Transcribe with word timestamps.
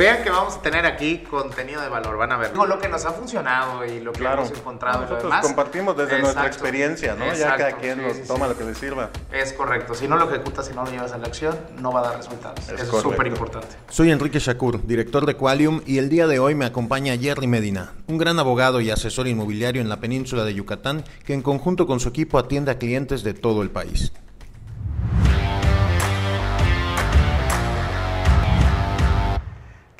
vean 0.00 0.22
que 0.22 0.30
vamos 0.30 0.56
a 0.56 0.62
tener 0.62 0.86
aquí 0.86 1.18
contenido 1.18 1.82
de 1.82 1.90
valor, 1.90 2.16
van 2.16 2.32
a 2.32 2.38
ver. 2.38 2.56
Lo 2.56 2.78
que 2.78 2.88
nos 2.88 3.04
ha 3.04 3.12
funcionado 3.12 3.84
y 3.84 4.00
lo 4.00 4.12
que 4.12 4.20
Claro. 4.20 4.44
hemos 4.46 4.58
encontrado 4.58 5.00
y 5.00 5.02
lo 5.02 5.06
Nosotros 5.10 5.30
demás. 5.30 5.46
compartimos 5.46 5.94
desde 5.96 6.20
nuestra 6.20 6.46
experiencia, 6.46 7.14
¿no? 7.16 7.26
ya 7.34 7.56
cada 7.56 7.72
quien 7.72 7.96
sí, 7.98 8.02
nos 8.06 8.16
sí, 8.16 8.22
toma 8.26 8.46
sí. 8.46 8.52
lo 8.52 8.58
que 8.58 8.64
le 8.64 8.74
sirva. 8.74 9.10
Es 9.30 9.52
correcto. 9.52 9.94
Si 9.94 10.08
no 10.08 10.16
lo 10.16 10.26
ejecutas, 10.30 10.66
si 10.66 10.72
no 10.72 10.84
lo 10.84 10.90
llevas 10.90 11.12
a 11.12 11.18
la 11.18 11.26
acción, 11.26 11.54
no 11.78 11.92
va 11.92 12.00
a 12.00 12.02
dar 12.04 12.16
resultados. 12.16 12.58
Es 12.60 12.68
Eso 12.68 12.74
es 12.82 12.88
correcto. 12.88 13.10
súper 13.10 13.26
importante. 13.26 13.68
Soy 13.90 14.10
Enrique 14.10 14.38
Shakur, 14.38 14.86
director 14.86 15.26
de 15.26 15.34
Qualium, 15.34 15.82
y 15.84 15.98
el 15.98 16.08
día 16.08 16.26
de 16.26 16.38
hoy 16.38 16.54
me 16.54 16.64
acompaña 16.64 17.14
Jerry 17.18 17.46
Medina, 17.46 17.92
un 18.06 18.16
gran 18.16 18.38
abogado 18.38 18.80
y 18.80 18.90
asesor 18.90 19.28
inmobiliario 19.28 19.82
en 19.82 19.90
la 19.90 20.00
península 20.00 20.44
de 20.44 20.54
Yucatán, 20.54 21.04
que 21.26 21.34
en 21.34 21.42
conjunto 21.42 21.86
con 21.86 22.00
su 22.00 22.08
equipo 22.08 22.38
atiende 22.38 22.70
a 22.70 22.78
clientes 22.78 23.22
de 23.22 23.34
todo 23.34 23.60
el 23.62 23.68
país. 23.70 24.12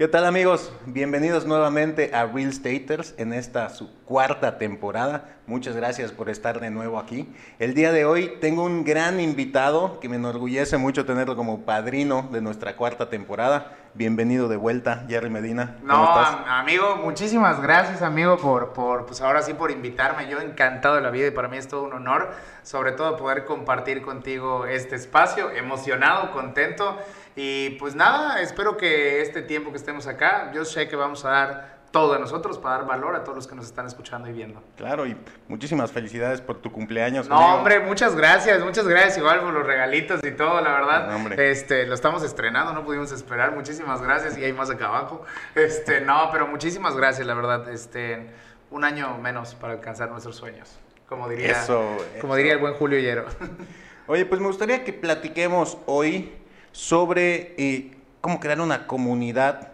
¿Qué 0.00 0.08
tal 0.08 0.24
amigos? 0.24 0.72
Bienvenidos 0.86 1.44
nuevamente 1.44 2.14
a 2.14 2.24
Real 2.24 2.50
Staters 2.54 3.12
en 3.18 3.34
esta 3.34 3.68
su 3.68 3.92
cuarta 4.06 4.56
temporada. 4.56 5.36
Muchas 5.46 5.76
gracias 5.76 6.10
por 6.10 6.30
estar 6.30 6.58
de 6.58 6.70
nuevo 6.70 6.98
aquí. 6.98 7.30
El 7.58 7.74
día 7.74 7.92
de 7.92 8.06
hoy 8.06 8.32
tengo 8.40 8.64
un 8.64 8.82
gran 8.82 9.20
invitado 9.20 10.00
que 10.00 10.08
me 10.08 10.16
enorgullece 10.16 10.78
mucho 10.78 11.04
tenerlo 11.04 11.36
como 11.36 11.66
padrino 11.66 12.26
de 12.32 12.40
nuestra 12.40 12.76
cuarta 12.76 13.10
temporada. 13.10 13.76
Bienvenido 13.92 14.48
de 14.48 14.56
vuelta, 14.56 15.04
Jerry 15.06 15.28
Medina. 15.28 15.76
¿Cómo 15.80 15.92
No, 15.92 16.18
estás? 16.18 16.46
amigo, 16.46 16.96
muchísimas 16.96 17.60
gracias, 17.60 18.00
amigo, 18.00 18.38
por, 18.38 18.72
por, 18.72 19.04
pues 19.04 19.20
ahora 19.20 19.42
sí, 19.42 19.52
por 19.52 19.70
invitarme. 19.70 20.30
Yo 20.30 20.40
encantado 20.40 20.94
de 20.94 21.02
la 21.02 21.10
vida 21.10 21.26
y 21.26 21.30
para 21.30 21.48
mí 21.48 21.58
es 21.58 21.68
todo 21.68 21.82
un 21.82 21.92
honor, 21.92 22.30
sobre 22.62 22.92
todo 22.92 23.18
poder 23.18 23.44
compartir 23.44 24.00
contigo 24.00 24.64
este 24.64 24.96
espacio, 24.96 25.50
emocionado, 25.50 26.32
contento. 26.32 26.96
Y 27.36 27.70
pues 27.78 27.94
nada, 27.94 28.40
espero 28.40 28.76
que 28.76 29.20
este 29.22 29.42
tiempo 29.42 29.70
que 29.70 29.76
estemos 29.76 30.06
acá, 30.06 30.50
yo 30.52 30.64
sé 30.64 30.88
que 30.88 30.96
vamos 30.96 31.24
a 31.24 31.30
dar 31.30 31.80
todo 31.90 32.12
de 32.12 32.20
nosotros 32.20 32.56
para 32.58 32.76
dar 32.78 32.86
valor 32.86 33.16
a 33.16 33.24
todos 33.24 33.34
los 33.36 33.46
que 33.48 33.54
nos 33.56 33.66
están 33.66 33.86
escuchando 33.86 34.28
y 34.28 34.32
viendo. 34.32 34.62
Claro, 34.76 35.06
y 35.06 35.16
muchísimas 35.48 35.90
felicidades 35.90 36.40
por 36.40 36.58
tu 36.58 36.70
cumpleaños. 36.70 37.28
No, 37.28 37.36
amigo. 37.36 37.54
hombre, 37.56 37.80
muchas 37.80 38.14
gracias, 38.14 38.62
muchas 38.62 38.86
gracias 38.86 39.18
igual 39.18 39.40
por 39.40 39.52
los 39.52 39.66
regalitos 39.66 40.20
y 40.22 40.30
todo, 40.32 40.60
la 40.60 40.72
verdad. 40.72 41.08
No, 41.08 41.16
hombre. 41.16 41.50
Este, 41.50 41.86
lo 41.86 41.94
estamos 41.94 42.22
estrenando, 42.22 42.72
no 42.72 42.84
pudimos 42.84 43.10
esperar. 43.10 43.52
Muchísimas 43.52 44.02
gracias 44.02 44.38
y 44.38 44.44
hay 44.44 44.52
más 44.52 44.70
acá 44.70 44.86
abajo. 44.86 45.24
Este, 45.56 46.00
no, 46.00 46.28
pero 46.30 46.46
muchísimas 46.46 46.96
gracias, 46.96 47.26
la 47.26 47.34
verdad. 47.34 47.68
Este, 47.68 48.30
un 48.70 48.84
año 48.84 49.18
menos 49.18 49.56
para 49.56 49.72
alcanzar 49.72 50.10
nuestros 50.10 50.36
sueños. 50.36 50.78
Como 51.08 51.28
diría, 51.28 51.50
Eso, 51.52 51.96
como 52.20 52.34
eso. 52.34 52.36
diría 52.36 52.52
el 52.52 52.58
buen 52.60 52.74
Julio 52.74 53.00
Hierro. 53.00 53.26
Oye, 54.06 54.26
pues 54.26 54.40
me 54.40 54.46
gustaría 54.46 54.84
que 54.84 54.92
platiquemos 54.92 55.76
hoy 55.86 56.32
sobre 56.72 57.54
eh, 57.58 57.96
cómo 58.20 58.40
crear 58.40 58.60
una 58.60 58.86
comunidad 58.86 59.72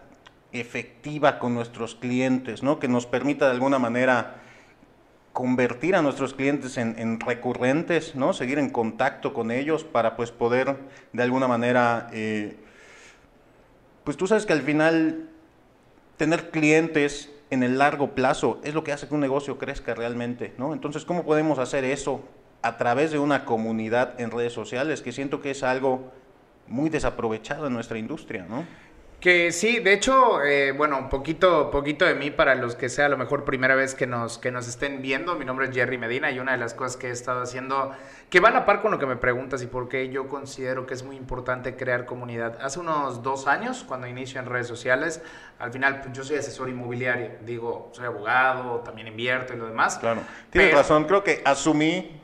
efectiva 0.53 1.39
con 1.39 1.55
nuestros 1.55 1.95
clientes, 1.95 2.63
¿no? 2.63 2.79
Que 2.79 2.89
nos 2.89 3.07
permita 3.07 3.47
de 3.47 3.53
alguna 3.53 3.79
manera 3.79 4.37
convertir 5.33 5.95
a 5.95 6.03
nuestros 6.03 6.33
clientes 6.33 6.79
en, 6.79 6.99
en 6.99 7.21
recurrentes, 7.21 8.15
¿no? 8.15 8.33
Seguir 8.33 8.59
en 8.59 8.71
contacto 8.71 9.35
con 9.35 9.51
ellos 9.51 9.85
para 9.85 10.17
pues 10.17 10.31
poder 10.31 10.77
de 11.13 11.23
alguna 11.23 11.47
manera, 11.47 12.09
eh, 12.13 12.57
pues 14.05 14.17
tú 14.17 14.27
sabes 14.27 14.47
que 14.47 14.55
al 14.55 14.63
final 14.63 15.29
tener 16.17 16.51
clientes 16.51 17.31
en 17.51 17.63
el 17.63 17.79
largo 17.79 18.15
plazo 18.15 18.61
es 18.65 18.75
lo 18.75 18.83
que 18.83 18.93
hace 18.93 19.09
que 19.09 19.15
un 19.15 19.21
negocio 19.21 19.59
crezca 19.59 19.95
realmente, 19.95 20.55
¿no? 20.59 20.73
Entonces, 20.73 21.05
¿cómo 21.05 21.25
podemos 21.25 21.59
hacer 21.59 21.85
eso 21.85 22.23
a 22.63 22.79
través 22.79 23.13
de 23.13 23.19
una 23.19 23.45
comunidad 23.45 24.19
en 24.21 24.31
redes 24.31 24.53
sociales? 24.53 25.03
Que 25.03 25.13
siento 25.13 25.43
que 25.43 25.51
es 25.51 25.63
algo 25.63 26.13
muy 26.69 26.91
desaprovechado 26.91 27.67
en 27.67 27.73
nuestra 27.75 27.99
industria, 27.99 28.47
¿no? 28.49 28.65
Que 29.21 29.51
sí, 29.51 29.81
de 29.81 29.95
hecho, 29.95 30.43
eh, 30.45 30.73
bueno, 30.73 30.99
un 30.99 31.09
poquito, 31.09 31.71
poquito 31.71 32.05
de 32.05 32.15
mí 32.15 32.31
para 32.31 32.55
los 32.55 32.77
que 32.77 32.91
sea 32.91 33.07
a 33.07 33.09
lo 33.09 33.17
mejor 33.17 33.45
primera 33.45 33.75
vez 33.75 33.95
que 33.95 34.07
nos, 34.07 34.37
que 34.37 34.53
nos 34.53 34.69
estén 34.69 35.01
viendo. 35.01 35.35
Mi 35.37 35.47
nombre 35.47 35.67
es 35.67 35.75
Jerry 35.75 35.97
Medina 35.97 36.31
y 36.31 36.39
una 36.39 36.53
de 36.53 36.59
las 36.59 36.75
cosas 36.75 36.99
que 36.99 37.09
he 37.09 37.11
estado 37.11 37.41
haciendo, 37.41 37.93
que 38.29 38.41
va 38.41 38.51
a 38.51 38.53
la 38.53 38.67
par 38.67 38.83
con 38.83 38.91
lo 38.91 38.99
que 38.99 39.07
me 39.07 39.17
preguntas 39.17 39.63
y 39.63 39.67
por 39.69 39.89
qué 39.89 40.11
yo 40.11 40.29
considero 40.29 40.87
que 40.87 40.93
es 40.93 41.03
muy 41.03 41.17
importante 41.17 41.77
crear 41.77 42.05
comunidad. 42.05 42.59
Hace 42.61 42.79
unos 42.79 43.23
dos 43.23 43.47
años, 43.47 43.85
cuando 43.89 44.07
inicio 44.07 44.39
en 44.39 44.47
redes 44.47 44.69
sociales, 44.69 45.23
al 45.59 45.73
final 45.73 46.03
pues, 46.03 46.13
yo 46.13 46.23
soy 46.23 46.37
asesor 46.37 46.69
inmobiliario, 46.69 47.31
digo, 47.41 47.91
soy 47.95 48.05
abogado, 48.05 48.81
también 48.81 49.09
invierto 49.09 49.55
y 49.55 49.57
lo 49.57 49.67
demás. 49.67 49.97
Claro. 49.99 50.21
Tienes 50.51 50.69
Pero- 50.69 50.79
razón, 50.83 51.05
creo 51.05 51.25
que 51.25 51.41
asumí 51.43 52.16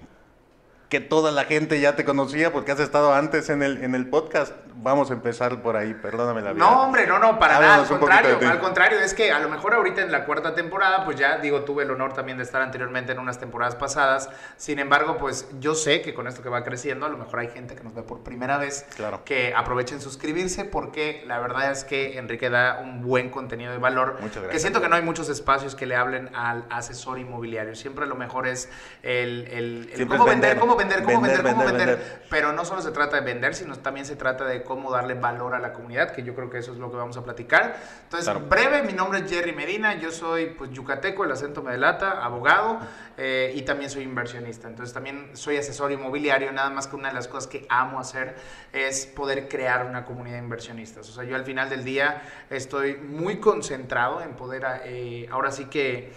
que 0.92 1.00
toda 1.00 1.30
la 1.30 1.44
gente 1.44 1.80
ya 1.80 1.97
te 1.97 2.04
conocía 2.04 2.53
porque 2.53 2.70
has 2.70 2.78
estado 2.78 3.14
antes 3.14 3.48
en 3.48 3.62
el, 3.62 3.82
en 3.82 3.94
el 3.94 4.10
podcast. 4.10 4.53
Vamos 4.75 5.10
a 5.10 5.15
empezar 5.15 5.60
por 5.62 5.77
ahí, 5.77 5.94
perdóname 5.94 6.41
la 6.41 6.53
vida. 6.53 6.65
No, 6.65 6.83
hombre, 6.83 7.06
no, 7.06 7.19
no, 7.19 7.38
para 7.38 7.59
nada, 7.60 7.75
al 7.77 7.87
contrario, 7.87 8.38
al 8.49 8.59
contrario, 8.60 8.99
es 9.00 9.15
que 9.15 9.31
a 9.31 9.38
lo 9.38 9.49
mejor 9.49 9.75
ahorita 9.75 10.03
en 10.03 10.10
la 10.10 10.25
cuarta 10.25 10.55
temporada, 10.55 11.05
pues 11.05 11.16
ya 11.19 11.38
digo, 11.38 11.62
tuve 11.62 11.83
el 11.84 11.91
honor 11.91 12.15
también 12.15 12.38
de 12.38 12.44
estar 12.44 12.62
anteriormente 12.62 13.12
en 13.12 13.19
unas 13.19 13.38
temporadas 13.38 13.75
pasadas, 13.77 14.31
sin 14.56 14.78
embargo, 14.78 15.19
pues 15.19 15.47
yo 15.60 15.75
sé 15.75 16.00
que 16.03 16.15
con 16.15 16.27
esto 16.27 16.43
que 16.43 16.49
va 16.49 16.65
creciendo, 16.65 17.06
a 17.06 17.09
lo 17.09 17.19
mejor 17.19 17.41
hay 17.41 17.49
gente 17.49 17.75
que 17.75 17.83
nos 17.84 17.94
ve 17.94 18.03
por 18.03 18.22
primera 18.22 18.59
vez, 18.59 18.87
Claro. 18.97 19.22
que 19.25 19.55
aprovechen 19.55 20.00
suscribirse, 20.00 20.65
porque 20.65 21.22
la 21.27 21.39
verdad 21.39 21.71
es 21.71 21.84
que 21.84 22.19
Enrique 22.19 22.49
da 22.50 22.81
un 22.83 23.03
buen 23.03 23.31
contenido 23.31 23.72
de 23.72 23.78
valor, 23.78 24.15
Muchas 24.21 24.34
que 24.37 24.41
gracias. 24.41 24.62
siento 24.62 24.81
que 24.81 24.89
no 24.89 24.97
hay 24.97 25.03
muchos 25.03 25.28
espacios 25.28 25.75
que 25.75 25.87
le 25.87 25.97
hablen 25.97 26.34
al 26.34 26.65
asesor 26.71 27.19
inmobiliario, 27.19 27.75
siempre 27.75 28.06
lo 28.06 28.15
mejor 28.16 28.47
es 28.47 28.69
el, 29.03 29.47
el- 29.50 30.09
cómo 30.09 30.25
es 30.25 30.31
vender, 30.31 30.56
vender. 30.56 30.59
cómo 30.59 30.77
vender, 30.77 31.03
cómo 31.03 31.21
Vender, 31.21 31.43
vender, 31.43 31.54
cómo 31.54 31.65
vender. 31.77 32.22
pero 32.31 32.53
no 32.53 32.65
solo 32.65 32.81
se 32.83 32.91
trata 32.91 33.16
de 33.16 33.22
vender, 33.22 33.54
sino 33.54 33.77
también 33.77 34.06
se 34.06 34.16
trata 34.16 34.44
de 34.44 34.61
cómo 34.62 34.90
darle 34.90 35.14
valor 35.14 35.54
a 35.54 35.58
la 35.58 35.72
comunidad, 35.72 36.12
que 36.12 36.22
yo 36.22 36.34
creo 36.34 36.50
que 36.50 36.58
eso 36.58 36.72
es 36.72 36.78
lo 36.78 36.90
que 36.90 36.96
vamos 36.96 37.16
a 37.16 37.24
platicar. 37.24 37.76
Entonces, 38.04 38.28
Claro. 38.28 38.46
breve, 38.48 38.82
mi 38.82 38.92
nombre 38.92 39.20
es 39.20 39.30
Jerry 39.30 39.52
Medina, 39.52 39.94
yo 39.94 40.10
soy 40.10 40.46
pues 40.46 40.70
yucateco, 40.70 41.24
el 41.24 41.32
acento 41.32 41.62
me 41.62 41.72
delata, 41.72 42.24
abogado 42.24 42.78
eh, 43.16 43.52
y 43.54 43.62
también 43.62 43.90
soy 43.90 44.02
inversionista. 44.02 44.68
Entonces, 44.68 44.92
también 44.92 45.30
soy 45.36 45.56
asesor 45.56 45.92
inmobiliario, 45.92 46.52
nada 46.52 46.70
más 46.70 46.86
que 46.86 46.96
una 46.96 47.08
de 47.08 47.14
las 47.14 47.28
cosas 47.28 47.46
que 47.48 47.66
amo 47.68 48.00
hacer 48.00 48.34
es 48.72 49.06
poder 49.06 49.48
crear 49.48 49.86
una 49.86 50.04
comunidad 50.04 50.36
de 50.36 50.42
inversionistas. 50.42 51.08
O 51.08 51.12
sea, 51.12 51.24
yo 51.24 51.36
al 51.36 51.44
final 51.44 51.68
del 51.68 51.84
día 51.84 52.22
estoy 52.50 52.96
muy 52.96 53.38
concentrado 53.40 54.22
en 54.22 54.34
poder, 54.34 54.64
eh, 54.84 55.28
ahora 55.30 55.50
sí 55.50 55.66
que 55.66 56.12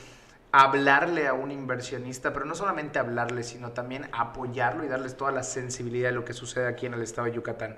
hablarle 0.57 1.27
a 1.27 1.33
un 1.33 1.51
inversionista, 1.51 2.31
pero 2.31 2.45
no 2.45 2.55
solamente 2.55 2.97
hablarle, 2.97 3.43
sino 3.43 3.71
también 3.71 4.07
apoyarlo 4.13 4.85
y 4.85 4.87
darles 4.87 5.17
toda 5.17 5.31
la 5.31 5.43
sensibilidad 5.43 6.09
de 6.09 6.15
lo 6.15 6.23
que 6.23 6.31
sucede 6.31 6.67
aquí 6.67 6.85
en 6.85 6.93
el 6.93 7.01
estado 7.01 7.27
de 7.27 7.33
Yucatán. 7.33 7.75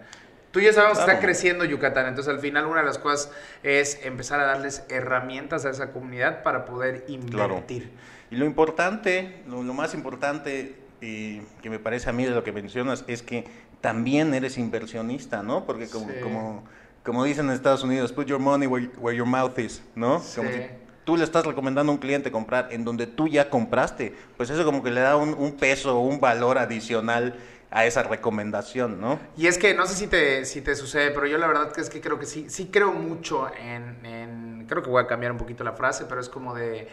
Tú 0.58 0.64
ya 0.64 0.74
sabemos 0.74 0.98
que 0.98 1.04
está 1.04 1.20
creciendo 1.20 1.66
Yucatán, 1.66 2.08
entonces 2.08 2.34
al 2.34 2.40
final 2.40 2.66
una 2.66 2.80
de 2.80 2.88
las 2.88 2.98
cosas 2.98 3.32
es 3.62 4.04
empezar 4.04 4.40
a 4.40 4.46
darles 4.46 4.84
herramientas 4.90 5.66
a 5.66 5.70
esa 5.70 5.92
comunidad 5.92 6.42
para 6.42 6.66
poder 6.66 7.06
invertir. 7.08 7.92
Y 8.32 8.38
lo 8.38 8.46
importante, 8.46 9.44
lo, 9.48 9.62
lo 9.62 9.76
más 9.76 9.94
importante 9.94 10.76
eh, 11.02 11.44
que 11.62 11.70
me 11.70 11.78
parece 11.78 12.10
a 12.10 12.14
mí 12.14 12.26
de 12.26 12.32
lo 12.32 12.44
que 12.44 12.52
mencionas 12.52 13.06
es 13.06 13.22
que 13.22 13.46
también 13.82 14.34
eres 14.34 14.58
inversionista, 14.58 15.44
¿no? 15.44 15.64
Porque 15.68 15.88
como, 15.90 16.08
Sí. 16.08 16.16
como, 16.24 16.64
como 17.04 17.24
dicen 17.24 17.46
en 17.46 17.52
Estados 17.52 17.84
Unidos, 17.84 18.12
put 18.12 18.26
your 18.26 18.40
money 18.40 18.66
where, 18.66 18.90
where 18.98 19.16
your 19.16 19.28
mouth 19.28 19.60
is, 19.60 19.84
¿no? 19.94 20.24
Como 20.36 20.50
si 20.50 20.62
tú 21.06 21.18
le 21.18 21.24
estás 21.24 21.46
recomendando 21.46 21.92
a 21.92 21.94
un 21.94 22.02
cliente 22.02 22.32
comprar 22.32 22.70
en 22.72 22.84
donde 22.84 23.06
tú 23.06 23.28
ya 23.28 23.52
compraste, 23.52 24.16
pues 24.38 24.50
eso 24.50 24.66
como 24.66 24.82
que 24.82 24.90
le 24.90 25.02
da 25.02 25.18
un, 25.18 25.36
un 25.36 25.56
peso, 25.56 26.00
un 26.00 26.20
valor 26.20 26.58
adicional 26.58 27.36
a 27.72 27.86
esa 27.86 28.04
recomendación, 28.04 29.00
¿no? 29.02 29.20
Y 29.36 29.48
es 29.48 29.58
que 29.58 29.74
no 29.74 29.86
sé 29.86 29.96
si 29.96 30.08
te, 30.08 30.46
si 30.46 30.62
te 30.62 30.76
sucede, 30.76 31.12
pero 31.12 31.28
yo 31.28 31.38
la 31.38 31.48
verdad 31.48 31.72
que 31.72 31.82
es 31.82 31.90
que 31.90 32.02
creo 32.02 32.18
que 32.20 32.26
sí, 32.26 32.50
sí 32.50 32.68
creo 32.72 32.92
mucho 32.94 33.50
en, 33.56 34.06
en- 34.06 34.66
creo 34.68 34.82
que 34.84 34.90
voy 34.90 35.04
a 35.04 35.08
cambiar 35.08 35.32
un 35.32 35.38
poquito 35.38 35.64
la 35.64 35.74
frase, 35.74 36.06
pero 36.08 36.22
es 36.22 36.30
como 36.30 36.54
de 36.56 36.88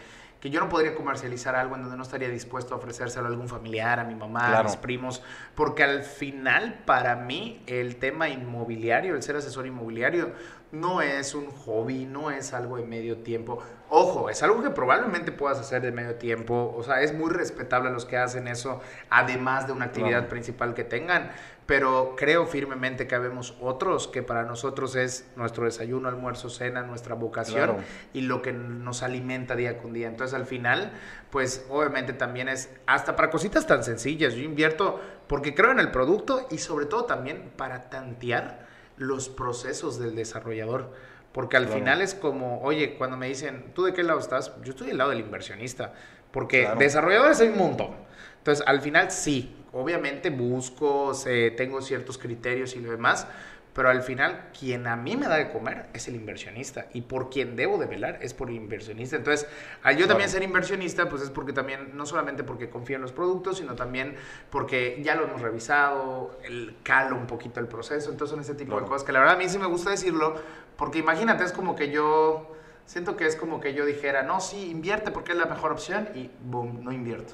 que 0.45 0.51
yo 0.51 0.59
no 0.59 0.69
podría 0.69 0.93
comercializar 0.93 1.55
algo 1.55 1.73
en 1.73 1.81
donde 1.81 1.97
no 1.97 2.03
estaría 2.03 2.29
dispuesto 2.29 2.75
a 2.75 2.77
ofrecérselo 2.77 3.25
a 3.25 3.29
algún 3.29 3.49
familiar, 3.49 3.99
a 3.99 4.03
mi 4.03 4.13
mamá, 4.13 4.59
a 4.59 4.61
mis 4.61 4.75
primos, 4.75 5.23
porque 5.55 5.83
al 5.83 6.03
final 6.03 6.83
para 6.85 7.15
mí 7.15 7.63
el 7.65 7.95
tema 7.95 8.29
inmobiliario, 8.29 9.15
el 9.15 9.23
ser 9.23 9.37
asesor 9.37 9.65
inmobiliario, 9.65 10.33
no 10.71 11.01
es 11.01 11.33
un 11.33 11.47
hobby, 11.49 12.05
no 12.05 12.29
es 12.29 12.53
algo 12.53 12.77
de 12.77 12.85
medio 12.85 13.17
tiempo. 13.23 13.57
Ojo, 13.89 14.29
es 14.29 14.43
algo 14.43 14.61
que 14.61 14.69
probablemente 14.69 15.31
puedas 15.31 15.57
hacer 15.59 15.81
de 15.81 15.91
medio 15.91 16.13
tiempo, 16.15 16.75
o 16.77 16.83
sea, 16.83 17.01
es 17.01 17.11
muy 17.11 17.31
respetable 17.31 17.89
a 17.89 17.91
los 17.91 18.05
que 18.05 18.17
hacen 18.17 18.47
eso, 18.47 18.81
además 19.09 19.65
de 19.65 19.73
una 19.73 19.85
actividad 19.85 20.19
Claro. 20.19 20.29
principal 20.29 20.75
que 20.75 20.83
tengan, 20.83 21.31
pero 21.65 22.13
creo 22.15 22.45
firmemente 22.45 23.07
que 23.07 23.15
habemos 23.15 23.55
otros 23.59 24.07
que 24.07 24.21
para 24.21 24.43
nosotros 24.43 24.95
es 24.95 25.27
nuestro 25.35 25.65
desayuno, 25.65 26.07
almuerzo, 26.07 26.49
cena, 26.49 26.83
nuestra 26.83 27.15
vocación 27.15 27.55
Claro. 27.57 27.77
y 28.13 28.21
lo 28.21 28.41
que 28.43 28.53
nos 28.53 29.01
alimenta 29.01 29.55
día 29.55 29.77
con 29.79 29.91
día. 29.91 30.07
Entonces 30.07 30.35
al 30.35 30.45
final, 30.45 30.91
pues 31.31 31.65
obviamente 31.69 32.13
también 32.13 32.49
es 32.49 32.69
hasta 32.85 33.15
para 33.15 33.31
cositas 33.31 33.65
tan 33.65 33.83
sencillas. 33.83 34.35
Yo 34.35 34.43
invierto 34.43 34.99
porque 35.27 35.55
creo 35.55 35.71
en 35.71 35.79
el 35.79 35.89
producto 35.89 36.47
y 36.51 36.59
sobre 36.59 36.85
todo 36.85 37.05
también 37.05 37.51
para 37.57 37.89
tantear 37.89 38.67
los 38.97 39.27
procesos 39.29 39.97
del 39.99 40.15
desarrollador. 40.15 40.91
Porque 41.31 41.57
al 41.57 41.65
Claro. 41.65 41.79
final 41.79 42.01
es 42.01 42.13
como, 42.15 42.61
oye, 42.61 42.95
cuando 42.95 43.17
me 43.17 43.27
dicen, 43.27 43.71
¿tú 43.73 43.83
de 43.83 43.93
qué 43.93 44.03
lado 44.03 44.19
estás? 44.19 44.53
Yo 44.63 44.69
estoy 44.71 44.87
del 44.87 44.99
lado 44.99 45.09
del 45.09 45.19
inversionista. 45.19 45.93
Porque 46.31 46.61
Claro. 46.61 46.79
desarrolladores 46.79 47.41
hay 47.41 47.49
un 47.49 47.57
montón. 47.57 47.95
Entonces, 48.37 48.63
al 48.67 48.79
final 48.81 49.09
sí, 49.11 49.55
obviamente 49.75 50.29
busco, 50.29 51.13
sé, 51.13 51.51
tengo 51.51 51.81
ciertos 51.81 52.17
criterios 52.17 52.75
y 52.75 52.79
lo 52.79 52.91
demás, 52.91 53.27
pero 53.73 53.89
al 53.89 54.03
final 54.03 54.51
quien 54.57 54.87
a 54.87 54.95
mí 54.95 55.17
me 55.17 55.27
da 55.27 55.35
de 55.35 55.51
comer 55.51 55.87
es 55.93 56.07
el 56.07 56.15
inversionista 56.15 56.87
y 56.93 57.01
por 57.01 57.29
quien 57.29 57.57
debo 57.57 57.77
de 57.77 57.85
velar 57.85 58.19
es 58.21 58.33
por 58.33 58.49
el 58.49 58.55
inversionista. 58.55 59.17
Entonces, 59.17 59.49
al 59.83 59.97
yo 59.97 60.07
también 60.07 60.29
ser 60.29 60.43
inversionista, 60.43 61.09
pues 61.09 61.21
es 61.21 61.29
porque 61.29 61.51
también, 61.51 61.89
no 61.93 62.05
solamente 62.05 62.45
porque 62.45 62.69
confío 62.69 62.95
en 62.95 63.01
los 63.01 63.11
productos, 63.11 63.57
sino 63.57 63.75
también 63.75 64.15
porque 64.49 65.01
ya 65.03 65.15
lo 65.15 65.25
hemos 65.25 65.41
revisado, 65.41 66.39
el 66.45 66.77
calo 66.83 67.17
un 67.17 67.27
poquito 67.27 67.59
el 67.59 67.67
proceso, 67.67 68.09
entonces 68.11 68.31
son 68.31 68.39
ese 68.39 68.55
tipo 68.55 68.79
de 68.79 68.87
cosas 68.87 69.03
que 69.03 69.11
la 69.11 69.19
verdad 69.19 69.35
a 69.35 69.37
mí 69.37 69.49
sí 69.49 69.59
me 69.59 69.67
gusta 69.67 69.89
decirlo, 69.89 70.35
porque 70.77 70.99
imagínate, 70.99 71.43
es 71.43 71.51
como 71.51 71.75
que 71.75 71.91
yo, 71.91 72.55
siento 72.85 73.17
que 73.17 73.25
es 73.25 73.35
como 73.35 73.59
que 73.59 73.73
yo 73.73 73.85
dijera, 73.85 74.23
no, 74.23 74.39
sí, 74.39 74.69
invierte 74.71 75.11
porque 75.11 75.33
es 75.33 75.37
la 75.37 75.47
mejor 75.47 75.73
opción 75.73 76.07
y 76.15 76.31
boom, 76.45 76.81
no 76.81 76.93
invierto. 76.93 77.33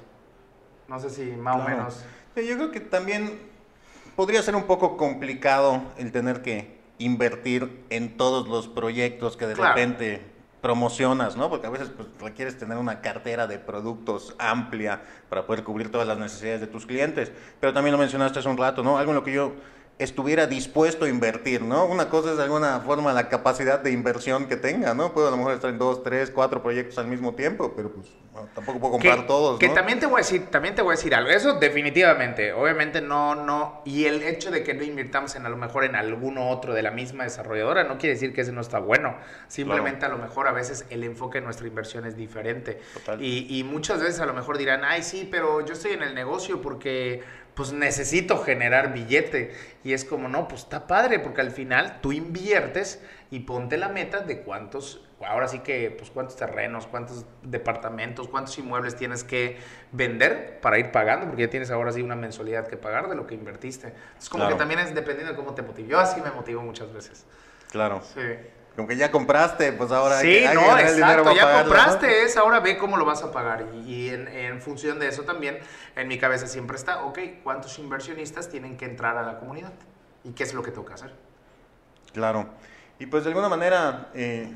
No 0.87 0.97
sé 0.97 1.11
si 1.11 1.23
más 1.33 1.55
o 1.55 1.69
menos... 1.69 2.03
Yo 2.35 2.55
creo 2.55 2.71
que 2.71 2.79
también 2.79 3.39
podría 4.15 4.41
ser 4.41 4.55
un 4.55 4.63
poco 4.63 4.95
complicado 4.95 5.81
el 5.97 6.11
tener 6.11 6.41
que 6.41 6.79
invertir 6.97 7.83
en 7.89 8.15
todos 8.15 8.47
los 8.47 8.67
proyectos 8.67 9.35
que 9.35 9.47
de 9.47 9.55
repente 9.55 10.21
promocionas, 10.61 11.35
¿no? 11.35 11.49
Porque 11.49 11.67
a 11.67 11.69
veces 11.71 11.89
pues, 11.89 12.07
requieres 12.19 12.57
tener 12.57 12.77
una 12.77 13.01
cartera 13.01 13.47
de 13.47 13.57
productos 13.59 14.35
amplia 14.37 15.01
para 15.27 15.45
poder 15.45 15.63
cubrir 15.63 15.91
todas 15.91 16.07
las 16.07 16.19
necesidades 16.19 16.61
de 16.61 16.67
tus 16.67 16.85
clientes. 16.85 17.31
Pero 17.59 17.73
también 17.73 17.91
lo 17.91 17.97
mencionaste 17.97 18.39
hace 18.39 18.47
un 18.47 18.57
rato, 18.57 18.83
¿no? 18.83 18.97
Algo 18.97 19.11
en 19.11 19.15
lo 19.15 19.23
que 19.23 19.33
yo 19.33 19.53
estuviera 19.97 20.47
dispuesto 20.47 21.05
a 21.05 21.09
invertir, 21.09 21.61
¿no? 21.63 21.85
Una 21.85 22.09
cosa 22.09 22.31
es 22.31 22.37
de 22.37 22.43
alguna 22.43 22.79
forma 22.79 23.11
la 23.13 23.27
capacidad 23.27 23.79
de 23.79 23.91
inversión 23.91 24.47
que 24.47 24.55
tenga, 24.55 24.93
¿no? 24.93 25.13
Puedo 25.13 25.27
a 25.27 25.31
lo 25.31 25.37
mejor 25.37 25.53
estar 25.53 25.69
en 25.69 25.79
dos, 25.79 26.03
tres, 26.03 26.31
cuatro 26.31 26.61
proyectos 26.61 26.97
al 26.97 27.07
mismo 27.07 27.33
tiempo, 27.33 27.73
pero 27.75 27.91
pues 27.91 28.07
tampoco 28.53 28.79
puedo 28.79 28.91
comprar 28.93 29.27
todos, 29.27 29.59
Que 29.59 29.69
también 29.69 29.99
te 29.99 30.05
voy 30.05 30.15
a 30.15 30.17
decir, 30.19 30.47
también 30.47 30.73
te 30.73 30.81
voy 30.81 30.93
a 30.93 30.95
decir 30.95 31.13
algo, 31.13 31.29
eso 31.29 31.53
definitivamente, 31.59 32.53
obviamente 32.53 33.01
no, 33.01 33.35
no, 33.35 33.81
y 33.85 34.05
el 34.05 34.23
hecho 34.23 34.51
de 34.51 34.63
que 34.63 34.73
no 34.73 34.83
invirtamos 34.83 35.35
en 35.35 35.45
a 35.45 35.49
lo 35.49 35.57
mejor 35.57 35.83
en 35.83 35.95
alguno 35.95 36.49
otro 36.49 36.73
de 36.73 36.81
la 36.81 36.91
misma 36.91 37.23
desarrolladora 37.25 37.83
no 37.83 37.97
quiere 37.97 38.13
decir 38.13 38.33
que 38.33 38.41
ese 38.41 38.51
no 38.51 38.61
está 38.61 38.79
bueno, 38.79 39.17
simplemente 39.47 40.05
a 40.05 40.09
lo 40.09 40.17
mejor 40.17 40.47
a 40.47 40.51
veces 40.51 40.85
el 40.89 41.03
enfoque 41.03 41.39
de 41.39 41.45
nuestra 41.45 41.67
inversión 41.67 42.05
es 42.05 42.15
diferente. 42.15 42.79
Y, 43.19 43.47
y 43.49 43.63
muchas 43.63 43.99
veces 44.01 44.19
a 44.21 44.25
lo 44.25 44.33
mejor 44.33 44.57
dirán, 44.57 44.83
ay 44.83 45.03
sí, 45.03 45.27
pero 45.29 45.65
yo 45.65 45.73
estoy 45.73 45.91
en 45.91 46.03
el 46.03 46.15
negocio 46.15 46.61
porque 46.61 47.23
pues 47.53 47.73
necesito 47.73 48.37
generar 48.37 48.93
billete. 48.93 49.53
Y 49.83 49.93
es 49.93 50.05
como, 50.05 50.27
no, 50.27 50.47
pues 50.47 50.61
está 50.61 50.87
padre, 50.87 51.19
porque 51.19 51.41
al 51.41 51.51
final 51.51 51.99
tú 52.01 52.11
inviertes 52.11 53.01
y 53.29 53.41
ponte 53.41 53.77
la 53.77 53.89
meta 53.89 54.21
de 54.21 54.41
cuántos, 54.41 55.03
ahora 55.25 55.47
sí 55.47 55.59
que, 55.59 55.91
pues 55.91 56.11
cuántos 56.11 56.35
terrenos, 56.35 56.87
cuántos 56.87 57.25
departamentos, 57.43 58.27
cuántos 58.27 58.57
inmuebles 58.57 58.95
tienes 58.95 59.23
que 59.23 59.57
vender 59.91 60.59
para 60.61 60.79
ir 60.79 60.91
pagando, 60.91 61.27
porque 61.27 61.43
ya 61.43 61.49
tienes 61.49 61.71
ahora 61.71 61.91
sí 61.91 62.01
una 62.01 62.15
mensualidad 62.15 62.67
que 62.67 62.77
pagar 62.77 63.09
de 63.09 63.15
lo 63.15 63.27
que 63.27 63.35
invertiste. 63.35 63.93
Es 64.19 64.29
como 64.29 64.47
que 64.47 64.55
también 64.55 64.79
es 64.79 64.93
dependiendo 64.93 65.33
de 65.33 65.37
cómo 65.37 65.53
te 65.53 65.61
motive. 65.61 65.87
Yo 65.89 65.99
así 65.99 66.21
me 66.21 66.31
motivo 66.31 66.61
muchas 66.61 66.91
veces. 66.93 67.25
Claro. 67.71 68.01
Sí. 68.13 68.21
Como 68.75 68.87
que 68.87 68.95
ya 68.95 69.11
compraste, 69.11 69.73
pues 69.73 69.91
ahora 69.91 70.21
sí, 70.21 70.27
hay 70.29 70.47
que, 70.47 70.53
no, 70.53 70.77
exacto, 70.77 71.35
ya 71.35 71.63
compraste 71.63 72.23
es, 72.23 72.37
ahora 72.37 72.61
ve 72.61 72.77
cómo 72.77 72.95
lo 72.95 73.03
vas 73.03 73.21
a 73.21 73.31
pagar. 73.31 73.65
Y, 73.85 74.09
en, 74.09 74.61
función 74.61 74.97
de 74.97 75.09
eso 75.09 75.23
también, 75.23 75.59
en 75.95 76.07
mi 76.07 76.17
cabeza 76.17 76.47
siempre 76.47 76.77
está, 76.77 77.03
ok, 77.03 77.19
¿cuántos 77.43 77.77
inversionistas 77.79 78.49
tienen 78.49 78.77
que 78.77 78.85
entrar 78.85 79.17
a 79.17 79.23
la 79.23 79.39
comunidad? 79.39 79.73
¿Y 80.23 80.31
qué 80.31 80.43
es 80.43 80.53
lo 80.53 80.63
que 80.63 80.71
tengo 80.71 80.85
que 80.85 80.93
hacer? 80.93 81.13
Claro. 82.13 82.47
Y 82.97 83.07
pues 83.07 83.25
de 83.25 83.31
alguna 83.31 83.49
manera, 83.49 84.09
eh, 84.13 84.49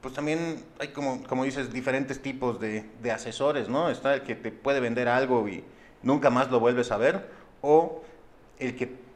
pues 0.00 0.14
también 0.14 0.62
hay 0.78 0.88
como, 0.88 1.22
como 1.24 1.44
dices, 1.44 1.72
diferentes 1.72 2.20
tipos 2.22 2.60
de, 2.60 2.84
de 3.02 3.10
asesores, 3.10 3.68
¿no? 3.68 3.90
Está 3.90 4.14
el 4.14 4.22
que 4.22 4.34
te 4.34 4.50
puede 4.50 4.80
vender 4.80 5.08
algo 5.08 5.48
y 5.48 5.64
nunca 6.02 6.30
más 6.30 6.50
lo 6.50 6.60
vuelves 6.60 6.92
a 6.92 6.96
ver, 6.96 7.28
o 7.62 8.02
el 8.58 8.76
que 8.76 9.06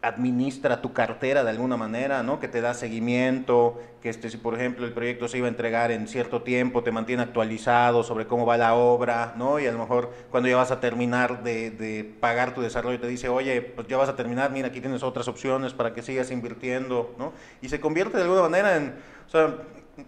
administra 0.00 0.80
tu 0.80 0.92
cartera 0.92 1.42
de 1.42 1.50
alguna 1.50 1.76
manera, 1.76 2.22
¿no? 2.22 2.38
Que 2.38 2.46
te 2.46 2.60
da 2.60 2.72
seguimiento, 2.72 3.80
que 4.00 4.08
este, 4.08 4.30
si 4.30 4.36
por 4.36 4.54
ejemplo 4.54 4.86
el 4.86 4.92
proyecto 4.92 5.26
se 5.26 5.38
iba 5.38 5.48
a 5.48 5.50
entregar 5.50 5.90
en 5.90 6.06
cierto 6.06 6.42
tiempo, 6.42 6.84
te 6.84 6.92
mantiene 6.92 7.22
actualizado 7.22 8.04
sobre 8.04 8.26
cómo 8.26 8.46
va 8.46 8.56
la 8.56 8.74
obra, 8.74 9.34
¿no? 9.36 9.58
Y 9.58 9.66
a 9.66 9.72
lo 9.72 9.78
mejor 9.78 10.12
cuando 10.30 10.48
ya 10.48 10.56
vas 10.56 10.70
a 10.70 10.78
terminar 10.78 11.42
de, 11.42 11.70
de 11.70 12.04
pagar 12.04 12.54
tu 12.54 12.60
desarrollo 12.60 13.00
te 13.00 13.08
dice, 13.08 13.28
oye, 13.28 13.60
pues 13.60 13.88
ya 13.88 13.96
vas 13.96 14.08
a 14.08 14.14
terminar, 14.14 14.52
mira, 14.52 14.68
aquí 14.68 14.80
tienes 14.80 15.02
otras 15.02 15.26
opciones 15.26 15.72
para 15.72 15.92
que 15.92 16.02
sigas 16.02 16.30
invirtiendo, 16.30 17.14
¿no? 17.18 17.32
Y 17.60 17.68
se 17.68 17.80
convierte 17.80 18.18
de 18.18 18.22
alguna 18.22 18.42
manera 18.42 18.76
en, 18.76 18.94
o 19.26 19.30
sea, 19.30 19.56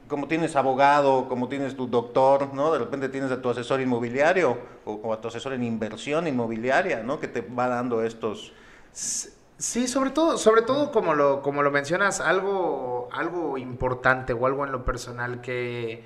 como 0.08 0.28
tienes 0.28 0.56
abogado, 0.56 1.28
como 1.28 1.48
tienes 1.48 1.76
tu 1.76 1.86
doctor, 1.86 2.52
¿no? 2.54 2.72
De 2.72 2.78
repente 2.78 3.08
tienes 3.08 3.30
a 3.30 3.40
tu 3.40 3.50
asesor 3.50 3.80
inmobiliario 3.80 4.58
o, 4.84 5.12
a 5.12 5.20
tu 5.20 5.28
asesor 5.28 5.52
en 5.52 5.64
inversión 5.64 6.26
inmobiliaria, 6.26 7.02
¿no? 7.02 7.18
Que 7.20 7.28
te 7.28 7.40
va 7.40 7.68
dando 7.68 8.02
estos 8.02 8.52
Sí, 8.92 9.88
sobre 9.88 10.10
todo, 10.10 10.38
sobre 10.38 10.62
todo 10.62 10.90
como 10.90 11.14
lo, 11.14 11.42
como 11.42 11.62
lo 11.62 11.70
mencionas, 11.70 12.20
algo, 12.20 13.10
algo 13.12 13.58
importante 13.58 14.32
o 14.32 14.46
algo 14.46 14.64
en 14.64 14.72
lo 14.72 14.86
personal 14.86 15.42
que 15.42 16.02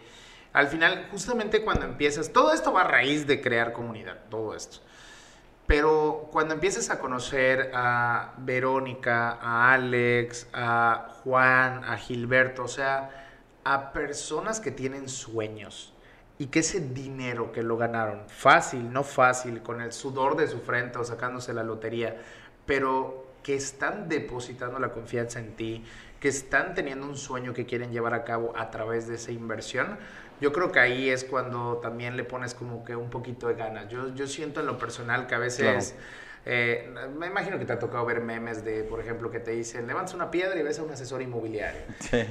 al 0.53 0.69
final, 0.69 1.09
justamente 1.11 1.65
cuando 1.65 1.85
empiezas, 1.85 2.33
todo 2.33 2.53
esto 2.53 2.73
va 2.73 2.83
a 2.83 2.89
raíz 2.89 3.27
de 3.27 3.41
crear 3.41 3.73
comunidad, 3.73 4.19
todo 4.29 4.55
esto. 4.55 4.79
Pero 5.67 6.29
cuando 6.33 6.55
empiezas 6.55 6.91
a 6.91 6.99
conocer 6.99 7.71
a 7.75 8.35
Verónica, 8.39 9.39
a 9.41 9.73
Alex, 9.73 10.49
a 10.53 11.09
Juan, 11.23 11.85
a 11.85 11.97
Gilberto, 11.97 12.65
o 12.65 12.69
sea, 12.69 13.24
a 13.65 13.93
personas 13.93 14.61
que 14.61 14.71
tienen 14.71 15.09
sueños 15.09 15.93
y 16.39 16.47
que 16.47 16.61
ese 16.61 16.81
dinero 16.81 17.53
que 17.53 17.63
lo 17.63 17.77
ganaron, 17.77 18.23
fácil, 18.29 18.93
no 18.93 19.05
fácil, 19.05 19.63
con 19.63 19.81
el 19.81 19.93
sudor 19.93 20.37
de 20.37 20.49
su 20.49 20.61
frente 20.61 20.99
o 20.99 21.05
sacándose 21.05 21.53
la 21.55 21.63
lotería, 21.63 22.17
pero 22.67 23.27
que 23.43 23.55
están 23.55 24.09
depositando 24.09 24.79
la 24.79 24.91
confianza 24.91 25.39
en 25.39 25.55
ti, 25.55 25.85
que 26.19 26.29
están 26.29 26.75
teniendo 26.75 27.07
un 27.07 27.17
sueño 27.17 27.53
que 27.53 27.67
quieren 27.67 27.93
llevar 27.93 28.15
a 28.15 28.25
cabo 28.25 28.53
a 28.57 28.71
través 28.71 29.07
de 29.07 29.15
esa 29.15 29.31
inversión, 29.31 29.99
yo 30.41 30.53
creo 30.53 30.73
que 30.73 30.81
ahí 30.81 31.09
es 31.09 31.25
cuando 31.25 31.77
también 31.77 32.17
le 32.17 32.25
pones 32.25 32.55
como 32.55 32.85
que 32.85 32.97
un 32.97 33.11
poquito 33.11 33.47
de 33.47 33.55
ganas. 33.55 33.89
Yo, 33.89 34.15
yo 34.15 34.27
siento 34.27 34.61
en 34.61 34.67
lo 34.67 34.79
personal 34.79 35.27
que 35.27 35.35
a 35.35 35.39
veces... 35.39 35.95
Eh, 36.47 36.93
me 37.17 37.27
imagino 37.27 37.59
que 37.59 37.65
te 37.65 37.73
ha 37.73 37.79
tocado 37.79 38.05
ver 38.05 38.21
memes 38.21 38.65
de, 38.65 38.85
por 38.85 39.01
ejemplo, 39.01 39.31
que 39.31 39.41
te 39.41 39.53
dicen, 39.53 39.87
levantas 39.87 40.15
una 40.15 40.31
piedra 40.31 40.59
y 40.59 40.63
ves 40.63 40.79
a 40.79 40.83
un 40.83 40.91
asesor 40.91 41.23
inmobiliario. 41.23 41.81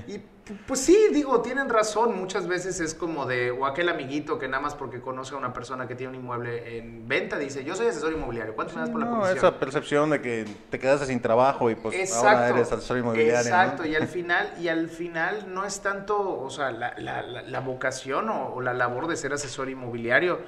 Y 0.07 0.19
pues 0.67 0.81
sí, 0.81 1.07
digo, 1.11 1.41
tienen 1.41 1.69
razón. 1.69 2.15
Muchas 2.15 2.47
veces 2.47 2.79
es 2.79 2.93
como 2.93 3.25
de, 3.25 3.49
o 3.49 3.65
aquel 3.65 3.89
amiguito 3.89 4.37
que 4.37 4.47
nada 4.47 4.61
más 4.61 4.75
porque 4.75 5.01
conoce 5.01 5.33
a 5.33 5.37
una 5.37 5.51
persona 5.51 5.87
que 5.87 5.95
tiene 5.95 6.15
un 6.15 6.23
inmueble 6.23 6.77
en 6.77 7.07
venta 7.07 7.39
dice, 7.39 7.63
yo 7.63 7.75
soy 7.75 7.87
asesor 7.87 8.13
inmobiliario. 8.13 8.53
¿Cuánto 8.53 8.75
me 8.75 8.81
das 8.81 8.89
por 8.91 8.99
la 8.99 9.09
comisión? 9.09 9.37
esa 9.37 9.59
percepción 9.59 10.09
de 10.11 10.21
que 10.21 10.45
te 10.69 10.77
quedaste 10.77 11.07
sin 11.07 11.19
trabajo 11.19 11.71
y 11.71 11.75
pues 11.75 12.13
ahora 12.13 12.49
eres 12.49 12.71
asesor 12.71 12.99
inmobiliario. 12.99 13.39
Exacto, 13.39 13.85
y 13.85 13.95
al 13.95 14.07
final, 14.07 14.53
y 14.59 14.67
al 14.67 14.89
final 14.89 15.45
no 15.53 15.65
es 15.65 15.81
tanto, 15.81 16.39
o 16.39 16.49
sea, 16.51 16.71
la, 16.71 16.93
la, 16.97 17.23
la, 17.23 17.59
vocación 17.61 18.29
o, 18.29 18.53
o 18.53 18.61
la 18.61 18.73
labor 18.73 19.07
de 19.07 19.15
ser 19.15 19.33
asesor 19.33 19.69
inmobiliario. 19.69 20.39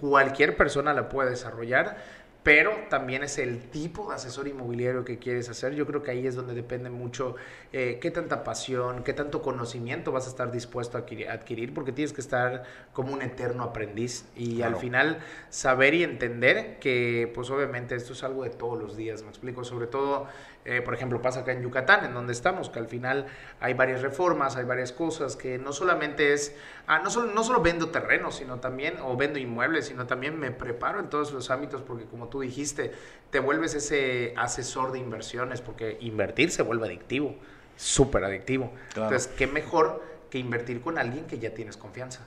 Cualquier 0.00 0.56
persona 0.56 0.92
la 0.92 1.08
puede 1.08 1.30
desarrollar 1.30 1.96
pero 2.44 2.72
también 2.90 3.22
es 3.22 3.38
el 3.38 3.70
tipo 3.70 4.10
de 4.10 4.16
asesor 4.16 4.46
inmobiliario 4.46 5.02
que 5.02 5.18
quieres 5.18 5.48
hacer. 5.48 5.74
Yo 5.74 5.86
creo 5.86 6.02
que 6.02 6.10
ahí 6.10 6.26
es 6.26 6.34
donde 6.34 6.52
depende 6.52 6.90
mucho 6.90 7.36
eh, 7.72 7.98
qué 8.02 8.10
tanta 8.10 8.44
pasión, 8.44 9.02
qué 9.02 9.14
tanto 9.14 9.40
conocimiento 9.40 10.12
vas 10.12 10.26
a 10.26 10.28
estar 10.28 10.52
dispuesto 10.52 10.98
a 10.98 11.00
adquirir, 11.00 11.72
porque 11.72 11.90
tienes 11.90 12.12
que 12.12 12.20
estar 12.20 12.64
como 12.92 13.14
un 13.14 13.22
eterno 13.22 13.62
aprendiz. 13.62 14.26
Y 14.36 14.60
al 14.60 14.76
final 14.76 15.20
saber 15.48 15.94
y 15.94 16.04
entender 16.04 16.78
que 16.80 17.32
pues 17.34 17.48
obviamente 17.48 17.94
esto 17.94 18.12
es 18.12 18.22
algo 18.22 18.44
de 18.44 18.50
todos 18.50 18.78
los 18.78 18.94
días, 18.94 19.22
me 19.22 19.30
explico, 19.30 19.64
sobre 19.64 19.86
todo 19.86 20.26
eh, 20.64 20.80
por 20.80 20.94
ejemplo, 20.94 21.20
pasa 21.20 21.40
acá 21.40 21.52
en 21.52 21.62
Yucatán, 21.62 22.06
en 22.06 22.14
donde 22.14 22.32
estamos, 22.32 22.70
que 22.70 22.78
al 22.78 22.88
final 22.88 23.26
hay 23.60 23.74
varias 23.74 24.00
reformas, 24.00 24.56
hay 24.56 24.64
varias 24.64 24.92
cosas, 24.92 25.36
que 25.36 25.58
no 25.58 25.72
solamente 25.72 26.32
es, 26.32 26.56
ah, 26.86 27.00
no, 27.00 27.10
solo, 27.10 27.32
no 27.32 27.44
solo 27.44 27.60
vendo 27.60 27.90
terrenos, 27.90 28.36
sino 28.36 28.60
también, 28.60 28.94
o 29.02 29.16
vendo 29.16 29.38
inmuebles, 29.38 29.86
sino 29.86 30.06
también 30.06 30.38
me 30.38 30.50
preparo 30.50 31.00
en 31.00 31.10
todos 31.10 31.32
los 31.32 31.50
ámbitos, 31.50 31.82
porque 31.82 32.04
como 32.06 32.28
tú 32.28 32.40
dijiste, 32.40 32.92
te 33.30 33.40
vuelves 33.40 33.74
ese 33.74 34.32
asesor 34.38 34.92
de 34.92 35.00
inversiones, 35.00 35.60
porque 35.60 35.98
invertir 36.00 36.50
se 36.50 36.62
vuelve 36.62 36.86
adictivo, 36.86 37.36
súper 37.76 38.24
adictivo. 38.24 38.72
Entonces, 38.88 39.26
¿qué 39.26 39.46
mejor 39.46 40.02
que 40.30 40.38
invertir 40.38 40.80
con 40.80 40.96
alguien 40.96 41.26
que 41.26 41.38
ya 41.38 41.52
tienes 41.52 41.76
confianza? 41.76 42.20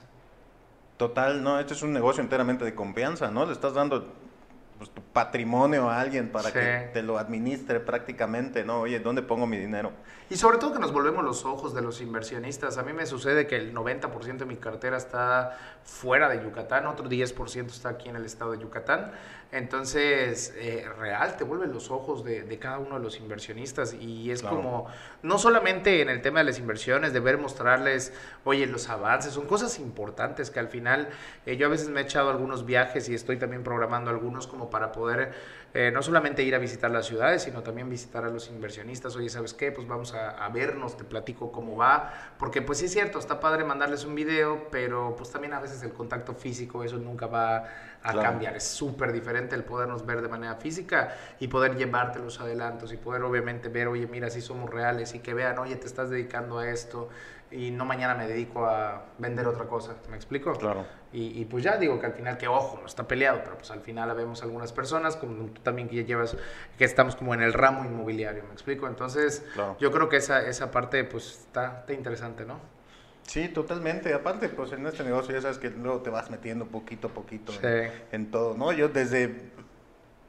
Total, 0.96 1.42
no, 1.42 1.58
este 1.58 1.74
es 1.74 1.82
un 1.82 1.92
negocio 1.92 2.22
enteramente 2.22 2.64
de 2.64 2.74
confianza, 2.74 3.30
¿no? 3.30 3.46
Le 3.46 3.52
estás 3.52 3.74
dando 3.74 4.12
pues, 4.78 4.90
tu 4.90 5.02
patrimonio 5.02 5.90
a 5.90 6.00
alguien 6.00 6.30
para 6.30 6.52
que 6.52 6.90
te 6.92 7.02
lo 7.02 7.18
administre 7.18 7.80
prácticamente, 7.80 8.64
¿no? 8.64 8.80
Oye, 8.82 9.00
¿dónde 9.00 9.22
pongo 9.22 9.46
mi 9.46 9.58
dinero? 9.58 9.92
Y 10.30 10.36
sobre 10.36 10.58
todo 10.58 10.72
que 10.72 10.78
nos 10.78 10.92
volvemos 10.92 11.24
los 11.24 11.44
ojos 11.44 11.74
de 11.74 11.82
los 11.82 12.00
inversionistas. 12.00 12.78
A 12.78 12.82
mí 12.82 12.92
me 12.92 13.06
sucede 13.06 13.46
que 13.46 13.56
el 13.56 13.74
90% 13.74 14.36
de 14.36 14.46
mi 14.46 14.56
cartera 14.56 14.96
está 14.96 15.58
fuera 15.82 16.28
de 16.28 16.42
Yucatán, 16.42 16.86
otro 16.86 17.08
10% 17.08 17.66
está 17.66 17.88
aquí 17.88 18.08
en 18.08 18.16
el 18.16 18.24
estado 18.24 18.52
de 18.52 18.58
Yucatán. 18.58 19.10
Entonces, 19.50 20.52
eh, 20.58 20.86
real, 20.98 21.38
te 21.38 21.44
vuelven 21.44 21.72
los 21.72 21.90
ojos 21.90 22.22
de, 22.22 22.58
cada 22.58 22.78
uno 22.78 22.98
de 22.98 23.00
los 23.02 23.18
inversionistas 23.18 23.94
y 23.94 24.30
es 24.30 24.42
como, 24.42 24.88
no 25.22 25.38
solamente 25.38 26.02
en 26.02 26.10
el 26.10 26.20
tema 26.20 26.40
de 26.40 26.44
las 26.44 26.58
inversiones, 26.58 27.14
de 27.14 27.20
ver, 27.20 27.38
mostrarles, 27.38 28.12
oye, 28.44 28.66
los 28.66 28.90
avances, 28.90 29.32
son 29.32 29.46
cosas 29.46 29.78
importantes 29.78 30.50
que 30.50 30.60
al 30.60 30.68
final, 30.68 31.08
eh, 31.46 31.56
yo 31.56 31.66
a 31.66 31.70
veces 31.70 31.88
me 31.88 32.00
he 32.00 32.02
echado 32.04 32.28
algunos 32.28 32.66
viajes 32.66 33.08
y 33.08 33.14
estoy 33.14 33.38
también 33.38 33.62
programando 33.62 34.10
algunos 34.10 34.46
como 34.46 34.68
para 34.68 34.92
poder 34.92 35.32
eh, 35.74 35.90
no 35.92 36.02
solamente 36.02 36.42
ir 36.42 36.54
a 36.54 36.58
visitar 36.58 36.90
las 36.90 37.06
ciudades, 37.06 37.42
sino 37.42 37.62
también 37.62 37.90
visitar 37.90 38.24
a 38.24 38.30
los 38.30 38.48
inversionistas. 38.48 39.14
Oye, 39.16 39.28
¿sabes 39.28 39.52
qué? 39.52 39.70
Pues 39.70 39.86
vamos 39.86 40.14
a, 40.14 40.48
vernos, 40.48 40.96
te 40.96 41.04
platico 41.04 41.52
cómo 41.52 41.76
va, 41.76 42.12
porque 42.38 42.62
pues 42.62 42.78
sí 42.78 42.86
es 42.86 42.92
cierto, 42.92 43.18
está 43.18 43.38
padre 43.38 43.64
mandarles 43.64 44.04
un 44.04 44.14
video, 44.14 44.68
pero 44.70 45.14
pues 45.14 45.30
también 45.30 45.52
a 45.52 45.60
veces 45.60 45.82
el 45.82 45.92
contacto 45.92 46.34
físico, 46.34 46.82
eso 46.84 46.96
nunca 46.96 47.26
va 47.26 47.64
a 48.02 48.14
cambiar. 48.14 48.56
Es 48.56 48.64
súper 48.64 49.12
diferente 49.12 49.54
el 49.56 49.64
podernos 49.64 50.06
ver 50.06 50.22
de 50.22 50.28
manera 50.28 50.54
física 50.54 51.14
y 51.38 51.48
poder 51.48 51.76
llevarte 51.76 52.18
los 52.18 52.40
adelantos 52.40 52.92
y 52.92 52.96
poder 52.96 53.22
obviamente 53.22 53.68
ver, 53.68 53.88
oye, 53.88 54.06
mira, 54.06 54.30
si 54.30 54.40
somos 54.40 54.70
reales 54.70 55.14
y 55.14 55.20
que 55.20 55.34
vean, 55.34 55.58
oye, 55.58 55.76
te 55.76 55.86
estás 55.86 56.08
dedicando 56.08 56.58
a 56.58 56.68
esto 56.70 57.10
y 57.50 57.70
no 57.70 57.84
mañana 57.84 58.14
me 58.14 58.26
dedico 58.26 58.66
a 58.66 59.06
vender 59.18 59.46
otra 59.46 59.66
cosa. 59.66 59.94
¿Me 60.10 60.16
explico? 60.16 60.52
Claro. 60.52 60.84
Y, 61.12 61.46
pues 61.46 61.64
ya 61.64 61.78
digo 61.78 61.98
que 61.98 62.04
al 62.04 62.12
final, 62.12 62.36
que 62.36 62.48
ojo, 62.48 62.78
no 62.80 62.86
está 62.86 63.08
peleado, 63.08 63.40
pero 63.42 63.56
pues 63.56 63.70
al 63.70 63.80
final 63.80 64.14
vemos 64.14 64.42
algunas 64.42 64.72
personas, 64.74 65.16
como 65.16 65.46
tú 65.46 65.62
también 65.62 65.88
que 65.88 65.96
ya 65.96 66.02
llevas, 66.02 66.36
que 66.76 66.84
estamos 66.84 67.16
como 67.16 67.32
en 67.32 67.40
el 67.40 67.54
ramo 67.54 67.86
inmobiliario, 67.86 68.44
¿me 68.44 68.52
explico? 68.52 68.86
Entonces, 68.86 69.42
yo 69.80 69.90
creo 69.90 70.10
que 70.10 70.18
esa, 70.18 70.46
esa 70.46 70.70
parte 70.70 71.04
pues 71.04 71.40
está, 71.46 71.78
está 71.80 71.94
interesante, 71.94 72.44
¿no? 72.44 72.60
Sí, 73.22 73.48
totalmente. 73.48 74.12
Aparte, 74.12 74.50
pues 74.50 74.72
en 74.72 74.86
este 74.86 75.02
negocio 75.02 75.34
ya 75.34 75.40
sabes 75.40 75.58
que 75.58 75.70
luego 75.70 76.00
te 76.00 76.10
vas 76.10 76.30
metiendo 76.30 76.66
poquito 76.66 77.08
a 77.08 77.10
poquito 77.10 77.52
en, 78.12 78.30
todo, 78.30 78.54
¿no? 78.54 78.72
Yo 78.72 78.88
desde, 78.90 79.50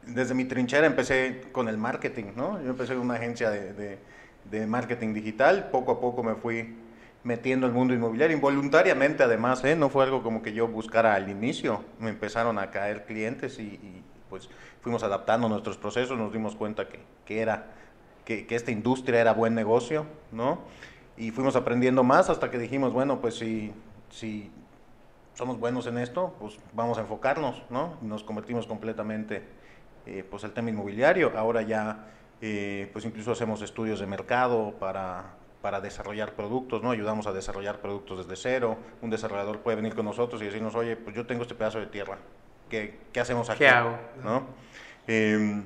desde 0.05 0.33
mi 0.33 0.45
trinchera 0.45 0.87
empecé 0.87 1.41
con 1.51 1.67
el 1.67 1.77
marketing, 1.77 2.31
¿no? 2.37 2.61
Yo 2.61 2.69
empecé 2.69 2.93
en 2.93 2.99
una 2.99 3.15
agencia 3.15 3.49
de, 3.49 3.99
de 4.45 4.67
marketing 4.67 5.13
digital, 5.13 5.69
poco 5.71 5.91
a 5.91 5.99
poco 5.99 6.23
me 6.23 6.35
fui 6.35 6.78
metiendo 7.23 7.67
el 7.67 7.73
mundo 7.73 7.93
inmobiliario, 7.93 8.35
involuntariamente 8.35 9.23
además, 9.23 9.63
¿eh? 9.65 9.75
no 9.75 9.89
fue 9.89 10.03
algo 10.03 10.23
como 10.23 10.41
que 10.41 10.53
yo 10.53 10.67
buscara 10.67 11.15
al 11.15 11.29
inicio, 11.29 11.83
me 11.99 12.09
empezaron 12.09 12.57
a 12.57 12.71
caer 12.71 13.05
clientes 13.05 13.59
y, 13.59 14.03
pues 14.29 14.49
fuimos 14.81 15.03
adaptando 15.03 15.49
nuestros 15.49 15.77
procesos, 15.77 16.17
nos 16.17 16.31
dimos 16.31 16.55
cuenta 16.55 16.87
que, 16.87 16.99
que 17.25 17.41
era, 17.41 17.67
que, 18.25 18.45
que, 18.45 18.55
esta 18.55 18.71
industria 18.71 19.19
era 19.19 19.33
buen 19.33 19.55
negocio, 19.55 20.05
¿no? 20.31 20.59
Y 21.17 21.31
fuimos 21.31 21.55
aprendiendo 21.55 22.03
más 22.03 22.29
hasta 22.29 22.49
que 22.51 22.57
dijimos, 22.57 22.93
bueno, 22.93 23.19
pues 23.19 23.35
si, 23.35 23.73
si 24.09 24.51
somos 25.33 25.59
buenos 25.59 25.87
en 25.87 25.97
esto, 25.97 26.35
pues 26.39 26.59
vamos 26.73 26.97
a 26.97 27.01
enfocarnos, 27.01 27.63
¿no? 27.69 27.95
Nos 28.01 28.23
convertimos 28.23 28.67
completamente, 28.67 29.41
eh, 30.05 30.23
pues 30.29 30.43
el 30.43 30.51
tema 30.51 30.69
inmobiliario, 30.69 31.31
ahora 31.37 31.61
ya, 31.61 32.07
eh, 32.41 32.89
pues 32.93 33.03
incluso 33.03 33.31
hacemos 33.31 33.61
estudios 33.61 33.99
de 33.99 34.05
mercado 34.05 34.75
para 34.79 35.38
para 35.61 35.81
desarrollar 35.81 36.33
productos, 36.33 36.81
¿no? 36.81 36.91
Ayudamos 36.91 37.27
a 37.27 37.33
desarrollar 37.33 37.79
productos 37.79 38.27
desde 38.27 38.41
cero. 38.41 38.77
Un 39.01 39.09
desarrollador 39.09 39.59
puede 39.59 39.75
venir 39.75 39.95
con 39.95 40.05
nosotros 40.05 40.41
y 40.41 40.45
decirnos, 40.45 40.75
oye, 40.75 40.95
pues 40.95 41.15
yo 41.15 41.25
tengo 41.25 41.41
este 41.41 41.55
pedazo 41.55 41.79
de 41.79 41.87
tierra, 41.87 42.17
¿qué, 42.69 42.97
qué 43.11 43.19
hacemos 43.19 43.49
aquí? 43.49 43.59
¿Qué 43.59 43.69
hago? 43.69 43.97
¿No? 44.23 44.43
Em, 45.07 45.63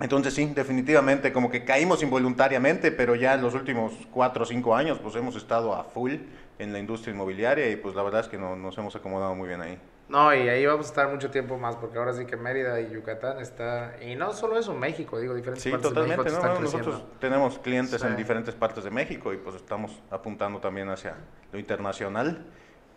entonces 0.00 0.34
sí, 0.34 0.46
definitivamente, 0.46 1.32
como 1.32 1.50
que 1.50 1.64
caímos 1.64 2.02
involuntariamente, 2.02 2.90
pero 2.90 3.14
ya 3.14 3.34
en 3.34 3.42
los 3.42 3.54
últimos 3.54 3.92
cuatro 4.10 4.42
o 4.42 4.46
cinco 4.46 4.74
años, 4.74 4.98
pues 4.98 5.14
hemos 5.14 5.36
estado 5.36 5.74
a 5.74 5.84
full 5.84 6.14
en 6.58 6.72
la 6.72 6.78
industria 6.78 7.14
inmobiliaria 7.14 7.70
y 7.70 7.76
pues 7.76 7.94
la 7.94 8.02
verdad 8.02 8.22
es 8.22 8.28
que 8.28 8.38
no, 8.38 8.56
nos 8.56 8.76
hemos 8.76 8.94
acomodado 8.96 9.34
muy 9.34 9.48
bien 9.48 9.60
ahí. 9.60 9.78
No, 10.08 10.34
y 10.34 10.48
ahí 10.48 10.66
vamos 10.66 10.86
a 10.86 10.88
estar 10.90 11.08
mucho 11.08 11.30
tiempo 11.30 11.56
más, 11.56 11.76
porque 11.76 11.98
ahora 11.98 12.12
sí 12.12 12.26
que 12.26 12.36
Mérida 12.36 12.78
y 12.80 12.90
Yucatán 12.90 13.40
está, 13.40 13.96
y 14.02 14.14
no 14.14 14.32
solo 14.34 14.58
eso, 14.58 14.74
México, 14.74 15.18
digo, 15.18 15.34
diferentes 15.34 15.64
partes 15.64 15.88
totalmente, 15.88 16.30
de 16.30 16.36
México 16.36 16.60
nosotros 16.60 17.02
tenemos 17.18 17.58
clientes 17.58 18.02
en 18.02 18.14
diferentes 18.14 18.54
partes 18.54 18.84
de 18.84 18.90
México 18.90 19.32
y 19.32 19.38
pues 19.38 19.56
estamos 19.56 19.98
apuntando 20.10 20.60
también 20.60 20.90
hacia 20.90 21.14
lo 21.52 21.58
internacional. 21.58 22.44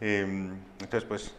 Em, 0.01 0.53
entonces, 0.79 1.05
pues 1.05 1.33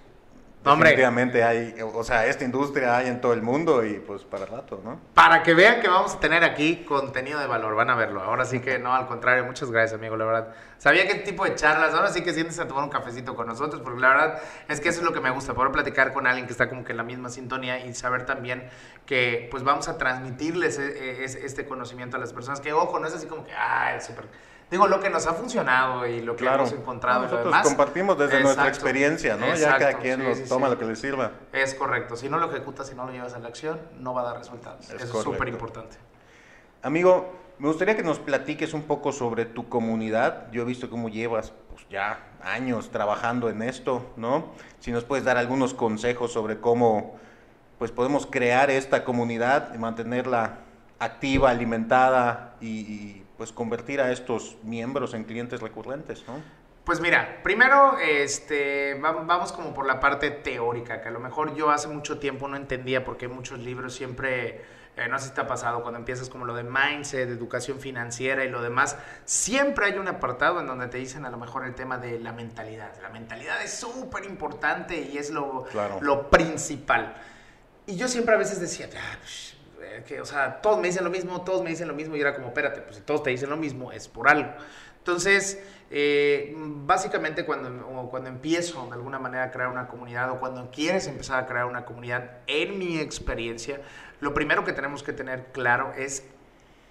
Definitivamente 0.65 1.45
hay, 1.45 1.75
o 1.81 2.05
sea, 2.05 2.27
esta 2.27 2.45
industria 2.45 2.97
hay 2.97 3.07
en 3.07 3.21
todo 3.21 3.33
el 3.33 3.43
mundo 3.43 3.85
y 3.85 3.95
pues 4.01 4.25
para 4.25 4.45
rato, 4.45 4.81
¿no? 4.85 5.01
Para 5.15 5.43
que 5.43 5.55
vean 5.55 5.81
que 5.81 5.89
vamos 5.89 6.15
a 6.15 6.21
tener 6.21 6.45
aquí 6.45 6.85
contenido 6.85 7.39
de 7.39 7.47
valor, 7.47 7.75
van 7.75 7.91
a 7.91 7.95
verlo. 7.95 8.23
Ahora 8.23 8.45
sí 8.45 8.61
que 8.61 8.79
no, 8.79 8.93
al 8.93 9.07
contrario, 9.07 9.45
muchas 9.45 9.71
gracias, 9.71 9.95
amigo, 9.95 10.17
la 10.17 10.25
verdad. 10.25 10.55
Sabía 10.79 11.07
qué 11.07 11.15
tipo 11.17 11.45
de 11.45 11.55
charlas, 11.55 11.95
ahora 11.95 12.11
sí 12.11 12.23
que 12.23 12.35
sientes 12.35 12.59
a 12.59 12.69
tomar 12.69 12.85
un 12.85 12.91
cafecito 12.91 13.35
con 13.35 13.47
nosotros, 13.47 13.81
porque 13.83 14.01
la 14.01 14.09
verdad 14.09 14.43
es 14.69 14.81
que 14.81 14.89
eso 14.91 15.01
es 15.01 15.05
lo 15.05 15.13
que 15.13 15.21
me 15.21 15.31
gusta, 15.31 15.55
poder 15.55 15.73
platicar 15.73 16.13
con 16.13 16.27
alguien 16.27 16.47
que 16.47 16.53
está 16.53 16.69
como 16.69 16.85
que 16.85 16.93
en 16.93 16.99
la 16.99 17.05
misma 17.05 17.31
sintonía 17.31 17.85
y 17.87 17.95
saber 17.95 18.27
también 18.27 18.69
que 19.07 19.49
pues 19.51 19.63
vamos 19.63 19.89
a 19.89 19.97
transmitirles 19.97 20.79
e, 20.79 21.23
e, 21.23 21.25
este 21.25 21.65
conocimiento 21.67 22.17
a 22.17 22.21
las 22.21 22.33
personas, 22.33 22.61
que 22.61 22.73
ojo, 22.73 22.99
no 22.99 23.07
es 23.07 23.15
así 23.15 23.27
como 23.27 23.45
que, 23.45 23.53
ah, 23.53 23.95
es 23.97 24.07
súper 24.07 24.27
digo, 24.71 24.87
lo 24.87 25.01
que 25.01 25.11
nos 25.11 25.27
ha 25.27 25.35
funcionado 25.35 26.07
y 26.07 26.21
lo 26.21 26.37
que 26.37 26.47
hemos 26.47 26.73
encontrado 26.73 27.23
Nosotros 27.23 27.41
y 27.41 27.45
lo 27.45 27.51
demás. 27.51 27.67
compartimos 27.67 28.19
desde 28.19 28.41
nuestra 28.41 28.69
experiencia, 28.69 29.37
¿no? 29.37 29.55
ya 29.55 29.79
cada 29.79 29.95
quien 29.95 30.23
nos 30.23 30.45
toma 30.45 30.69
lo 30.69 30.79
que 30.79 30.85
le 30.85 30.97
sirva. 30.97 31.33
Es 31.53 31.75
correcto. 31.75 32.17
Si 32.17 32.29
no 32.29 32.39
lo 32.39 32.51
ejecutas, 32.51 32.89
si 32.89 32.95
no 32.95 33.07
lo 33.07 33.13
llevas 33.13 33.35
a 33.35 33.39
la 33.39 33.49
acción, 33.49 33.81
no 33.99 34.15
va 34.15 34.23
a 34.23 34.25
dar 34.25 34.39
resultados. 34.39 34.89
Es 34.91 35.09
súper 35.09 35.49
importante. 35.49 35.97
Amigo, 36.83 37.33
me 37.59 37.67
gustaría 37.67 37.97
que 37.97 38.05
nos 38.05 38.21
platiques 38.21 38.73
un 38.73 38.83
poco 38.83 39.11
sobre 39.11 39.45
tu 39.45 39.69
comunidad. 39.69 40.51
Yo 40.53 40.63
he 40.63 40.65
visto 40.65 40.89
cómo 40.89 41.09
llevas 41.09 41.53
pues, 41.71 41.85
ya 41.91 42.21
años 42.41 42.91
trabajando 42.91 43.51
en 43.51 43.63
esto, 43.63 44.13
¿no? 44.17 44.53
Si 44.79 44.93
nos 44.93 45.05
puedes 45.05 45.25
dar 45.25 45.37
algunos 45.37 45.75
consejos 45.75 46.33
sobre 46.33 46.61
cómo 46.61 47.19
pues 47.79 47.91
podemos 47.91 48.27
crear 48.27 48.71
esta 48.71 49.05
comunidad 49.05 49.75
y 49.75 49.79
mantenerla 49.79 50.59
activa, 50.99 51.51
alimentada 51.51 52.57
y 52.61 53.23
pues 53.39 53.53
convertir 53.53 54.01
a 54.01 54.13
estos 54.13 54.59
miembros 54.65 55.15
en 55.15 55.25
clientes 55.25 55.61
recurrentes, 55.61 56.25
¿no? 56.27 56.43
Pues 56.85 57.01
mira, 57.01 57.41
primero 57.43 57.99
este, 57.99 58.95
vamos 58.99 59.53
como 59.53 59.75
por 59.75 59.87
la 59.87 60.01
parte 60.01 60.31
teórica, 60.31 61.03
que 61.03 61.09
a 61.09 61.11
lo 61.11 61.21
mejor 61.21 61.55
yo 61.55 61.71
hace 61.71 61.87
mucho 61.87 62.19
tiempo 62.19 62.49
no 62.49 62.57
entendía 62.57 63.05
porque 63.05 63.29
muchos 63.29 63.59
libros 63.59 63.95
siempre, 63.95 64.65
eh, 64.97 65.07
no 65.09 65.19
sé 65.19 65.29
si 65.29 65.35
te 65.35 65.43
ha 65.43 65.47
pasado, 65.47 65.83
cuando 65.83 65.99
empiezas 65.99 66.31
como 66.31 66.47
lo 66.47 66.55
de 66.55 66.63
mindset, 66.63 67.29
de 67.29 67.35
educación 67.35 67.79
financiera 67.79 68.43
y 68.43 68.49
lo 68.49 68.63
demás, 68.63 68.97
siempre 69.27 69.85
hay 69.85 69.99
un 69.99 70.09
apartado 70.09 70.61
en 70.61 70.67
donde 70.67 70.89
te 70.89 70.97
dicen 70.97 71.27
a 71.27 71.31
lo 71.31 71.37
mejor 71.37 71.67
el 71.67 71.75
tema 71.75 71.99
de 71.99 72.19
la 72.21 72.33
mentalidad. 72.33 72.95
La 73.03 73.11
mentalidad 73.11 73.63
es 73.63 73.75
súper 73.75 74.25
importante 74.25 74.99
y 74.99 75.19
es 75.19 75.31
lo, 75.31 75.67
lo 76.01 76.31
principal. 76.31 77.15
Y 77.87 77.97
yo 77.97 78.09
siempre 78.09 78.35
a 78.35 78.39
veces 78.39 78.61
decía, 78.61 78.89
ah, 78.97 79.19
que, 80.07 80.21
o 80.21 80.25
sea, 80.25 80.61
todos 80.61 80.79
me 80.79 80.89
dicen 80.89 81.05
lo 81.05 81.11
mismo, 81.11 81.43
todos 81.43 81.63
me 81.63 81.71
dicen 81.71 81.89
lo 81.89 81.95
mismo, 81.95 82.17
y 82.17 82.21
era 82.21 82.35
como, 82.35 82.49
espérate, 82.49 82.81
pues 82.83 82.97
si 82.97 83.03
todos 83.03 83.23
te 83.23 83.31
dicen 83.31 83.51
lo 83.51 83.57
mismo, 83.57 83.93
es 83.93 84.09
por 84.09 84.29
algo. 84.29 84.53
Entonces, 84.99 85.63
eh, 85.91 86.55
básicamente 86.55 87.47
cuando, 87.47 88.09
cuando 88.11 88.29
empiezo 88.29 88.87
de 88.87 88.93
alguna 88.93 89.19
manera 89.19 89.45
a 89.45 89.51
crear 89.51 89.71
una 89.71 89.89
comunidad 89.89 90.31
o 90.31 90.39
cuando 90.39 90.71
quieres 90.71 91.07
empezar 91.07 91.43
a 91.43 91.47
crear 91.47 91.65
una 91.65 91.87
comunidad, 91.87 92.39
en 92.47 92.79
mi 92.79 92.99
experiencia, 92.99 93.81
lo 94.21 94.35
primero 94.35 94.65
que 94.65 94.73
tenemos 94.73 95.03
que 95.03 95.13
tener 95.13 95.47
claro 95.53 95.93
es 95.97 96.25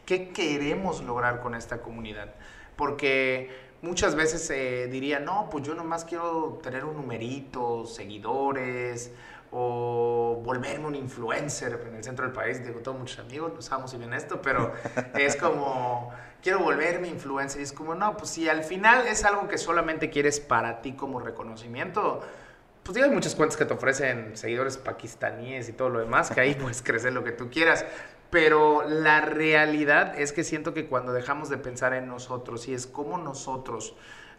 qué 0.05 0.29
queremos 0.29 1.03
lograr 1.03 1.41
con 1.41 1.53
esta 1.53 1.81
comunidad. 1.81 2.33
Porque 2.75 3.51
muchas 3.81 4.15
veces 4.15 4.45
se 4.45 4.87
diría, 4.87 5.19
no, 5.19 5.49
pues 5.51 5.63
yo 5.65 5.75
nomás 5.75 6.05
quiero 6.05 6.59
tener 6.63 6.85
un 6.85 6.95
numerito, 6.95 7.85
seguidores, 7.85 9.11
o 9.59 10.39
volverme 10.43 10.85
un 10.85 10.93
influencer 10.93 11.83
en 11.87 11.95
el 11.95 12.03
centro 12.03 12.25
del 12.25 12.33
país. 12.33 12.63
Digo, 12.63 12.79
tengo 12.81 12.99
muchos 12.99 13.17
amigos, 13.17 13.51
no 13.55 13.61
sabemos 13.63 13.89
si 13.89 13.97
bien 13.97 14.13
esto, 14.13 14.39
pero 14.39 14.71
es 15.15 15.35
como, 15.35 16.11
quiero 16.43 16.59
volverme 16.59 17.07
influencer. 17.07 17.61
Y 17.61 17.63
es 17.63 17.73
como, 17.73 17.95
no, 17.95 18.15
pues 18.17 18.29
si 18.29 18.47
al 18.47 18.63
final 18.63 19.07
es 19.07 19.25
algo 19.25 19.47
que 19.47 19.57
solamente 19.57 20.11
quieres 20.11 20.39
para 20.39 20.83
ti 20.83 20.93
como 20.93 21.19
reconocimiento, 21.19 22.21
pues 22.83 22.93
digo, 22.93 23.07
hay 23.07 23.11
muchas 23.11 23.33
cuentas 23.33 23.57
que 23.57 23.65
te 23.65 23.73
ofrecen 23.73 24.37
seguidores 24.37 24.77
pakistaníes 24.77 25.69
y 25.69 25.73
todo 25.73 25.89
lo 25.89 25.99
demás, 26.01 26.29
que 26.29 26.39
ahí 26.39 26.53
puedes 26.61 26.83
crecer 26.83 27.13
lo 27.13 27.23
que 27.23 27.31
tú 27.31 27.49
quieras. 27.49 27.83
Pero 28.29 28.87
la 28.87 29.21
realidad 29.21 30.19
es 30.19 30.33
que 30.33 30.43
siento 30.43 30.75
que 30.75 30.85
cuando 30.85 31.13
dejamos 31.13 31.49
de 31.49 31.57
pensar 31.57 31.93
en 31.93 32.07
nosotros 32.07 32.67
y 32.67 32.75
es 32.75 32.85
como 32.85 33.17
nosotros 33.17 33.95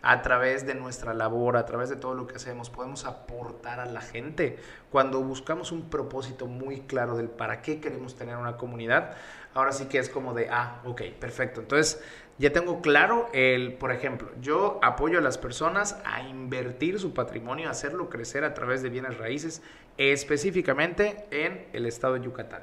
a 0.08 0.22
través 0.22 0.66
de 0.66 0.74
nuestra 0.74 1.12
labor, 1.12 1.58
a 1.58 1.66
través 1.66 1.90
de 1.90 1.96
todo 1.96 2.14
lo 2.14 2.26
que 2.26 2.36
hacemos, 2.36 2.70
podemos 2.70 3.04
aportar 3.04 3.78
a 3.78 3.84
la 3.84 4.00
gente. 4.00 4.58
Cuando 4.90 5.20
buscamos 5.20 5.70
un 5.70 5.90
propósito 5.90 6.46
muy 6.46 6.80
claro 6.80 7.14
del 7.18 7.28
para 7.28 7.60
qué 7.60 7.78
queremos 7.78 8.16
tener 8.16 8.38
una 8.38 8.56
comunidad, 8.56 9.16
ahora 9.52 9.70
sí 9.70 9.84
que 9.84 9.98
es 9.98 10.08
como 10.08 10.32
de, 10.32 10.48
ah, 10.48 10.80
ok, 10.86 11.02
perfecto. 11.20 11.60
Entonces, 11.60 12.02
ya 12.38 12.50
tengo 12.54 12.80
claro 12.80 13.28
el, 13.34 13.74
por 13.74 13.92
ejemplo, 13.92 14.30
yo 14.40 14.80
apoyo 14.82 15.18
a 15.18 15.20
las 15.20 15.36
personas 15.36 15.98
a 16.06 16.22
invertir 16.22 16.98
su 16.98 17.12
patrimonio, 17.12 17.68
a 17.68 17.72
hacerlo 17.72 18.08
crecer 18.08 18.44
a 18.44 18.54
través 18.54 18.82
de 18.82 18.88
bienes 18.88 19.18
raíces, 19.18 19.60
específicamente 19.98 21.26
en 21.30 21.66
el 21.74 21.84
estado 21.84 22.14
de 22.14 22.22
Yucatán. 22.22 22.62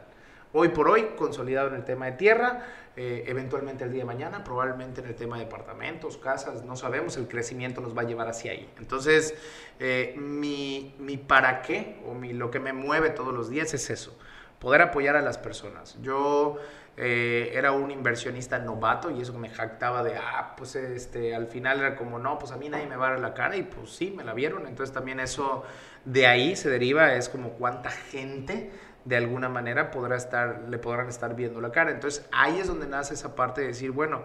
Hoy 0.58 0.70
por 0.70 0.88
hoy, 0.88 1.10
consolidado 1.18 1.68
en 1.68 1.76
el 1.76 1.84
tema 1.84 2.06
de 2.06 2.14
tierra, 2.14 2.66
eh, 2.96 3.26
eventualmente 3.28 3.84
el 3.84 3.92
día 3.92 4.04
de 4.04 4.06
mañana, 4.06 4.42
probablemente 4.46 5.02
en 5.02 5.08
el 5.08 5.14
tema 5.14 5.38
de 5.38 5.44
departamentos, 5.44 6.16
casas, 6.16 6.64
no 6.64 6.78
sabemos, 6.78 7.18
el 7.18 7.28
crecimiento 7.28 7.82
nos 7.82 7.96
va 7.96 8.04
a 8.04 8.06
llevar 8.06 8.30
hacia 8.30 8.54
ahí. 8.54 8.70
Entonces, 8.80 9.36
eh, 9.82 10.16
mi, 10.18 10.96
mi, 10.98 11.18
para 11.18 11.62
qué 11.62 12.02
o 12.08 12.14
mi, 12.14 12.32
lo 12.32 12.52
que 12.52 12.62
me 12.62 12.72
mueve 12.72 13.10
todos 13.10 13.34
los 13.34 13.50
días 13.50 13.74
es 13.74 13.90
eso, 13.90 14.18
poder 14.60 14.82
apoyar 14.82 15.18
a 15.18 15.22
las 15.22 15.38
personas. 15.38 16.02
Yo 16.02 16.56
eh, 16.96 17.52
era 17.54 17.74
un 17.74 17.92
inversionista 17.92 18.58
novato 18.58 19.12
y 19.12 19.20
eso 19.20 19.34
me 19.38 19.50
jactaba 19.50 20.04
de, 20.04 20.16
ah, 20.16 20.54
pues 20.56 20.78
este, 20.78 21.36
al 21.36 21.48
final 21.48 21.82
era 21.82 21.98
como, 21.98 22.18
no, 22.18 22.40
pues 22.40 22.54
a 22.54 22.56
mí 22.56 22.70
nadie 22.70 22.88
me 22.88 22.96
va 22.96 23.08
a 23.08 23.10
dar 23.12 23.20
la 23.20 23.34
cara 23.34 23.58
y 23.58 23.64
pues 23.64 23.90
sí, 23.90 24.14
me 24.16 24.24
la 24.24 24.34
vieron. 24.34 24.68
Entonces 24.68 24.94
también 24.94 25.20
eso 25.20 25.66
de 26.06 26.28
ahí 26.28 26.56
se 26.56 26.70
deriva, 26.70 27.14
es 27.16 27.28
como 27.28 27.50
cuánta 27.50 27.90
gente 27.90 28.72
de 29.06 29.16
alguna 29.18 29.50
manera 29.50 29.92
podrá 29.92 30.16
estar, 30.18 30.66
le 30.68 30.78
podrán 30.78 31.08
estar 31.08 31.36
viendo 31.36 31.62
la 31.62 31.72
cara. 31.72 31.92
Entonces 31.92 32.28
ahí 32.32 32.60
es 32.60 32.68
donde 32.68 32.88
nace 32.88 33.14
esa 33.14 33.36
parte 33.36 33.62
de 33.62 33.68
decir, 33.68 33.92
bueno, 33.92 34.24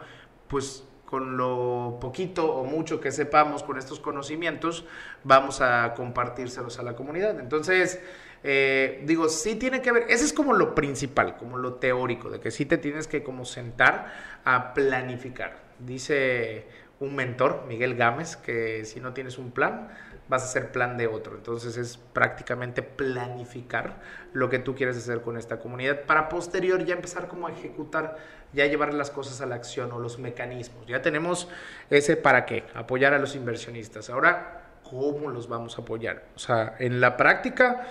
pues 0.48 0.84
con 1.10 1.36
lo 1.36 1.98
poquito 2.00 2.54
o 2.54 2.64
mucho 2.64 3.00
que 3.00 3.10
sepamos 3.10 3.64
con 3.64 3.76
estos 3.78 3.98
conocimientos, 3.98 4.84
vamos 5.24 5.60
a 5.60 5.92
compartírselos 5.94 6.78
a 6.78 6.84
la 6.84 6.94
comunidad. 6.94 7.40
Entonces, 7.40 8.00
eh, 8.44 9.02
digo, 9.04 9.28
sí 9.28 9.56
tiene 9.56 9.82
que 9.82 9.90
ver, 9.90 10.04
ese 10.08 10.24
es 10.24 10.32
como 10.32 10.54
lo 10.54 10.72
principal, 10.72 11.36
como 11.36 11.58
lo 11.58 11.74
teórico, 11.74 12.30
de 12.30 12.38
que 12.38 12.52
sí 12.52 12.64
te 12.64 12.78
tienes 12.78 13.08
que 13.08 13.24
como 13.24 13.44
sentar 13.44 14.12
a 14.44 14.72
planificar. 14.72 15.58
Dice 15.80 16.68
un 17.00 17.16
mentor, 17.16 17.64
Miguel 17.66 17.96
Gámez, 17.96 18.36
que 18.36 18.84
si 18.84 19.00
no 19.00 19.12
tienes 19.12 19.36
un 19.36 19.50
plan, 19.50 19.88
vas 20.30 20.42
a 20.42 20.44
hacer 20.46 20.70
plan 20.70 20.96
de 20.96 21.08
otro. 21.08 21.36
Entonces 21.36 21.76
es 21.76 21.96
prácticamente 21.96 22.82
planificar 22.82 24.00
lo 24.32 24.48
que 24.48 24.60
tú 24.60 24.76
quieres 24.76 24.96
hacer 24.96 25.20
con 25.22 25.36
esta 25.36 25.58
comunidad 25.58 26.02
para 26.02 26.28
posterior 26.28 26.84
ya 26.84 26.94
empezar 26.94 27.26
como 27.26 27.48
a 27.48 27.52
ejecutar, 27.52 28.16
ya 28.52 28.64
llevar 28.66 28.94
las 28.94 29.10
cosas 29.10 29.40
a 29.40 29.46
la 29.46 29.56
acción 29.56 29.90
o 29.90 29.98
los 29.98 30.20
mecanismos. 30.20 30.86
Ya 30.86 31.02
tenemos 31.02 31.48
ese 31.90 32.16
para 32.16 32.46
qué, 32.46 32.64
apoyar 32.74 33.12
a 33.12 33.18
los 33.18 33.34
inversionistas. 33.34 34.08
Ahora, 34.08 34.62
¿cómo 34.88 35.30
los 35.30 35.48
vamos 35.48 35.76
a 35.78 35.82
apoyar? 35.82 36.24
O 36.36 36.38
sea, 36.38 36.76
en 36.78 37.00
la 37.00 37.16
práctica 37.16 37.88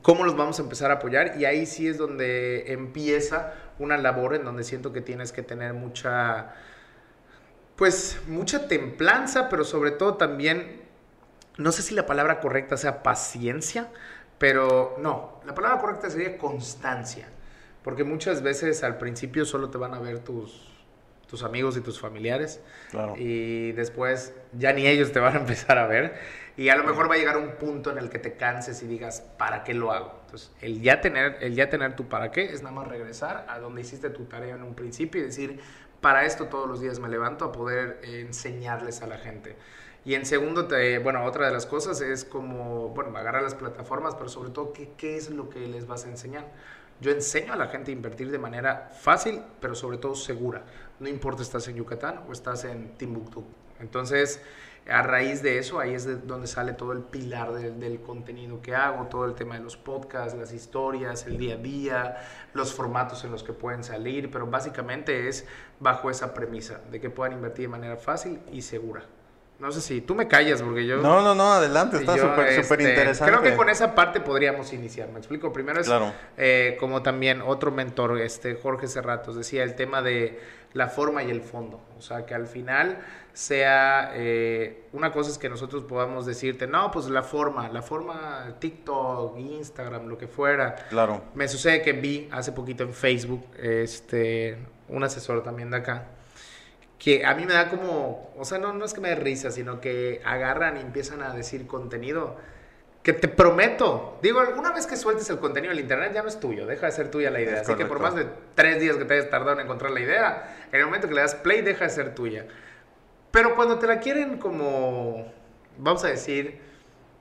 cómo 0.00 0.24
los 0.24 0.36
vamos 0.36 0.58
a 0.60 0.62
empezar 0.62 0.90
a 0.90 0.94
apoyar 0.94 1.34
y 1.38 1.44
ahí 1.44 1.66
sí 1.66 1.86
es 1.86 1.98
donde 1.98 2.72
empieza 2.72 3.52
una 3.78 3.98
labor 3.98 4.34
en 4.36 4.44
donde 4.44 4.64
siento 4.64 4.92
que 4.92 5.02
tienes 5.02 5.32
que 5.32 5.42
tener 5.42 5.74
mucha 5.74 6.54
pues 7.76 8.20
mucha 8.28 8.68
templanza, 8.68 9.48
pero 9.48 9.64
sobre 9.64 9.90
todo 9.90 10.14
también 10.14 10.81
no 11.58 11.72
sé 11.72 11.82
si 11.82 11.94
la 11.94 12.06
palabra 12.06 12.40
correcta 12.40 12.76
sea 12.76 13.02
paciencia, 13.02 13.90
pero 14.38 14.96
no, 14.98 15.40
la 15.46 15.54
palabra 15.54 15.80
correcta 15.80 16.10
sería 16.10 16.38
constancia, 16.38 17.28
porque 17.82 18.04
muchas 18.04 18.42
veces 18.42 18.82
al 18.82 18.98
principio 18.98 19.44
solo 19.44 19.70
te 19.70 19.78
van 19.78 19.94
a 19.94 20.00
ver 20.00 20.20
tus 20.20 20.72
tus 21.32 21.44
amigos 21.44 21.78
y 21.78 21.80
tus 21.80 21.98
familiares. 21.98 22.60
Y 23.16 23.72
después 23.72 24.34
ya 24.52 24.74
ni 24.74 24.86
ellos 24.86 25.12
te 25.12 25.18
van 25.18 25.34
a 25.34 25.38
empezar 25.40 25.78
a 25.78 25.86
ver. 25.86 26.14
Y 26.58 26.68
a 26.68 26.76
lo 26.76 26.84
mejor 26.84 27.10
va 27.10 27.14
a 27.14 27.16
llegar 27.16 27.38
un 27.38 27.52
punto 27.52 27.90
en 27.90 27.96
el 27.96 28.10
que 28.10 28.18
te 28.18 28.34
canses 28.34 28.82
y 28.82 28.86
digas, 28.86 29.22
¿para 29.38 29.64
qué 29.64 29.72
lo 29.72 29.92
hago? 29.92 30.12
Entonces, 30.26 30.52
el 30.60 30.82
ya 30.82 31.00
tener, 31.00 31.38
el 31.40 31.54
ya 31.54 31.70
tener 31.70 31.96
tu 31.96 32.06
para 32.06 32.30
qué 32.30 32.52
es 32.52 32.62
nada 32.62 32.74
más 32.74 32.86
regresar 32.86 33.46
a 33.48 33.58
donde 33.58 33.80
hiciste 33.80 34.10
tu 34.10 34.26
tarea 34.26 34.56
en 34.56 34.62
un 34.62 34.74
principio 34.74 35.22
y 35.22 35.24
decir, 35.24 35.58
para 36.02 36.26
esto 36.26 36.48
todos 36.48 36.68
los 36.68 36.82
días 36.82 36.98
me 36.98 37.08
levanto 37.08 37.46
a 37.46 37.52
poder 37.52 38.00
enseñarles 38.02 39.00
a 39.00 39.06
la 39.06 39.16
gente. 39.16 39.56
Y 40.04 40.14
en 40.14 40.26
segundo, 40.26 40.66
te, 40.66 40.98
bueno, 40.98 41.24
otra 41.24 41.46
de 41.46 41.52
las 41.52 41.66
cosas 41.66 42.00
es 42.00 42.24
como, 42.24 42.88
bueno, 42.88 43.16
agarrar 43.16 43.42
las 43.42 43.54
plataformas, 43.54 44.14
pero 44.16 44.28
sobre 44.28 44.50
todo, 44.50 44.72
¿qué, 44.72 44.90
¿qué 44.96 45.16
es 45.16 45.30
lo 45.30 45.48
que 45.48 45.60
les 45.60 45.86
vas 45.86 46.04
a 46.06 46.08
enseñar? 46.08 46.46
Yo 47.00 47.10
enseño 47.10 47.52
a 47.52 47.56
la 47.56 47.68
gente 47.68 47.90
a 47.90 47.94
invertir 47.94 48.30
de 48.30 48.38
manera 48.38 48.90
fácil, 49.00 49.42
pero 49.60 49.74
sobre 49.74 49.98
todo 49.98 50.14
segura. 50.14 50.62
No 51.00 51.08
importa 51.08 51.42
estás 51.42 51.66
en 51.68 51.76
Yucatán 51.76 52.22
o 52.28 52.32
estás 52.32 52.64
en 52.64 52.96
Timbuktu. 52.96 53.44
Entonces, 53.80 54.40
a 54.88 55.02
raíz 55.02 55.42
de 55.42 55.58
eso, 55.58 55.78
ahí 55.78 55.94
es 55.94 56.04
de 56.04 56.16
donde 56.16 56.46
sale 56.46 56.72
todo 56.72 56.92
el 56.92 57.00
pilar 57.00 57.52
del, 57.52 58.00
contenido 58.00 58.60
que 58.60 58.74
hago, 58.74 59.06
todo 59.06 59.24
el 59.24 59.34
tema 59.34 59.56
de 59.56 59.62
los 59.62 59.76
podcasts, 59.76 60.36
las 60.36 60.52
historias, 60.52 61.26
el 61.26 61.38
día 61.38 61.54
a 61.54 61.58
día, 61.58 62.16
los 62.52 62.72
formatos 62.72 63.24
en 63.24 63.30
los 63.30 63.44
que 63.44 63.52
pueden 63.52 63.84
salir, 63.84 64.30
pero 64.30 64.46
básicamente 64.46 65.28
es 65.28 65.46
bajo 65.78 66.10
esa 66.10 66.34
premisa 66.34 66.80
de 66.90 67.00
que 67.00 67.10
puedan 67.10 67.34
invertir 67.34 67.66
de 67.66 67.68
manera 67.68 67.96
fácil 67.96 68.40
y 68.50 68.62
segura. 68.62 69.04
No 69.62 69.70
sé 69.70 69.80
si 69.80 70.00
tú 70.00 70.16
me 70.16 70.26
callas 70.26 70.60
porque 70.60 70.84
yo... 70.84 70.96
No, 70.96 71.22
no, 71.22 71.36
no, 71.36 71.52
adelante, 71.52 71.98
está 71.98 72.18
súper 72.18 72.48
este, 72.48 72.82
interesante. 72.82 73.32
Creo 73.32 73.44
que 73.44 73.56
con 73.56 73.70
esa 73.70 73.94
parte 73.94 74.18
podríamos 74.18 74.72
iniciar, 74.72 75.08
me 75.10 75.20
explico. 75.20 75.52
Primero 75.52 75.80
es 75.80 75.88
eh, 76.36 76.76
como 76.80 77.00
también 77.04 77.40
otro 77.40 77.70
mentor, 77.70 78.18
este 78.18 78.56
Jorge 78.56 78.88
Cerratos, 78.88 79.36
decía 79.36 79.62
el 79.62 79.76
tema 79.76 80.02
de 80.02 80.40
la 80.72 80.88
forma 80.88 81.22
y 81.22 81.30
el 81.30 81.42
fondo. 81.42 81.80
O 81.96 82.02
sea, 82.02 82.26
que 82.26 82.34
al 82.34 82.48
final 82.48 82.98
sea... 83.34 84.10
Eh, 84.14 84.88
una 84.92 85.12
cosa 85.12 85.30
es 85.30 85.38
que 85.38 85.48
nosotros 85.48 85.84
podamos 85.84 86.26
decirte, 86.26 86.66
no, 86.66 86.90
pues 86.90 87.08
la 87.08 87.22
forma, 87.22 87.68
la 87.68 87.82
forma 87.82 88.56
TikTok, 88.58 89.38
Instagram, 89.38 90.08
lo 90.08 90.18
que 90.18 90.26
fuera. 90.26 90.74
Claro. 90.90 91.22
Me 91.36 91.46
sucede 91.46 91.82
que 91.82 91.92
vi 91.92 92.28
hace 92.32 92.50
poquito 92.50 92.82
en 92.82 92.92
Facebook, 92.92 93.46
este, 93.62 94.58
un 94.88 95.04
asesor 95.04 95.44
también 95.44 95.70
de 95.70 95.76
acá, 95.76 96.08
que 97.02 97.26
a 97.26 97.34
mí 97.34 97.44
me 97.46 97.52
da 97.52 97.68
como, 97.68 98.32
o 98.38 98.44
sea, 98.44 98.58
no, 98.58 98.72
no 98.72 98.84
es 98.84 98.94
que 98.94 99.00
me 99.00 99.08
dé 99.08 99.16
risa, 99.16 99.50
sino 99.50 99.80
que 99.80 100.22
agarran 100.24 100.76
y 100.76 100.80
empiezan 100.80 101.20
a 101.20 101.34
decir 101.34 101.66
contenido 101.66 102.36
que 103.02 103.12
te 103.12 103.26
prometo, 103.26 104.20
digo, 104.22 104.38
alguna 104.38 104.70
vez 104.70 104.86
que 104.86 104.96
sueltes 104.96 105.28
el 105.28 105.40
contenido 105.40 105.72
en 105.72 105.78
el 105.78 105.82
internet 105.82 106.12
ya 106.14 106.22
no 106.22 106.28
es 106.28 106.38
tuyo, 106.38 106.64
deja 106.64 106.86
de 106.86 106.92
ser 106.92 107.10
tuya 107.10 107.32
la 107.32 107.40
idea. 107.40 107.62
Así 107.62 107.74
que 107.74 107.86
por 107.86 107.98
más 107.98 108.14
de 108.14 108.28
tres 108.54 108.80
días 108.80 108.96
que 108.98 109.04
te 109.04 109.14
hayas 109.14 109.30
tardado 109.30 109.58
en 109.58 109.64
encontrar 109.64 109.90
la 109.90 109.98
idea, 109.98 110.66
en 110.70 110.78
el 110.78 110.86
momento 110.86 111.08
que 111.08 111.14
le 111.14 111.22
das 111.22 111.34
play 111.34 111.62
deja 111.62 111.86
de 111.86 111.90
ser 111.90 112.14
tuya. 112.14 112.46
Pero 113.32 113.56
cuando 113.56 113.80
te 113.80 113.88
la 113.88 113.98
quieren 113.98 114.38
como, 114.38 115.26
vamos 115.78 116.04
a 116.04 116.06
decir, 116.06 116.60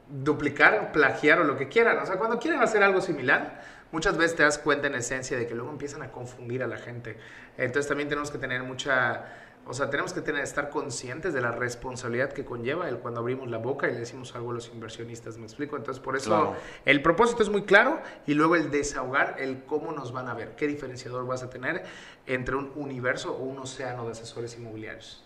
duplicar, 0.07 0.91
plagiar 0.91 1.39
o 1.39 1.43
lo 1.43 1.57
que 1.57 1.69
quieran, 1.69 1.97
o 1.97 2.05
sea, 2.05 2.17
cuando 2.17 2.37
quieren 2.37 2.61
hacer 2.61 2.83
algo 2.83 3.01
similar, 3.01 3.63
muchas 3.91 4.15
veces 4.15 4.37
te 4.37 4.43
das 4.43 4.59
cuenta 4.59 4.85
en 4.85 4.93
esencia 4.93 5.39
de 5.39 5.47
que 5.47 5.55
luego 5.55 5.71
empiezan 5.71 6.03
a 6.03 6.11
confundir 6.11 6.61
a 6.61 6.67
la 6.67 6.77
gente. 6.77 7.17
Entonces 7.57 7.87
también 7.87 8.09
tenemos 8.09 8.29
que 8.29 8.37
tener 8.37 8.61
mucha 8.61 9.25
o 9.67 9.74
sea, 9.74 9.89
tenemos 9.89 10.13
que 10.13 10.21
tener, 10.21 10.43
estar 10.43 10.69
conscientes 10.69 11.34
de 11.34 11.41
la 11.41 11.52
responsabilidad 11.52 12.34
que 12.34 12.43
conlleva 12.43 12.89
el 12.89 12.97
cuando 12.97 13.19
abrimos 13.19 13.50
la 13.50 13.58
boca 13.58 13.88
y 13.88 13.93
le 13.93 14.00
decimos 14.00 14.36
algo 14.36 14.52
a 14.52 14.54
los 14.56 14.69
inversionistas, 14.69 15.38
¿me 15.38 15.43
explico? 15.43 15.78
Entonces, 15.78 16.02
por 16.02 16.15
eso 16.15 16.56
el 16.86 17.02
propósito 17.02 17.43
es 17.43 17.50
muy 17.50 17.63
claro 17.63 18.02
y 18.26 18.34
luego 18.34 18.56
el 18.56 18.71
desahogar, 18.71 19.36
el 19.39 19.63
cómo 19.65 19.91
nos 19.91 20.12
van 20.12 20.28
a 20.28 20.34
ver, 20.34 20.56
qué 20.56 20.67
diferenciador 20.67 21.26
vas 21.28 21.43
a 21.43 21.50
tener 21.50 21.84
entre 22.26 22.56
un 22.56 22.71
universo 22.76 23.36
o 23.36 23.43
un 23.43 23.60
océano 23.60 24.06
de 24.06 24.12
asesores 24.12 24.58
inmobiliarios. 24.58 25.24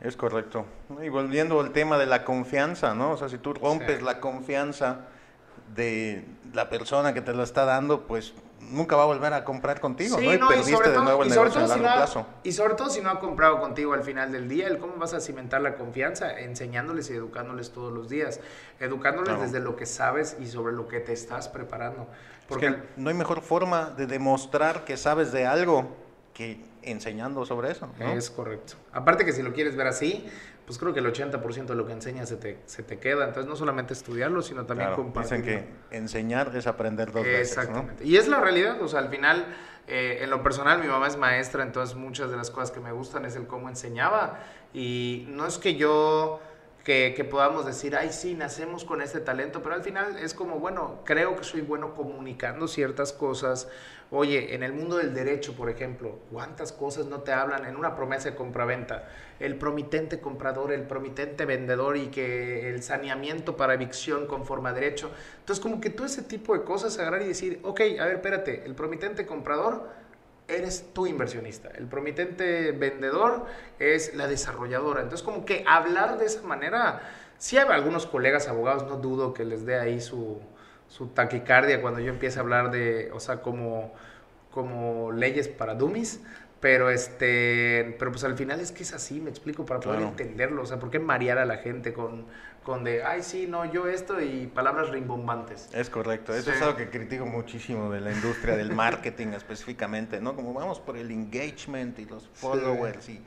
Es 0.00 0.16
correcto. 0.16 0.64
Y 1.02 1.08
volviendo 1.08 1.60
al 1.60 1.72
tema 1.72 1.98
de 1.98 2.06
la 2.06 2.24
confianza, 2.24 2.94
¿no? 2.94 3.12
O 3.12 3.16
sea, 3.16 3.28
si 3.28 3.38
tú 3.38 3.52
rompes 3.52 4.02
la 4.02 4.20
confianza 4.20 5.08
de 5.74 6.24
la 6.52 6.68
persona 6.68 7.14
que 7.14 7.20
te 7.20 7.32
lo 7.32 7.42
está 7.42 7.64
dando, 7.64 8.06
pues 8.06 8.34
nunca 8.60 8.96
va 8.96 9.04
a 9.04 9.06
volver 9.06 9.32
a 9.32 9.44
comprar 9.44 9.80
contigo, 9.80 10.20
¿no? 10.20 10.34
Y 10.34 10.38
perdiste 10.38 10.90
de 10.90 10.98
nuevo 10.98 11.22
el 11.22 11.30
negocio 11.30 11.64
a 11.64 11.66
largo 11.66 11.84
plazo. 11.84 12.26
Y 12.42 12.52
sobre 12.52 12.74
todo 12.74 12.90
si 12.90 13.00
no 13.00 13.10
ha 13.10 13.18
comprado 13.18 13.60
contigo 13.60 13.94
al 13.94 14.02
final 14.02 14.32
del 14.32 14.48
día, 14.48 14.78
cómo 14.78 14.94
vas 14.96 15.14
a 15.14 15.20
cimentar 15.20 15.60
la 15.60 15.74
confianza, 15.74 16.38
enseñándoles 16.38 17.10
y 17.10 17.14
educándoles 17.14 17.70
todos 17.70 17.92
los 17.92 18.08
días, 18.08 18.40
educándoles 18.78 19.40
desde 19.40 19.60
lo 19.60 19.76
que 19.76 19.86
sabes 19.86 20.36
y 20.40 20.46
sobre 20.46 20.72
lo 20.72 20.88
que 20.88 21.00
te 21.00 21.12
estás 21.12 21.48
preparando. 21.48 22.06
Porque 22.48 22.76
no 22.96 23.08
hay 23.08 23.14
mejor 23.14 23.42
forma 23.42 23.90
de 23.90 24.06
demostrar 24.06 24.84
que 24.84 24.96
sabes 24.96 25.32
de 25.32 25.46
algo 25.46 25.96
que 26.34 26.60
enseñando 26.82 27.44
sobre 27.44 27.70
eso. 27.70 27.88
Es 27.98 28.30
correcto. 28.30 28.74
Aparte 28.92 29.24
que 29.24 29.32
si 29.32 29.42
lo 29.42 29.52
quieres 29.52 29.76
ver 29.76 29.86
así, 29.86 30.26
pues 30.70 30.78
creo 30.78 30.94
que 30.94 31.00
el 31.00 31.06
80% 31.06 31.66
de 31.66 31.74
lo 31.74 31.84
que 31.84 31.92
enseñas 31.92 32.28
se 32.28 32.36
te, 32.36 32.60
se 32.66 32.84
te 32.84 33.00
queda. 33.00 33.24
Entonces, 33.24 33.50
no 33.50 33.56
solamente 33.56 33.92
estudiarlo, 33.92 34.40
sino 34.40 34.66
también 34.66 34.94
claro, 34.94 35.12
Dicen 35.20 35.42
que 35.42 35.64
enseñar 35.90 36.54
es 36.54 36.68
aprender 36.68 37.10
dos 37.10 37.24
veces. 37.24 37.48
Exactamente. 37.58 38.04
Y 38.04 38.16
es 38.16 38.28
la 38.28 38.38
realidad, 38.38 38.80
o 38.80 38.86
sea, 38.86 39.00
al 39.00 39.08
final, 39.08 39.46
eh, 39.88 40.20
en 40.22 40.30
lo 40.30 40.44
personal, 40.44 40.80
mi 40.80 40.86
mamá 40.86 41.08
es 41.08 41.16
maestra, 41.16 41.64
entonces 41.64 41.96
muchas 41.96 42.30
de 42.30 42.36
las 42.36 42.52
cosas 42.52 42.70
que 42.70 42.78
me 42.78 42.92
gustan 42.92 43.24
es 43.24 43.34
el 43.34 43.48
cómo 43.48 43.68
enseñaba. 43.68 44.38
Y 44.72 45.26
no 45.30 45.44
es 45.44 45.58
que 45.58 45.74
yo 45.74 46.38
que, 46.84 47.26
podamos 47.28 47.66
decir, 47.66 47.96
ay, 47.96 48.12
sí, 48.12 48.34
nacemos 48.34 48.84
con 48.84 49.02
este 49.02 49.18
talento, 49.18 49.64
pero 49.64 49.74
al 49.74 49.82
final 49.82 50.18
es 50.18 50.34
como, 50.34 50.60
bueno, 50.60 51.00
creo 51.04 51.34
que 51.34 51.42
soy 51.42 51.62
bueno 51.62 51.96
comunicando 51.96 52.68
ciertas 52.68 53.12
cosas. 53.12 53.66
Oye, 54.12 54.56
en 54.56 54.64
el 54.64 54.72
mundo 54.72 54.96
del 54.96 55.14
derecho, 55.14 55.54
por 55.54 55.70
ejemplo, 55.70 56.18
¿cuántas 56.32 56.72
cosas 56.72 57.06
no 57.06 57.20
te 57.20 57.32
hablan 57.32 57.64
en 57.64 57.76
una 57.76 57.94
promesa 57.94 58.30
de 58.30 58.36
compraventa? 58.36 59.08
El 59.38 59.56
promitente 59.56 60.18
comprador, 60.18 60.72
el 60.72 60.82
promitente 60.82 61.44
vendedor 61.44 61.96
y 61.96 62.08
que 62.08 62.70
el 62.70 62.82
saneamiento 62.82 63.56
para 63.56 63.74
evicción 63.74 64.26
conforme 64.26 64.70
a 64.70 64.72
derecho. 64.72 65.12
Entonces, 65.38 65.62
como 65.62 65.80
que 65.80 65.90
todo 65.90 66.06
ese 66.06 66.22
tipo 66.22 66.58
de 66.58 66.64
cosas 66.64 66.98
agarrar 66.98 67.22
y 67.22 67.28
decir, 67.28 67.60
ok, 67.62 67.80
a 68.00 68.06
ver, 68.06 68.16
espérate, 68.16 68.64
el 68.64 68.74
promitente 68.74 69.26
comprador 69.26 69.88
eres 70.48 70.92
tu 70.92 71.06
inversionista. 71.06 71.70
El 71.76 71.86
promitente 71.86 72.72
vendedor 72.72 73.46
es 73.78 74.16
la 74.16 74.26
desarrolladora. 74.26 75.02
Entonces, 75.02 75.24
como 75.24 75.44
que 75.44 75.62
hablar 75.68 76.18
de 76.18 76.26
esa 76.26 76.42
manera, 76.42 77.00
si 77.38 77.58
hay 77.58 77.68
algunos 77.68 78.06
colegas 78.06 78.48
abogados, 78.48 78.88
no 78.88 78.96
dudo 78.96 79.32
que 79.32 79.44
les 79.44 79.64
dé 79.64 79.78
ahí 79.78 80.00
su, 80.00 80.40
su 80.90 81.06
taquicardia 81.06 81.80
cuando 81.80 82.00
yo 82.00 82.10
empiece 82.10 82.38
a 82.38 82.42
hablar 82.42 82.70
de, 82.72 83.10
o 83.12 83.20
sea, 83.20 83.40
como, 83.40 83.94
como 84.50 85.12
leyes 85.12 85.46
para 85.46 85.74
dummies, 85.74 86.20
pero 86.58 86.90
este, 86.90 87.96
pero 87.98 88.10
pues 88.10 88.24
al 88.24 88.36
final 88.36 88.60
es 88.60 88.72
que 88.72 88.82
es 88.82 88.92
así, 88.92 89.20
me 89.20 89.30
explico, 89.30 89.64
para 89.64 89.80
poder 89.80 90.02
entenderlo. 90.02 90.62
O 90.62 90.66
sea, 90.66 90.78
¿por 90.78 90.90
qué 90.90 90.98
marear 90.98 91.38
a 91.38 91.46
la 91.46 91.58
gente 91.58 91.92
con, 91.94 92.26
con 92.64 92.84
de, 92.84 93.04
ay, 93.04 93.22
sí, 93.22 93.46
no, 93.46 93.64
yo 93.72 93.86
esto 93.86 94.20
y 94.20 94.48
palabras 94.48 94.90
rimbombantes? 94.90 95.70
Es 95.72 95.88
correcto. 95.88 96.34
Eso 96.34 96.50
es 96.50 96.60
algo 96.60 96.76
que 96.76 96.90
critico 96.90 97.24
muchísimo 97.24 97.90
de 97.90 98.00
la 98.00 98.12
industria 98.12 98.56
del 98.56 98.74
marketing 98.74 99.28
específicamente, 99.36 100.20
¿no? 100.20 100.34
Como 100.34 100.52
vamos 100.52 100.80
por 100.80 100.96
el 100.98 101.10
engagement 101.12 101.98
y 102.00 102.04
los 102.04 102.28
followers 102.34 103.08
y 103.08 103.22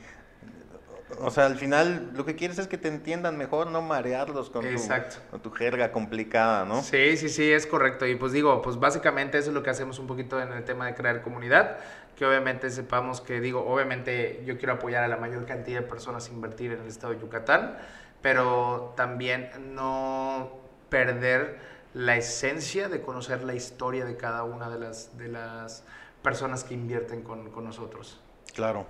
O 1.21 1.31
sea, 1.31 1.45
al 1.45 1.57
final 1.57 2.11
lo 2.13 2.25
que 2.25 2.35
quieres 2.35 2.59
es 2.59 2.67
que 2.67 2.77
te 2.77 2.87
entiendan 2.87 3.37
mejor, 3.37 3.67
no 3.67 3.81
marearlos 3.81 4.49
con, 4.49 4.65
Exacto. 4.65 5.15
Tu, 5.15 5.31
con 5.31 5.41
tu 5.41 5.51
jerga 5.51 5.91
complicada, 5.91 6.65
¿no? 6.65 6.81
Sí, 6.81 7.17
sí, 7.17 7.29
sí, 7.29 7.51
es 7.51 7.67
correcto. 7.67 8.05
Y 8.05 8.15
pues 8.15 8.31
digo, 8.31 8.61
pues 8.61 8.79
básicamente 8.79 9.37
eso 9.37 9.49
es 9.49 9.53
lo 9.53 9.63
que 9.63 9.69
hacemos 9.69 9.99
un 9.99 10.07
poquito 10.07 10.41
en 10.41 10.51
el 10.53 10.63
tema 10.63 10.85
de 10.85 10.95
crear 10.95 11.21
comunidad, 11.21 11.77
que 12.15 12.25
obviamente 12.25 12.69
sepamos 12.69 13.21
que 13.21 13.39
digo, 13.39 13.65
obviamente 13.65 14.43
yo 14.45 14.57
quiero 14.57 14.73
apoyar 14.73 15.03
a 15.03 15.07
la 15.07 15.17
mayor 15.17 15.45
cantidad 15.45 15.81
de 15.81 15.87
personas 15.87 16.29
a 16.29 16.31
invertir 16.31 16.71
en 16.71 16.81
el 16.81 16.87
estado 16.87 17.13
de 17.13 17.19
Yucatán, 17.19 17.77
pero 18.21 18.93
también 18.95 19.49
no 19.73 20.51
perder 20.89 21.59
la 21.93 22.17
esencia 22.17 22.89
de 22.89 23.01
conocer 23.01 23.43
la 23.43 23.53
historia 23.53 24.05
de 24.05 24.17
cada 24.17 24.43
una 24.43 24.69
de 24.69 24.79
las, 24.79 25.17
de 25.17 25.27
las 25.27 25.83
personas 26.21 26.63
que 26.63 26.73
invierten 26.73 27.21
con, 27.21 27.51
con 27.51 27.65
nosotros. 27.65 28.19
Claro. 28.53 28.85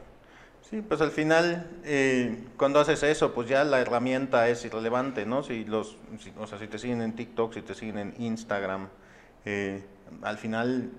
Sí, 0.69 0.81
pues 0.81 1.01
al 1.01 1.11
final, 1.11 1.69
eh, 1.83 2.47
cuando 2.57 2.79
haces 2.79 3.03
eso, 3.03 3.33
pues 3.33 3.49
ya 3.49 3.63
la 3.65 3.81
herramienta 3.81 4.47
es 4.47 4.63
irrelevante, 4.65 5.25
¿no? 5.25 5.43
Si 5.43 5.65
los, 5.65 5.97
si- 6.19 6.33
o 6.37 6.47
sea, 6.47 6.57
si 6.57 6.67
te 6.67 6.79
siguen 6.79 7.01
en 7.01 7.15
TikTok, 7.15 7.53
si 7.53 7.61
te 7.61 7.75
siguen 7.75 7.97
en 7.97 8.13
Instagram, 8.17 8.87
eh, 9.45 9.85
al 10.21 10.37
final 10.37 10.91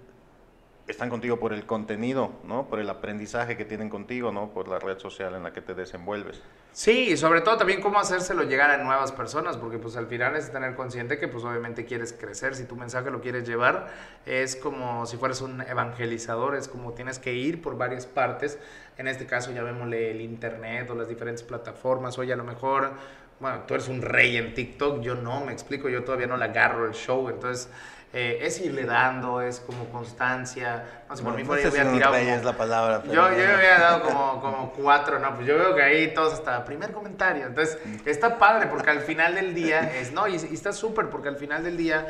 están 0.89 1.11
contigo 1.11 1.41
por 1.41 1.53
el 1.55 1.67
contenido, 1.67 2.41
¿no? 2.45 2.69
Por 2.69 2.81
el 2.81 2.91
aprendizaje 2.91 3.57
que 3.57 3.65
tienen 3.65 3.91
contigo, 3.91 4.33
¿no? 4.33 4.53
Por 4.55 4.69
la 4.69 4.79
red 4.81 4.99
social 4.99 5.35
en 5.35 5.43
la 5.45 5.53
que 5.53 5.63
te 5.63 5.75
desenvuelves. 5.75 6.43
Sí, 6.75 7.11
y 7.11 7.17
sobre 7.17 7.41
todo 7.41 7.57
también 7.57 7.81
cómo 7.81 8.01
hacérselo 8.01 8.43
llegar 8.43 8.73
a 8.73 8.79
nuevas 8.83 9.13
personas, 9.13 9.57
porque 9.57 9.79
pues 9.79 9.95
al 9.95 10.09
final 10.09 10.35
es 10.35 10.51
tener 10.51 10.75
consciente 10.75 11.19
que 11.19 11.29
pues 11.29 11.45
obviamente 11.45 11.85
quieres 11.85 12.13
crecer, 12.13 12.57
si 12.57 12.65
tu 12.65 12.75
mensaje 12.75 13.13
lo 13.13 13.21
quieres 13.21 13.47
llevar, 13.47 13.87
es 14.27 14.57
como 14.57 15.07
si 15.07 15.17
fueras 15.17 15.41
un 15.41 15.61
evangelizador, 15.61 16.57
es 16.57 16.67
como 16.67 16.93
tienes 16.93 17.21
que 17.21 17.33
ir 17.33 17.63
por 17.63 17.79
varias 17.79 18.07
partes, 18.07 18.59
en 18.99 19.07
este 19.07 19.25
caso 19.25 19.53
llamémosle 19.53 20.11
el 20.11 20.21
internet 20.21 20.91
o 20.91 20.97
las 20.97 21.09
diferentes 21.09 21.45
plataformas, 21.45 22.19
oye 22.19 22.33
a 22.33 22.37
lo 22.37 22.43
mejor, 22.43 22.91
bueno, 23.39 23.61
tú 23.69 23.75
eres 23.75 23.87
un 23.87 24.03
rey 24.03 24.37
en 24.37 24.53
TikTok, 24.53 25.01
yo 25.01 25.15
no, 25.15 25.45
me 25.45 25.53
explico, 25.53 25.89
yo 25.89 26.03
todavía 26.03 26.27
no 26.27 26.37
le 26.37 26.47
agarro 26.47 26.87
el 26.87 26.95
show, 26.95 27.29
entonces... 27.29 27.71
eh, 28.17 28.39
es 28.47 28.61
irle 28.61 28.85
dando, 28.85 29.43
es 29.43 29.59
como 29.61 29.87
constancia. 29.91 31.03
No 31.09 31.17
sé, 31.17 31.23
por 31.25 31.35
mí 31.35 31.45
fuera 31.45 31.63
yo 31.63 31.69
sé 31.69 31.75
hubiera 31.75 31.91
un 31.91 31.97
tirado 31.97 32.15
rey 32.15 32.25
como- 32.27 32.37
es 32.37 32.45
la 32.45 32.53
palabra. 32.57 33.03
yo, 33.05 33.11
pero- 33.11 33.31
yo 33.31 33.37
me 33.49 33.55
había 33.55 33.79
dado 33.79 34.03
como, 34.03 34.41
como 34.41 34.73
cuatro, 34.73 35.19
no, 35.19 35.35
pues 35.35 35.47
yo 35.49 35.57
veo 35.59 35.75
que 35.75 35.83
ahí 35.83 36.15
todos 36.15 36.33
hasta 36.33 36.65
primer 36.65 36.93
comentario. 36.93 37.47
Entonces, 37.47 37.79
está 38.05 38.39
padre 38.39 38.69
porque 38.69 38.91
al 38.91 39.01
final 39.01 39.35
del 39.35 39.53
día 39.55 39.81
es, 39.97 40.13
no, 40.13 40.29
y, 40.29 40.35
y 40.37 40.55
está 40.55 40.73
súper 40.73 41.11
porque 41.11 41.29
al 41.29 41.37
final 41.37 41.65
del 41.65 41.77
día, 41.77 42.07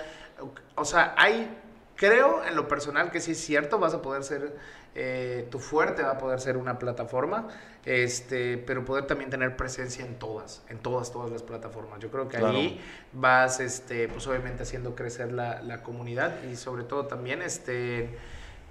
o 0.74 0.84
sea, 0.84 1.14
hay, 1.16 1.56
creo 1.96 2.44
en 2.44 2.54
lo 2.54 2.68
personal 2.68 3.10
que 3.10 3.20
sí 3.20 3.32
es 3.32 3.40
cierto, 3.40 3.78
vas 3.78 3.94
a 3.94 4.02
poder 4.02 4.24
ser, 4.24 4.54
eh, 4.94 5.46
tu 5.50 5.58
fuerte 5.58 6.02
va 6.02 6.12
a 6.12 6.18
poder 6.18 6.40
ser 6.40 6.56
una 6.56 6.78
plataforma, 6.78 7.48
este, 7.84 8.58
pero 8.58 8.84
poder 8.84 9.06
también 9.06 9.30
tener 9.30 9.56
presencia 9.56 10.04
en 10.06 10.18
todas, 10.18 10.62
en 10.68 10.78
todas, 10.78 11.12
todas 11.12 11.30
las 11.30 11.42
plataformas. 11.42 11.98
Yo 12.00 12.10
creo 12.10 12.28
que 12.28 12.38
Claro. 12.38 12.56
ahí 12.56 12.80
vas, 13.12 13.60
este, 13.60 14.08
pues 14.08 14.26
obviamente 14.26 14.62
haciendo 14.62 14.94
crecer 14.94 15.32
la, 15.32 15.62
la 15.62 15.82
comunidad 15.82 16.42
y 16.44 16.56
sobre 16.56 16.84
todo 16.84 17.06
también, 17.06 17.42
este 17.42 18.16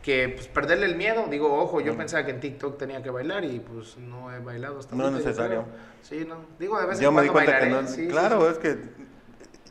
que 0.01 0.27
pues 0.27 0.47
perderle 0.49 0.85
el 0.85 0.97
miedo, 0.97 1.27
digo, 1.29 1.53
ojo, 1.61 1.79
yo 1.79 1.95
pensaba 1.95 2.25
que 2.25 2.31
en 2.31 2.41
TikTok 2.41 2.77
tenía 2.77 3.01
que 3.01 3.09
bailar 3.09 3.45
y 3.45 3.59
pues 3.61 3.97
no 3.97 4.33
he 4.33 4.39
bailado 4.39 4.79
hasta 4.79 4.97
No 4.97 5.05
es 5.07 5.11
yo 5.11 5.17
necesario. 5.19 5.65
Sí, 6.01 6.25
no. 6.27 6.45
Digo, 6.59 6.77
de 6.79 6.87
vez 6.87 6.99
en 6.99 7.05
Yo 7.05 7.11
me 7.13 7.21
di 7.21 7.29
cuando 7.29 7.31
cuenta 7.31 7.57
que 7.57 7.59
bailaré. 7.61 7.69
no, 7.69 7.87
sí, 7.87 8.07
sí, 8.07 8.07
claro, 8.09 8.41
sí. 8.41 8.47
es 8.51 8.57
que 8.59 8.77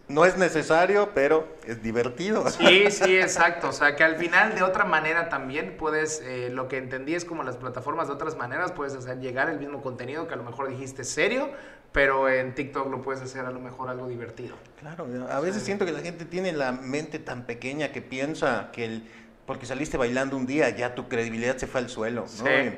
no 0.09 0.25
es 0.25 0.37
necesario, 0.37 1.11
pero 1.15 1.47
es 1.67 1.83
divertido. 1.83 2.49
Sí, 2.51 2.91
sí, 2.91 3.17
exacto. 3.17 3.69
O 3.69 3.73
sea, 3.73 3.97
que 3.97 4.05
al 4.05 4.17
final 4.17 4.55
de 4.55 4.63
otra 4.63 4.85
manera 4.85 5.29
también 5.29 5.77
puedes, 5.79 6.21
eh, 6.21 6.51
lo 6.51 6.69
que 6.69 6.79
entendí 6.79 7.15
es 7.15 7.25
como 7.25 7.43
las 7.43 7.57
plataformas 7.57 8.09
de 8.09 8.15
otras 8.15 8.37
maneras, 8.37 8.73
puedes 8.73 8.95
hacer 8.95 9.21
llegar 9.21 9.49
el 9.49 9.59
mismo 9.59 9.81
contenido 9.81 10.29
que 10.29 10.35
a 10.35 10.37
lo 10.37 10.45
mejor 10.45 10.69
dijiste 10.69 11.05
serio, 11.05 11.51
pero 11.93 12.29
en 12.29 12.55
TikTok 12.55 12.91
lo 12.91 13.03
puedes 13.03 13.23
hacer 13.23 13.45
a 13.47 13.51
lo 13.51 13.61
mejor 13.61 13.89
algo 13.89 14.09
divertido. 14.09 14.57
Claro, 14.81 15.07
a 15.31 15.41
veces 15.41 15.63
siento 15.63 15.87
que 15.87 15.93
la 15.93 16.01
gente 16.01 16.25
tiene 16.25 16.53
la 16.53 16.73
mente 16.73 17.19
tan 17.19 17.47
pequeña 17.47 17.93
que 17.93 18.03
piensa 18.03 18.71
que 18.73 18.85
el, 18.85 19.09
porque 19.47 19.67
saliste 19.67 19.97
bailando 19.97 20.37
un 20.37 20.47
día 20.47 20.69
ya 20.71 20.95
tu 20.95 21.09
credibilidad 21.09 21.57
se 21.57 21.67
fue 21.67 21.81
al 21.81 21.89
suelo, 21.89 22.23
¿no? 22.23 22.47
Sí. 22.47 22.75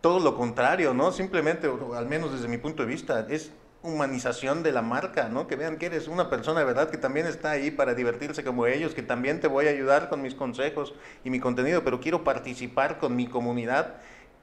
Todo 0.00 0.20
lo 0.20 0.36
contrario, 0.36 0.92
¿no? 0.92 1.12
Simplemente, 1.12 1.70
al 1.94 2.06
menos 2.06 2.32
desde 2.32 2.48
mi 2.48 2.58
punto 2.58 2.82
de 2.82 2.88
vista, 2.88 3.26
es 3.30 3.52
humanización 3.84 4.62
de 4.62 4.72
la 4.72 4.80
marca, 4.80 5.28
¿no? 5.28 5.46
Que 5.46 5.56
vean 5.56 5.76
que 5.76 5.86
eres 5.86 6.08
una 6.08 6.30
persona 6.30 6.60
de 6.60 6.66
verdad 6.66 6.88
que 6.88 6.96
también 6.96 7.26
está 7.26 7.50
ahí 7.50 7.70
para 7.70 7.94
divertirse 7.94 8.42
como 8.42 8.66
ellos, 8.66 8.94
que 8.94 9.02
también 9.02 9.40
te 9.40 9.46
voy 9.46 9.66
a 9.66 9.70
ayudar 9.70 10.08
con 10.08 10.22
mis 10.22 10.34
consejos 10.34 10.94
y 11.22 11.28
mi 11.28 11.38
contenido, 11.38 11.84
pero 11.84 12.00
quiero 12.00 12.24
participar 12.24 12.98
con 12.98 13.14
mi 13.14 13.26
comunidad 13.26 13.96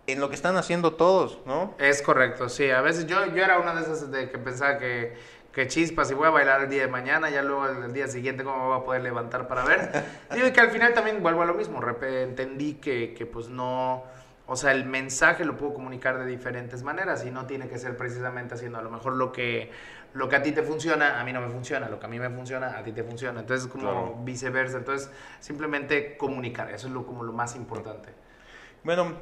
en 0.05 0.19
lo 0.19 0.29
que 0.29 0.35
están 0.35 0.57
haciendo 0.57 0.93
todos, 0.93 1.39
¿no? 1.47 1.73
Es 1.79 2.03
correcto, 2.03 2.49
sí. 2.49 2.69
A 2.69 2.81
veces 2.81 3.07
yo, 3.07 3.25
yo 3.33 3.43
era 3.43 3.59
una 3.59 3.73
de 3.73 3.81
esas 3.81 4.11
de 4.11 4.29
que 4.29 4.37
pensaba 4.37 4.77
que, 4.77 5.15
que 5.51 5.67
chispas, 5.67 6.07
si 6.07 6.13
voy 6.13 6.27
a 6.27 6.31
bailar 6.31 6.61
el 6.61 6.69
día 6.69 6.83
de 6.83 6.87
mañana, 6.87 7.31
ya 7.31 7.41
luego 7.41 7.65
el, 7.67 7.93
día 7.93 8.07
siguiente 8.07 8.43
cómo 8.43 8.57
me 8.57 8.65
voy 8.67 8.79
a 8.79 8.83
poder 8.83 9.01
levantar 9.01 9.47
para 9.47 9.63
ver. 9.65 9.91
Digo, 10.33 10.45
y 10.45 10.51
que 10.51 10.61
al 10.61 10.69
final 10.69 10.93
también 10.93 11.23
vuelvo 11.23 11.41
a 11.41 11.45
lo 11.45 11.55
mismo. 11.55 11.81
Entendí 12.03 12.75
que, 12.75 13.15
que 13.15 13.25
pues 13.25 13.49
no... 13.49 14.03
O 14.51 14.57
sea, 14.57 14.73
el 14.73 14.83
mensaje 14.83 15.45
lo 15.45 15.55
puedo 15.55 15.73
comunicar 15.73 16.19
de 16.19 16.25
diferentes 16.25 16.83
maneras 16.83 17.25
y 17.25 17.31
no 17.31 17.45
tiene 17.45 17.69
que 17.69 17.77
ser 17.77 17.95
precisamente 17.95 18.55
haciendo 18.55 18.79
a 18.79 18.81
lo 18.81 18.91
mejor 18.91 19.13
lo 19.13 19.31
que, 19.31 19.71
lo 20.13 20.27
que 20.27 20.35
a 20.35 20.43
ti 20.43 20.51
te 20.51 20.61
funciona, 20.61 21.21
a 21.21 21.23
mí 21.23 21.31
no 21.31 21.39
me 21.39 21.47
funciona, 21.47 21.87
lo 21.87 22.01
que 22.01 22.05
a 22.07 22.09
mí 22.09 22.19
me 22.19 22.29
funciona, 22.29 22.77
a 22.77 22.83
ti 22.83 22.91
te 22.91 23.01
funciona. 23.01 23.39
Entonces, 23.39 23.69
como 23.69 23.83
Claro. 23.83 24.15
viceversa. 24.25 24.79
Entonces, 24.79 25.09
simplemente 25.39 26.17
comunicar, 26.17 26.69
eso 26.69 26.87
es 26.87 26.93
lo, 26.93 27.05
como 27.05 27.23
lo 27.23 27.31
más 27.31 27.55
importante. 27.55 28.09
Bueno, 28.83 29.13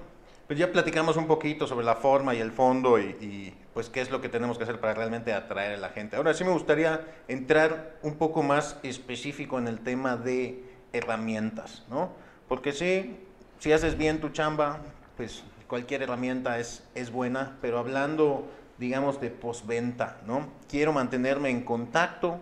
pues 0.47 0.57
ya 0.57 0.71
platicamos 0.71 1.15
un 1.15 1.27
poquito 1.27 1.67
sobre 1.67 1.85
la 1.85 1.93
forma 1.93 2.33
y 2.33 2.39
el 2.39 2.51
fondo 2.51 2.97
y, 2.97 3.03
y, 3.21 3.57
pues 3.75 3.87
qué 3.87 4.01
es 4.01 4.09
lo 4.09 4.21
que 4.21 4.29
tenemos 4.29 4.57
que 4.57 4.63
hacer 4.63 4.79
para 4.79 4.95
realmente 4.95 5.31
atraer 5.31 5.75
a 5.75 5.77
la 5.77 5.89
gente. 5.89 6.15
Ahora 6.15 6.33
sí 6.33 6.43
me 6.43 6.53
gustaría 6.53 7.05
entrar 7.27 7.99
un 8.01 8.15
poco 8.15 8.41
más 8.41 8.79
específico 8.81 9.59
en 9.59 9.67
el 9.67 9.81
tema 9.81 10.17
de 10.17 10.63
herramientas, 10.91 11.85
¿no? 11.87 12.13
Porque 12.47 12.71
sí, 12.71 13.27
si 13.59 13.71
haces 13.73 13.95
bien 13.95 14.21
tu 14.21 14.29
chamba, 14.29 14.79
pues 15.19 15.43
cualquier 15.67 16.01
herramienta 16.01 16.59
es, 16.59 16.81
es 16.95 17.11
buena, 17.11 17.57
pero 17.61 17.77
hablando, 17.77 18.47
digamos, 18.77 19.19
de 19.19 19.29
postventa, 19.29 20.15
¿no? 20.25 20.47
Quiero 20.69 20.93
mantenerme 20.93 21.49
en 21.49 21.65
contacto 21.65 22.39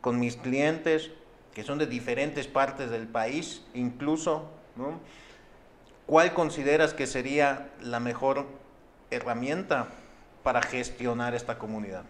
con 0.00 0.18
mis 0.18 0.34
clientes 0.34 1.12
que 1.54 1.62
son 1.62 1.78
de 1.78 1.86
diferentes 1.86 2.48
partes 2.48 2.90
del 2.90 3.06
país, 3.06 3.64
incluso, 3.72 4.50
¿no? 4.74 4.98
¿Cuál 6.06 6.34
consideras 6.34 6.92
que 6.92 7.06
sería 7.06 7.70
la 7.80 8.00
mejor 8.00 8.46
herramienta 9.12 9.86
para 10.42 10.60
gestionar 10.60 11.36
esta 11.36 11.56
comunidad? 11.56 12.02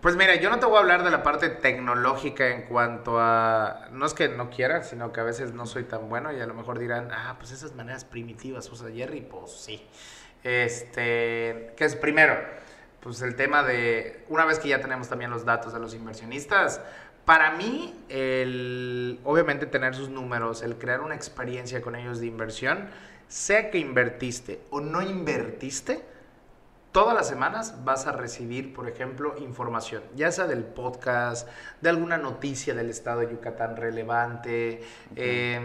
Pues 0.00 0.14
mira, 0.14 0.36
yo 0.36 0.48
no 0.48 0.60
te 0.60 0.66
voy 0.66 0.76
a 0.76 0.80
hablar 0.80 1.02
de 1.02 1.10
la 1.10 1.24
parte 1.24 1.48
tecnológica 1.48 2.48
en 2.48 2.62
cuanto 2.62 3.18
a... 3.18 3.88
No 3.90 4.06
es 4.06 4.14
que 4.14 4.28
no 4.28 4.48
quiera, 4.48 4.84
sino 4.84 5.12
que 5.12 5.18
a 5.18 5.24
veces 5.24 5.54
no 5.54 5.66
soy 5.66 5.84
tan 5.84 6.08
bueno 6.08 6.32
y 6.32 6.40
a 6.40 6.46
lo 6.46 6.54
mejor 6.54 6.78
dirán, 6.78 7.08
ah, 7.10 7.34
pues 7.36 7.50
esas 7.50 7.74
maneras 7.74 8.04
primitivas 8.04 8.70
usa 8.70 8.90
Jerry, 8.90 9.22
pues 9.22 9.50
sí. 9.50 9.84
Este, 10.44 11.72
¿qué 11.76 11.84
es 11.84 11.96
primero? 11.96 12.36
Pues 13.00 13.22
el 13.22 13.34
tema 13.34 13.64
de, 13.64 14.24
una 14.28 14.44
vez 14.44 14.60
que 14.60 14.68
ya 14.68 14.80
tenemos 14.80 15.08
también 15.08 15.32
los 15.32 15.44
datos 15.44 15.72
de 15.72 15.80
los 15.80 15.94
inversionistas, 15.94 16.80
para 17.24 17.50
mí, 17.50 17.94
el, 18.08 19.18
obviamente 19.24 19.66
tener 19.66 19.96
sus 19.96 20.10
números, 20.10 20.62
el 20.62 20.76
crear 20.76 21.00
una 21.00 21.16
experiencia 21.16 21.82
con 21.82 21.96
ellos 21.96 22.20
de 22.20 22.26
inversión, 22.26 22.88
sea 23.26 23.70
que 23.70 23.78
invertiste 23.78 24.60
o 24.70 24.80
no 24.80 25.02
invertiste, 25.02 26.02
Todas 26.92 27.14
las 27.14 27.28
semanas 27.28 27.84
vas 27.84 28.06
a 28.06 28.12
recibir, 28.12 28.72
por 28.72 28.88
ejemplo, 28.88 29.34
información, 29.38 30.02
ya 30.16 30.32
sea 30.32 30.46
del 30.46 30.64
podcast, 30.64 31.46
de 31.82 31.90
alguna 31.90 32.16
noticia 32.16 32.72
del 32.74 32.88
estado 32.88 33.20
de 33.20 33.30
Yucatán 33.30 33.76
relevante, 33.76 34.82
eh, 35.14 35.60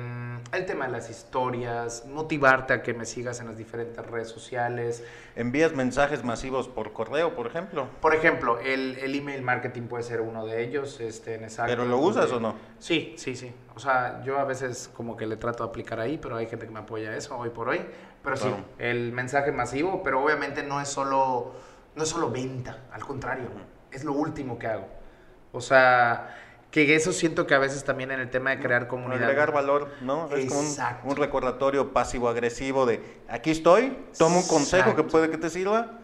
el 0.51 0.65
tema 0.65 0.85
de 0.85 0.91
las 0.91 1.09
historias, 1.09 2.05
motivarte 2.07 2.73
a 2.73 2.83
que 2.83 2.93
me 2.93 3.05
sigas 3.05 3.39
en 3.39 3.47
las 3.47 3.57
diferentes 3.57 4.05
redes 4.05 4.27
sociales. 4.27 5.01
¿Envías 5.35 5.73
mensajes 5.73 6.23
masivos 6.23 6.67
por 6.67 6.93
correo, 6.93 7.35
por 7.35 7.47
ejemplo? 7.47 7.87
Por 8.01 8.13
ejemplo, 8.13 8.59
el, 8.59 8.97
el 8.99 9.15
email 9.15 9.41
marketing 9.41 9.83
puede 9.83 10.03
ser 10.03 10.21
uno 10.21 10.45
de 10.45 10.63
ellos. 10.63 10.99
Este, 10.99 11.35
en 11.35 11.43
exacto, 11.43 11.71
¿Pero 11.71 11.85
lo 11.85 11.97
usas 11.97 12.31
o 12.31 12.39
no? 12.39 12.53
Sí, 12.77 13.15
sí, 13.17 13.35
sí. 13.35 13.51
O 13.75 13.79
sea, 13.79 14.21
yo 14.23 14.37
a 14.37 14.43
veces 14.43 14.91
como 14.95 15.17
que 15.17 15.25
le 15.25 15.35
trato 15.37 15.63
de 15.63 15.69
aplicar 15.69 15.99
ahí, 15.99 16.19
pero 16.19 16.35
hay 16.35 16.45
gente 16.45 16.67
que 16.67 16.71
me 16.71 16.79
apoya 16.81 17.15
eso 17.17 17.35
hoy 17.37 17.49
por 17.49 17.69
hoy. 17.69 17.81
Pero 18.23 18.37
sí, 18.37 18.47
Claro. 18.47 18.63
el 18.77 19.11
mensaje 19.11 19.51
masivo, 19.51 20.03
pero 20.03 20.23
obviamente 20.23 20.61
no 20.61 20.79
es 20.79 20.87
solo, 20.87 21.53
no 21.95 22.03
es 22.03 22.09
solo 22.09 22.29
venta, 22.29 22.83
al 22.91 23.03
contrario, 23.03 23.47
es 23.91 24.03
lo 24.03 24.13
último 24.13 24.59
que 24.59 24.67
hago. 24.67 24.87
O 25.51 25.59
sea, 25.61 26.35
que 26.73 26.95
eso 26.95 27.13
siento 27.13 27.45
que 27.45 27.53
a 27.53 27.59
veces 27.59 27.83
también 27.83 28.09
en 28.09 28.19
el 28.19 28.31
tema 28.31 28.49
de 28.49 28.59
crear 28.59 28.87
comunidad. 28.87 29.23
Agregar 29.23 29.51
valor, 29.53 29.89
¿no? 30.01 30.27
Es 30.35 30.47
como 30.47 30.61
un, 30.61 30.75
un 31.03 31.15
recordatorio 31.15 31.93
pasivo-agresivo 31.93 32.87
de 32.87 32.99
aquí 33.29 33.51
estoy, 33.51 33.95
toma 34.17 34.37
un 34.37 34.47
consejo 34.47 34.85
que 34.95 35.01
Exacto. 35.01 35.07
puede 35.11 35.29
que 35.29 35.37
te 35.37 35.51
sirva 35.51 35.99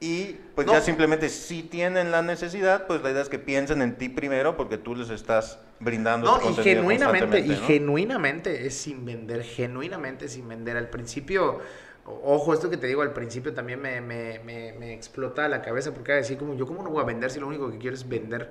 y 0.00 0.36
pues 0.54 0.66
No. 0.66 0.72
ya 0.72 0.80
simplemente 0.80 1.28
si 1.28 1.62
tienen 1.62 2.10
la 2.10 2.22
necesidad, 2.22 2.86
pues 2.86 3.02
la 3.02 3.10
idea 3.10 3.20
es 3.20 3.28
que 3.28 3.38
piensen 3.38 3.82
en 3.82 3.98
ti 3.98 4.08
primero 4.08 4.56
porque 4.56 4.78
tú 4.78 4.94
les 4.96 5.10
estás 5.10 5.58
brindando 5.78 6.26
No, 6.38 6.48
este 6.48 6.62
y 6.62 6.64
genuinamente, 6.64 7.40
y 7.40 7.48
¿no? 7.48 7.66
genuinamente 7.66 8.66
es 8.66 8.74
sin 8.78 9.04
vender, 9.04 9.42
genuinamente 9.42 10.28
sin 10.28 10.48
vender. 10.48 10.78
Al 10.78 10.88
principio, 10.88 11.58
Ojo, 12.24 12.54
esto 12.54 12.70
que 12.70 12.76
te 12.76 12.86
digo 12.86 13.02
al 13.02 13.12
principio 13.12 13.52
también 13.52 13.80
me, 13.80 14.00
me, 14.00 14.40
me, 14.40 14.72
me 14.72 14.92
explota 14.92 15.46
la 15.48 15.62
cabeza 15.62 15.92
porque 15.92 16.12
decir 16.12 16.38
como 16.38 16.54
yo 16.54 16.66
cómo 16.66 16.82
no 16.82 16.90
voy 16.90 17.02
a 17.02 17.04
vender 17.04 17.30
si 17.30 17.40
lo 17.40 17.46
único 17.46 17.70
que 17.70 17.78
quiero 17.78 17.94
es 17.94 18.08
vender. 18.08 18.50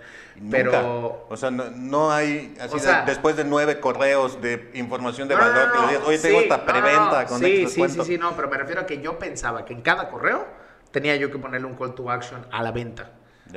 Pero... 0.49 1.25
O 1.29 1.37
sea, 1.37 1.51
no, 1.51 1.69
no 1.71 2.11
hay, 2.11 2.55
así 2.59 2.77
después 3.05 3.35
de 3.35 3.43
nueve 3.43 3.79
correos 3.79 4.41
de 4.41 4.69
información 4.73 5.27
de 5.27 5.35
valor 5.35 5.71
que 5.71 5.79
le 5.79 5.87
digas, 5.87 6.03
oye, 6.07 6.19
tengo 6.19 6.39
esta 6.41 6.65
preventa 6.65 7.25
con 7.25 7.39
sí, 7.39 7.67
sí, 7.67 7.89
sí, 7.89 8.01
sí, 8.03 8.17
no, 8.17 8.35
pero 8.35 8.47
me 8.47 8.57
refiero 8.57 8.81
a 8.81 8.85
que 8.85 9.01
yo 9.01 9.17
pensaba 9.17 9.65
que 9.65 9.73
en 9.73 9.81
cada 9.81 10.09
correo 10.09 10.45
tenía 10.91 11.15
yo 11.15 11.31
que 11.31 11.37
ponerle 11.37 11.67
un 11.67 11.75
call 11.75 11.95
to 11.95 12.09
action 12.09 12.45
a 12.51 12.63
la 12.63 12.71
venta. 12.71 13.11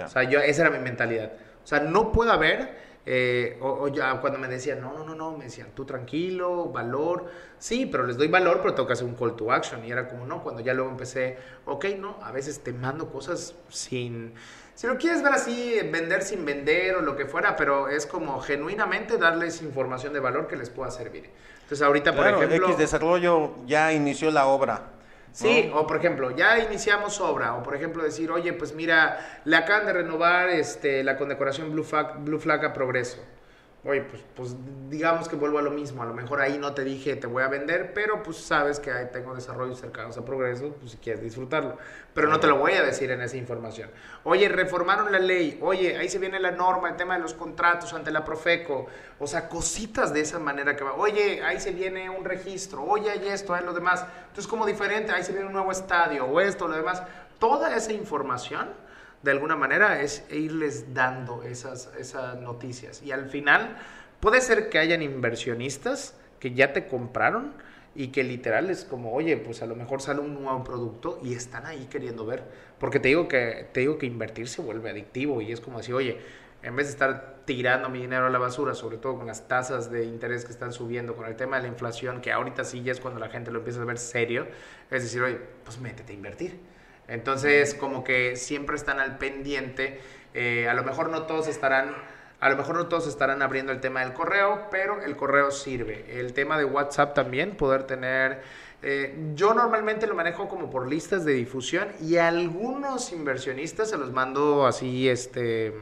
O 0.04 0.08
sea, 0.08 0.22
yo, 0.22 0.40
esa 0.40 0.62
era 0.62 0.70
mi 0.70 0.78
mentalidad. 0.78 1.32
O 1.62 1.66
sea, 1.66 1.80
no 1.80 2.12
puedo 2.12 2.32
haber 2.32 2.89
eh, 3.12 3.59
o, 3.61 3.88
ya 3.88 4.20
cuando 4.20 4.38
me 4.38 4.46
decían, 4.46 4.81
no, 4.81 4.92
no, 4.92 5.03
no, 5.05 5.16
no, 5.16 5.37
me 5.37 5.46
decían, 5.46 5.73
tú 5.75 5.85
tranquilo, 5.85 6.66
valor. 6.66 7.27
Sí, 7.59 7.87
pero 7.87 8.07
les 8.07 8.16
doy 8.16 8.29
valor, 8.29 8.61
pero 8.62 8.73
tengo 8.73 8.87
que 8.87 8.92
hacer 8.92 9.05
un 9.05 9.16
call 9.16 9.35
to 9.35 9.51
action. 9.51 9.85
Y 9.85 9.90
era 9.90 10.09
como, 10.09 10.27
no, 10.27 10.44
cuando 10.44 10.62
ya 10.62 10.75
luego 10.75 10.90
empecé, 10.90 11.37
ok, 11.64 11.87
no, 11.99 12.18
a 12.23 12.31
veces 12.31 12.61
te 12.61 12.73
mando 12.73 13.11
cosas 13.11 13.57
sin... 13.68 14.35
Si 14.77 14.87
lo 14.87 14.96
quieres 14.96 15.25
ver 15.25 15.33
así, 15.33 15.81
vender 15.90 16.23
sin 16.23 16.44
vender 16.44 16.94
o 16.94 17.01
lo 17.01 17.16
que 17.16 17.27
fuera, 17.27 17.57
pero 17.57 17.88
es 17.88 18.07
como 18.07 18.40
genuinamente 18.40 19.18
darles 19.18 19.61
información 19.61 20.12
de 20.12 20.20
valor 20.20 20.46
que 20.46 20.55
les 20.55 20.70
pueda 20.70 20.92
servir. 20.92 21.31
Entonces 21.62 21.83
ahorita, 21.85 22.14
por 22.14 22.29
ejemplo... 22.29 22.68
X 22.68 22.79
Desarrollo 22.79 23.57
ya 23.66 23.92
inició 23.92 24.31
la 24.31 24.46
obra 24.46 24.99
Sí, 25.32 25.70
o 25.74 25.86
por 25.86 25.96
ejemplo, 25.96 26.30
ya 26.32 26.58
iniciamos 26.58 27.20
obra, 27.20 27.54
o 27.54 27.62
por 27.62 27.76
ejemplo 27.76 28.02
decir, 28.02 28.30
oye, 28.30 28.52
pues 28.52 28.74
mira, 28.74 29.40
le 29.44 29.56
acaban 29.56 29.86
de 29.86 29.92
renovar 29.92 30.50
este, 30.50 31.04
la 31.04 31.16
condecoración 31.16 31.70
Blue 31.70 31.84
Flag, 31.84 32.18
Blue 32.24 32.40
Flag 32.40 32.64
a 32.64 32.72
Progreso. 32.72 33.18
Oye, 33.82 34.02
pues, 34.02 34.22
pues 34.36 34.56
digamos 34.90 35.26
que 35.26 35.36
vuelvo 35.36 35.58
a 35.58 35.62
lo 35.62 35.70
mismo. 35.70 36.02
A 36.02 36.06
lo 36.06 36.12
mejor 36.12 36.42
ahí 36.42 36.58
no 36.58 36.74
te 36.74 36.84
dije 36.84 37.16
te 37.16 37.26
voy 37.26 37.42
a 37.42 37.48
vender, 37.48 37.94
pero 37.94 38.22
pues 38.22 38.36
sabes 38.36 38.78
que 38.78 38.92
ahí 38.92 39.06
tengo 39.10 39.34
desarrollos 39.34 39.80
cercanos 39.80 40.18
a 40.18 40.24
progreso, 40.24 40.74
pues 40.78 40.92
si 40.92 40.98
quieres 40.98 41.22
disfrutarlo. 41.22 41.78
Pero 42.12 42.28
no 42.28 42.38
te 42.38 42.46
lo 42.46 42.58
voy 42.58 42.72
a 42.72 42.82
decir 42.82 43.10
en 43.10 43.22
esa 43.22 43.38
información. 43.38 43.90
Oye, 44.24 44.50
reformaron 44.50 45.10
la 45.10 45.18
ley. 45.18 45.58
Oye, 45.62 45.96
ahí 45.96 46.10
se 46.10 46.18
viene 46.18 46.38
la 46.40 46.50
norma, 46.50 46.90
el 46.90 46.96
tema 46.96 47.14
de 47.14 47.20
los 47.20 47.32
contratos 47.32 47.94
ante 47.94 48.10
la 48.10 48.22
Profeco. 48.22 48.86
O 49.18 49.26
sea, 49.26 49.48
cositas 49.48 50.12
de 50.12 50.20
esa 50.20 50.38
manera 50.38 50.76
que 50.76 50.84
va. 50.84 50.92
Oye, 50.94 51.42
ahí 51.42 51.58
se 51.58 51.70
viene 51.70 52.10
un 52.10 52.26
registro. 52.26 52.82
Oye, 52.82 53.10
hay 53.10 53.28
esto, 53.28 53.54
hay 53.54 53.64
lo 53.64 53.72
demás. 53.72 54.04
Entonces, 54.28 54.46
como 54.46 54.66
diferente, 54.66 55.10
ahí 55.10 55.22
se 55.22 55.32
viene 55.32 55.46
un 55.46 55.54
nuevo 55.54 55.72
estadio, 55.72 56.26
o 56.26 56.38
esto, 56.38 56.68
lo 56.68 56.76
demás. 56.76 57.02
Toda 57.38 57.74
esa 57.74 57.94
información 57.94 58.68
de 59.22 59.30
alguna 59.30 59.56
manera 59.56 60.00
es 60.02 60.24
irles 60.30 60.94
dando 60.94 61.42
esas, 61.42 61.90
esas 61.98 62.40
noticias. 62.40 63.02
Y 63.02 63.12
al 63.12 63.28
final 63.28 63.76
puede 64.20 64.40
ser 64.40 64.68
que 64.70 64.78
hayan 64.78 65.02
inversionistas 65.02 66.14
que 66.38 66.54
ya 66.54 66.72
te 66.72 66.87
compraron 66.87 67.52
y 67.94 68.09
que 68.09 68.22
literal 68.24 68.70
es 68.70 68.85
como, 68.85 69.12
oye, 69.12 69.37
pues 69.37 69.62
a 69.62 69.66
lo 69.66 69.76
mejor 69.76 70.00
sale 70.00 70.20
un 70.20 70.42
nuevo 70.42 70.62
producto 70.64 71.20
y 71.22 71.35
están 71.35 71.66
ahí 71.66 71.87
queriendo 71.90 72.24
ver. 72.24 72.44
Porque 72.78 73.00
te 73.00 73.09
digo 73.09 73.28
que, 73.28 73.68
te 73.72 73.80
digo 73.80 73.98
que 73.98 74.06
invertir 74.06 74.48
se 74.48 74.62
vuelve 74.62 74.90
adictivo 74.90 75.40
y 75.40 75.52
es 75.52 75.61
como 75.61 75.78
decir, 75.78 75.94
oye, 75.94 76.18
en 76.62 76.76
vez 76.76 76.87
de 76.87 76.92
estar 76.92 77.40
tirando 77.44 77.88
mi 77.88 78.00
dinero 78.00 78.26
a 78.26 78.30
la 78.30 78.38
basura, 78.38 78.74
sobre 78.74 78.98
todo 78.98 79.16
con 79.16 79.26
las 79.26 79.48
tasas 79.48 79.90
de 79.90 80.04
interés 80.04 80.44
que 80.44 80.52
están 80.52 80.72
subiendo, 80.72 81.16
con 81.16 81.26
el 81.26 81.37
tema 81.37 81.56
de 81.56 81.62
la 81.62 81.68
inflación, 81.68 82.20
que 82.20 82.33
ahorita 82.33 82.64
sí 82.64 82.83
ya 82.83 82.92
es 82.92 83.00
cuando 83.00 83.18
la 83.18 83.28
gente 83.28 83.50
lo 83.50 83.59
empieza 83.59 83.83
a 83.83 83.85
ver 83.85 83.98
serio, 83.98 84.46
es 84.90 85.02
decir, 85.02 85.22
oye, 85.22 85.38
pues 85.64 85.80
métete 85.80 86.12
a 86.12 86.16
invertir. 86.16 86.61
Entonces, 87.11 87.75
como 87.75 88.05
que 88.05 88.37
siempre 88.37 88.77
están 88.77 89.01
al 89.01 89.18
pendiente. 89.18 90.01
Eh, 90.33 90.68
a 90.68 90.75
lo 90.75 90.85
mejor 90.85 91.11
no 91.11 91.23
todos 91.23 91.49
estarán, 91.49 91.94
a 92.38 92.49
lo 92.49 92.57
mejor 92.57 92.77
no 92.77 92.87
todos 92.87 93.07
estarán 93.09 93.42
abriendo 93.42 93.73
el 93.73 93.81
tema 93.81 94.01
del 94.01 94.12
correo, 94.12 94.68
pero 94.70 95.03
el 95.03 95.16
correo 95.16 95.51
sirve. 95.51 96.20
El 96.20 96.33
tema 96.33 96.57
de 96.57 96.64
WhatsApp 96.64 97.14
también, 97.14 97.57
poder 97.57 97.83
tener. 97.83 98.42
Eh, 98.83 99.33
yo 99.35 99.53
normalmente 99.53 100.07
lo 100.07 100.14
manejo 100.14 100.49
como 100.49 100.70
por 100.70 100.88
listas 100.88 101.25
de 101.25 101.33
difusión 101.35 101.88
y 102.01 102.16
algunos 102.16 103.12
inversionistas 103.12 103.90
se 103.90 103.99
los 103.99 104.11
mando 104.11 104.66
así, 104.66 105.09
este 105.09 105.75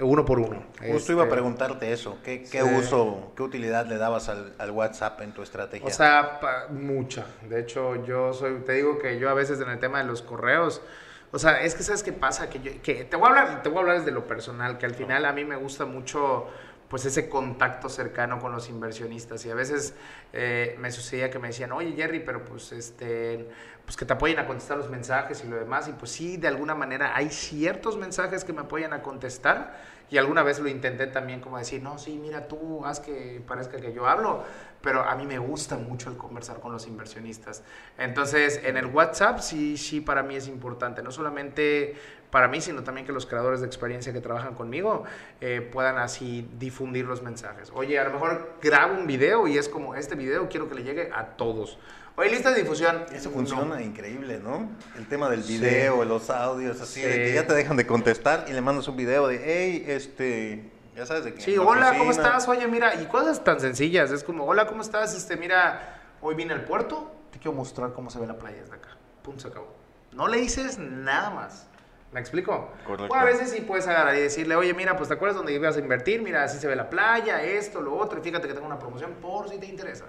uno 0.00 0.24
por 0.24 0.38
uno. 0.38 0.62
Justo 0.90 1.12
iba 1.12 1.22
a 1.22 1.24
este, 1.24 1.34
preguntarte 1.34 1.92
eso, 1.92 2.18
¿qué, 2.24 2.46
uso, 2.78 3.32
qué 3.36 3.42
utilidad 3.42 3.86
le 3.86 3.96
dabas 3.96 4.28
al, 4.28 4.70
WhatsApp 4.70 5.20
en 5.20 5.32
tu 5.32 5.42
estrategia? 5.42 5.86
O 5.86 5.90
sea, 5.90 6.40
mucha. 6.70 7.26
De 7.48 7.60
hecho, 7.60 8.04
yo 8.04 8.32
soy, 8.32 8.54
te 8.66 8.72
digo 8.72 8.98
que 8.98 9.18
yo 9.18 9.30
a 9.30 9.34
veces 9.34 9.60
en 9.60 9.70
el 9.70 9.78
tema 9.78 9.98
de 9.98 10.04
los 10.04 10.22
correos, 10.22 10.82
o 11.30 11.38
sea, 11.38 11.62
es 11.62 11.74
que 11.74 11.82
sabes 11.82 12.02
qué 12.02 12.12
pasa, 12.12 12.48
que, 12.48 12.80
que 12.80 13.04
te 13.04 13.16
voy 13.16 13.26
a 13.26 13.28
hablar, 13.30 13.62
te 13.62 13.68
voy 13.68 13.78
a 13.78 13.80
hablar 13.82 13.98
desde 13.98 14.12
lo 14.12 14.26
personal, 14.26 14.78
que 14.78 14.86
al 14.86 14.94
final 14.94 15.24
a 15.24 15.32
mí 15.32 15.44
me 15.44 15.56
gusta 15.56 15.84
mucho 15.84 16.48
pues 16.88 17.06
ese 17.06 17.28
contacto 17.28 17.88
cercano 17.88 18.38
con 18.38 18.52
los 18.52 18.68
inversionistas 18.68 19.44
y 19.46 19.50
a 19.50 19.54
veces 19.54 19.94
eh, 20.32 20.76
me 20.78 20.92
sucedía 20.92 21.30
que 21.30 21.40
me 21.40 21.48
decían 21.48 21.72
oye 21.72 21.92
Jerry 21.96 22.20
pero 22.20 22.44
pues 22.44 22.70
este 22.70 23.48
pues 23.84 23.96
que 23.96 24.04
te 24.04 24.12
apoyen 24.14 24.38
a 24.38 24.46
contestar 24.46 24.78
los 24.78 24.88
mensajes 24.88 25.44
y 25.44 25.48
lo 25.48 25.56
demás 25.56 25.88
y 25.88 25.92
pues 25.92 26.10
sí 26.10 26.36
de 26.36 26.48
alguna 26.48 26.74
manera 26.74 27.14
hay 27.14 27.30
ciertos 27.30 27.96
mensajes 27.96 28.44
que 28.44 28.52
me 28.52 28.62
apoyan 28.62 28.92
a 28.92 29.02
contestar 29.02 29.94
y 30.10 30.18
alguna 30.18 30.42
vez 30.42 30.58
lo 30.58 30.68
intenté 30.68 31.06
también 31.06 31.40
como 31.40 31.58
decir 31.58 31.82
no 31.82 31.98
sí 31.98 32.18
mira 32.20 32.48
tú 32.48 32.84
haz 32.84 33.00
que 33.00 33.42
parezca 33.46 33.78
que 33.78 33.92
yo 33.92 34.06
hablo 34.06 34.44
pero 34.80 35.02
a 35.02 35.14
mí 35.16 35.26
me 35.26 35.38
gusta 35.38 35.76
mucho 35.76 36.10
el 36.10 36.16
conversar 36.16 36.60
con 36.60 36.72
los 36.72 36.86
inversionistas 36.86 37.62
entonces 37.98 38.60
en 38.64 38.76
el 38.76 38.86
WhatsApp 38.86 39.40
sí 39.40 39.76
sí 39.76 40.00
para 40.00 40.22
mí 40.22 40.36
es 40.36 40.48
importante 40.48 41.02
no 41.02 41.10
solamente 41.10 41.96
para 42.34 42.48
mí, 42.48 42.60
sino 42.60 42.82
también 42.82 43.06
que 43.06 43.12
los 43.12 43.26
creadores 43.26 43.60
de 43.60 43.68
experiencia 43.68 44.12
que 44.12 44.20
trabajan 44.20 44.56
conmigo 44.56 45.04
eh, 45.40 45.60
puedan 45.60 45.98
así 45.98 46.50
difundir 46.58 47.04
los 47.04 47.22
mensajes. 47.22 47.70
Oye, 47.72 47.96
a 47.96 48.02
lo 48.02 48.10
mejor 48.10 48.54
grabo 48.60 48.94
un 48.94 49.06
video 49.06 49.46
y 49.46 49.56
es 49.56 49.68
como, 49.68 49.94
este 49.94 50.16
video 50.16 50.48
quiero 50.48 50.68
que 50.68 50.74
le 50.74 50.82
llegue 50.82 51.10
a 51.14 51.36
todos. 51.36 51.78
Oye, 52.16 52.30
lista 52.30 52.52
de 52.52 52.62
difusión. 52.62 53.04
Eso 53.12 53.30
funciona 53.30 53.82
increíble, 53.82 54.38
¿no? 54.38 54.68
El 54.96 55.08
tema 55.08 55.28
del 55.28 55.42
video, 55.42 56.04
los 56.04 56.30
audios, 56.30 56.80
así, 56.80 57.00
de 57.00 57.12
que 57.12 57.34
ya 57.34 57.44
te 57.44 57.54
dejan 57.54 57.76
de 57.76 57.86
contestar 57.88 58.44
y 58.48 58.52
le 58.52 58.60
mandas 58.60 58.86
un 58.86 58.96
video 58.96 59.26
de, 59.26 59.42
hey, 59.44 59.84
este, 59.88 60.70
ya 60.94 61.06
sabes 61.06 61.24
de 61.24 61.34
qué. 61.34 61.40
Sí, 61.40 61.58
hola, 61.58 61.98
¿cómo 61.98 62.12
estás? 62.12 62.46
Oye, 62.46 62.68
mira, 62.68 62.94
y 63.00 63.06
cosas 63.06 63.42
tan 63.42 63.58
sencillas, 63.58 64.12
es 64.12 64.22
como, 64.22 64.44
hola, 64.44 64.68
¿cómo 64.68 64.82
estás? 64.82 65.16
Este, 65.16 65.36
mira, 65.36 66.02
hoy 66.20 66.36
vine 66.36 66.54
al 66.54 66.64
puerto, 66.64 67.10
te 67.32 67.40
quiero 67.40 67.56
mostrar 67.56 67.92
cómo 67.92 68.10
se 68.10 68.20
ve 68.20 68.28
la 68.28 68.38
playa 68.38 68.60
desde 68.60 68.76
acá. 68.76 68.90
Pum, 69.24 69.36
se 69.36 69.48
acabó. 69.48 69.74
No 70.12 70.28
le 70.28 70.38
dices 70.38 70.78
nada 70.78 71.30
más. 71.30 71.66
¿Me 72.12 72.20
explico? 72.20 72.70
Correcto. 72.86 73.12
O 73.12 73.16
a 73.16 73.24
veces 73.24 73.50
sí 73.50 73.62
puedes 73.62 73.88
agarrar 73.88 74.14
y 74.14 74.20
decirle, 74.20 74.54
oye, 74.54 74.72
mira, 74.72 74.96
pues 74.96 75.08
te 75.08 75.14
acuerdas 75.14 75.36
dónde 75.36 75.52
ibas 75.52 75.76
a 75.76 75.80
invertir, 75.80 76.22
mira, 76.22 76.44
así 76.44 76.60
se 76.60 76.68
ve 76.68 76.76
la 76.76 76.88
playa, 76.88 77.42
esto, 77.42 77.80
lo 77.80 77.96
otro, 77.96 78.20
y 78.20 78.22
fíjate 78.22 78.46
que 78.46 78.54
tengo 78.54 78.66
una 78.66 78.78
promoción 78.78 79.14
por 79.14 79.48
si 79.48 79.58
te 79.58 79.66
interesa. 79.66 80.04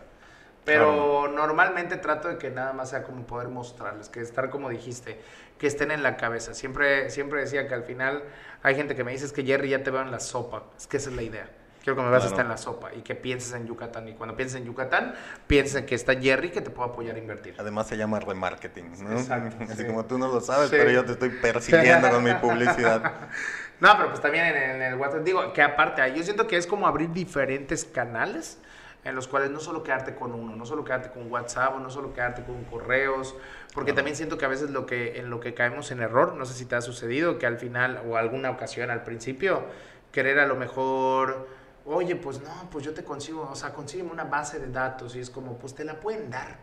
Pero 0.65 1.27
normalmente 1.27 1.97
trato 1.97 2.27
de 2.27 2.37
que 2.37 2.49
nada 2.49 2.73
más 2.73 2.89
sea 2.89 3.03
como 3.03 3.25
poder 3.25 3.49
mostrarles, 3.49 4.09
que 4.09 4.19
estar 4.19 4.49
como 4.49 4.69
dijiste, 4.69 5.19
que 5.59 5.67
estén 5.67 5.91
en 5.91 6.01
la 6.03 6.17
cabeza. 6.17 6.53
Siempre, 6.53 7.09
siempre 7.11 7.41
decía 7.41 7.67
que 7.67 7.75
al 7.75 7.83
final 7.83 8.23
hay 8.63 8.75
gente 8.75 8.95
que 8.95 9.03
me 9.03 9.11
dice 9.11 9.25
es 9.25 9.31
que 9.31 9.43
Jerry 9.43 9.69
ya 9.69 9.83
te 9.83 9.91
veo 9.91 10.01
en 10.01 10.11
la 10.11 10.19
sopa, 10.19 10.63
es 10.75 10.87
que 10.87 10.97
esa 10.97 11.11
es 11.11 11.15
la 11.15 11.21
idea. 11.21 11.49
Quiero 11.83 11.97
que 11.97 12.01
me 12.01 12.09
veas 12.09 12.25
claro. 12.25 12.41
en 12.41 12.49
la 12.49 12.57
sopa 12.57 12.91
y 12.95 13.01
que 13.03 13.13
pienses 13.13 13.53
en 13.53 13.67
Yucatán. 13.67 14.07
Y 14.07 14.13
cuando 14.13 14.35
pienses 14.35 14.59
en 14.59 14.65
Yucatán, 14.65 15.13
pienses 15.45 15.83
que 15.83 15.93
está 15.93 16.19
Jerry 16.19 16.49
que 16.49 16.61
te 16.61 16.71
puede 16.71 16.89
apoyar 16.89 17.15
a 17.15 17.19
invertir. 17.19 17.53
Además 17.59 17.85
se 17.85 17.95
llama 17.95 18.19
remarketing, 18.19 19.03
¿no? 19.03 19.11
Exacto. 19.11 19.55
Así 19.71 19.85
como 19.85 20.03
tú 20.03 20.17
no 20.17 20.27
lo 20.27 20.41
sabes, 20.41 20.71
pero 20.71 20.89
yo 20.89 21.05
te 21.05 21.11
estoy 21.11 21.29
persiguiendo 21.29 22.09
con 22.09 22.23
mi 22.23 22.33
publicidad. 22.33 23.13
No, 23.77 23.89
pero 23.97 24.07
pues 24.07 24.21
también 24.21 24.45
en, 24.45 24.81
el 24.81 24.95
WhatsApp, 24.95 25.23
digo, 25.23 25.51
que 25.51 25.61
aparte, 25.61 26.01
yo 26.15 26.23
siento 26.23 26.47
que 26.47 26.55
es 26.55 26.65
como 26.65 26.87
abrir 26.87 27.11
diferentes 27.11 27.83
canales 27.83 28.57
en 29.05 29.15
los 29.15 29.27
cuales 29.27 29.51
no 29.51 29.59
solo 29.61 29.83
quedarte 29.83 30.15
con 30.15 30.33
uno, 30.33 30.55
no 30.55 30.65
solo 30.65 30.83
quedarte 30.83 31.11
con 31.11 31.31
WhatsApp 31.31 31.75
o 31.75 31.79
no 31.79 31.89
solo 31.89 32.13
quedarte 32.13 32.43
con 32.43 32.63
correos, 32.65 33.35
porque 33.73 33.93
también 33.93 34.17
siento 34.17 34.37
que 34.37 34.45
a 34.45 34.49
veces 34.49 34.71
lo 34.71 34.85
que, 34.85 35.19
en 35.19 35.29
lo 35.29 35.39
que 35.39 35.53
caemos 35.53 35.91
en 35.91 36.01
error, 36.01 36.33
no 36.33 36.45
sé 36.45 36.53
si 36.53 36.65
te 36.65 36.75
ha 36.75 36.81
sucedido, 36.81 37.37
que 37.37 37.45
al 37.45 37.57
final 37.57 38.01
o 38.09 38.17
alguna 38.17 38.49
ocasión 38.49 38.89
al 38.89 39.03
principio, 39.03 39.63
querer 40.11 40.39
a 40.39 40.47
lo 40.47 40.55
mejor 40.55 41.47
oye, 41.85 42.15
pues 42.15 42.41
no, 42.41 42.69
pues 42.71 42.83
yo 42.83 42.93
te 42.93 43.03
consigo, 43.03 43.47
o 43.51 43.55
sea, 43.55 43.73
consígueme 43.73 44.11
una 44.11 44.23
base 44.23 44.59
de 44.59 44.67
datos 44.67 45.15
y 45.15 45.19
es 45.19 45.29
como, 45.29 45.57
pues 45.57 45.75
te 45.75 45.83
la 45.83 45.99
pueden 45.99 46.29
dar. 46.29 46.57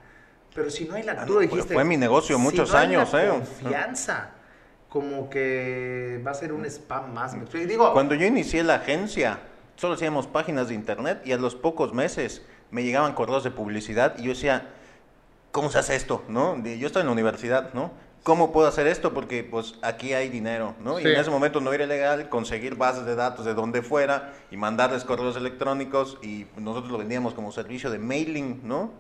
Pero 0.55 0.71
si 0.71 0.85
no 0.85 0.95
hay 0.95 1.03
la, 1.03 1.13
ah, 1.13 1.27
tú 1.27 1.39
dijiste, 1.39 1.73
fue 1.73 1.85
mi 1.85 1.97
negocio 1.97 2.39
muchos 2.39 2.75
años, 2.75 3.13
¿eh? 3.15 3.29
Confianza, 3.31 4.31
como 4.89 5.31
que 5.31 6.21
va 6.27 6.33
a 6.33 6.35
ser 6.35 6.53
un 6.53 6.67
spam 6.67 7.15
más. 7.15 7.35
Digo, 7.53 7.93
cuando 7.93 8.15
yo 8.15 8.27
inicié 8.27 8.63
la 8.63 8.75
agencia, 8.75 9.39
solo 9.83 9.95
hacíamos 9.95 10.29
páginas 10.29 10.69
de 10.69 10.75
internet 10.75 11.23
y 11.25 11.33
a 11.33 11.37
los 11.39 11.57
pocos 11.57 11.93
meses 11.93 12.43
me 12.71 12.85
llegaban 12.85 13.15
correos 13.15 13.43
de 13.43 13.51
publicidad 13.51 14.17
y 14.17 14.23
yo 14.23 14.29
decía, 14.29 14.69
¿cómo 15.51 15.73
se 15.73 15.79
hace 15.81 15.97
esto? 15.97 16.23
¿No? 16.29 16.57
Yo 16.63 16.87
estaba 16.87 17.01
en 17.01 17.07
la 17.07 17.13
universidad, 17.13 17.75
¿no? 17.75 17.91
¿Cómo 18.23 18.53
puedo 18.53 18.69
hacer 18.69 18.87
esto? 18.87 19.13
Porque 19.13 19.43
pues 19.43 19.75
aquí 19.83 20.13
hay 20.13 20.29
dinero, 20.29 20.77
¿no? 20.85 21.01
Y 21.01 21.03
en 21.03 21.19
ese 21.19 21.31
momento 21.31 21.61
no 21.61 21.73
era 21.73 21.85
legal 21.85 22.29
conseguir 22.29 22.77
bases 22.77 23.07
de 23.07 23.17
datos 23.17 23.45
de 23.45 23.55
donde 23.55 23.83
fuera 23.83 24.33
y 24.53 24.57
mandarles 24.57 25.03
correos 25.03 25.35
electrónicos 25.35 26.17
y 26.23 26.47
nosotros 26.57 26.93
lo 26.93 26.99
vendíamos 26.99 27.35
como 27.35 27.51
servicio 27.51 27.91
de 27.91 27.99
mailing, 27.99 28.61
¿no? 28.63 28.93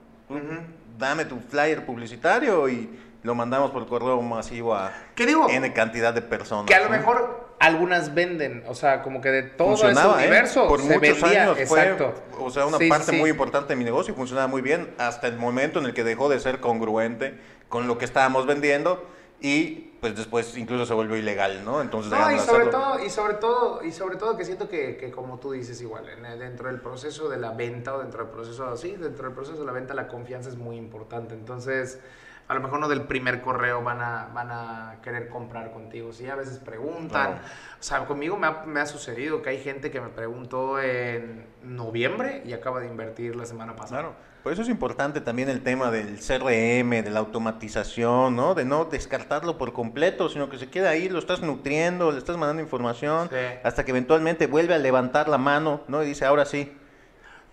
Dame 0.98 1.26
tu 1.26 1.38
flyer 1.38 1.86
publicitario 1.86 2.68
y 2.68 2.90
lo 3.22 3.36
mandamos 3.36 3.70
por 3.70 3.86
correo 3.86 4.20
masivo 4.20 4.74
a 4.74 4.92
¿Qué 5.14 5.26
digo? 5.26 5.48
N 5.48 5.72
cantidad 5.72 6.12
de 6.12 6.22
personas. 6.22 6.66
Que 6.66 6.74
a 6.74 6.82
lo 6.82 6.90
mejor 6.90 7.51
algunas 7.62 8.12
venden, 8.12 8.64
o 8.66 8.74
sea, 8.74 9.02
como 9.02 9.20
que 9.20 9.30
de 9.30 9.42
todo 9.44 9.74
ese 9.74 9.86
¿eh? 10.00 10.06
universo 10.16 10.66
Por 10.66 10.82
muchos 10.82 11.22
años 11.22 11.56
exacto. 11.58 12.12
o 12.40 12.50
sea, 12.50 12.66
una 12.66 12.78
parte 12.88 13.12
muy 13.12 13.30
importante 13.30 13.68
de 13.68 13.76
mi 13.76 13.84
negocio 13.84 14.12
y 14.12 14.16
funcionaba 14.16 14.48
muy 14.48 14.62
bien 14.62 14.92
hasta 14.98 15.28
el 15.28 15.36
momento 15.36 15.78
en 15.78 15.86
el 15.86 15.94
que 15.94 16.02
dejó 16.02 16.28
de 16.28 16.40
ser 16.40 16.58
congruente 16.60 17.38
con 17.68 17.86
lo 17.86 17.98
que 17.98 18.04
estábamos 18.04 18.46
vendiendo 18.46 19.06
y 19.40 19.90
pues 20.00 20.16
después 20.16 20.56
incluso 20.56 20.86
se 20.86 20.94
volvió 20.94 21.16
ilegal, 21.16 21.64
¿no? 21.64 21.80
Entonces 21.80 22.10
No, 22.10 22.18
y 22.32 22.38
sobre 22.40 22.62
hacerlo. 22.64 22.70
todo, 22.70 23.04
y 23.04 23.10
sobre 23.10 23.34
todo, 23.34 23.84
y 23.84 23.92
sobre 23.92 24.16
todo 24.16 24.36
que 24.36 24.44
siento 24.44 24.68
que, 24.68 24.96
que 24.96 25.12
como 25.12 25.38
tú 25.38 25.52
dices 25.52 25.80
igual, 25.80 26.08
en 26.08 26.24
el- 26.26 26.40
dentro 26.40 26.66
del 26.68 26.80
proceso 26.80 27.28
de 27.28 27.38
la 27.38 27.50
venta 27.52 27.94
o 27.94 28.00
dentro 28.00 28.24
del 28.24 28.32
proceso 28.32 28.66
así, 28.66 28.96
dentro 28.96 29.26
del 29.26 29.34
proceso 29.34 29.60
de 29.60 29.66
la 29.66 29.72
venta 29.72 29.94
la 29.94 30.08
confianza 30.08 30.48
es 30.48 30.56
muy 30.56 30.76
importante. 30.76 31.34
Entonces, 31.34 32.00
a 32.48 32.54
lo 32.54 32.60
mejor 32.60 32.80
no 32.80 32.88
del 32.88 33.02
primer 33.02 33.40
correo 33.40 33.82
van 33.82 34.00
a, 34.02 34.28
van 34.34 34.50
a 34.50 34.96
querer 35.02 35.28
comprar 35.28 35.72
contigo. 35.72 36.12
Sí, 36.12 36.28
a 36.28 36.34
veces 36.34 36.58
preguntan. 36.58 37.32
Claro. 37.32 37.46
O 37.80 37.82
sea, 37.82 38.04
conmigo 38.06 38.36
me 38.36 38.46
ha, 38.46 38.62
me 38.66 38.80
ha 38.80 38.86
sucedido 38.86 39.42
que 39.42 39.50
hay 39.50 39.58
gente 39.58 39.90
que 39.90 40.00
me 40.00 40.08
preguntó 40.08 40.78
en 40.80 41.46
noviembre 41.62 42.42
y 42.44 42.52
acaba 42.52 42.80
de 42.80 42.86
invertir 42.88 43.36
la 43.36 43.46
semana 43.46 43.74
pasada. 43.74 44.02
Claro, 44.02 44.16
por 44.42 44.52
eso 44.52 44.62
es 44.62 44.68
importante 44.68 45.20
también 45.20 45.48
el 45.48 45.62
tema 45.62 45.90
del 45.90 46.18
CRM, 46.18 46.90
de 47.02 47.10
la 47.10 47.20
automatización, 47.20 48.34
¿no? 48.36 48.54
De 48.54 48.64
no 48.64 48.84
descartarlo 48.84 49.56
por 49.56 49.72
completo, 49.72 50.28
sino 50.28 50.48
que 50.50 50.58
se 50.58 50.68
queda 50.68 50.90
ahí, 50.90 51.08
lo 51.08 51.18
estás 51.20 51.42
nutriendo, 51.42 52.10
le 52.10 52.18
estás 52.18 52.36
mandando 52.36 52.60
información, 52.62 53.28
Sí. 53.30 53.36
hasta 53.64 53.84
que 53.84 53.92
eventualmente 53.92 54.46
vuelve 54.46 54.74
a 54.74 54.78
levantar 54.78 55.28
la 55.28 55.38
mano, 55.38 55.82
¿no? 55.88 56.02
Y 56.02 56.06
dice, 56.06 56.24
ahora 56.24 56.44
sí. 56.44 56.76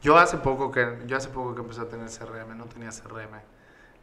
Yo 0.02 0.18
hace 0.18 0.38
poco 0.38 0.72
que 0.72 0.98
yo 1.06 1.18
hace 1.18 1.30
poco 1.30 1.54
que 1.54 1.62
empecé 1.62 1.82
a 1.82 1.90
tener 1.90 2.08
CRM, 2.10 2.56
no 2.58 2.66
tenía 2.66 2.90
CRM. 2.90 3.40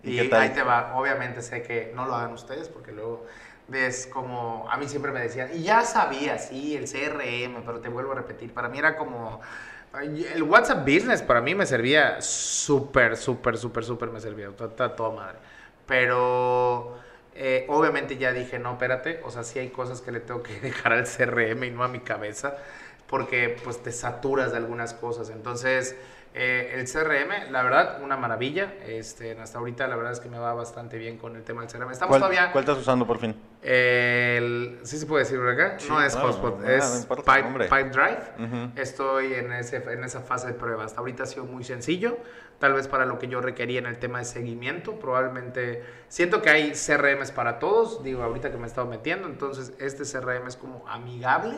¿Y 0.06 0.18
ahí 0.18 0.50
te 0.50 0.62
va, 0.62 0.96
obviamente 0.96 1.42
sé 1.42 1.62
que 1.62 1.92
no 1.94 2.06
lo 2.06 2.14
hagan 2.14 2.32
ustedes 2.32 2.68
porque 2.68 2.92
luego 2.92 3.26
ves 3.68 4.08
como 4.12 4.68
a 4.70 4.76
mí 4.76 4.88
siempre 4.88 5.10
me 5.10 5.20
decían, 5.20 5.50
y 5.52 5.62
ya 5.62 5.82
sabía, 5.82 6.38
sí, 6.38 6.76
el 6.76 6.88
CRM, 6.88 7.62
pero 7.64 7.80
te 7.80 7.88
vuelvo 7.88 8.12
a 8.12 8.16
repetir, 8.16 8.52
para 8.52 8.68
mí 8.68 8.78
era 8.78 8.96
como 8.96 9.40
el 10.02 10.42
WhatsApp 10.42 10.80
Business 10.80 11.22
para 11.22 11.40
mí 11.40 11.54
me 11.54 11.66
servía 11.66 12.20
súper, 12.20 13.16
súper, 13.16 13.56
súper, 13.56 13.84
súper 13.84 14.10
me 14.10 14.20
servía, 14.20 14.48
está 14.48 14.94
toda 14.94 15.10
madre. 15.10 15.38
Pero 15.86 16.98
eh, 17.34 17.64
obviamente 17.68 18.16
ya 18.16 18.32
dije, 18.32 18.58
no, 18.58 18.72
espérate, 18.72 19.20
o 19.24 19.30
sea, 19.30 19.44
sí 19.44 19.58
hay 19.58 19.68
cosas 19.70 20.00
que 20.00 20.12
le 20.12 20.20
tengo 20.20 20.42
que 20.42 20.60
dejar 20.60 20.92
al 20.92 21.04
CRM 21.04 21.64
y 21.64 21.70
no 21.70 21.84
a 21.84 21.88
mi 21.88 22.00
cabeza, 22.00 22.56
porque 23.06 23.56
pues 23.62 23.82
te 23.82 23.92
saturas 23.92 24.52
de 24.52 24.58
algunas 24.58 24.94
cosas. 24.94 25.30
Entonces, 25.30 25.96
eh, 26.38 26.78
el 26.78 26.86
CRM, 26.86 27.50
la 27.50 27.62
verdad, 27.62 28.02
una 28.02 28.18
maravilla. 28.18 28.74
Este, 28.86 29.40
hasta 29.40 29.56
ahorita 29.56 29.86
la 29.86 29.96
verdad 29.96 30.12
es 30.12 30.20
que 30.20 30.28
me 30.28 30.38
va 30.38 30.52
bastante 30.52 30.98
bien 30.98 31.16
con 31.16 31.34
el 31.34 31.42
tema 31.42 31.62
del 31.62 31.70
CRM. 31.70 31.90
Estamos 31.90 32.10
¿Cuál, 32.10 32.20
todavía... 32.20 32.52
cuál 32.52 32.64
estás 32.64 32.76
usando 32.76 33.06
por 33.06 33.18
fin? 33.18 33.34
El, 33.62 34.78
sí 34.82 34.98
se 34.98 35.06
puede 35.06 35.24
decir 35.24 35.38
por 35.38 35.48
acá. 35.48 35.78
Sí, 35.78 35.88
no 35.88 36.02
es 36.02 36.12
claro, 36.12 36.28
Hotspot, 36.28 36.60
no 36.60 36.68
es 36.68 37.00
importa, 37.00 37.34
Pipe. 37.34 37.64
Pipe 37.64 37.88
Drive. 37.88 38.20
Ujú. 38.38 38.70
Estoy 38.76 39.32
en, 39.32 39.50
ese, 39.52 39.76
en 39.76 40.04
esa 40.04 40.20
fase 40.20 40.48
de 40.48 40.52
prueba. 40.52 40.84
Hasta 40.84 41.00
ahorita 41.00 41.22
ha 41.22 41.26
sido 41.26 41.46
muy 41.46 41.64
sencillo. 41.64 42.18
Tal 42.58 42.74
vez 42.74 42.86
para 42.86 43.06
lo 43.06 43.18
que 43.18 43.28
yo 43.28 43.40
requería 43.40 43.78
en 43.78 43.86
el 43.86 43.98
tema 43.98 44.18
de 44.18 44.26
seguimiento. 44.26 44.98
Probablemente 44.98 45.84
siento 46.08 46.42
que 46.42 46.50
hay 46.50 46.72
CRMs 46.72 47.32
para 47.32 47.58
todos. 47.58 48.04
Digo, 48.04 48.22
ahorita 48.22 48.50
que 48.50 48.58
me 48.58 48.64
he 48.64 48.66
estado 48.66 48.86
metiendo. 48.86 49.26
Entonces, 49.26 49.72
este 49.78 50.02
CRM 50.02 50.46
es 50.46 50.56
como 50.56 50.86
amigable 50.86 51.56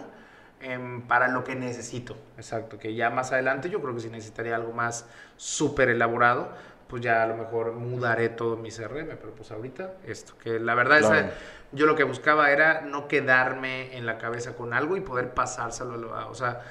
em, 0.61 1.03
para 1.03 1.29
lo 1.29 1.45
que 1.45 1.55
necesito. 1.55 2.17
Exacto. 2.37 2.79
Que 2.79 2.95
ya 2.95 3.11
más 3.11 3.33
adelante 3.33 3.71
yo 3.71 3.81
creo 3.81 3.95
que 3.95 4.01
si 4.01 4.09
necesitaría 4.09 4.57
algo 4.57 4.73
más 4.73 5.07
súper 5.37 5.89
elaborado, 5.89 6.51
pues 6.89 7.03
ya 7.03 7.23
a 7.23 7.27
lo 7.27 7.37
mejor 7.37 7.73
mudaré 7.73 8.29
todo 8.31 8.57
mi 8.57 8.71
CRM. 8.71 9.17
Pero 9.21 9.33
pues 9.35 9.51
ahorita 9.51 9.95
esto. 10.07 10.35
Que 10.43 10.59
la 10.59 10.75
verdad 10.75 11.01
Claro. 11.01 11.15
es 11.29 11.33
yo 11.73 11.85
lo 11.87 11.95
que 11.97 12.05
buscaba 12.05 12.51
era 12.51 12.81
no 12.81 13.09
quedarme 13.09 13.97
en 13.97 14.07
la 14.07 14.17
cabeza 14.19 14.57
con 14.57 14.73
algo 14.73 14.97
y 14.97 15.01
poder 15.03 15.35
pasárselo 15.35 15.93
a 15.95 15.97
lo- 15.99 16.15
a- 16.17 16.27
o 16.29 16.35
sea, 16.35 16.63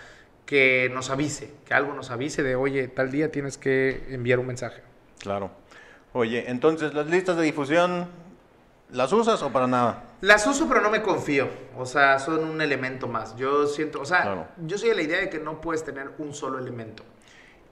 que 0.47 0.89
nos 0.93 1.09
avise, 1.11 1.51
que 1.65 1.73
algo 1.73 1.93
nos 1.93 2.09
avise 2.09 2.41
de, 2.41 2.55
oye, 2.55 2.87
tal 2.87 3.11
día 3.11 3.31
tienes 3.31 3.57
que 3.57 4.05
enviar 4.09 4.39
un 4.39 4.47
mensaje. 4.47 4.81
Claro. 5.19 5.51
Oye, 6.13 6.49
entonces, 6.49 6.93
¿las 6.95 7.05
listas 7.07 7.35
de 7.37 7.43
difusión 7.43 8.07
las 8.89 9.11
usas 9.13 9.41
o 9.43 9.51
para 9.51 9.67
nada? 9.67 10.03
Las 10.21 10.47
uso, 10.47 10.67
pero 10.67 10.81
no 10.81 10.89
me 10.89 11.01
confío. 11.01 11.47
O 11.77 11.85
sea, 11.85 12.19
son 12.19 12.43
un 12.43 12.61
elemento 12.61 13.07
más. 13.07 13.35
Yo 13.35 13.67
siento, 13.67 14.01
o 14.01 14.05
sea, 14.05 14.21
Claro. 14.23 14.47
yo 14.65 14.77
soy 14.77 14.89
de 14.89 14.95
la 14.95 15.01
idea 15.03 15.19
de 15.19 15.29
que 15.29 15.39
no 15.39 15.61
puedes 15.61 15.83
tener 15.83 16.11
un 16.17 16.33
solo 16.33 16.57
elemento. 16.57 17.03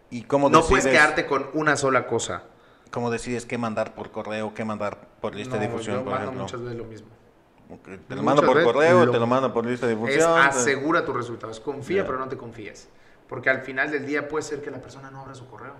¿Y 0.10 0.24
cómo 0.24 0.50
No 0.50 0.60
decides, 0.62 0.84
puedes 0.84 0.98
quedarte 0.98 1.26
con 1.26 1.48
una 1.54 1.76
sola 1.76 2.06
cosa. 2.08 2.44
cómo 2.92 3.10
decides 3.12 3.46
qué 3.46 3.58
mandar 3.58 3.94
por 3.96 4.12
correo, 4.12 4.54
qué 4.54 4.64
mandar 4.64 4.98
por 5.20 5.36
lista 5.36 5.58
de 5.58 5.66
No, 5.68 5.72
difusión, 5.74 5.98
yo 5.98 6.04
por 6.04 6.12
mando 6.14 6.24
ejemplo? 6.28 6.44
muchas 6.44 6.62
veces 6.62 6.78
lo 6.78 6.86
mismo. 6.86 7.08
Te 8.08 8.16
lo 8.16 8.24
mando 8.24 8.44
por 8.44 8.64
correo, 8.64 9.06
lo- 9.06 9.12
te 9.12 9.20
lo 9.20 9.28
mando 9.28 9.52
por 9.52 9.66
lista 9.66 9.88
de 9.88 9.96
difusión. 9.96 10.38
asegura 10.40 11.04
tus 11.04 11.16
resultados. 11.16 11.60
Confía, 11.60 12.06
pero 12.06 12.20
no 12.20 12.28
te 12.30 12.38
confíes. 12.38 12.88
Porque 13.28 13.50
al 13.50 13.62
final 13.62 13.90
del 13.92 14.06
día 14.06 14.28
puede 14.30 14.44
ser 14.44 14.62
que 14.62 14.70
la 14.70 14.78
persona 14.80 15.10
no 15.12 15.22
abra 15.22 15.34
su 15.34 15.48
correo. 15.48 15.74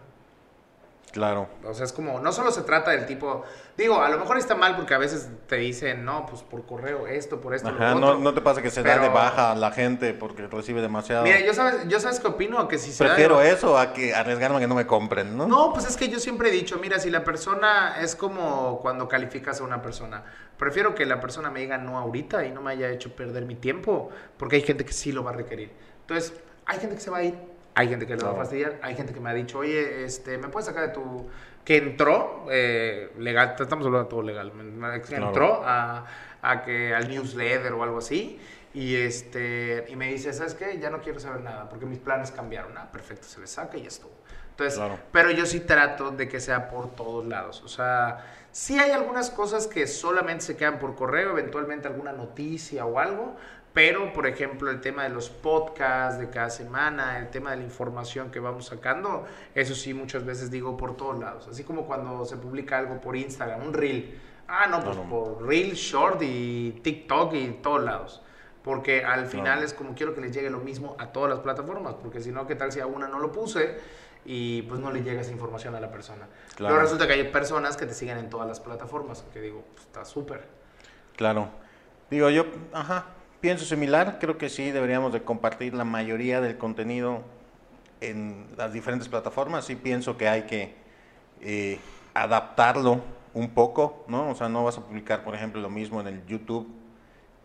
Claro. 1.16 1.48
O 1.64 1.74
sea, 1.74 1.86
es 1.86 1.94
como, 1.94 2.20
no 2.20 2.34
solo 2.34 2.52
se 2.52 2.62
trata 2.64 2.92
del 2.92 3.06
tipo, 3.06 3.44
digo, 3.78 4.02
a 4.02 4.10
lo 4.10 4.20
mejor 4.20 4.38
está 4.38 4.54
mal 4.54 4.76
porque 4.76 4.94
a 4.94 4.98
veces 4.98 5.30
te 5.48 5.56
dicen, 5.56 6.04
no, 6.04 6.26
pues 6.26 6.42
por 6.42 6.66
correo, 6.66 7.08
esto, 7.08 7.40
por 7.40 7.56
esto, 7.56 7.70
Ajá, 7.70 7.94
lo 7.94 8.00
no, 8.02 8.08
otro. 8.08 8.20
no 8.20 8.34
te 8.34 8.42
pasa 8.42 8.62
que 8.62 8.70
se 8.70 8.84
da 8.84 8.96
de 8.96 9.00
Pero- 9.00 9.14
baja 9.14 9.52
a 9.52 9.56
la 9.56 9.72
gente 9.72 10.14
porque 10.14 10.46
recibe 10.48 10.82
demasiado. 10.82 11.24
Mira, 11.24 11.40
yo 11.40 11.54
sabes, 11.54 11.88
yo 11.88 12.02
sabes 12.02 12.20
qué 12.20 12.28
opino, 12.28 12.68
que 12.68 12.78
si 12.78 12.92
se 12.92 13.02
da 13.06 13.12
de 13.12 13.16
Prefiero 13.16 13.42
eso 13.42 13.78
a 13.78 13.94
que 13.94 14.14
arriesgarme 14.14 14.58
a 14.58 14.60
que 14.60 14.68
no 14.68 14.76
me 14.76 14.86
compren, 14.86 15.38
¿no? 15.38 15.48
No, 15.48 15.72
pues 15.72 15.86
es 15.88 15.96
que 15.96 16.10
yo 16.10 16.20
siempre 16.20 16.50
he 16.50 16.52
dicho, 16.52 16.80
mira, 16.82 17.00
si 17.00 17.10
la 17.10 17.24
persona 17.24 17.96
es 18.02 18.18
como 18.18 18.80
cuando 18.82 19.08
calificas 19.08 19.62
a 19.62 19.64
una 19.64 19.82
persona, 19.82 20.26
prefiero 20.58 20.96
que 20.96 21.06
la 21.06 21.22
persona 21.22 21.50
me 21.50 21.62
diga 21.62 21.78
no 21.78 21.98
ahorita 21.98 22.46
y 22.46 22.52
no 22.52 22.62
me 22.62 22.72
haya 22.74 22.90
hecho 22.90 23.16
perder 23.16 23.46
mi 23.46 23.56
tiempo, 23.56 24.10
porque 24.36 24.58
hay 24.58 24.64
gente 24.64 24.84
que 24.84 24.92
sí 24.92 25.14
lo 25.14 25.24
va 25.24 25.32
a 25.32 25.36
requerir. 25.36 25.72
Entonces, 26.02 26.34
hay 26.66 26.78
gente 26.80 26.96
que 26.96 27.02
se 27.02 27.10
va 27.10 27.20
a 27.20 27.24
ir, 27.24 27.36
hay 27.76 27.90
gente 27.90 28.08
que 28.08 28.16
le 28.16 28.24
va 28.24 28.32
a 28.32 28.36
fastidiar, 28.36 28.80
hay 28.82 28.96
gente 28.96 29.14
que 29.14 29.20
me 29.20 29.30
ha 29.30 29.34
dicho, 29.34 29.60
oye, 29.60 30.06
este, 30.06 30.38
¿me 30.38 30.48
puedes 30.48 30.66
sacar 30.66 30.88
de 30.88 30.94
tu... 30.94 31.28
que 31.64 31.78
entró, 31.78 32.46
eh, 32.50 33.12
legal, 33.20 33.56
estamos 33.60 33.86
hablando 33.86 34.06
de 34.06 34.10
todo 34.10 34.22
legal, 34.22 34.52
Claro. 35.06 35.28
entró 35.28 35.62
a, 35.66 36.06
a 36.42 36.64
que 36.64 36.94
al 36.96 37.10
newsletter 37.10 37.74
o 37.74 37.84
algo 37.84 37.98
así, 38.00 38.40
y 38.74 38.96
este 38.96 39.86
y 39.88 39.96
me 39.96 40.08
dice, 40.12 40.34
¿sabes 40.34 40.54
qué? 40.54 40.78
Ya 40.80 40.90
no 40.90 41.00
quiero 41.02 41.20
saber 41.20 41.42
nada, 41.42 41.70
porque 41.70 41.86
mis 41.86 42.00
planes 42.00 42.32
cambiaron. 42.32 42.78
Ah, 42.78 42.90
perfecto, 42.92 43.26
se 43.28 43.40
le 43.40 43.48
saca 43.48 43.78
y 43.78 43.84
ya 43.84 43.88
estuvo. 43.88 44.12
Entonces, 44.52 44.78
Claro. 44.78 45.00
pero 45.12 45.32
yo 45.32 45.46
sí 45.46 45.62
trato 45.62 46.12
de 46.12 46.28
que 46.28 46.40
sea 46.40 46.70
por 46.70 46.94
todos 46.96 47.26
lados. 47.26 47.62
O 47.64 47.68
sea, 47.70 48.26
sí 48.52 48.78
hay 48.80 48.92
algunas 48.92 49.30
cosas 49.30 49.68
que 49.68 49.88
solamente 49.88 50.44
se 50.46 50.56
quedan 50.58 50.80
por 50.80 50.96
correo, 50.96 51.32
eventualmente 51.32 51.88
alguna 51.88 52.12
noticia 52.14 52.86
o 52.86 53.00
algo, 53.00 53.36
pero 53.76 54.14
por 54.14 54.26
ejemplo 54.26 54.72
el 54.72 54.80
tema 54.80 55.04
de 55.04 55.10
los 55.10 55.30
podcasts 55.30 56.18
de 56.18 56.30
cada 56.30 56.50
semana, 56.50 57.20
el 57.20 57.30
tema 57.30 57.52
de 57.52 57.58
la 57.58 57.64
información 57.64 58.32
que 58.32 58.40
vamos 58.40 58.68
sacando, 58.68 59.26
eso 59.54 59.76
sí 59.76 59.94
muchas 59.94 60.24
veces 60.26 60.50
digo 60.50 60.78
por 60.78 60.96
todos 60.96 61.20
lados. 61.20 61.50
Así 61.50 61.66
como 61.66 61.86
cuando 61.86 62.24
se 62.24 62.38
publica 62.38 62.78
algo 62.78 63.02
por 63.02 63.18
Instagram, 63.18 63.68
un 63.68 63.74
reel. 63.74 64.18
Ah, 64.48 64.68
no, 64.68 64.82
pues 64.82 64.96
por 64.98 65.46
reel, 65.46 65.74
short 65.74 66.22
y 66.22 66.80
TikTok 66.84 67.34
y 67.34 67.48
todos 67.62 67.84
lados. 67.84 68.22
Porque 68.64 69.04
al 69.04 69.26
final 69.26 69.62
es 69.62 69.74
como 69.74 69.94
quiero 69.94 70.16
que 70.16 70.22
les 70.22 70.32
llegue 70.32 70.50
lo 70.50 70.60
mismo 70.60 70.96
a 70.98 71.08
todas 71.08 71.30
las 71.30 71.40
plataformas, 71.40 71.96
porque 71.96 72.22
si 72.22 72.32
no, 72.32 72.48
¿qué 72.48 72.56
tal 72.56 72.72
si 72.72 72.80
a 72.80 72.88
una 72.88 73.10
no 73.10 73.20
lo 73.20 73.34
puse 73.34 73.78
y 74.24 74.62
pues 74.62 74.80
no 74.80 74.90
le 74.90 75.04
llega 75.04 75.20
esa 75.20 75.34
información 75.34 75.76
a 75.76 75.82
la 75.82 75.92
persona? 75.92 76.30
Claro. 76.56 76.76
Pero 76.76 76.82
resulta 76.82 77.08
que 77.08 77.14
hay 77.14 77.26
personas 77.26 77.76
que 77.76 77.86
te 77.86 77.94
siguen 77.94 78.20
en 78.20 78.30
todas 78.30 78.48
las 78.48 78.62
plataformas, 78.62 79.26
que 79.34 79.42
digo, 79.42 79.66
pues, 79.74 79.86
está 79.86 80.06
súper. 80.06 80.48
Claro. 81.18 81.50
Digo, 82.10 82.30
yo, 82.30 82.46
ajá, 82.72 83.15
pienso 83.42 83.66
similar. 83.66 84.18
Creo 84.20 84.38
que 84.38 84.50
sí 84.50 84.72
deberíamos 84.72 85.14
de 85.14 85.24
compartir 85.24 85.74
la 85.74 85.86
mayoría 85.86 86.42
del 86.42 86.58
contenido 86.58 87.24
en 88.02 88.48
las 88.58 88.74
diferentes 88.74 89.08
plataformas. 89.08 89.66
Sí 89.66 89.76
pienso 89.76 90.18
que 90.18 90.28
hay 90.28 90.44
que 90.44 90.76
eh, 91.42 91.80
adaptarlo 92.14 93.02
un 93.34 93.50
poco, 93.50 94.06
¿no? 94.08 94.30
O 94.30 94.36
sea, 94.36 94.50
no 94.50 94.64
vas 94.64 94.78
a 94.78 94.82
publicar, 94.82 95.24
por 95.24 95.36
ejemplo, 95.36 95.62
lo 95.62 95.70
mismo 95.70 96.00
en 96.02 96.08
el 96.08 96.26
YouTube 96.26 96.68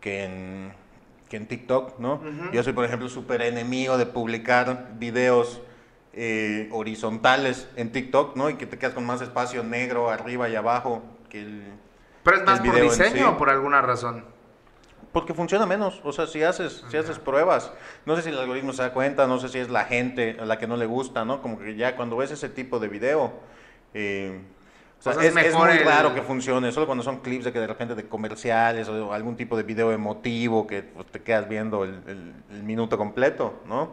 que 0.01 0.25
en, 0.25 0.73
que 1.29 1.37
en 1.37 1.47
TikTok, 1.47 1.99
¿no? 1.99 2.21
Yo 2.53 2.63
soy, 2.63 2.73
por 2.73 2.85
ejemplo, 2.85 3.09
súper 3.09 3.43
enemigo 3.43 3.99
de 3.99 4.07
publicar 4.07 4.93
videos 4.99 5.61
eh, 6.13 6.69
horizontales 6.73 7.69
en 7.77 7.93
TikTok, 7.93 8.37
¿no? 8.37 8.51
Y 8.51 8.55
que 8.55 8.67
te 8.67 8.79
quedas 8.79 8.95
con 8.95 9.05
más 9.05 9.21
espacio 9.21 9.63
negro 9.63 10.11
arriba 10.11 10.49
y 10.49 10.57
abajo 10.57 11.03
que 11.29 11.43
el... 11.43 11.73
Pero 12.23 12.39
es 12.39 12.45
más 12.45 12.61
por 12.61 12.81
diseño 12.81 13.17
sí. 13.17 13.23
o 13.23 13.37
por 13.37 13.51
alguna 13.51 13.81
razón. 13.81 14.25
Porque 15.13 15.35
funciona 15.35 15.67
menos, 15.67 16.01
o 16.05 16.13
sea, 16.13 16.27
si 16.29 16.43
haces, 16.45 16.85
si 16.89 16.97
haces 16.97 17.19
pruebas, 17.19 17.73
no 18.07 18.15
sé 18.15 18.23
si 18.23 18.29
el 18.29 18.39
algoritmo 18.39 18.73
se 18.73 18.83
da 18.83 18.93
cuenta, 18.93 19.27
no 19.27 19.39
sé 19.41 19.49
si 19.49 19.59
es 19.59 19.69
la 19.69 19.85
gente 19.85 20.37
a 20.41 20.45
la 20.45 20.57
que 20.59 20.69
no 20.69 20.77
le 20.77 20.87
gusta, 20.87 21.25
¿no? 21.25 21.43
Como 21.43 21.59
que 21.59 21.75
ya 21.75 21.97
cuando 21.97 22.17
ves 22.17 22.31
ese 22.31 22.49
tipo 22.49 22.79
de 22.79 22.87
video, 22.89 23.33
eh, 23.93 24.41
o 25.01 25.03
sea, 25.03 25.13
O 25.13 25.15
sea, 25.17 25.25
es 25.25 25.31
es, 25.35 25.37
es 25.37 25.53
mejor 25.53 25.69
muy 25.69 25.79
el- 25.79 25.85
raro 25.85 26.15
que 26.15 26.23
funcione, 26.23 26.71
solo 26.71 26.87
cuando 26.87 27.03
son 27.03 27.21
clips 27.21 27.45
de 27.47 27.53
que 27.53 27.59
de 27.59 27.67
repente 27.67 27.97
de 27.97 28.07
comerciales 28.07 28.89
o 28.89 29.13
algún 29.13 29.35
tipo 29.37 29.57
de 29.57 29.65
video 29.65 29.91
emotivo 29.91 30.67
que 30.69 30.83
pues, 30.85 31.07
te 31.07 31.21
quedas 31.23 31.49
viendo 31.49 31.83
el, 31.83 32.03
el- 32.07 32.35
el 32.51 32.63
minuto 32.63 32.97
completo, 32.97 33.55
¿no? 33.67 33.91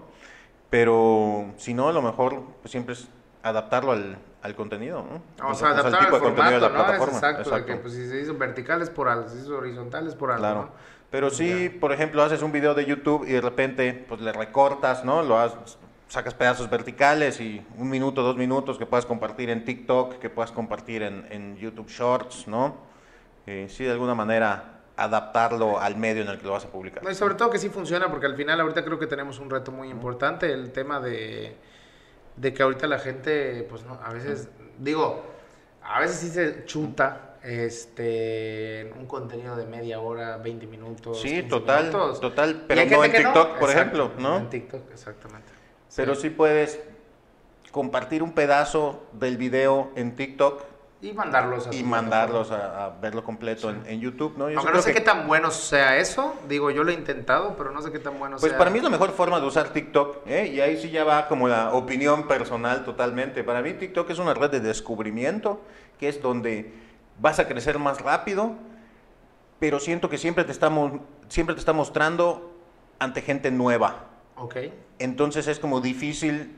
Pero 0.69 1.53
si 1.57 1.73
no, 1.73 1.87
a 1.89 1.93
lo 1.93 2.01
mejor 2.01 2.43
pues, 2.61 2.71
siempre 2.71 2.93
es 2.93 3.07
adaptarlo 3.41 3.93
al, 3.93 4.17
al 4.41 4.55
contenido, 4.55 5.05
¿no? 5.39 5.47
O 5.49 5.53
sea, 5.53 5.69
adaptar 5.69 5.95
al 5.95 6.05
tipo 6.05 6.15
de 6.17 6.21
contenido 6.21 6.59
de 6.59 6.59
formato, 6.59 6.73
la 6.73 6.77
¿no? 6.77 6.79
Es 6.79 6.85
plataforma. 6.99 7.17
exacto, 7.17 7.55
de 7.55 7.65
que 7.65 7.75
pues, 7.77 7.93
si 7.93 8.07
se 8.09 8.19
hizo 8.21 8.37
vertical 8.37 8.81
es 8.81 8.89
por 8.89 9.07
algo, 9.07 9.29
si 9.29 9.37
se 9.37 9.43
hizo 9.43 9.57
horizontal 9.57 10.07
es 10.07 10.15
por 10.15 10.29
algo, 10.31 10.41
Claro. 10.41 10.61
¿no? 10.63 10.96
Pero 11.09 11.29
sí, 11.29 11.69
por 11.69 11.93
ejemplo, 11.93 12.21
haces 12.21 12.41
un 12.41 12.51
video 12.51 12.73
de 12.73 12.85
YouTube 12.85 13.25
y 13.27 13.31
de 13.31 13.41
repente 13.41 14.05
pues 14.07 14.19
le 14.21 14.33
recortas, 14.33 15.05
¿no? 15.05 15.23
Lo 15.23 15.37
has- 15.39 15.77
sacas 16.09 16.33
pedazos 16.33 16.69
verticales 16.69 17.39
y 17.41 17.65
un 17.77 17.89
minuto, 17.89 18.23
dos 18.23 18.37
minutos 18.37 18.77
que 18.77 18.85
puedas 18.85 19.05
compartir 19.05 19.49
en 19.49 19.65
TikTok, 19.65 20.19
que 20.19 20.29
puedas 20.29 20.51
compartir 20.51 21.03
en, 21.03 21.25
en 21.29 21.57
YouTube 21.57 21.87
Shorts, 21.89 22.47
¿no? 22.47 22.75
eh, 23.45 23.67
sí, 23.69 23.85
de 23.85 23.91
alguna 23.91 24.13
manera 24.15 24.81
adaptarlo 24.97 25.79
al 25.79 25.95
medio 25.95 26.23
en 26.23 26.29
el 26.29 26.37
que 26.39 26.45
lo 26.45 26.53
vas 26.53 26.65
a 26.65 26.69
publicar. 26.69 27.03
No, 27.03 27.09
y 27.11 27.15
sobre 27.15 27.35
todo 27.35 27.49
que 27.49 27.59
sí 27.59 27.69
funciona, 27.69 28.09
porque 28.09 28.25
al 28.25 28.35
final 28.35 28.59
ahorita 28.59 28.83
creo 28.83 28.99
que 28.99 29.07
tenemos 29.07 29.39
un 29.39 29.49
reto 29.49 29.71
muy 29.71 29.89
importante, 29.89 30.51
el 30.51 30.71
tema 30.71 30.99
de, 30.99 31.55
de 32.35 32.53
que 32.53 32.63
ahorita 32.63 32.87
la 32.87 32.99
gente, 32.99 33.65
pues 33.69 33.83
no, 33.85 33.99
a 34.03 34.11
veces, 34.11 34.49
digo, 34.79 35.23
a 35.83 35.99
veces 36.01 36.17
sí 36.17 36.29
se 36.29 36.65
chuta 36.65 37.26
este 37.47 38.91
un 38.99 39.05
contenido 39.05 39.55
de 39.55 39.65
media 39.65 39.99
hora, 39.99 40.37
20 40.37 40.67
minutos. 40.67 41.21
Sí, 41.21 41.29
15 41.29 41.43
total, 41.49 41.85
minutos. 41.87 42.19
total, 42.19 42.63
pero 42.67 42.85
no 42.85 43.03
en 43.05 43.11
TikTok, 43.11 43.57
por 43.57 43.69
Exacto, 43.69 43.71
ejemplo, 43.71 44.11
¿no? 44.19 44.37
En 44.37 44.49
TikTok, 44.49 44.91
exactamente. 44.91 45.47
Pero 45.95 46.15
sí 46.15 46.29
puedes 46.29 46.79
compartir 47.71 48.23
un 48.23 48.33
pedazo 48.33 49.03
del 49.13 49.37
video 49.37 49.91
en 49.95 50.15
TikTok 50.15 50.63
Y 51.01 51.13
mandarlos 51.13 51.67
a 51.67 51.75
y 51.75 51.83
mandarlos 51.83 52.51
a, 52.51 52.85
a 52.85 52.89
verlo 52.89 53.23
completo 53.23 53.69
en, 53.69 53.83
en 53.85 53.99
YouTube, 54.01 54.35
¿no? 54.37 54.49
Yo 54.49 54.57
Aunque 54.59 54.73
no 54.73 54.81
sé 54.81 54.89
que- 54.93 54.99
qué 54.99 55.01
tan 55.05 55.27
bueno 55.27 55.51
sea 55.51 55.97
eso, 55.97 56.33
digo, 56.49 56.71
yo 56.71 56.83
lo 56.83 56.91
he 56.91 56.95
intentado, 56.95 57.55
pero 57.57 57.71
no 57.71 57.81
sé 57.81 57.91
qué 57.91 57.99
tan 57.99 58.17
bueno 58.19 58.37
Pues 58.39 58.49
sea. 58.51 58.57
para 58.57 58.69
mí 58.71 58.77
es 58.79 58.83
la 58.83 58.89
mejor 58.89 59.11
forma 59.11 59.39
de 59.39 59.45
usar 59.45 59.69
TikTok, 59.69 60.25
¿eh? 60.27 60.47
y 60.53 60.59
ahí 60.59 60.77
sí 60.81 60.89
ya 60.89 61.03
va 61.03 61.27
como 61.27 61.47
la 61.47 61.73
opinión 61.73 62.27
personal 62.27 62.83
totalmente. 62.83 63.43
Para 63.43 63.61
mí 63.61 63.73
TikTok 63.73 64.09
es 64.09 64.19
una 64.19 64.33
red 64.33 64.49
de 64.49 64.59
descubrimiento, 64.59 65.61
que 65.99 66.09
es 66.09 66.21
donde 66.21 66.86
vas 67.19 67.39
a 67.39 67.47
crecer 67.47 67.79
más 67.79 68.01
rápido, 68.01 68.53
pero 69.59 69.79
siento 69.79 70.09
que 70.09 70.17
siempre 70.17 70.43
te 70.43 70.51
está, 70.51 70.69
mo- 70.69 71.01
siempre 71.29 71.55
te 71.55 71.59
está 71.59 71.73
mostrando 71.73 72.51
ante 72.99 73.21
gente 73.21 73.51
nueva. 73.51 74.05
Ok. 74.35 74.55
Entonces 74.99 75.47
es 75.47 75.59
como 75.59 75.81
difícil 75.81 76.55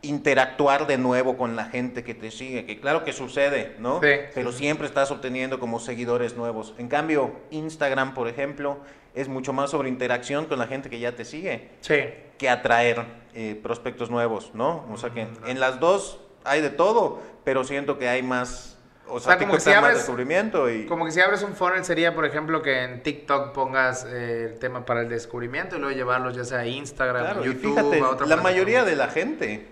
interactuar 0.00 0.86
de 0.86 0.96
nuevo 0.96 1.36
con 1.36 1.56
la 1.56 1.64
gente 1.64 2.04
que 2.04 2.14
te 2.14 2.30
sigue, 2.30 2.64
que 2.66 2.78
claro 2.80 3.02
que 3.04 3.12
sucede, 3.12 3.74
¿no? 3.80 4.00
Sí, 4.00 4.08
Pero 4.32 4.52
sí. 4.52 4.58
siempre 4.58 4.86
estás 4.86 5.10
obteniendo 5.10 5.58
como 5.58 5.80
seguidores 5.80 6.36
nuevos. 6.36 6.72
En 6.78 6.86
cambio, 6.88 7.32
Instagram, 7.50 8.14
por 8.14 8.28
ejemplo, 8.28 8.78
es 9.16 9.26
mucho 9.28 9.52
más 9.52 9.70
sobre 9.70 9.88
interacción 9.88 10.44
con 10.46 10.58
la 10.60 10.68
gente 10.68 10.88
que 10.88 11.00
ya 11.00 11.16
te 11.16 11.24
sigue 11.24 11.70
Sí. 11.80 11.96
que 12.38 12.48
atraer 12.48 13.04
eh, 13.34 13.58
prospectos 13.60 14.08
nuevos, 14.08 14.52
¿no? 14.54 14.84
O 14.92 14.96
sea 14.96 15.10
que 15.10 15.26
en 15.46 15.58
las 15.58 15.80
dos 15.80 16.20
hay 16.44 16.60
de 16.60 16.70
todo, 16.70 17.20
pero 17.42 17.64
siento 17.64 17.98
que 17.98 18.08
hay 18.08 18.22
más, 18.22 18.77
o 19.08 19.20
sea, 19.20 19.32
sea, 19.32 19.38
como 19.38 19.52
TikTok 19.52 19.56
que 19.56 19.60
si 19.60 19.70
abres- 19.70 19.94
descubrimiento 19.96 20.70
y... 20.70 20.86
Como 20.86 21.04
que 21.04 21.10
si 21.12 21.20
abres 21.20 21.42
un 21.42 21.54
funnel 21.54 21.84
sería, 21.84 22.14
por 22.14 22.24
ejemplo, 22.24 22.62
que 22.62 22.82
en 22.84 23.02
TikTok 23.02 23.52
pongas 23.52 24.04
eh, 24.04 24.50
el 24.52 24.58
tema 24.58 24.84
para 24.84 25.00
el 25.02 25.08
descubrimiento 25.08 25.76
y 25.76 25.80
luego 25.80 25.96
llevarlos 25.96 26.36
ya 26.36 26.44
sea 26.44 26.60
a 26.60 26.66
Instagram, 26.66 27.24
Claro, 27.24 27.42
y 27.42 27.46
YouTube, 27.46 27.76
fíjate, 27.76 28.00
a 28.00 28.08
otra 28.10 28.26
la 28.26 28.36
mayoría 28.36 28.84
de 28.84 28.96
la 28.96 29.08
gente 29.08 29.66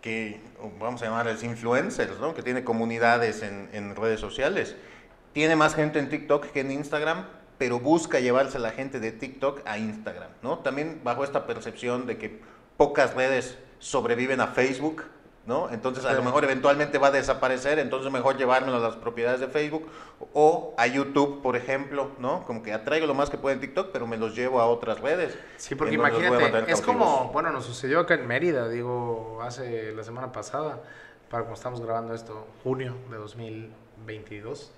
que, 0.00 0.40
o 0.60 0.70
vamos 0.80 1.02
a 1.02 1.06
llamarles 1.06 1.42
influencers, 1.42 2.18
¿no? 2.18 2.34
que 2.34 2.42
tiene 2.42 2.64
comunidades 2.64 3.42
en, 3.42 3.68
en 3.72 3.94
redes 3.96 4.20
sociales, 4.20 4.76
tiene 5.32 5.56
más 5.56 5.74
gente 5.74 5.98
en 5.98 6.08
TikTok 6.08 6.46
que 6.52 6.60
en 6.60 6.70
Instagram, 6.70 7.24
pero 7.58 7.78
busca 7.78 8.18
llevarse 8.18 8.58
la 8.58 8.70
gente 8.72 8.98
de 8.98 9.12
TikTok 9.12 9.60
a 9.64 9.78
Instagram, 9.78 10.28
¿no? 10.42 10.58
También 10.58 11.00
bajo 11.04 11.22
esta 11.22 11.46
percepción 11.46 12.06
de 12.06 12.18
que 12.18 12.40
pocas 12.76 13.14
redes 13.14 13.56
sobreviven 13.78 14.40
a 14.40 14.48
Facebook, 14.48 15.04
¿no? 15.46 15.70
Entonces 15.70 16.04
a 16.04 16.12
lo 16.12 16.22
mejor 16.22 16.44
eventualmente 16.44 16.98
va 16.98 17.08
a 17.08 17.10
desaparecer, 17.10 17.78
entonces 17.78 18.12
mejor 18.12 18.36
llevármelo 18.36 18.76
a 18.76 18.80
las 18.80 18.96
propiedades 18.96 19.40
de 19.40 19.48
Facebook 19.48 19.88
o 20.32 20.74
a 20.78 20.86
YouTube, 20.86 21.42
por 21.42 21.56
ejemplo, 21.56 22.12
¿no? 22.18 22.44
Como 22.44 22.62
que 22.62 22.72
atraigo 22.72 23.06
lo 23.06 23.14
más 23.14 23.28
que 23.28 23.38
puedo 23.38 23.54
en 23.54 23.60
TikTok, 23.60 23.90
pero 23.92 24.06
me 24.06 24.16
los 24.16 24.36
llevo 24.36 24.60
a 24.60 24.66
otras 24.66 25.00
redes. 25.00 25.36
Sí, 25.56 25.74
porque 25.74 25.94
imagínate, 25.94 26.70
es 26.70 26.80
como, 26.80 27.30
bueno, 27.32 27.50
nos 27.50 27.64
sucedió 27.64 28.00
acá 28.00 28.14
en 28.14 28.26
Mérida, 28.26 28.68
digo, 28.68 29.40
hace 29.42 29.92
la 29.92 30.04
semana 30.04 30.30
pasada, 30.30 30.80
para 31.28 31.42
como 31.44 31.54
estamos 31.54 31.80
grabando 31.80 32.14
esto, 32.14 32.46
junio 32.62 32.94
de 33.10 33.16
2022, 33.16 34.70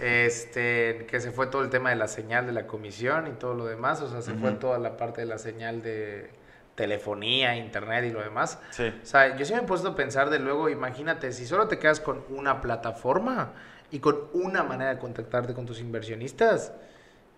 este, 0.00 1.06
que 1.08 1.20
se 1.20 1.30
fue 1.30 1.46
todo 1.46 1.62
el 1.62 1.70
tema 1.70 1.90
de 1.90 1.96
la 1.96 2.08
señal 2.08 2.46
de 2.46 2.52
la 2.52 2.66
comisión 2.66 3.28
y 3.28 3.32
todo 3.32 3.54
lo 3.54 3.66
demás, 3.66 4.00
o 4.00 4.08
sea, 4.08 4.22
se 4.22 4.32
fue 4.34 4.52
toda 4.52 4.78
la 4.78 4.96
parte 4.96 5.20
de 5.20 5.26
la 5.26 5.38
señal 5.38 5.82
de 5.82 6.30
telefonía, 6.80 7.56
internet 7.56 8.06
y 8.06 8.10
lo 8.10 8.22
demás. 8.22 8.58
Sí. 8.70 8.92
O 9.02 9.06
sea, 9.06 9.36
yo 9.36 9.44
sí 9.44 9.52
me 9.52 9.60
he 9.60 9.62
puesto 9.64 9.88
a 9.88 9.94
pensar 9.94 10.30
de 10.30 10.38
luego, 10.38 10.70
imagínate, 10.70 11.30
si 11.32 11.46
solo 11.46 11.68
te 11.68 11.78
quedas 11.78 12.00
con 12.00 12.24
una 12.30 12.62
plataforma 12.62 13.52
y 13.90 13.98
con 13.98 14.28
una 14.32 14.62
manera 14.62 14.94
de 14.94 14.98
contactarte 14.98 15.52
con 15.52 15.66
tus 15.66 15.78
inversionistas, 15.80 16.72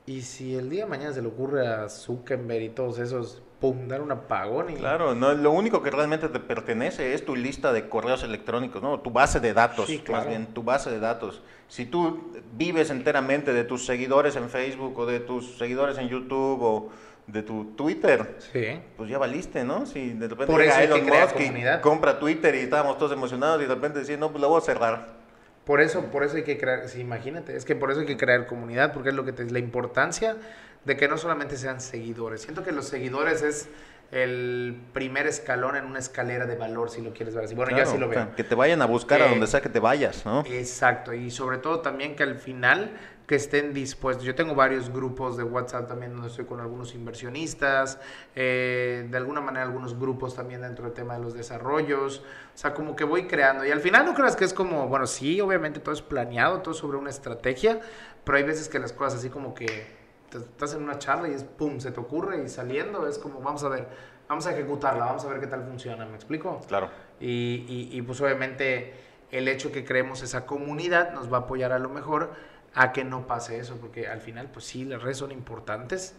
y 0.06 0.22
si 0.22 0.54
el 0.54 0.68
día 0.70 0.84
de 0.84 0.90
mañana 0.90 1.12
se 1.12 1.22
le 1.22 1.28
ocurre 1.28 1.66
a 1.66 1.88
Zuckerberg 1.88 2.62
y 2.62 2.68
todos 2.70 2.98
esos, 2.98 3.42
pum, 3.60 3.88
dar 3.88 4.00
un 4.00 4.12
apagón 4.12 4.70
y... 4.70 4.74
Claro, 4.74 5.14
no, 5.14 5.32
lo 5.32 5.50
único 5.52 5.82
que 5.82 5.90
realmente 5.90 6.28
te 6.28 6.40
pertenece 6.40 7.14
es 7.14 7.24
tu 7.24 7.34
lista 7.36 7.72
de 7.72 7.88
correos 7.88 8.22
electrónicos, 8.22 8.82
¿no? 8.82 9.00
Tu 9.00 9.10
base 9.10 9.40
de 9.40 9.52
datos, 9.54 9.86
Sí, 9.86 9.98
claro. 10.00 10.22
más 10.24 10.28
bien, 10.28 10.46
tu 10.54 10.62
base 10.62 10.90
de 10.90 10.98
datos. 11.00 11.42
Si 11.68 11.86
tú 11.86 12.32
vives 12.52 12.90
enteramente 12.90 13.52
de 13.52 13.64
tus 13.64 13.86
seguidores 13.86 14.36
en 14.36 14.50
Facebook 14.50 14.98
o 14.98 15.06
de 15.06 15.20
tus 15.20 15.56
seguidores 15.56 15.98
en 15.98 16.08
YouTube 16.08 16.60
o 16.62 16.90
de 17.26 17.42
tu 17.42 17.74
Twitter, 17.76 18.36
Sí. 18.52 18.80
pues 18.96 19.08
ya 19.08 19.18
valiste, 19.18 19.64
¿no? 19.64 19.86
Si 19.86 20.10
de 20.14 20.28
repente 20.28 20.52
Por 20.52 20.60
eso 20.62 20.78
Elon 20.80 21.04
Musk 21.06 21.38
y 21.40 21.46
comunidad. 21.46 21.80
compra 21.80 22.18
Twitter 22.18 22.54
y 22.54 22.58
estábamos 22.60 22.98
todos 22.98 23.12
emocionados 23.12 23.62
y 23.62 23.66
de 23.66 23.74
repente 23.74 24.00
decir, 24.00 24.18
no, 24.18 24.30
pues 24.30 24.40
la 24.42 24.48
voy 24.48 24.58
a 24.58 24.64
cerrar. 24.64 25.22
Por 25.64 25.80
eso, 25.80 26.06
por 26.06 26.24
eso 26.24 26.36
hay 26.36 26.42
que 26.42 26.58
crear, 26.58 26.88
sí, 26.88 27.00
imagínate, 27.00 27.56
es 27.56 27.64
que 27.64 27.76
por 27.76 27.92
eso 27.92 28.00
hay 28.00 28.06
que 28.06 28.16
crear 28.16 28.46
comunidad, 28.46 28.92
porque 28.92 29.10
es 29.10 29.14
lo 29.14 29.24
que 29.24 29.32
te, 29.32 29.44
la 29.48 29.60
importancia 29.60 30.36
de 30.84 30.96
que 30.96 31.06
no 31.06 31.16
solamente 31.16 31.56
sean 31.56 31.80
seguidores. 31.80 32.42
Siento 32.42 32.64
que 32.64 32.72
los 32.72 32.86
seguidores 32.88 33.42
es 33.42 33.68
el 34.10 34.76
primer 34.92 35.26
escalón 35.28 35.76
en 35.76 35.84
una 35.84 36.00
escalera 36.00 36.44
de 36.46 36.56
valor, 36.56 36.90
si 36.90 37.00
lo 37.00 37.12
quieres 37.14 37.34
ver 37.34 37.44
así. 37.44 37.54
Bueno, 37.54 37.70
yo 37.70 37.76
Claro, 37.76 37.90
así 37.90 37.98
lo 37.98 38.06
o 38.06 38.08
veo. 38.10 38.18
sea, 38.24 38.34
que 38.34 38.44
te 38.44 38.54
vayan 38.56 38.82
a 38.82 38.86
buscar 38.86 39.22
a 39.22 39.24
Que- 39.26 39.30
donde 39.30 39.46
sea 39.46 39.62
que 39.62 39.68
te 39.68 39.78
vayas, 39.80 40.26
¿no? 40.26 40.44
Exacto, 40.46 41.14
y 41.14 41.30
sobre 41.30 41.58
todo 41.58 41.80
también 41.80 42.14
que 42.16 42.24
al 42.24 42.34
final 42.36 42.90
que 43.32 43.36
estén 43.36 43.72
dispuestos. 43.72 44.26
Yo 44.26 44.34
tengo 44.34 44.54
varios 44.54 44.90
grupos 44.90 45.38
de 45.38 45.42
WhatsApp 45.42 45.88
también 45.88 46.12
donde 46.12 46.28
estoy 46.28 46.44
con 46.44 46.60
algunos 46.60 46.94
inversionistas, 46.94 47.98
eh, 48.34 49.06
de 49.10 49.16
alguna 49.16 49.40
manera 49.40 49.64
algunos 49.64 49.98
grupos 49.98 50.34
también 50.34 50.60
dentro 50.60 50.84
del 50.84 50.92
tema 50.92 51.14
de 51.14 51.20
los 51.20 51.32
desarrollos, 51.32 52.18
o 52.18 52.58
sea, 52.58 52.74
como 52.74 52.94
que 52.94 53.04
voy 53.04 53.26
creando. 53.26 53.64
Y 53.64 53.70
al 53.70 53.80
final 53.80 54.04
no 54.04 54.12
creas 54.12 54.36
que 54.36 54.44
es 54.44 54.52
como, 54.52 54.86
bueno, 54.86 55.06
sí, 55.06 55.40
obviamente 55.40 55.80
todo 55.80 55.94
es 55.94 56.02
planeado, 56.02 56.60
todo 56.60 56.74
sobre 56.74 56.98
una 56.98 57.08
estrategia, 57.08 57.80
pero 58.22 58.36
hay 58.36 58.44
veces 58.44 58.68
que 58.68 58.78
las 58.78 58.92
cosas 58.92 59.20
así 59.20 59.30
como 59.30 59.54
que 59.54 59.86
estás 60.30 60.74
en 60.74 60.82
una 60.82 60.98
charla 60.98 61.28
y 61.30 61.32
es 61.32 61.44
pum, 61.44 61.80
se 61.80 61.90
te 61.90 62.00
ocurre 62.00 62.42
y 62.44 62.50
saliendo 62.50 63.08
es 63.08 63.16
como, 63.18 63.40
vamos 63.40 63.64
a 63.64 63.70
ver, 63.70 63.88
vamos 64.28 64.46
a 64.46 64.52
ejecutarla, 64.52 65.06
vamos 65.06 65.24
a 65.24 65.28
ver 65.28 65.40
qué 65.40 65.46
tal 65.46 65.62
funciona, 65.64 66.04
¿me 66.04 66.16
explico? 66.16 66.60
Claro. 66.68 66.90
Y, 67.18 67.64
y- 67.66 67.88
y, 67.96 68.02
pues 68.02 68.20
obviamente 68.20 68.92
el 69.30 69.48
hecho 69.48 69.72
que 69.72 69.86
creemos 69.86 70.22
esa 70.22 70.44
comunidad 70.44 71.14
nos 71.14 71.32
va 71.32 71.38
a 71.38 71.40
apoyar 71.40 71.72
a 71.72 71.78
lo 71.78 71.88
mejor 71.88 72.51
a 72.74 72.92
que 72.92 73.04
no 73.04 73.26
pase 73.26 73.58
eso, 73.58 73.76
porque 73.76 74.08
al 74.08 74.20
final 74.20 74.48
pues 74.50 74.64
sí, 74.64 74.84
las 74.84 75.02
redes 75.02 75.18
son 75.18 75.32
importantes. 75.32 76.14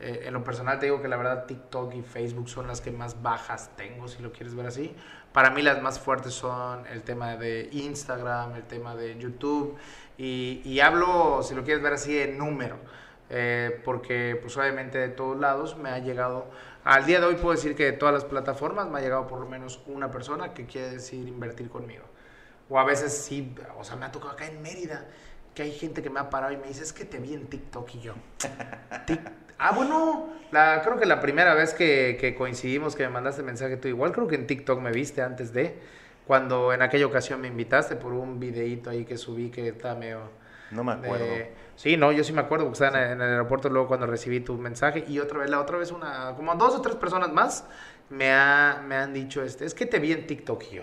Eh, 0.00 0.24
en 0.26 0.34
lo 0.34 0.42
personal 0.42 0.80
te 0.80 0.86
digo 0.86 1.00
que 1.00 1.06
la 1.06 1.16
verdad 1.16 1.46
TikTok 1.46 1.94
y 1.94 2.02
Facebook 2.02 2.48
son 2.48 2.66
las 2.66 2.80
que 2.80 2.90
más 2.90 3.22
bajas 3.22 3.70
tengo, 3.76 4.08
si 4.08 4.20
lo 4.20 4.32
quieres 4.32 4.54
ver 4.54 4.66
así. 4.66 4.94
Para 5.32 5.50
mí 5.50 5.62
las 5.62 5.80
más 5.80 6.00
fuertes 6.00 6.34
son 6.34 6.86
el 6.88 7.02
tema 7.02 7.36
de 7.36 7.68
Instagram, 7.70 8.56
el 8.56 8.64
tema 8.64 8.96
de 8.96 9.16
YouTube, 9.16 9.76
y, 10.18 10.78
hablo, 10.80 11.42
si 11.42 11.54
lo 11.54 11.64
quieres 11.64 11.82
ver 11.82 11.94
así, 11.94 12.18
en 12.18 12.38
número. 12.38 12.76
Eh, 13.30 13.80
porque 13.84 14.38
pues 14.42 14.56
obviamente 14.58 14.98
de 14.98 15.08
todos 15.08 15.38
lados 15.38 15.78
me 15.78 15.88
ha 15.88 15.98
llegado, 16.00 16.50
al 16.84 17.06
día 17.06 17.18
de 17.18 17.26
hoy 17.26 17.36
puedo 17.36 17.52
decir 17.54 17.74
que 17.74 17.84
de 17.84 17.92
todas 17.92 18.12
las 18.12 18.24
plataformas 18.26 18.88
me 18.90 18.98
ha 18.98 19.00
llegado 19.00 19.26
por 19.26 19.40
lo 19.40 19.46
menos 19.46 19.80
una 19.86 20.10
persona 20.10 20.52
que 20.52 20.66
quiere 20.66 20.90
decir 20.90 21.26
invertir 21.26 21.70
conmigo. 21.70 22.04
O 22.68 22.78
a 22.78 22.84
veces 22.84 23.12
sí, 23.12 23.54
o 23.78 23.84
sea, 23.84 23.96
me 23.96 24.04
ha 24.04 24.12
tocado 24.12 24.32
acá 24.32 24.46
en 24.46 24.60
Mérida, 24.60 25.06
que 25.54 25.62
hay 25.62 25.72
gente 25.72 26.02
que 26.02 26.10
me 26.10 26.20
ha 26.20 26.30
parado 26.30 26.52
y 26.52 26.56
me 26.56 26.66
dice, 26.68 26.82
es 26.82 26.92
que 26.92 27.04
te 27.04 27.18
vi 27.18 27.34
en 27.34 27.46
TikTok 27.46 27.94
y 27.96 28.00
yo. 28.00 28.14
"Tic- 29.06 29.30
ah, 29.58 29.72
bueno, 29.72 30.30
la, 30.50 30.80
creo 30.82 30.98
que 30.98 31.06
la 31.06 31.20
primera 31.20 31.54
vez 31.54 31.74
que, 31.74 32.16
que 32.20 32.34
coincidimos, 32.34 32.96
que 32.96 33.02
me 33.04 33.10
mandaste 33.10 33.42
mensaje 33.42 33.76
tú, 33.76 33.88
igual 33.88 34.12
creo 34.12 34.26
que 34.28 34.34
en 34.36 34.46
TikTok 34.46 34.80
me 34.80 34.92
viste 34.92 35.22
antes 35.22 35.52
de, 35.52 35.78
cuando 36.26 36.72
en 36.72 36.82
aquella 36.82 37.06
ocasión 37.06 37.40
me 37.40 37.48
invitaste 37.48 37.96
por 37.96 38.12
un 38.12 38.38
videíto 38.40 38.90
ahí 38.90 39.04
que 39.04 39.16
subí 39.18 39.50
que 39.50 39.68
estaba 39.68 39.94
medio... 39.94 40.20
No 40.70 40.84
me 40.84 40.92
acuerdo. 40.92 41.26
de- 41.26 41.52
sí, 41.76 41.96
no, 41.98 42.12
yo 42.12 42.24
sí 42.24 42.32
me 42.32 42.40
acuerdo, 42.40 42.64
porque 42.66 42.82
estaba 42.84 43.02
en 43.02 43.06
el, 43.08 43.12
en 43.16 43.20
el 43.22 43.30
aeropuerto 43.32 43.68
luego 43.68 43.88
cuando 43.88 44.06
recibí 44.06 44.40
tu 44.40 44.54
mensaje 44.56 45.04
y 45.06 45.18
otra 45.18 45.40
vez, 45.40 45.50
la 45.50 45.60
otra 45.60 45.76
vez 45.76 45.90
una, 45.92 46.34
como 46.34 46.54
dos 46.54 46.74
o 46.74 46.80
tres 46.80 46.96
personas 46.96 47.30
más 47.32 47.66
me, 48.08 48.32
ha, 48.32 48.82
me 48.86 48.96
han 48.96 49.12
dicho, 49.12 49.42
este, 49.42 49.66
es 49.66 49.74
que 49.74 49.84
te 49.84 49.98
vi 49.98 50.12
en 50.12 50.26
TikTok 50.26 50.62
y 50.70 50.76
yo. 50.76 50.82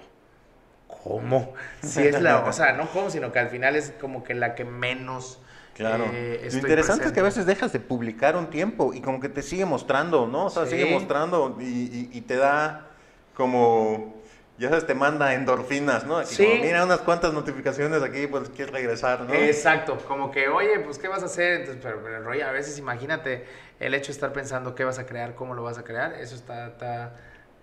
¿Cómo? 1.03 1.53
Si 1.81 2.05
es 2.05 2.19
la, 2.19 2.45
o 2.45 2.51
sea, 2.53 2.73
no 2.73 2.89
cómo, 2.89 3.09
sino 3.09 3.31
que 3.31 3.39
al 3.39 3.49
final 3.49 3.75
es 3.75 3.93
como 4.01 4.23
que 4.23 4.33
la 4.33 4.55
que 4.55 4.65
menos 4.65 5.39
Claro. 5.75 6.05
eh, 6.05 6.49
Lo 6.51 6.57
interesante 6.57 7.07
es 7.07 7.13
que 7.13 7.19
a 7.21 7.23
veces 7.23 7.45
dejas 7.45 7.71
de 7.71 7.79
publicar 7.79 8.35
un 8.35 8.49
tiempo 8.49 8.93
y 8.93 9.01
como 9.01 9.19
que 9.21 9.29
te 9.29 9.41
sigue 9.41 9.65
mostrando, 9.65 10.27
¿no? 10.27 10.45
O 10.47 10.49
sea, 10.49 10.65
Sí. 10.65 10.71
sigue 10.71 10.85
mostrando 10.85 11.57
y, 11.59 11.63
y- 11.63 12.09
y 12.11 12.21
te 12.21 12.35
da 12.35 12.87
como, 13.33 14.21
ya 14.57 14.67
sabes, 14.69 14.85
te 14.85 14.93
manda 14.95 15.33
endorfinas, 15.33 16.05
¿no? 16.05 16.17
Aquí 16.17 16.35
Sí. 16.35 16.43
como, 16.43 16.57
mira 16.57 16.83
unas 16.83 16.99
cuantas 17.01 17.33
notificaciones 17.33 18.01
aquí, 18.03 18.27
pues 18.27 18.49
quieres 18.49 18.73
regresar, 18.73 19.21
¿no? 19.21 19.33
Exacto, 19.35 19.97
como 20.07 20.31
que, 20.31 20.47
oye, 20.49 20.79
pues, 20.79 20.97
¿qué 20.97 21.07
vas 21.07 21.21
a 21.21 21.27
hacer? 21.27 21.61
Entonces, 21.61 21.79
pero, 21.83 22.01
pero, 22.03 22.23
Roy, 22.23 22.41
a 22.41 22.51
veces 22.51 22.77
imagínate 22.79 23.45
el 23.79 23.93
hecho 23.93 24.07
de 24.07 24.13
estar 24.13 24.33
pensando 24.33 24.73
qué 24.73 24.83
vas 24.83 24.97
a 24.97 25.05
crear, 25.05 25.35
cómo 25.35 25.53
lo 25.53 25.61
vas 25.63 25.77
a 25.77 25.83
crear, 25.83 26.13
eso 26.13 26.35
está, 26.35 26.67
está, 26.67 27.15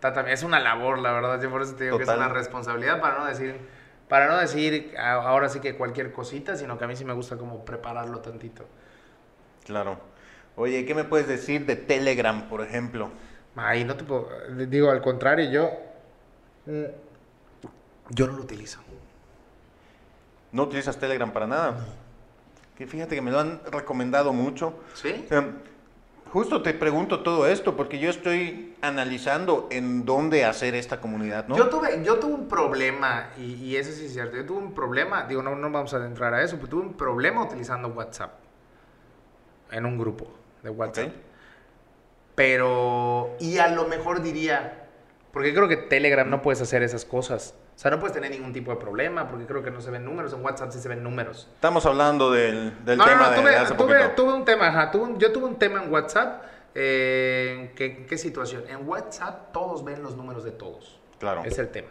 está 0.08 0.14
también, 0.20 0.34
es 0.34 0.42
una 0.42 0.60
labor, 0.60 0.98
la 0.98 1.12
verdad, 1.12 1.40
yo 1.40 1.50
por 1.50 1.62
eso 1.62 1.74
te 1.74 1.84
digo 1.84 1.96
que 1.98 2.04
es 2.04 2.08
una 2.10 2.28
responsabilidad, 2.28 3.00
para 3.00 3.18
no 3.18 3.24
decir 3.26 3.56
Para 4.08 4.28
no 4.28 4.36
decir 4.38 4.94
a- 4.96 5.14
ahora 5.14 5.48
sí 5.48 5.58
que 5.58 5.74
cualquier 5.76 6.12
cosita, 6.12 6.54
sino 6.56 6.78
que 6.78 6.84
a 6.84 6.86
mí 6.86 6.94
sí 6.94 7.04
me 7.04 7.12
gusta 7.12 7.36
como 7.36 7.64
prepararlo 7.64 8.20
tantito. 8.20 8.64
Claro. 9.64 9.98
Oye, 10.54 10.86
¿qué 10.86 10.94
me 10.94 11.02
puedes 11.02 11.26
decir 11.26 11.66
de 11.66 11.74
Telegram, 11.74 12.48
por 12.48 12.60
ejemplo? 12.62 13.10
Ahí 13.56 13.84
no 13.84 13.96
te 13.96 14.04
puedo, 14.04 14.28
digo 14.68 14.90
al 14.92 15.02
contrario, 15.02 15.50
yo 15.50 15.70
mm, 16.66 16.84
yo 18.10 18.26
no 18.28 18.34
lo 18.34 18.42
utilizo. 18.44 18.78
¿No 20.52 20.62
utilizas 20.62 20.96
Telegram 20.98 21.32
para 21.32 21.46
nada? 21.48 21.84
Que 22.76 22.86
fíjate 22.86 23.14
que 23.16 23.22
me 23.22 23.30
lo 23.32 23.40
han 23.40 23.60
recomendado 23.72 24.32
mucho. 24.32 24.78
¿Sí? 24.94 25.26
Em, 25.30 25.52
Justo 26.36 26.60
te 26.60 26.74
pregunto 26.74 27.22
todo 27.22 27.46
esto 27.46 27.76
porque 27.76 27.98
yo 27.98 28.10
estoy 28.10 28.76
analizando 28.82 29.68
en 29.70 30.04
dónde 30.04 30.44
hacer 30.44 30.74
esta 30.74 31.00
comunidad, 31.00 31.48
¿no? 31.48 31.56
Yo 31.56 31.70
tuve, 31.70 32.04
yo 32.04 32.18
tuve 32.18 32.34
un 32.34 32.46
problema, 32.46 33.30
y, 33.38 33.54
y 33.54 33.76
eso 33.76 33.90
sí 33.90 34.04
es 34.04 34.12
cierto, 34.12 34.36
yo 34.36 34.44
tuve 34.44 34.58
un 34.58 34.74
problema, 34.74 35.24
digo, 35.24 35.40
no, 35.40 35.56
no 35.56 35.70
vamos 35.70 35.94
a 35.94 35.96
adentrar 35.96 36.34
a 36.34 36.42
eso, 36.42 36.56
pero 36.56 36.68
tuve 36.68 36.82
un 36.82 36.92
problema 36.92 37.42
utilizando 37.42 37.88
WhatsApp 37.88 38.32
en 39.70 39.86
un 39.86 39.96
grupo 39.96 40.26
de 40.62 40.68
WhatsApp. 40.68 41.08
Pero, 42.34 43.34
y 43.40 43.56
a 43.56 43.68
lo 43.68 43.88
mejor 43.88 44.20
diría, 44.20 44.88
porque 45.32 45.54
creo 45.54 45.68
que 45.68 45.78
Telegram 45.78 46.28
no 46.28 46.42
puedes 46.42 46.60
hacer 46.60 46.82
esas 46.82 47.06
cosas. 47.06 47.54
O 47.76 47.78
sea, 47.78 47.90
no 47.90 48.00
puedes 48.00 48.14
tener 48.14 48.30
ningún 48.30 48.54
tipo 48.54 48.70
de 48.70 48.78
problema, 48.78 49.28
porque 49.28 49.44
creo 49.44 49.62
que 49.62 49.70
no 49.70 49.82
se 49.82 49.90
ven 49.90 50.02
números, 50.02 50.32
en 50.32 50.42
WhatsApp 50.42 50.70
sí 50.72 50.78
se 50.80 50.88
ven 50.88 51.02
números. 51.02 51.46
Estamos 51.54 51.84
hablando 51.84 52.30
del, 52.30 52.72
del 52.86 52.96
no, 52.96 53.04
no, 53.04 53.12
tema 53.12 53.24
no, 53.24 53.30
de, 53.32 53.36
tuve, 53.36 53.50
de 53.50 53.56
hace 53.56 53.74
tuve- 53.74 53.98
poquito. 53.98 54.10
tuve 54.22 54.32
un 54.32 54.44
tema, 54.46 54.68
ajá, 54.68 54.90
tuve 54.90 55.02
un- 55.04 55.18
yo 55.18 55.30
tuve 55.30 55.44
un 55.44 55.56
tema 55.58 55.82
en 55.82 55.92
WhatsApp. 55.92 56.42
eh, 56.74 57.72
¿qué, 57.76 57.86
¿En 57.86 58.06
qué 58.06 58.18
situación? 58.18 58.64
En 58.68 58.86
WhatsApp 58.88 59.52
todos 59.52 59.84
ven 59.84 60.02
los 60.02 60.16
números 60.16 60.44
de 60.44 60.52
todos. 60.52 60.98
Claro. 61.18 61.42
Es 61.44 61.58
el 61.58 61.68
tema. 61.68 61.88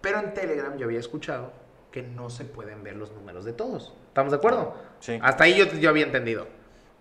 Pero 0.00 0.18
en 0.20 0.32
Telegram 0.34 0.76
yo 0.76 0.86
había 0.86 0.98
escuchado 1.00 1.52
que 1.92 2.02
no 2.02 2.28
se 2.30 2.44
pueden 2.44 2.82
ver 2.82 2.96
los 2.96 3.12
números 3.12 3.44
de 3.44 3.52
todos. 3.52 3.94
¿Estamos 4.08 4.32
de 4.32 4.38
acuerdo? 4.38 4.74
Sí. 5.00 5.18
Hasta 5.22 5.44
ahí 5.44 5.56
yo, 5.56 5.66
yo 5.78 5.90
había 5.90 6.04
entendido. 6.04 6.44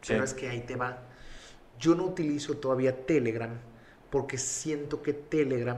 Sí. 0.01 0.13
Pero 0.13 0.23
es 0.23 0.33
que 0.33 0.49
ahí 0.49 0.61
te 0.61 0.75
va. 0.75 0.99
Yo 1.79 1.93
no 1.95 2.03
utilizo 2.05 2.57
todavía 2.57 3.05
Telegram 3.05 3.51
porque 4.09 4.37
siento 4.37 5.01
que 5.01 5.13
Telegram 5.13 5.77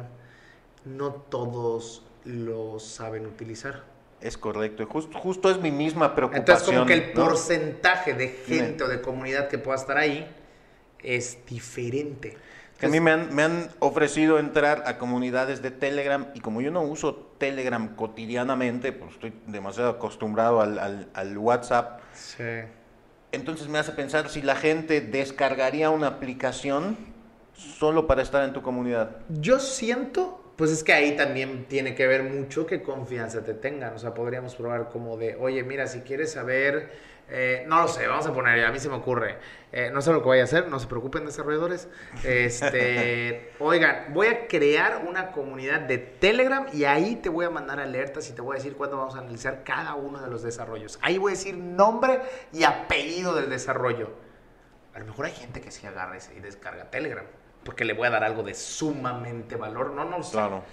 no 0.86 1.11
todos 1.13 2.03
lo 2.25 2.80
saben 2.80 3.25
utilizar. 3.25 3.84
Es 4.21 4.38
correcto. 4.38 4.86
Justo, 4.86 5.17
justo 5.17 5.49
es 5.49 5.59
mi 5.61 5.71
misma 5.71 6.13
preocupación. 6.15 6.41
Entonces 6.41 6.67
como 6.67 6.86
que 6.86 6.93
el 6.93 7.13
¿no? 7.15 7.25
porcentaje 7.25 8.13
de 8.13 8.27
gente 8.27 8.84
o 8.84 8.88
de 8.88 9.01
comunidad 9.01 9.47
que 9.47 9.57
pueda 9.57 9.77
estar 9.77 9.97
ahí 9.97 10.27
es 11.01 11.38
diferente. 11.45 12.38
A 12.82 12.88
mí 12.88 12.99
me 13.01 13.11
han, 13.11 13.34
me 13.36 13.43
han 13.43 13.69
ofrecido 13.80 14.39
entrar 14.39 14.84
a 14.86 14.97
comunidades 14.97 15.61
de 15.61 15.69
Telegram 15.71 16.27
y 16.34 16.39
como 16.39 16.61
yo 16.61 16.71
no 16.71 16.82
uso 16.82 17.13
Telegram 17.38 17.95
cotidianamente, 17.95 18.93
pues 18.93 19.11
estoy 19.13 19.34
demasiado 19.47 19.89
acostumbrado 19.89 20.61
al, 20.61 20.80
al- 20.80 21.09
al 21.13 21.38
WhatsApp, 21.38 21.99
Sí. 22.13 22.43
entonces 23.34 23.67
me 23.67 23.80
hace 23.80 23.91
pensar 23.91 24.30
si 24.30 24.41
la 24.41 24.55
gente 24.55 25.01
descargaría 25.01 25.89
una 25.89 26.07
aplicación 26.07 26.95
solo 27.53 28.07
para 28.07 28.21
estar 28.21 28.45
en 28.45 28.53
tu 28.53 28.61
comunidad. 28.61 29.17
Yo 29.27 29.59
siento, 29.59 30.38
pues 30.60 30.72
es 30.72 30.84
que 30.84 30.91
ahí 30.91 31.16
también 31.16 31.68
tiene 31.70 31.95
que 31.95 32.05
ver 32.05 32.22
mucho 32.22 32.66
qué 32.66 32.82
confianza 32.82 33.45
te 33.45 33.53
tengan. 33.53 33.93
O 33.93 33.97
sea, 33.97 34.14
podríamos 34.14 34.55
probar 34.55 34.89
como 34.89 35.16
de, 35.16 35.38
oye, 35.38 35.64
mira, 35.64 35.88
si 35.88 36.01
quieres 36.01 36.34
saber, 36.34 36.91
eh, 37.30 37.64
no 37.66 37.82
lo 37.82 37.88
sé, 37.88 38.05
vamos 38.07 38.28
a 38.28 38.34
poner, 38.34 38.66
a 38.66 38.70
mí 38.70 38.78
se 38.78 38.89
me 38.89 38.95
ocurre, 38.95 39.38
eh, 39.72 39.89
no 39.93 40.01
sé 40.01 40.12
lo 40.12 40.20
que 40.20 40.26
voy 40.26 40.39
a 40.39 40.43
hacer, 40.43 40.68
no 40.68 40.78
se 40.78 40.88
preocupen 40.88 41.26
desarrolladores. 41.26 41.88
Este, 42.26 43.53
oigan, 43.60 44.07
voy 44.14 44.28
a 44.28 44.49
crear 44.49 45.05
una 45.07 45.32
comunidad 45.32 45.80
de 45.80 45.97
Telegram 45.97 46.66
y 46.74 46.84
ahí 46.84 47.16
te 47.16 47.30
voy 47.30 47.45
a 47.45 47.49
mandar 47.49 47.80
alertas 47.80 48.30
y 48.30 48.34
te 48.34 48.41
voy 48.41 48.55
a 48.55 48.57
decir 48.57 48.76
cuándo 48.76 48.97
vamos 48.97 49.16
a 49.16 49.20
analizar 49.20 49.64
cada 49.64 49.95
uno 49.95 50.20
de 50.20 50.30
los 50.30 50.43
desarrollos. 50.43 50.99
Ahí 51.01 51.18
voy 51.18 51.32
a 51.32 51.36
decir 51.36 51.55
nombre 51.55 52.20
y 52.51 52.66
apellido 52.66 53.34
del 53.34 53.49
desarrollo. 53.49 54.12
A 54.93 54.99
lo 54.99 55.05
mejor 55.05 55.28
hay 55.28 55.32
gente 55.32 55.62
que 55.62 55.72
sí 55.72 55.88
agarra 55.88 56.18
y 56.36 56.41
descarga 56.41 56.91
Telegram. 56.91 57.24
Porque 57.64 57.86
le 57.86 57.93
voy 57.93 58.07
a 58.07 58.12
dar 58.12 58.24
algo 58.24 58.43
de 58.43 58.53
sumamente 58.53 59.55
valor. 59.55 59.91
No, 59.91 60.05
no 60.05 60.18
lo 60.20 60.24
sé. 60.24 60.32
Claro. 60.34 60.64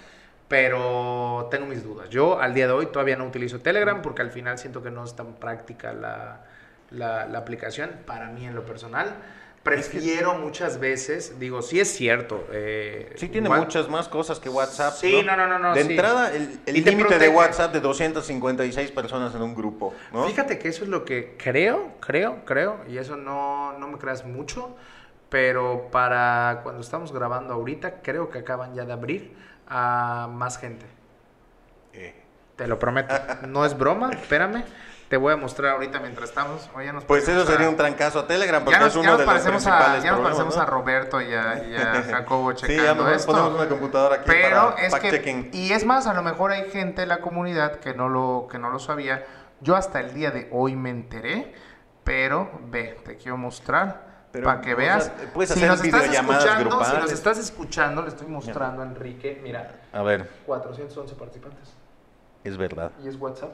Pero 0.47 1.47
tengo 1.51 1.65
mis 1.65 1.83
dudas. 1.83 2.09
Yo 2.09 2.39
al 2.39 2.53
día 2.53 2.67
de 2.67 2.73
hoy 2.73 2.85
todavía 2.87 3.17
no 3.17 3.25
utilizo 3.25 3.59
Telegram 3.59 4.01
porque 4.01 4.21
al 4.21 4.31
final 4.31 4.57
siento 4.57 4.81
que 4.81 4.89
no 4.91 5.03
es 5.03 5.15
tan 5.15 5.33
práctica 5.33 5.91
la, 5.93 6.41
la- 6.91 7.25
la 7.25 7.37
aplicación. 7.39 7.91
Para 8.05 8.29
mí 8.29 8.45
en 8.45 8.55
lo 8.55 8.65
personal. 8.65 9.13
Prefiero 9.63 10.35
muchas 10.35 10.79
veces, 10.79 11.37
digo, 11.39 11.61
sí 11.61 11.81
es 11.81 11.89
cierto. 11.93 12.47
eh, 12.53 13.13
Sí 13.17 13.27
tiene 13.27 13.49
muchas 13.49 13.89
más 13.89 14.07
cosas 14.07 14.39
que 14.39 14.47
WhatsApp. 14.47 14.93
Sí, 14.93 15.21
no, 15.25 15.35
no, 15.35 15.45
no, 15.45 15.59
no, 15.59 15.73
De 15.73 15.83
sí. 15.83 15.89
entrada, 15.91 16.31
el, 16.33 16.61
límite 16.65 17.19
de. 17.19 17.27
WhatsApp 17.27 17.73
de 17.73 17.81
256 17.81 18.91
personas 18.91 19.35
en 19.35 19.41
un 19.41 19.53
grupo, 19.53 19.93
¿no? 20.13 20.23
Fíjate 20.29 20.57
que 20.57 20.69
eso 20.69 20.85
es 20.85 20.89
lo 20.89 21.03
que 21.03 21.35
creo, 21.37 21.91
creo, 21.99 22.45
creo, 22.45 22.77
y 22.87 22.97
eso 22.97 23.17
no, 23.17 23.77
no 23.77 23.89
me 23.89 23.97
creas 23.97 24.23
mucho, 24.25 24.77
pero 25.29 25.89
para 25.91 26.61
cuando 26.63 26.81
estamos 26.81 27.11
grabando 27.11 27.53
ahorita, 27.53 28.01
creo 28.01 28.29
que 28.29 28.39
acaban 28.39 28.73
ya 28.73 28.85
de 28.85 28.93
abrir 28.93 29.37
a 29.67 30.27
más 30.31 30.57
gente. 30.57 30.85
Eh, 31.93 32.15
Te 32.55 32.67
lo 32.67 32.79
prometo. 32.79 33.13
No 33.47 33.65
es 33.65 33.77
broma, 33.77 34.11
espérame. 34.11 34.63
Te 35.09 35.15
voy 35.15 35.31
a 35.31 35.37
mostrar 35.37 35.71
ahorita 35.71 36.01
mientras 36.01 36.27
estamos. 36.29 36.69
Oye, 36.75 36.91
nos 36.91 37.05
pues 37.05 37.23
eso 37.23 37.31
parecemos 37.31 37.49
sería 37.53 37.67
a- 37.67 37.69
un 37.69 37.77
trancazo 37.77 38.19
a 38.19 38.27
Telegram, 38.27 38.61
porque 38.61 38.77
Ya 38.77 38.83
nos, 38.85 38.89
es 38.89 38.93
ya 38.95 38.99
uno 38.99 39.09
nos 39.11 39.19
de 39.19 39.25
los 39.25 39.33
parecemos, 39.33 39.65
a, 39.67 39.69
principales 39.71 40.03
ya 40.03 40.11
nos 40.11 40.19
parecemos 40.19 40.55
¿no? 40.57 40.61
a 40.61 40.65
Roberto 40.65 41.21
y 41.21 41.33
a, 41.33 41.63
y 41.65 41.75
a 41.77 42.03
Jacobo 42.11 42.51
Sí, 42.51 42.57
checando 42.57 42.83
ya 42.83 42.93
mejor 42.95 43.13
esto. 43.13 43.31
ponemos 43.31 43.53
una 43.53 43.69
computadora 43.69 44.15
aquí 44.15 44.23
Pero 44.27 44.71
para 44.75 44.85
es 44.85 44.93
que, 44.95 45.09
fact-checking. 45.11 45.49
y 45.53 45.71
es 45.71 45.85
más, 45.85 46.07
a 46.07 46.13
lo 46.13 46.23
mejor 46.23 46.51
hay 46.51 46.69
gente 46.71 47.03
en 47.03 47.09
la 47.09 47.19
comunidad 47.19 47.77
que 47.77 47.93
no 47.93 48.09
lo, 48.09 48.47
que 48.51 48.59
no 48.59 48.69
lo 48.69 48.79
sabía. 48.79 49.25
Yo 49.61 49.77
hasta 49.77 50.01
el 50.01 50.13
día 50.13 50.31
de 50.31 50.49
hoy 50.51 50.75
me 50.75 50.89
enteré, 50.89 51.53
pero 52.03 52.51
ve, 52.65 52.97
te 53.05 53.15
quiero 53.15 53.37
mostrar 53.37 54.06
para 54.31 54.61
que 54.61 54.73
o 54.73 54.77
veas. 54.77 55.05
sea, 55.05 55.33
puedes 55.33 55.51
hacer 55.51 55.81
videollamadas 55.81 56.43
escuchando, 56.45 56.63
si 56.63 56.63
grupales. 56.69 57.01
nos 57.01 57.11
estás 57.11 57.37
escuchando, 57.37 58.01
le 58.01 58.07
estoy 58.09 58.27
mostrando 58.27 58.81
a 58.81 58.85
Enrique, 58.85 59.39
mira, 59.43 59.81
A 59.91 60.01
ver, 60.03 60.29
411 60.45 61.15
participantes. 61.15 61.73
es 62.43 62.57
verdad. 62.57 62.91
¿Y 63.03 63.07
es 63.07 63.15
WhatsApp? 63.19 63.51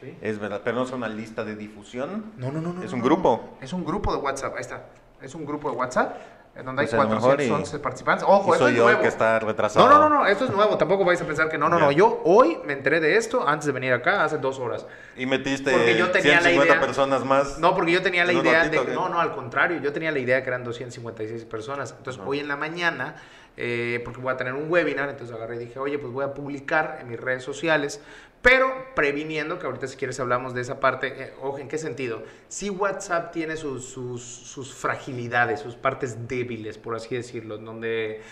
Sí. 0.00 0.16
Es 0.20 0.38
verdad, 0.38 0.60
pero 0.64 0.76
no 0.76 0.84
es 0.84 0.92
una 0.92 1.08
lista 1.08 1.44
de 1.44 1.56
difusión. 1.56 2.32
No, 2.36 2.50
no, 2.52 2.60
no, 2.60 2.72
no. 2.72 2.82
Es 2.82 2.90
no, 2.90 2.96
un 2.96 3.00
no, 3.00 3.04
grupo. 3.06 3.56
Es 3.60 3.72
un 3.72 3.84
grupo 3.84 4.12
de 4.12 4.18
WhatsApp, 4.18 4.54
ahí 4.54 4.60
está. 4.60 4.84
Es 5.20 5.34
un 5.34 5.44
grupo 5.44 5.70
de 5.70 5.76
WhatsApp 5.76 6.16
en 6.56 6.66
donde 6.66 6.82
Pues 6.82 6.92
hay 6.94 7.00
y- 7.00 7.06
411 7.06 7.78
participantes. 7.78 8.24
Ojo, 8.28 8.54
soy 8.56 8.72
es 8.72 8.76
yo 8.76 8.82
el 8.88 8.92
nuevo. 8.94 9.02
que 9.02 9.08
está 9.08 9.38
retrasado. 9.38 9.88
No, 9.88 9.98
no, 9.98 10.08
no, 10.08 10.20
no, 10.20 10.26
esto 10.26 10.44
es 10.44 10.50
nuevo. 10.50 10.76
Tampoco 10.76 11.04
vais 11.04 11.20
a 11.22 11.24
pensar 11.24 11.48
que 11.48 11.56
no, 11.56 11.68
no, 11.68 11.78
no. 11.78 11.90
Ya. 11.90 11.98
Yo 11.98 12.20
hoy 12.24 12.58
me 12.64 12.72
enteré 12.72 13.00
de 13.00 13.16
esto 13.16 13.46
antes 13.48 13.66
de 13.66 13.72
venir 13.72 13.92
acá, 13.92 14.24
hace 14.24 14.38
dos 14.38 14.58
horas. 14.58 14.84
Y 15.16 15.26
metiste 15.26 15.70
Porque 15.70 15.96
yo 15.96 16.10
tenía 16.10 16.34
la 16.34 16.40
150 16.50 16.72
idea- 16.74 16.80
personas 16.80 17.24
más. 17.24 17.58
No, 17.58 17.74
porque 17.74 17.92
yo 17.92 18.02
tenía 18.02 18.24
la 18.24 18.32
¿En 18.32 18.38
un 18.38 18.46
idea 18.46 18.64
ratito, 18.64 18.82
de... 18.82 18.88
qué? 18.88 18.94
No, 18.94 19.08
no, 19.08 19.20
al 19.20 19.34
contrario. 19.34 19.80
Yo 19.80 19.92
tenía 19.92 20.10
la 20.10 20.18
idea 20.18 20.42
que 20.42 20.48
eran 20.48 20.64
256 20.64 21.44
personas. 21.44 21.94
Entonces, 21.96 22.20
Ajá. 22.20 22.28
hoy 22.28 22.40
en 22.40 22.48
la 22.48 22.56
mañana, 22.56 23.14
eh, 23.56 24.00
porque 24.04 24.20
voy 24.20 24.32
a 24.32 24.36
tener 24.36 24.54
un 24.54 24.70
webinar, 24.70 25.08
entonces 25.08 25.34
agarré 25.34 25.56
y 25.56 25.58
dije, 25.60 25.78
oye, 25.78 25.98
pues 25.98 26.12
voy 26.12 26.24
a 26.24 26.34
publicar 26.34 26.98
en 27.00 27.08
mis 27.08 27.20
redes 27.20 27.42
sociales, 27.44 28.00
pero 28.42 28.72
previniendo 28.94 29.58
que 29.58 29.66
ahorita 29.66 29.86
si 29.86 29.96
quieres 29.96 30.18
hablamos 30.20 30.54
de 30.54 30.62
esa 30.62 30.80
parte. 30.80 31.08
eh, 31.24 31.34
ojo, 31.42 31.58
¿en 31.58 31.68
qué 31.68 31.78
sentido? 31.78 32.22
Si 32.48 32.70
WhatsApp 32.70 33.32
tiene 33.32 33.56
sus, 33.56 33.84
sus, 33.84 34.22
sus 34.22 34.74
fragilidades, 34.74 35.60
sus 35.60 35.76
partes 35.76 36.26
débiles, 36.28 36.78
por 36.78 36.94
así 36.94 37.14
decirlo, 37.14 37.58
donde... 37.58 38.22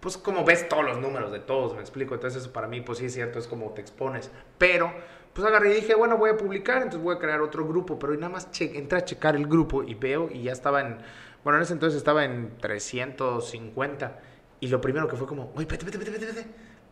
Pues 0.00 0.16
como 0.16 0.44
ves 0.44 0.68
todos 0.68 0.84
los 0.84 0.98
números 0.98 1.32
de 1.32 1.40
todos, 1.40 1.74
me 1.74 1.80
explico. 1.80 2.14
Entonces 2.14 2.42
eso 2.42 2.52
para 2.52 2.68
mí, 2.68 2.80
pues 2.80 2.98
sí 2.98 3.06
es 3.06 3.14
cierto, 3.14 3.38
es 3.40 3.48
como 3.48 3.72
te 3.72 3.80
expones. 3.80 4.30
Pero 4.56 4.92
pues 5.32 5.46
agarré 5.46 5.70
y 5.70 5.74
dije, 5.74 5.94
bueno, 5.94 6.16
voy 6.16 6.30
a 6.30 6.36
publicar, 6.36 6.78
entonces 6.78 7.00
voy 7.00 7.14
a 7.16 7.18
crear 7.18 7.40
otro 7.40 7.66
grupo, 7.66 7.98
pero 7.98 8.14
nada 8.14 8.28
más 8.28 8.48
entré 8.60 8.98
a 8.98 9.04
checar 9.04 9.36
el 9.36 9.46
grupo 9.46 9.84
y 9.84 9.94
veo 9.94 10.28
y 10.32 10.42
ya 10.42 10.52
estaba 10.52 10.80
en, 10.80 10.98
bueno, 11.44 11.58
en 11.58 11.62
ese 11.62 11.74
entonces 11.74 11.96
estaba 11.96 12.24
en 12.24 12.56
350 12.58 14.20
y 14.60 14.68
lo 14.68 14.80
primero 14.80 15.06
que 15.06 15.16
fue 15.16 15.26
como, 15.26 15.52
oye, 15.54 15.66
vete, 15.66 15.84
vete, 15.84 15.98
vete, 15.98 16.10
vete, 16.10 16.26
vete. 16.26 16.46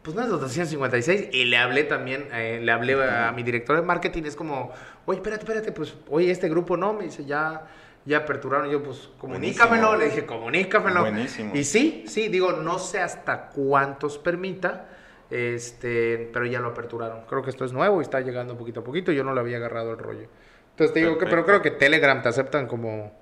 Pues 0.07 0.15
no 0.15 0.23
es 0.23 0.29
los 0.29 0.41
256 0.41 1.31
y 1.33 1.47
le 1.47 1.57
hablé 1.57 1.83
también, 1.83 2.29
eh, 2.33 2.61
le 2.63 2.71
hablé 2.71 2.95
a 2.95 3.33
mi 3.33 3.43
director 3.43 3.75
de 3.75 3.83
marketing, 3.83 4.23
es 4.23 4.37
como, 4.37 4.71
oye, 5.05 5.19
espérate, 5.19 5.43
espérate, 5.43 5.73
pues, 5.73 5.97
oye, 6.09 6.31
este 6.31 6.49
grupo 6.49 6.77
no, 6.77 6.93
me 6.93 7.07
dice, 7.07 7.25
ya, 7.25 7.67
ya 8.05 8.19
aperturaron, 8.19 8.69
y 8.69 8.71
yo 8.71 8.85
pues, 8.85 9.11
comunícamelo, 9.19 9.89
Buenísimo. 9.89 9.97
le 9.97 10.05
dije, 10.05 10.25
comunícamelo. 10.25 11.01
Buenísimo. 11.01 11.57
Y 11.57 11.65
sí, 11.65 12.05
sí, 12.07 12.29
digo, 12.29 12.53
no 12.53 12.79
sé 12.79 13.01
hasta 13.01 13.49
cuántos 13.49 14.17
permita, 14.17 14.91
este, 15.29 16.31
pero 16.33 16.47
ya 16.47 16.61
lo 16.61 16.69
aperturaron. 16.69 17.23
Creo 17.27 17.43
que 17.43 17.51
esto 17.51 17.65
es 17.65 17.73
nuevo 17.73 17.99
y 18.01 18.05
está 18.05 18.21
llegando 18.21 18.57
poquito 18.57 18.83
a 18.83 18.85
poquito. 18.85 19.11
Yo 19.11 19.25
no 19.25 19.35
le 19.35 19.41
había 19.41 19.57
agarrado 19.57 19.91
el 19.91 19.99
rollo. 19.99 20.29
Entonces 20.71 20.95
te 20.95 21.01
digo 21.01 21.19
que, 21.19 21.27
pero 21.27 21.45
creo 21.45 21.61
que 21.63 21.73
Telegram 21.73 22.23
te 22.23 22.29
aceptan 22.29 22.69
como 22.69 23.13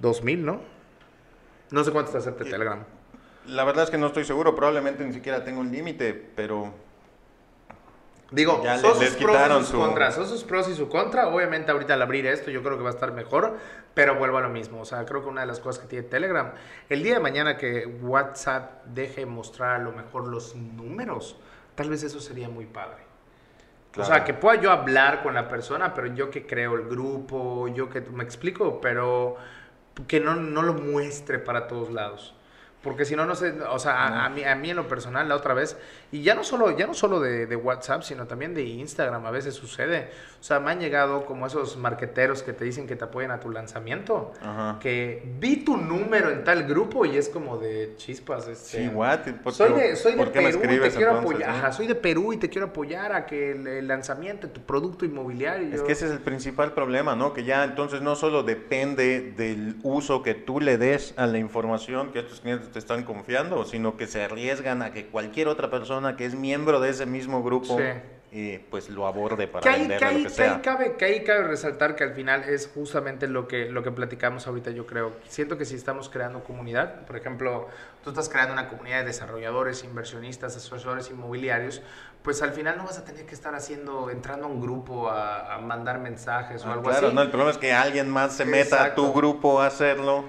2000, 0.00 0.44
¿no? 0.44 0.60
No 1.70 1.84
sé 1.84 1.90
cuántos 1.90 2.12
te 2.12 2.18
acepta 2.18 2.44
Telegram. 2.44 2.84
La 3.46 3.64
verdad 3.64 3.84
es 3.84 3.90
que 3.90 3.98
no 3.98 4.06
estoy 4.06 4.24
seguro, 4.24 4.54
probablemente 4.54 5.04
ni 5.04 5.12
siquiera 5.12 5.44
tengo 5.44 5.60
un 5.60 5.70
límite, 5.70 6.14
pero 6.34 6.72
Digo, 8.30 8.62
Ya 8.64 8.78
son 8.78 8.90
les- 8.92 9.00
les 9.00 9.08
sus 9.10 9.22
pros 9.22 9.36
y 9.36 9.52
sus 9.60 9.68
su- 9.68 9.76
contras, 9.78 10.14
son 10.16 10.26
sus 10.26 10.42
pros 10.44 10.68
y 10.68 10.74
su 10.74 10.88
contra. 10.88 11.28
Obviamente 11.28 11.70
ahorita 11.70 11.94
al 11.94 12.02
abrir 12.02 12.26
esto 12.26 12.50
yo 12.50 12.62
creo 12.64 12.76
que 12.76 12.82
va 12.82 12.90
a 12.90 12.92
estar 12.94 13.12
mejor, 13.12 13.56
pero 13.92 14.16
vuelvo 14.16 14.38
a 14.38 14.40
lo 14.40 14.48
mismo. 14.48 14.80
O 14.80 14.84
sea, 14.84 15.04
creo 15.04 15.22
que 15.22 15.28
una 15.28 15.42
de 15.42 15.46
las 15.46 15.60
cosas 15.60 15.82
que 15.82 15.88
tiene 15.88 16.08
Telegram, 16.08 16.50
el 16.88 17.02
día 17.04 17.14
de 17.14 17.20
mañana 17.20 17.56
que 17.56 17.86
WhatsApp 17.86 18.86
deje 18.86 19.24
mostrar 19.24 19.76
a 19.76 19.84
lo 19.84 19.92
mejor 19.92 20.26
los 20.26 20.56
números, 20.56 21.38
tal 21.76 21.90
vez 21.90 22.02
eso 22.02 22.18
sería 22.18 22.48
muy 22.48 22.64
padre. 22.66 23.04
O 23.96 24.02
sea, 24.04 24.24
que 24.24 24.34
pueda 24.34 24.60
yo 24.60 24.72
hablar 24.72 25.22
con 25.22 25.34
la 25.34 25.46
persona, 25.48 25.94
pero 25.94 26.08
yo 26.08 26.28
que 26.30 26.44
creo 26.44 26.74
el 26.74 26.88
grupo, 26.88 27.68
yo 27.68 27.88
que 27.88 28.00
me 28.00 28.24
explico, 28.24 28.80
pero 28.80 29.36
que 30.08 30.18
no, 30.18 30.34
no 30.34 30.62
lo 30.62 30.74
muestre 30.74 31.38
para 31.38 31.68
todos 31.68 31.92
lados. 31.92 32.33
Porque 32.84 33.06
si 33.06 33.16
no, 33.16 33.24
no 33.24 33.34
sé, 33.34 33.54
o 33.70 33.78
sea, 33.78 34.24
a, 34.24 34.28
mí, 34.28 34.44
a 34.44 34.54
mí 34.54 34.70
en 34.70 34.76
lo 34.76 34.86
personal, 34.86 35.28
la 35.28 35.34
otra 35.34 35.54
vez, 35.54 35.76
y 36.14 36.22
ya 36.22 36.36
no 36.36 36.44
solo, 36.44 36.70
ya 36.78 36.86
no 36.86 36.94
solo 36.94 37.18
de, 37.18 37.46
de, 37.46 37.56
WhatsApp, 37.56 38.02
sino 38.02 38.28
también 38.28 38.54
de 38.54 38.62
Instagram, 38.62 39.26
a 39.26 39.32
veces 39.32 39.52
sucede. 39.52 40.10
O 40.38 40.44
sea, 40.44 40.60
me 40.60 40.70
han 40.70 40.78
llegado 40.78 41.24
como 41.24 41.44
esos 41.44 41.76
marqueteros 41.76 42.44
que 42.44 42.52
te 42.52 42.64
dicen 42.64 42.86
que 42.86 42.94
te 42.94 43.02
apoyan 43.02 43.32
a 43.32 43.40
tu 43.40 43.50
lanzamiento, 43.50 44.32
que 44.78 45.22
vi 45.40 45.64
tu 45.64 45.76
número 45.76 46.30
en 46.30 46.44
tal 46.44 46.68
grupo 46.68 47.04
y 47.04 47.16
es 47.16 47.28
como 47.28 47.58
de 47.58 47.94
chispas. 47.96 48.46
Este, 48.46 48.82
sí, 48.82 48.88
what? 48.94 49.20
soy 49.50 49.72
de, 49.72 49.96
soy 49.96 50.12
de 50.14 50.26
Perú 50.26 50.72
y 50.72 50.80
te 50.80 50.90
quiero 50.90 51.18
apoyar. 51.18 51.72
soy 51.72 51.86
de 51.88 51.94
Perú 51.96 52.32
y 52.32 52.36
te 52.36 52.48
quiero 52.48 52.68
apoyar 52.68 53.12
a 53.12 53.26
que 53.26 53.52
el, 53.52 53.88
lanzamiento 53.88 54.46
de 54.46 54.52
tu 54.52 54.60
producto 54.60 55.04
inmobiliario. 55.04 55.74
Es 55.74 55.82
que 55.82 55.92
ese 55.92 56.06
es 56.06 56.12
el 56.12 56.20
principal 56.20 56.74
problema, 56.74 57.16
¿no? 57.16 57.32
Que 57.32 57.42
ya 57.42 57.64
entonces 57.64 58.02
no 58.02 58.14
solo 58.14 58.44
depende 58.44 59.32
del 59.32 59.76
uso 59.82 60.22
que 60.22 60.34
tú 60.34 60.60
le 60.60 60.78
des 60.78 61.14
a 61.16 61.26
la 61.26 61.38
información 61.38 62.12
que 62.12 62.20
estos 62.20 62.40
clientes 62.40 62.70
te 62.70 62.78
están 62.78 63.02
confiando, 63.02 63.64
sino 63.64 63.96
que 63.96 64.06
se 64.06 64.22
arriesgan 64.22 64.82
a 64.82 64.92
que 64.92 65.06
cualquier 65.06 65.48
otra 65.48 65.70
persona 65.70 66.03
que 66.16 66.26
es 66.26 66.34
miembro 66.34 66.80
de 66.80 66.90
ese 66.90 67.06
mismo 67.06 67.42
grupo 67.42 67.78
eh, 68.36 68.64
pues 68.68 68.90
lo 68.90 69.06
aborde 69.06 69.46
para 69.46 69.62
que 69.62 69.78
vender 69.78 70.02
lo 70.02 70.24
que, 70.24 70.28
sea. 70.28 70.56
ahí 70.56 70.60
cabe, 70.60 70.96
que 70.96 71.04
ahí 71.04 71.22
cabe 71.22 71.44
resaltar 71.44 71.94
que 71.94 72.02
al 72.02 72.14
final 72.14 72.42
es 72.42 72.68
justamente 72.74 73.28
lo 73.28 73.46
que, 73.46 73.70
lo 73.70 73.84
que 73.84 73.92
platicamos 73.92 74.48
ahorita, 74.48 74.72
yo 74.72 74.86
creo. 74.86 75.12
Siento 75.28 75.56
que 75.56 75.64
si 75.64 75.76
estamos 75.76 76.08
creando 76.08 76.42
comunidad, 76.42 77.06
por 77.06 77.16
ejemplo, 77.16 77.68
tú 78.02 78.10
estás 78.10 78.28
creando 78.28 78.52
una 78.52 78.66
comunidad 78.68 78.98
de 78.98 79.04
desarrolladores, 79.04 79.84
inversionistas, 79.84 80.56
asesores 80.56 81.10
inmobiliarios, 81.10 81.80
pues 82.24 82.42
al 82.42 82.50
final 82.50 82.76
no 82.76 82.86
vas 82.86 82.98
a 82.98 83.04
tener 83.04 83.24
que 83.24 83.36
estar 83.36 83.54
haciendo, 83.54 84.10
entrando 84.10 84.46
a 84.46 84.50
un 84.50 84.60
grupo 84.60 85.08
a, 85.08 85.60
mandar 85.62 86.00
mensajes 86.00 86.64
o 86.64 86.70
ah, 86.70 86.72
algo 86.72 86.90
así. 86.90 86.98
Claro, 86.98 87.14
no, 87.14 87.22
el 87.22 87.28
problema 87.28 87.52
es 87.52 87.58
que 87.58 87.72
alguien 87.72 88.10
más 88.10 88.36
se 88.36 88.44
meta 88.44 88.82
a 88.82 88.94
tu 88.96 89.12
grupo 89.12 89.60
a 89.60 89.66
hacerlo. 89.68 90.24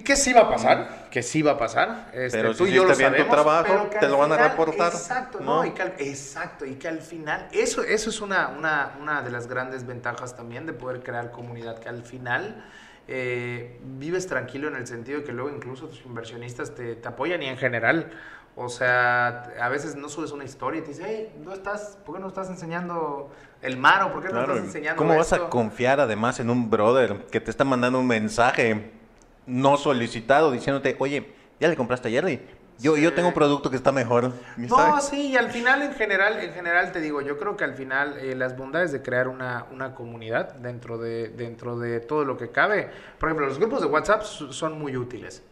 ¿Qué 0.00 0.16
sí 0.16 0.32
va 0.32 0.40
a 0.40 0.48
pasar? 0.48 1.08
Que 1.10 1.22
sí 1.22 1.42
va 1.42 1.52
a 1.52 1.58
pasar. 1.58 2.10
Este, 2.14 2.38
pero 2.38 2.54
tú 2.54 2.66
y 2.66 2.72
yo 2.72 2.84
lo 2.84 2.94
sabemos, 2.94 3.26
tu 3.26 3.32
trabajo, 3.32 3.90
te 4.00 4.08
lo 4.08 4.16
van 4.16 4.32
a 4.32 4.48
reportar. 4.48 4.92
Exacto, 4.92 5.40
¿no? 5.40 5.66
Y 5.66 5.72
que 5.72 5.82
al, 5.82 5.94
exacto, 5.98 6.64
y 6.64 6.76
que 6.76 6.88
al 6.88 7.00
final, 7.00 7.48
eso, 7.52 7.82
eso 7.82 8.08
es 8.08 8.20
una, 8.22 8.48
una, 8.48 8.92
una 9.00 9.20
de 9.20 9.30
las 9.30 9.48
grandes 9.48 9.86
ventajas 9.86 10.34
también 10.34 10.64
de 10.64 10.72
poder 10.72 11.02
crear 11.02 11.30
comunidad, 11.30 11.78
que 11.78 11.90
al 11.90 12.02
final 12.02 12.64
eh, 13.06 13.78
vives 13.98 14.26
tranquilo 14.26 14.68
en 14.68 14.76
el 14.76 14.86
sentido 14.86 15.20
de 15.20 15.24
que 15.24 15.32
luego 15.32 15.54
incluso 15.54 15.88
tus 15.88 16.04
inversionistas 16.06 16.74
te, 16.74 16.96
te, 16.96 17.08
apoyan 17.08 17.42
y 17.42 17.46
en 17.46 17.58
general, 17.58 18.12
o 18.56 18.70
sea, 18.70 19.52
a 19.60 19.68
veces 19.68 19.96
no 19.96 20.08
subes 20.08 20.32
una 20.32 20.44
historia 20.44 20.78
y 20.78 20.82
te 20.82 20.88
dices, 20.88 21.04
hey, 21.06 21.34
¿no 21.44 21.52
estás, 21.52 21.98
¿por 22.06 22.14
qué 22.14 22.20
no 22.22 22.28
estás 22.28 22.48
enseñando 22.48 23.30
el 23.60 23.76
mar 23.76 24.04
o 24.04 24.12
por 24.12 24.22
qué 24.22 24.32
no 24.32 24.40
estás 24.40 24.58
enseñando 24.58 24.96
¿Cómo 24.98 25.16
vas 25.16 25.34
a 25.34 25.50
confiar 25.50 26.00
además 26.00 26.40
en 26.40 26.48
un 26.48 26.70
brother 26.70 27.26
que 27.30 27.40
te 27.40 27.50
está 27.50 27.64
mandando 27.64 28.00
un 28.00 28.06
mensaje? 28.06 29.01
No 29.46 29.76
solicitado 29.76 30.50
diciéndote, 30.50 30.96
oye, 30.98 31.32
ya 31.60 31.68
le 31.68 31.76
compraste 31.76 32.08
a 32.08 32.10
Jerry. 32.10 32.40
Yo, 32.78 32.96
yo 32.96 33.14
tengo 33.14 33.28
un 33.28 33.34
producto 33.34 33.70
que 33.70 33.76
está 33.76 33.92
mejor. 33.92 34.32
No, 34.56 35.00
sí, 35.00 35.28
y 35.28 35.36
al 35.36 35.50
final, 35.50 35.82
en 35.82 35.92
general, 35.92 36.40
en 36.40 36.52
general 36.52 36.90
te 36.90 37.00
digo, 37.00 37.20
yo 37.20 37.38
creo 37.38 37.56
que 37.56 37.62
al 37.62 37.74
final 37.74 38.18
eh, 38.18 38.34
las 38.34 38.56
bondades 38.56 38.90
de 38.90 39.02
crear 39.02 39.28
una, 39.28 39.66
una 39.70 39.94
comunidad 39.94 40.54
dentro 40.54 40.98
de, 40.98 41.28
dentro 41.28 41.78
de 41.78 42.00
todo 42.00 42.24
lo 42.24 42.36
que 42.36 42.50
cabe. 42.50 42.90
Por 43.18 43.28
ejemplo, 43.28 43.46
los 43.46 43.58
grupos 43.58 43.82
de 43.82 43.86
WhatsApp 43.86 44.22
son 44.24 44.78
muy 44.78 44.96
útiles 44.96 45.44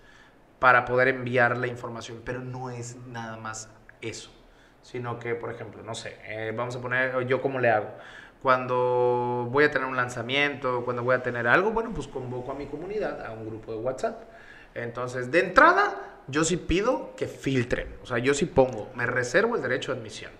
para 0.59 0.85
poder 0.85 1.09
enviar 1.09 1.57
la 1.57 1.69
información, 1.69 2.21
pero 2.25 2.41
no 2.41 2.71
es 2.71 2.97
nada 3.07 3.37
más 3.37 3.69
eso. 4.01 4.31
Sino 4.83 5.19
que, 5.19 5.35
por 5.35 5.53
ejemplo, 5.53 5.83
no 5.83 5.95
sé, 5.95 6.17
eh, 6.25 6.53
vamos 6.57 6.75
a 6.75 6.81
poner, 6.81 7.27
yo 7.27 7.41
cómo 7.41 7.61
le 7.61 7.71
hago 7.71 7.91
cuando 8.43 9.49
voy 9.51 9.65
a 9.65 9.71
tener 9.71 9.87
un 9.87 9.97
lanzamiento, 9.97 10.83
cuando 10.85 11.03
voy 11.03 11.15
a 11.15 11.23
tener 11.23 11.47
algo, 11.47 11.73
bueno, 11.73 11.91
pues 11.95 12.09
convoco 12.09 12.53
a 12.53 12.55
mi 12.55 12.67
comunidad 12.67 13.25
a 13.25 13.33
un 13.33 13.47
grupo 13.47 13.73
de 13.73 13.79
WhatsApp. 13.79 14.23
Entonces, 14.75 15.31
de 15.31 15.41
entrada, 15.41 16.23
yo 16.29 16.45
sí 16.45 16.57
pido 16.57 17.15
que 17.17 17.27
filtren, 17.27 17.89
o 18.03 18.07
sea, 18.07 18.19
yo 18.19 18.35
sí 18.35 18.47
pongo, 18.47 18.89
me 18.95 19.07
reservo 19.07 19.57
el 19.57 19.63
derecho 19.63 19.93
de 19.93 20.01
admisión. 20.01 20.33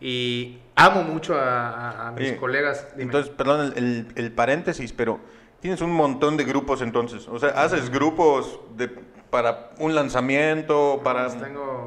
Y 0.00 0.58
amo 0.74 1.02
mucho 1.02 1.36
a, 1.38 2.12
mis 2.18 2.32
colegas. 2.32 2.88
Entonces, 2.98 3.32
perdón 3.32 3.72
el, 3.76 4.08
el, 4.16 4.32
paréntesis, 4.32 4.92
pero 4.92 5.20
tienes 5.60 5.80
un 5.80 5.92
montón 5.92 6.36
de 6.36 6.44
grupos 6.44 6.82
entonces. 6.82 7.26
O 7.28 7.38
sea, 7.38 7.50
haces 7.50 7.88
grupos 7.90 8.60
de, 8.76 8.88
para 9.34 9.70
un 9.78 9.94
lanzamiento, 9.94 11.00
para 11.02 11.28
pues 11.28 11.36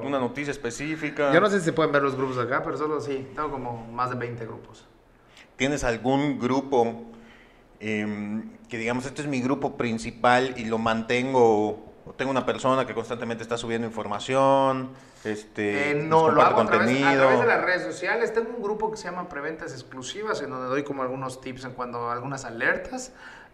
una 0.03 0.19
noticia 0.19 0.51
específica. 0.51 1.31
Yo 1.33 1.41
no 1.41 1.49
sé 1.49 1.59
si 1.59 1.65
se 1.65 1.73
pueden 1.73 1.91
ver 1.91 2.01
los 2.01 2.15
grupos 2.15 2.37
acá, 2.39 2.63
pero 2.63 2.77
solo 2.77 2.99
sí, 3.01 3.27
tengo 3.35 3.51
como 3.51 3.85
más 3.91 4.09
de 4.09 4.15
20 4.15 4.45
grupos. 4.45 4.87
¿Tienes 5.57 5.83
algún 5.83 6.39
grupo 6.39 7.05
em, 7.79 8.57
que 8.69 8.77
digamos, 8.77 9.05
este 9.05 9.23
es 9.23 9.27
mi 9.27 9.41
grupo 9.41 9.75
principal 9.75 10.53
y 10.55 10.65
lo 10.65 10.77
mantengo, 10.77 11.93
tengo 12.15 12.29
una 12.29 12.45
persona 12.45 12.85
que 12.85 12.93
constantemente 12.93 13.41
está 13.41 13.57
subiendo 13.57 13.87
información, 13.87 14.91
este, 15.23 15.91
eh, 15.91 15.95
no, 15.95 16.29
lo 16.29 16.43
hago 16.43 16.55
contenido. 16.55 17.07
A 17.07 17.15
través, 17.15 17.39
de 17.39 17.45
las 17.47 17.61
redes 17.63 17.83
sociales. 17.83 18.33
Tengo 18.33 18.51
un 18.55 18.61
grupo 18.61 18.91
que 18.91 18.97
se 18.97 19.05
llama 19.05 19.27
Preventas 19.27 19.71
Exclusivas, 19.73 20.41
en 20.41 20.51
donde 20.51 20.67
doy 20.67 20.83
como 20.83 21.01
algunos 21.01 21.41
tips 21.41 21.65
en 21.65 21.71
cuanto 21.71 22.09
a 22.09 22.13
algunas 22.13 22.45
alertas. 22.45 23.11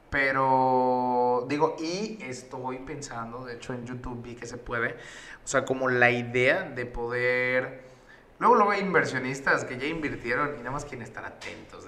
Pero 0.09 1.45
digo, 1.47 1.77
y 1.79 2.19
estoy 2.21 2.79
pensando, 2.79 3.45
de 3.45 3.55
hecho 3.55 3.73
en 3.73 3.85
YouTube 3.85 4.21
vi 4.21 4.35
que 4.35 4.45
se 4.45 4.57
puede, 4.57 4.97
o 5.43 5.47
sea, 5.47 5.65
como 5.65 5.89
la 5.89 6.11
idea 6.11 6.63
de 6.63 6.85
poder 6.85 7.93
Luego, 8.43 8.55
luego 8.55 8.71
hay 8.71 8.81
inversionistas 8.81 9.63
que 9.63 9.77
ya 9.77 9.85
invirtieron 9.85 10.55
y 10.55 10.57
nada 10.57 10.71
más 10.71 10.83
quieren 10.83 11.03
estar 11.03 11.23
atentos 11.23 11.85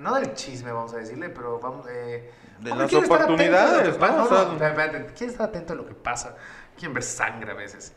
no 0.00 0.14
del 0.14 0.34
chisme, 0.34 0.72
vamos 0.72 0.92
a 0.94 0.98
decirle, 0.98 1.28
pero 1.28 1.58
vamos 1.58 1.86
de... 1.86 2.32
De 2.60 2.74
las 2.74 2.92
oportunidades, 2.92 3.98
¿no? 3.98 4.28
no, 4.28 4.58
quieren 4.58 5.30
estar 5.30 5.48
atento 5.48 5.74
a 5.74 5.76
lo 5.76 5.86
que 5.86 5.94
pasa, 5.94 6.36
quieren 6.76 6.92
ver 6.92 7.04
sangre 7.04 7.52
a 7.52 7.54
veces. 7.54 7.94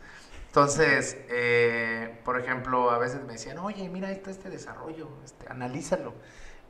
Entonces, 0.51 1.17
eh, 1.29 2.19
por 2.25 2.39
ejemplo, 2.39 2.91
a 2.91 2.99
veces 2.99 3.23
me 3.23 3.33
decían, 3.33 3.57
oye, 3.57 3.87
mira, 3.89 4.11
está 4.11 4.29
este 4.29 4.49
desarrollo, 4.49 5.07
este, 5.23 5.49
analízalo. 5.49 6.13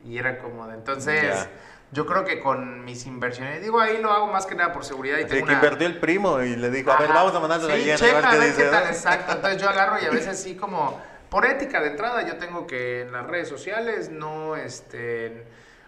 Y 0.06 0.20
era 0.20 0.38
como 0.38 0.68
de, 0.68 0.76
entonces, 0.76 1.50
yo 1.92 2.06
creo 2.06 2.24
que 2.24 2.40
con 2.40 2.86
mis 2.86 3.06
inversiones, 3.06 3.62
digo, 3.62 3.80
ahí 3.80 4.02
lo 4.02 4.12
hago 4.12 4.28
más 4.28 4.46
que 4.46 4.56
nada 4.56 4.72
por 4.72 4.86
seguridad. 4.86 5.18
Y 5.18 5.26
tengo 5.26 5.48
que 5.48 5.54
invertió 5.54 5.88
el 5.88 6.00
primo 6.00 6.42
y 6.42 6.56
le 6.56 6.70
dijo, 6.70 6.92
a 6.92 7.00
ver, 7.00 7.10
vamos 7.10 7.36
a 7.36 7.40
mandarle 7.40 7.84
sí, 7.84 7.90
a 7.90 7.96
a 7.96 8.36
ver 8.36 8.56
qué, 8.56 8.64
tal, 8.66 8.88
exacto. 8.88 9.34
Entonces 9.34 9.62
yo 9.62 9.68
agarro 9.68 9.98
y 10.02 10.06
a 10.06 10.10
veces 10.12 10.42
sí 10.42 10.56
como 10.56 11.02
por 11.32 11.46
ética 11.46 11.80
de 11.80 11.88
entrada, 11.88 12.28
yo 12.28 12.36
tengo 12.36 12.68
que 12.68 13.04
en 13.04 13.14
las 13.14 13.26
redes 13.26 13.48
sociales 13.48 14.10
no, 14.12 14.58
este, 14.58 15.46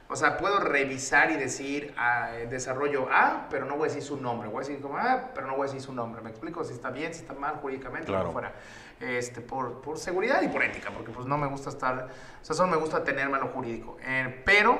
o 0.07 0.15
sea, 0.15 0.37
puedo 0.37 0.61
revisar 0.61 1.31
y 1.31 1.35
decir 1.35 1.93
ah, 1.97 2.29
desarrollo 2.49 3.09
A, 3.11 3.47
pero 3.49 3.65
no 3.65 3.75
voy 3.75 3.87
a 3.87 3.87
decir 3.89 4.03
su 4.03 4.15
nombre. 4.15 4.47
Voy 4.47 4.63
a 4.63 4.67
decir 4.67 4.81
como 4.81 4.97
A, 4.97 5.31
pero 5.35 5.45
no 5.45 5.57
voy 5.57 5.63
a 5.63 5.65
decir 5.65 5.81
su 5.81 5.93
nombre. 5.93 6.21
¿Me 6.21 6.29
explico? 6.29 6.63
Si 6.63 6.71
está 6.71 6.91
bien, 6.91 7.13
si 7.13 7.23
está 7.23 7.33
mal 7.33 7.55
jurídicamente, 7.55 8.07
claro. 8.07 8.31
fuera. 8.31 8.53
Este, 9.01 9.41
por, 9.41 9.81
por, 9.81 9.97
seguridad 9.97 10.41
y 10.43 10.47
por 10.47 10.63
ética, 10.63 10.91
porque 10.91 11.11
pues 11.11 11.27
no 11.27 11.37
me 11.37 11.47
gusta 11.47 11.71
estar, 11.71 12.07
o 12.41 12.45
sea, 12.45 12.55
solo 12.55 12.69
me 12.69 12.77
gusta 12.77 13.03
tenerme 13.03 13.35
a 13.35 13.41
lo 13.41 13.47
jurídico. 13.49 13.97
Eh, 14.01 14.41
pero, 14.45 14.79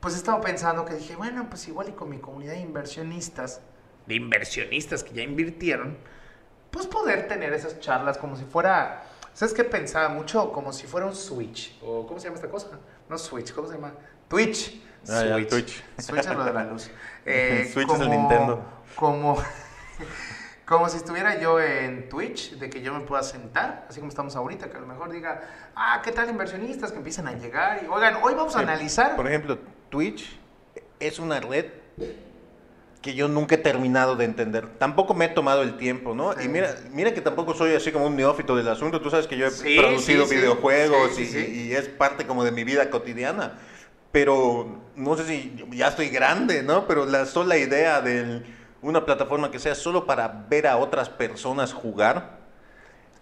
pues 0.00 0.12
he 0.12 0.18
estado 0.18 0.42
pensando 0.42 0.84
que 0.84 0.96
dije, 0.96 1.16
bueno, 1.16 1.46
pues 1.48 1.66
igual 1.66 1.88
y 1.88 1.92
con 1.92 2.10
mi 2.10 2.18
comunidad 2.18 2.52
de 2.52 2.60
inversionistas, 2.60 3.62
de 4.04 4.16
inversionistas 4.16 5.02
que 5.02 5.14
ya 5.14 5.22
invirtieron, 5.22 5.96
pues 6.70 6.86
poder 6.86 7.26
tener 7.26 7.54
esas 7.54 7.80
charlas 7.80 8.18
como 8.18 8.36
si 8.36 8.44
fuera 8.44 9.02
¿Sabes 9.38 9.54
qué 9.54 9.62
pensaba 9.62 10.08
mucho? 10.08 10.50
Como 10.50 10.72
si 10.72 10.88
fuera 10.88 11.06
un 11.06 11.14
Switch. 11.14 11.78
¿O 11.80 12.04
cómo 12.08 12.18
se 12.18 12.24
llama 12.24 12.38
esta 12.38 12.50
cosa? 12.50 12.70
No 13.08 13.16
Switch, 13.16 13.52
¿cómo 13.52 13.68
se 13.68 13.74
llama? 13.74 13.92
Twitch. 14.26 14.82
Ah, 15.08 15.22
Switch. 15.32 15.48
Twitch. 15.48 15.84
Switch 15.96 16.26
es 16.26 16.34
lo 16.34 16.44
de 16.44 16.52
la 16.52 16.64
luz. 16.64 16.90
Eh, 17.24 17.70
Switch 17.72 17.88
es 17.88 18.00
el 18.00 18.10
Nintendo. 18.10 18.60
Como, 18.96 19.40
como 20.66 20.88
si 20.88 20.96
estuviera 20.96 21.38
yo 21.38 21.60
en 21.60 22.08
Twitch, 22.08 22.58
de 22.58 22.68
que 22.68 22.82
yo 22.82 22.92
me 22.92 23.02
pueda 23.02 23.22
sentar, 23.22 23.86
así 23.88 24.00
como 24.00 24.08
estamos 24.08 24.34
ahorita, 24.34 24.70
que 24.70 24.76
a 24.76 24.80
lo 24.80 24.88
mejor 24.88 25.12
diga, 25.12 25.40
ah, 25.76 26.02
¿qué 26.02 26.10
tal 26.10 26.28
inversionistas 26.28 26.90
que 26.90 26.96
empiecen 26.96 27.28
a 27.28 27.32
llegar? 27.34 27.84
Y 27.84 27.86
oigan, 27.86 28.16
hoy 28.20 28.34
vamos 28.34 28.56
a 28.56 28.58
analizar. 28.58 29.14
Por 29.14 29.28
ejemplo, 29.28 29.56
Twitch 29.88 30.36
es 30.98 31.20
una 31.20 31.38
red 31.38 31.66
que 33.02 33.14
yo 33.14 33.28
nunca 33.28 33.54
he 33.54 33.58
terminado 33.58 34.16
de 34.16 34.24
entender. 34.24 34.66
Tampoco 34.78 35.14
me 35.14 35.26
he 35.26 35.28
tomado 35.28 35.62
el 35.62 35.76
tiempo, 35.76 36.14
¿no? 36.14 36.40
Y 36.40 36.48
mira, 36.48 36.74
mira 36.92 37.14
que 37.14 37.20
tampoco 37.20 37.54
soy 37.54 37.74
así 37.74 37.92
como 37.92 38.06
un 38.06 38.16
neófito 38.16 38.56
del 38.56 38.68
asunto. 38.68 39.00
Tú 39.00 39.10
sabes 39.10 39.26
que 39.26 39.36
yo 39.36 39.46
he 39.46 39.76
producido 39.78 40.26
videojuegos 40.26 41.18
y, 41.18 41.72
es 41.72 41.88
parte 41.88 42.26
como 42.26 42.44
de 42.44 42.50
mi 42.50 42.64
vida 42.64 42.90
cotidiana. 42.90 43.58
Pero 44.10 44.80
no 44.96 45.16
sé 45.16 45.24
si 45.24 45.64
ya 45.70 45.88
estoy 45.88 46.08
grande, 46.08 46.62
¿no? 46.62 46.86
Pero 46.88 47.06
la 47.06 47.26
sola 47.26 47.56
idea 47.56 48.00
de 48.00 48.42
una 48.82 49.04
plataforma 49.04 49.50
que 49.50 49.58
sea 49.58 49.74
solo 49.74 50.06
para 50.06 50.46
ver 50.48 50.66
a 50.66 50.76
otras 50.76 51.08
personas 51.08 51.72
jugar. 51.72 52.38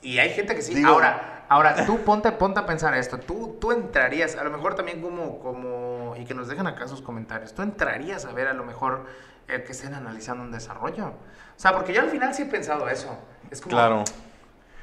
Y 0.01 0.19
hay 0.19 0.31
gente 0.31 0.55
que 0.55 0.63
sí. 0.63 0.83
ahora, 0.85 1.45
ahora 1.49 1.85
tú 1.85 1.99
ponte, 1.99 2.33
ponte 2.33 2.61
a 2.61 2.67
pensar 2.67 2.95
esto. 2.95 3.19
Tú, 3.19 3.59
tú 3.61 3.73
entrarías, 3.73 4.37
a 4.37 4.45
lo 4.45 4.51
mejor 4.51 4.75
también 4.75 5.03
como, 5.03 5.41
como, 5.41 6.15
y 6.17 6.25
que 6.25 6.33
nos 6.33 6.49
dejen 6.49 6.67
acá 6.67 6.89
sus 6.89 7.03
comentarios. 7.03 7.53
Tú 7.53 7.63
entrarías 7.63 8.25
a 8.25 8.33
ver 8.33 8.47
a 8.47 8.55
lo 8.55 8.65
mejor 8.65 9.07
el 9.49 9.65
que 9.65 9.73
estén 9.73 9.95
analizando 9.95 10.43
un 10.45 10.53
desarrollo. 10.53 11.09
O 11.09 11.59
sea, 11.59 11.73
porque 11.73 11.93
yo 11.93 12.01
al 12.01 12.11
final 12.11 12.35
sí 12.35 12.43
he 12.43 12.47
pensado 12.47 12.89
eso. 12.89 13.17
Es 13.51 13.61
como, 13.61 13.75
claro. 13.75 14.05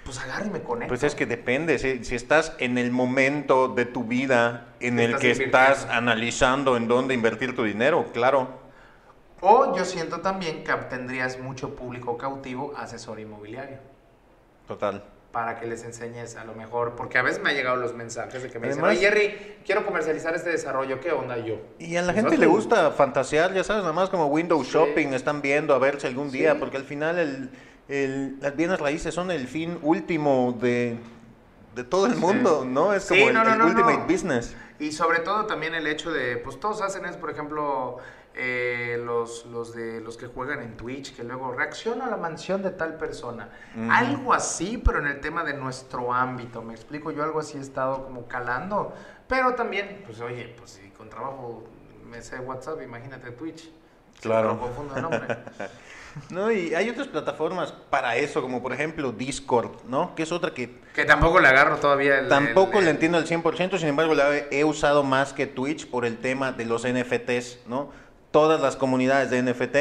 pues 0.05 0.19
agarro 0.19 0.45
y 0.45 0.49
me 0.49 0.61
conecto. 0.61 0.89
Pues 0.89 1.03
es 1.03 1.15
que 1.15 1.25
depende, 1.25 1.77
si, 1.79 2.03
si 2.03 2.15
estás 2.15 2.53
en 2.59 2.77
el 2.77 2.91
momento 2.91 3.67
de 3.67 3.85
tu 3.85 4.05
vida 4.05 4.67
en 4.79 4.99
el 4.99 5.11
Estás 5.11 5.21
que 5.21 5.31
invirtiendo. 5.31 5.57
estás 5.57 5.89
analizando 5.89 6.77
en 6.77 6.87
dónde 6.87 7.13
invertir 7.13 7.55
tu 7.55 7.63
dinero, 7.63 8.11
claro. 8.13 8.63
O 9.41 9.75
yo 9.75 9.83
siento 9.83 10.21
también 10.21 10.63
que 10.63 10.71
obtendrías 10.71 11.37
mucho 11.39 11.75
público 11.75 12.17
cautivo 12.17 12.73
asesor 12.77 13.19
inmobiliario. 13.19 13.79
Total. 14.67 15.03
Para 15.33 15.59
que 15.59 15.65
les 15.65 15.83
enseñes 15.83 16.35
a 16.35 16.45
lo 16.45 16.53
mejor, 16.53 16.93
porque 16.95 17.17
a 17.17 17.23
veces 17.23 17.41
me 17.41 17.49
han 17.49 17.55
llegado 17.55 17.75
los 17.77 17.95
mensajes 17.95 18.43
de 18.43 18.51
que 18.51 18.59
me 18.59 18.67
dicen, 18.67 18.83
Además- 18.85 18.99
oye 18.99 19.07
Jerry, 19.09 19.55
quiero 19.65 19.83
comercializar 19.83 20.35
este 20.35 20.51
desarrollo, 20.51 20.99
¿qué 21.01 21.11
onda 21.11 21.39
yo? 21.39 21.55
Y 21.79 21.95
a 21.95 22.03
la 22.03 22.13
Pues 22.13 22.23
gente 22.23 22.37
le 22.37 22.45
gusta 22.45 22.91
fantasear, 22.91 23.51
ya 23.51 23.63
sabes, 23.63 23.81
nada 23.81 23.93
más 23.93 24.11
como 24.11 24.27
window 24.27 24.63
Sí. 24.63 24.69
shopping, 24.73 25.07
están 25.07 25.41
viendo 25.41 25.73
a 25.73 25.79
ver 25.79 25.99
si 25.99 26.05
algún 26.05 26.29
Sí. 26.29 26.37
día, 26.37 26.59
porque 26.59 26.77
al 26.77 26.83
final 26.83 27.17
el, 27.17 27.49
el- 27.87 28.39
las 28.41 28.55
bienes 28.55 28.79
raíces 28.79 29.11
son 29.15 29.31
el 29.31 29.47
fin 29.47 29.79
último 29.81 30.55
de, 30.61 30.97
de 31.73 31.83
todo 31.83 32.05
el 32.05 32.13
Sí. 32.13 32.19
mundo, 32.19 32.63
¿no? 32.63 32.93
Es 32.93 33.07
como 33.07 33.29
el, 33.29 33.33
no, 33.33 33.43
no, 33.43 33.53
el 33.55 33.61
ultimate 33.63 34.03
business. 34.13 34.55
Y 34.77 34.91
sobre 34.91 35.17
todo 35.21 35.47
también 35.47 35.73
el 35.73 35.87
hecho 35.87 36.11
de, 36.11 36.37
pues 36.37 36.59
todos 36.59 36.83
hacen 36.83 37.05
es, 37.05 37.17
por 37.17 37.31
ejemplo, 37.31 37.97
eh, 38.35 38.99
los, 39.03 39.45
los, 39.45 39.75
de, 39.75 40.01
los 40.01 40.17
que 40.17 40.27
juegan 40.27 40.61
en 40.61 40.75
Twitch, 40.75 41.15
que 41.15 41.23
luego 41.23 41.51
reacciona 41.51 42.05
a 42.05 42.09
la 42.09 42.17
mansión 42.17 42.63
de 42.63 42.71
tal 42.71 42.95
persona. 42.97 43.49
Algo 43.89 44.33
así, 44.33 44.81
pero 44.83 44.99
en 44.99 45.07
el 45.07 45.19
tema 45.19 45.43
de 45.43 45.53
nuestro 45.53 46.13
ámbito, 46.13 46.61
me 46.61 46.73
explico, 46.73 47.11
yo 47.11 47.23
algo 47.23 47.39
así 47.39 47.57
he 47.57 47.61
estado 47.61 48.05
como 48.05 48.27
calando. 48.27 48.93
Pero 49.27 49.53
también, 49.55 50.03
pues 50.05 50.19
oye, 50.21 50.53
pues 50.57 50.71
si 50.71 50.89
con 50.89 51.09
trabajo 51.09 51.63
me 52.09 52.21
sé 52.21 52.39
WhatsApp, 52.39 52.81
imagínate 52.81 53.31
Twitch. 53.31 53.69
Claro. 54.21 54.53
No 54.53 54.59
confundo 54.59 54.95
el 54.95 55.01
nombre. 55.01 55.27
No, 56.29 56.51
y 56.51 56.75
hay 56.75 56.89
otras 56.89 57.07
plataformas 57.07 57.71
para 57.71 58.15
eso, 58.17 58.41
como 58.41 58.61
por 58.61 58.71
ejemplo 58.71 59.11
Discord, 59.11 59.83
¿no? 59.87 60.13
Que 60.13 60.21
es 60.21 60.31
otra 60.31 60.53
que 60.53 60.79
que 60.93 61.05
tampoco 61.05 61.39
le 61.39 61.47
agarro 61.47 61.77
todavía 61.77 62.19
el... 62.19 62.27
tampoco 62.27 62.79
le 62.79 62.91
entiendo 62.91 63.17
al 63.17 63.25
100%, 63.25 63.79
sin 63.79 63.87
embargo 63.87 64.13
la 64.13 64.37
he 64.51 64.63
usado 64.63 65.03
más 65.03 65.33
que 65.33 65.47
Twitch 65.47 65.89
por 65.89 66.05
el 66.05 66.19
tema 66.19 66.51
de 66.51 66.65
los 66.65 66.87
NFTs, 66.87 67.61
¿no? 67.67 67.89
Todas 68.33 68.59
las 68.59 68.75
comunidades 68.75 69.29
de 69.29 69.43
NFT 69.43 69.77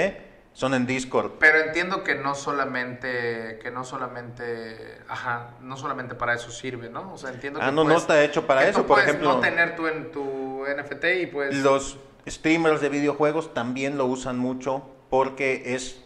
son 0.52 0.74
en 0.74 0.84
Discord. 0.86 1.32
Pero 1.38 1.58
entiendo 1.60 2.04
que 2.04 2.14
no 2.16 2.34
solamente, 2.34 3.58
que 3.62 3.70
no 3.70 3.82
solamente, 3.82 4.98
ajá, 5.08 5.52
no 5.62 5.78
solamente 5.78 6.14
para 6.14 6.34
eso 6.34 6.50
sirve, 6.50 6.90
¿no? 6.90 7.14
O 7.14 7.16
sea, 7.16 7.30
entiendo 7.30 7.58
que 7.60 7.64
Ah, 7.64 7.70
no, 7.70 7.76
no 7.76 7.84
puedes- 7.84 8.02
está 8.02 8.22
hecho 8.22 8.46
para 8.46 8.60
que 8.60 8.68
eso, 8.68 8.82
tú 8.82 8.88
por 8.88 8.98
ejemplo. 8.98 9.32
no 9.32 9.40
tener 9.40 9.74
tú 9.74 9.86
en 9.86 10.12
tu 10.12 10.64
NFT 10.66 11.04
y 11.22 11.26
pues... 11.28 11.54
Los 11.56 11.96
streamers 12.28 12.82
de 12.82 12.90
videojuegos 12.90 13.54
también 13.54 13.96
lo 13.96 14.04
usan 14.04 14.36
mucho 14.36 14.82
porque 15.08 15.74
es, 15.74 16.02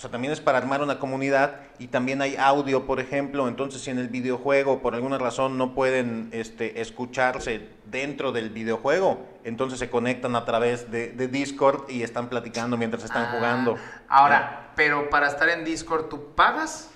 o 0.00 0.02
sea, 0.02 0.10
también 0.10 0.32
es 0.32 0.40
para 0.40 0.56
armar 0.56 0.80
una 0.80 0.98
comunidad 0.98 1.56
y 1.78 1.88
también 1.88 2.22
hay 2.22 2.34
audio, 2.36 2.86
por 2.86 3.00
ejemplo, 3.00 3.48
entonces 3.48 3.82
si 3.82 3.90
en 3.90 3.98
el 3.98 4.08
videojuego 4.08 4.80
por 4.80 4.94
alguna 4.94 5.18
razón 5.18 5.58
no 5.58 5.74
pueden 5.74 6.30
este, 6.32 6.80
escucharse 6.80 7.68
dentro 7.84 8.32
del 8.32 8.48
videojuego, 8.48 9.26
entonces 9.44 9.78
se 9.78 9.90
conectan 9.90 10.36
a 10.36 10.46
través 10.46 10.90
de, 10.90 11.08
de 11.08 11.28
Discord 11.28 11.90
y 11.90 12.02
están 12.02 12.30
platicando 12.30 12.78
mientras 12.78 13.04
están 13.04 13.24
Ah, 13.26 13.32
jugando. 13.36 13.76
Ahora, 14.08 14.70
pero 14.74 15.10
para 15.10 15.26
estar 15.26 15.50
en 15.50 15.66
Discord, 15.66 16.06
¿tú 16.08 16.32
pagas? 16.34 16.90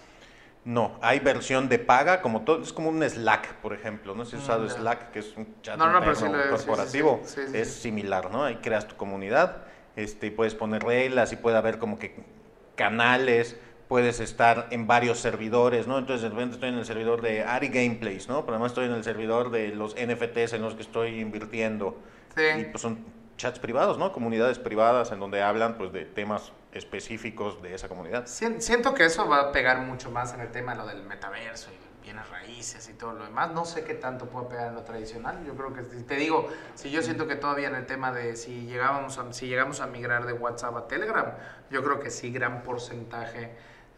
No, 0.65 0.93
hay 1.03 1.21
versión 1.21 1.69
de 1.69 1.79
paga, 1.79 2.23
como 2.23 2.41
todo, 2.41 2.63
es 2.63 2.73
como 2.73 2.89
un 2.89 3.03
Slack, 3.03 3.57
por 3.57 3.75
ejemplo, 3.75 4.15
no 4.15 4.25
sé 4.25 4.31
si 4.31 4.37
has 4.39 4.43
usado 4.45 4.65
Mm. 4.65 4.71
Slack, 4.71 5.11
que 5.11 5.19
es 5.19 5.37
un 5.37 5.47
chat 5.61 5.77
No, 5.77 5.85
sí 6.15 6.25
lo 6.25 6.49
corporativo, 6.49 7.21
sí, 7.27 7.43
sí, 7.45 7.53
sí, 7.53 7.59
es 7.59 7.71
similar, 7.71 8.31
¿no? 8.31 8.45
Ahí 8.45 8.57
creas 8.63 8.89
tu 8.89 8.97
comunidad, 8.97 9.59
este, 9.95 10.29
y 10.29 10.31
puedes 10.31 10.55
poner 10.55 10.83
reglas 10.83 11.33
y 11.33 11.37
puede 11.37 11.59
haber 11.59 11.79
como 11.79 11.99
que 11.99 12.33
canales, 12.75 13.57
puedes 13.89 14.21
estar 14.21 14.67
en 14.71 14.87
varios 14.87 15.19
servidores, 15.21 15.87
¿no? 15.87 15.99
Entonces 15.99 16.23
de 16.23 16.29
repente 16.31 16.55
estoy 16.55 16.71
en 16.71 16.77
el 16.79 16.85
servidor 16.85 17.21
de 17.23 17.45
Ari 17.45 17.69
Gameplays, 17.69 18.29
¿no? 18.29 18.41
Pero 18.45 18.55
además 18.55 18.73
estoy 18.73 18.87
en 18.87 18.93
el 18.93 19.05
servidor 19.05 19.51
de 19.51 19.69
los 19.69 19.95
NFTs 19.95 20.55
en 20.55 20.63
los 20.63 20.75
que 20.75 20.83
estoy 20.83 21.21
invirtiendo. 21.21 21.99
Sí. 22.37 22.43
Y 22.61 22.65
pues 22.65 22.81
son 22.83 23.05
chats 23.37 23.59
privados, 23.59 23.99
¿no? 23.99 24.13
Comunidades 24.13 24.59
privadas 24.59 25.13
en 25.13 25.21
donde 25.21 25.43
hablan 25.43 25.77
pues 25.77 25.93
de 25.93 26.05
temas 26.05 26.53
específicos 26.73 27.63
de 27.63 27.75
esa 27.75 27.89
comunidad. 27.89 28.27
Sien- 28.27 28.61
Siento 28.61 28.95
que 28.95 29.05
eso 29.05 29.29
va 29.29 29.41
a 29.41 29.53
pegar 29.53 29.79
mucho 29.81 30.11
más 30.11 30.35
en 30.35 30.41
el 30.41 30.51
tema 30.51 30.73
de 30.73 30.79
lo 30.79 30.87
del 30.87 31.03
metaverso 31.03 31.71
y 31.71 31.85
bienes 32.05 32.29
raíces 32.29 32.89
y 32.91 32.93
todo 32.95 33.13
lo 33.15 33.25
demás. 33.25 33.51
No 33.53 33.65
sé 33.65 33.83
qué 33.85 33.95
tanto 33.95 34.27
puede 34.27 34.47
pegar 34.49 34.69
en 34.69 34.75
lo 34.75 34.83
tradicional. 34.83 35.43
Yo 35.47 35.55
creo 35.55 35.73
que, 35.73 35.83
si 35.85 36.03
te 36.05 36.17
digo, 36.17 36.49
si 36.75 36.91
yo 36.91 37.01
siento 37.03 37.27
que 37.27 37.35
todavía 37.37 37.69
en 37.69 37.75
el 37.77 37.87
tema 37.87 38.13
de 38.13 38.37
si, 38.37 38.67
llegábamos 38.67 39.19
a, 39.19 39.33
si 39.33 39.47
llegamos 39.49 39.81
a 39.81 39.87
migrar 39.87 40.27
de 40.27 40.35
WhatsApp 40.35 40.77
a 40.77 40.87
Telegram, 40.87 41.33
yo 41.71 41.83
creo 41.83 42.01
que 42.01 42.11
sí, 42.11 42.31
gran 42.31 42.63
porcentaje 42.63 43.51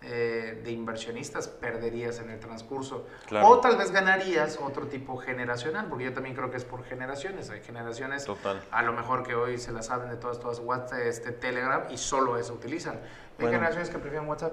eh, 0.03 0.61
de 0.63 0.71
inversionistas 0.71 1.49
perderías 1.49 2.21
en 2.21 2.31
el 2.31 2.39
transcurso. 2.39 3.07
Claro. 3.27 3.49
O 3.49 3.61
tal 3.61 3.77
vez 3.77 3.91
ganarías 3.91 4.59
otro 4.63 4.87
tipo 4.87 5.17
generacional, 5.17 5.87
porque 5.89 6.05
yo 6.05 6.13
también 6.13 6.35
creo 6.37 6.51
que 6.51 6.59
es 6.59 6.65
por 6.65 6.85
generaciones. 6.85 7.51
Hay 7.51 7.63
generaciones 7.63 8.25
Total. 8.25 8.63
a 8.71 8.83
lo 8.83 8.93
mejor 8.93 9.23
que 9.27 9.35
hoy 9.35 9.59
se 9.59 9.73
la 9.73 9.83
saben 9.83 10.09
de 10.11 10.17
todas, 10.17 10.39
todas 10.39 10.61
WhatsApp, 10.61 11.01
este 11.01 11.33
Telegram 11.33 11.85
y 11.91 11.97
solo 11.99 12.37
eso 12.39 12.53
utilizan. 12.53 12.95
Hay 12.95 13.01
Bueno. 13.39 13.53
generaciones 13.53 13.91
que 13.91 13.99
prefieren 13.99 14.29
WhatsApp. 14.29 14.53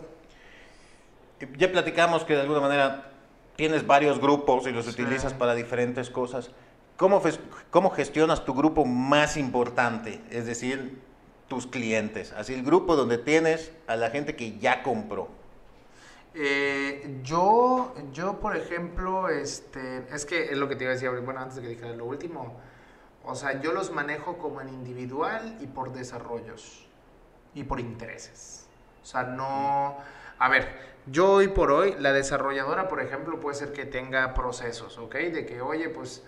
Ya 1.57 1.71
platicamos 1.71 2.23
que 2.23 2.33
de 2.35 2.41
alguna 2.41 2.61
manera 2.61 3.11
tienes 3.55 3.85
varios 3.85 4.19
grupos 4.19 4.65
y 4.65 4.71
los 4.71 4.85
Sí. 4.85 4.91
utilizas 4.91 5.33
para 5.33 5.53
diferentes 5.55 6.09
cosas. 6.09 6.51
¿Cómo, 6.97 7.21
¿Cómo 7.69 7.89
gestionas 7.91 8.45
tu 8.45 8.53
grupo 8.53 8.85
más 8.85 9.35
importante? 9.35 10.21
Es 10.31 10.45
decir, 10.45 11.01
tus 11.53 11.67
clientes. 11.67 12.31
Así 12.33 12.53
el 12.53 12.63
grupo 12.63 12.95
donde 12.95 13.17
tienes 13.17 13.71
a 13.87 13.95
la 13.95 14.09
gente 14.09 14.35
que 14.35 14.57
ya 14.57 14.81
compró. 14.83 15.27
Eh, 16.35 17.19
yo, 17.21 17.93
yo, 18.11 18.39
por 18.39 18.57
ejemplo, 18.57 19.29
este, 19.29 20.03
es 20.11 20.25
que 20.25 20.45
es 20.45 20.57
lo 20.57 20.67
que 20.67 20.75
te 20.75 20.85
iba 20.85 20.91
a 20.91 20.95
decir, 20.95 21.09
bueno, 21.09 21.39
antes 21.39 21.57
de 21.57 21.61
que 21.61 21.69
dijera 21.69 21.93
lo 21.95 22.05
último, 22.05 22.59
o 23.23 23.35
sea, 23.35 23.61
yo 23.61 23.71
los 23.71 23.91
manejo 23.91 24.37
como 24.37 24.59
en 24.61 24.69
individual 24.69 25.57
y 25.61 25.67
por 25.67 25.93
desarrollos 25.93 26.87
y 27.53 27.63
por 27.63 27.79
intereses. 27.79 28.65
O 29.03 29.05
sea, 29.05 29.23
no, 29.23 29.97
a 30.39 30.49
ver, 30.49 30.67
yo 31.05 31.33
hoy 31.33 31.49
por 31.49 31.71
hoy, 31.71 31.95
la 31.99 32.13
desarrolladora, 32.13 32.87
por 32.87 32.99
ejemplo, 32.99 33.39
puede 33.39 33.55
ser 33.55 33.71
que 33.71 33.85
tenga 33.85 34.33
procesos, 34.33 34.97
¿ok? 34.97 35.15
De 35.15 35.45
que, 35.45 35.61
oye, 35.61 35.89
pues, 35.89 36.23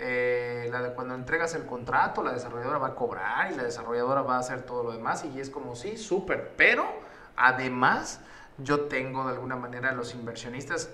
eh, 0.00 0.68
la 0.72 0.82
de 0.82 0.92
cuando 0.94 1.14
entregas 1.14 1.54
el 1.54 1.66
contrato, 1.66 2.22
la 2.22 2.32
desarrolladora 2.32 2.78
va 2.78 2.88
a 2.88 2.94
cobrar 2.94 3.52
y 3.52 3.56
la 3.56 3.62
desarrolladora 3.64 4.22
va 4.22 4.36
a 4.36 4.38
hacer 4.40 4.62
todo 4.62 4.82
lo 4.82 4.92
demás 4.92 5.24
y 5.24 5.40
es 5.40 5.50
como, 5.50 5.74
sí, 5.76 5.96
súper, 5.96 6.54
pero 6.56 6.84
además 7.36 8.20
yo 8.58 8.82
tengo 8.82 9.24
de 9.24 9.32
alguna 9.32 9.56
manera 9.56 9.92
los 9.92 10.14
inversionistas, 10.14 10.90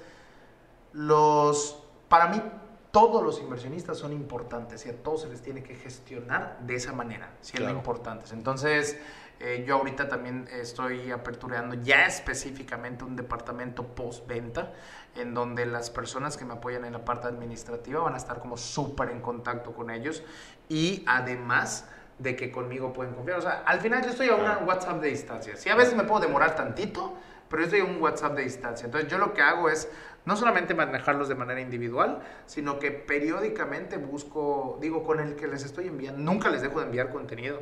los, 0.92 1.82
para 2.08 2.28
mí 2.28 2.42
todos 2.90 3.22
los 3.22 3.40
inversionistas 3.40 3.98
son 3.98 4.12
importantes 4.12 4.86
y 4.86 4.88
a 4.88 5.02
todos 5.02 5.22
se 5.22 5.28
les 5.28 5.42
tiene 5.42 5.62
que 5.62 5.74
gestionar 5.74 6.58
de 6.60 6.76
esa 6.76 6.92
manera, 6.92 7.30
siendo 7.42 7.66
Claro. 7.66 7.78
importantes. 7.78 8.32
Entonces, 8.32 8.98
eh, 9.38 9.64
yo 9.66 9.76
ahorita 9.76 10.08
también 10.08 10.48
estoy 10.50 11.10
aperturando 11.10 11.74
ya 11.74 12.06
específicamente 12.06 13.04
un 13.04 13.16
departamento 13.16 13.86
postventa 13.86 14.72
en 15.14 15.34
donde 15.34 15.66
las 15.66 15.90
personas 15.90 16.36
que 16.36 16.44
me 16.44 16.54
apoyan 16.54 16.84
en 16.84 16.92
la 16.92 17.04
parte 17.04 17.26
administrativa 17.26 18.00
van 18.02 18.14
a 18.14 18.16
estar 18.16 18.38
como 18.38 18.56
súper 18.56 19.10
en 19.10 19.20
contacto 19.20 19.72
con 19.72 19.90
ellos 19.90 20.22
y 20.68 21.04
además 21.06 21.86
de 22.18 22.34
que 22.34 22.50
conmigo 22.50 22.92
pueden 22.92 23.14
confiar. 23.14 23.38
O 23.38 23.42
sea, 23.42 23.62
al 23.66 23.80
final 23.80 24.02
yo 24.02 24.10
estoy 24.10 24.28
a 24.28 24.36
una 24.36 24.58
WhatsApp 24.58 25.00
de 25.00 25.08
distancia. 25.08 25.56
Sí, 25.56 25.68
a 25.68 25.74
veces 25.74 25.94
me 25.94 26.04
puedo 26.04 26.20
demorar 26.20 26.56
tantito, 26.56 27.14
pero 27.48 27.62
yo 27.62 27.66
estoy 27.66 27.80
a 27.80 27.84
un 27.84 28.00
WhatsApp 28.00 28.34
de 28.34 28.42
distancia. 28.42 28.86
Entonces 28.86 29.10
yo 29.10 29.18
lo 29.18 29.34
que 29.34 29.42
hago 29.42 29.68
es 29.68 29.88
no 30.24 30.34
solamente 30.36 30.74
manejarlos 30.74 31.28
de 31.28 31.34
manera 31.34 31.60
individual, 31.60 32.20
sino 32.46 32.78
que 32.78 32.90
periódicamente 32.90 33.98
busco, 33.98 34.78
digo, 34.80 35.04
con 35.04 35.20
el 35.20 35.36
que 35.36 35.46
les 35.46 35.64
estoy 35.64 35.88
enviando, 35.88 36.20
nunca 36.20 36.48
les 36.48 36.62
dejo 36.62 36.80
de 36.80 36.86
enviar 36.86 37.10
contenido. 37.10 37.60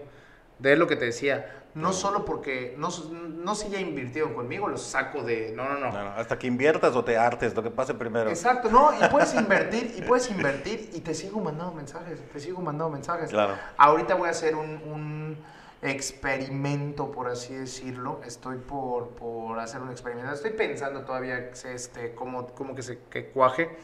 De 0.58 0.76
lo 0.76 0.86
que 0.86 0.96
te 0.96 1.06
decía, 1.06 1.64
no 1.74 1.92
solo 1.92 2.24
porque, 2.24 2.74
no, 2.78 2.88
no 3.10 3.54
si 3.54 3.68
ya 3.68 3.80
invirtieron 3.80 4.34
conmigo, 4.34 4.68
los 4.68 4.82
saco 4.82 5.22
de, 5.22 5.52
no, 5.54 5.68
no, 5.68 5.90
no. 5.90 5.98
Hasta 6.10 6.38
que 6.38 6.46
inviertas 6.46 6.94
o 6.94 7.04
te 7.04 7.18
hartes, 7.18 7.54
lo 7.54 7.62
que 7.62 7.70
pase 7.70 7.94
primero. 7.94 8.30
Exacto, 8.30 8.70
no, 8.70 8.92
y 8.94 9.08
puedes 9.08 9.34
invertir, 9.34 9.94
y 9.96 10.02
puedes 10.02 10.30
invertir, 10.30 10.90
y 10.94 11.00
te 11.00 11.14
sigo 11.14 11.40
mandando 11.40 11.72
mensajes, 11.72 12.20
te 12.32 12.40
sigo 12.40 12.60
mandando 12.60 12.90
mensajes. 12.90 13.30
Claro. 13.30 13.54
Ahorita 13.76 14.14
voy 14.14 14.28
a 14.28 14.30
hacer 14.30 14.54
un, 14.54 14.80
un 14.86 15.36
experimento, 15.82 17.10
por 17.10 17.28
así 17.28 17.54
decirlo. 17.54 18.20
Estoy 18.24 18.58
por, 18.58 19.10
por 19.10 19.58
hacer 19.58 19.82
un 19.82 19.90
experimento. 19.90 20.32
Estoy 20.32 20.52
pensando 20.52 21.02
todavía 21.02 21.50
este, 21.64 22.14
cómo, 22.14 22.46
cómo 22.48 22.74
que 22.74 22.82
se 22.82 23.00
que 23.10 23.30
cuaje. 23.30 23.76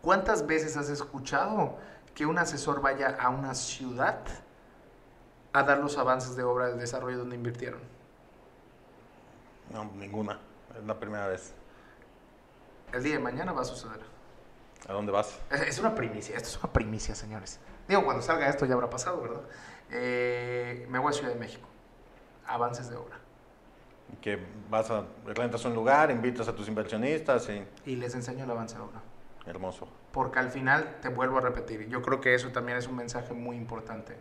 ¿Cuántas 0.00 0.46
veces 0.46 0.76
has 0.76 0.88
escuchado 0.88 1.78
que 2.14 2.26
un 2.26 2.38
asesor 2.38 2.80
vaya 2.80 3.16
a 3.18 3.30
una 3.30 3.54
ciudad 3.54 4.20
a 5.52 5.62
dar 5.62 5.78
los 5.78 5.98
avances 5.98 6.36
de 6.36 6.42
obra 6.42 6.68
del 6.68 6.78
desarrollo 6.78 7.18
donde 7.18 7.36
invirtieron? 7.36 7.80
No, 9.70 9.84
ninguna. 9.96 10.38
Es 10.78 10.84
la 10.84 10.98
primera 10.98 11.26
vez. 11.28 11.54
El 12.92 13.02
día 13.02 13.14
de 13.14 13.20
mañana 13.20 13.52
va 13.52 13.62
a 13.62 13.64
suceder. 13.64 14.00
¿A 14.88 14.92
dónde 14.92 15.12
vas? 15.12 15.38
Es 15.50 15.60
es 15.62 15.78
una 15.78 15.94
primicia, 15.94 16.36
esto 16.36 16.48
es 16.48 16.58
una 16.58 16.72
primicia, 16.72 17.14
señores. 17.14 17.60
Digo, 17.88 18.04
cuando 18.04 18.22
salga 18.22 18.48
esto 18.48 18.66
ya 18.66 18.74
habrá 18.74 18.90
pasado, 18.90 19.20
¿verdad? 19.20 19.42
Eh, 19.90 20.86
me 20.90 20.98
voy 20.98 21.10
a 21.10 21.12
Ciudad 21.12 21.32
de 21.32 21.38
México. 21.38 21.68
Avances 22.46 22.90
de 22.90 22.96
obra. 22.96 23.18
Que 24.20 24.38
vas 24.68 24.90
a, 24.90 25.04
rentas 25.26 25.64
un 25.64 25.74
lugar, 25.74 26.10
invitas 26.10 26.48
a 26.48 26.54
tus 26.54 26.68
inversionistas 26.68 27.48
y... 27.48 27.90
Y 27.90 27.96
les 27.96 28.14
enseño 28.14 28.44
el 28.44 28.50
avance 28.50 28.76
de 28.76 28.82
obra. 28.82 29.00
Hermoso. 29.46 29.88
Porque 30.12 30.38
al 30.38 30.50
final, 30.50 30.98
te 31.00 31.08
vuelvo 31.08 31.38
a 31.38 31.40
repetir, 31.40 31.88
yo 31.88 32.02
creo 32.02 32.20
que 32.20 32.34
eso 32.34 32.50
también 32.50 32.78
es 32.78 32.86
un 32.86 32.96
mensaje 32.96 33.32
muy 33.32 33.56
importante. 33.56 34.16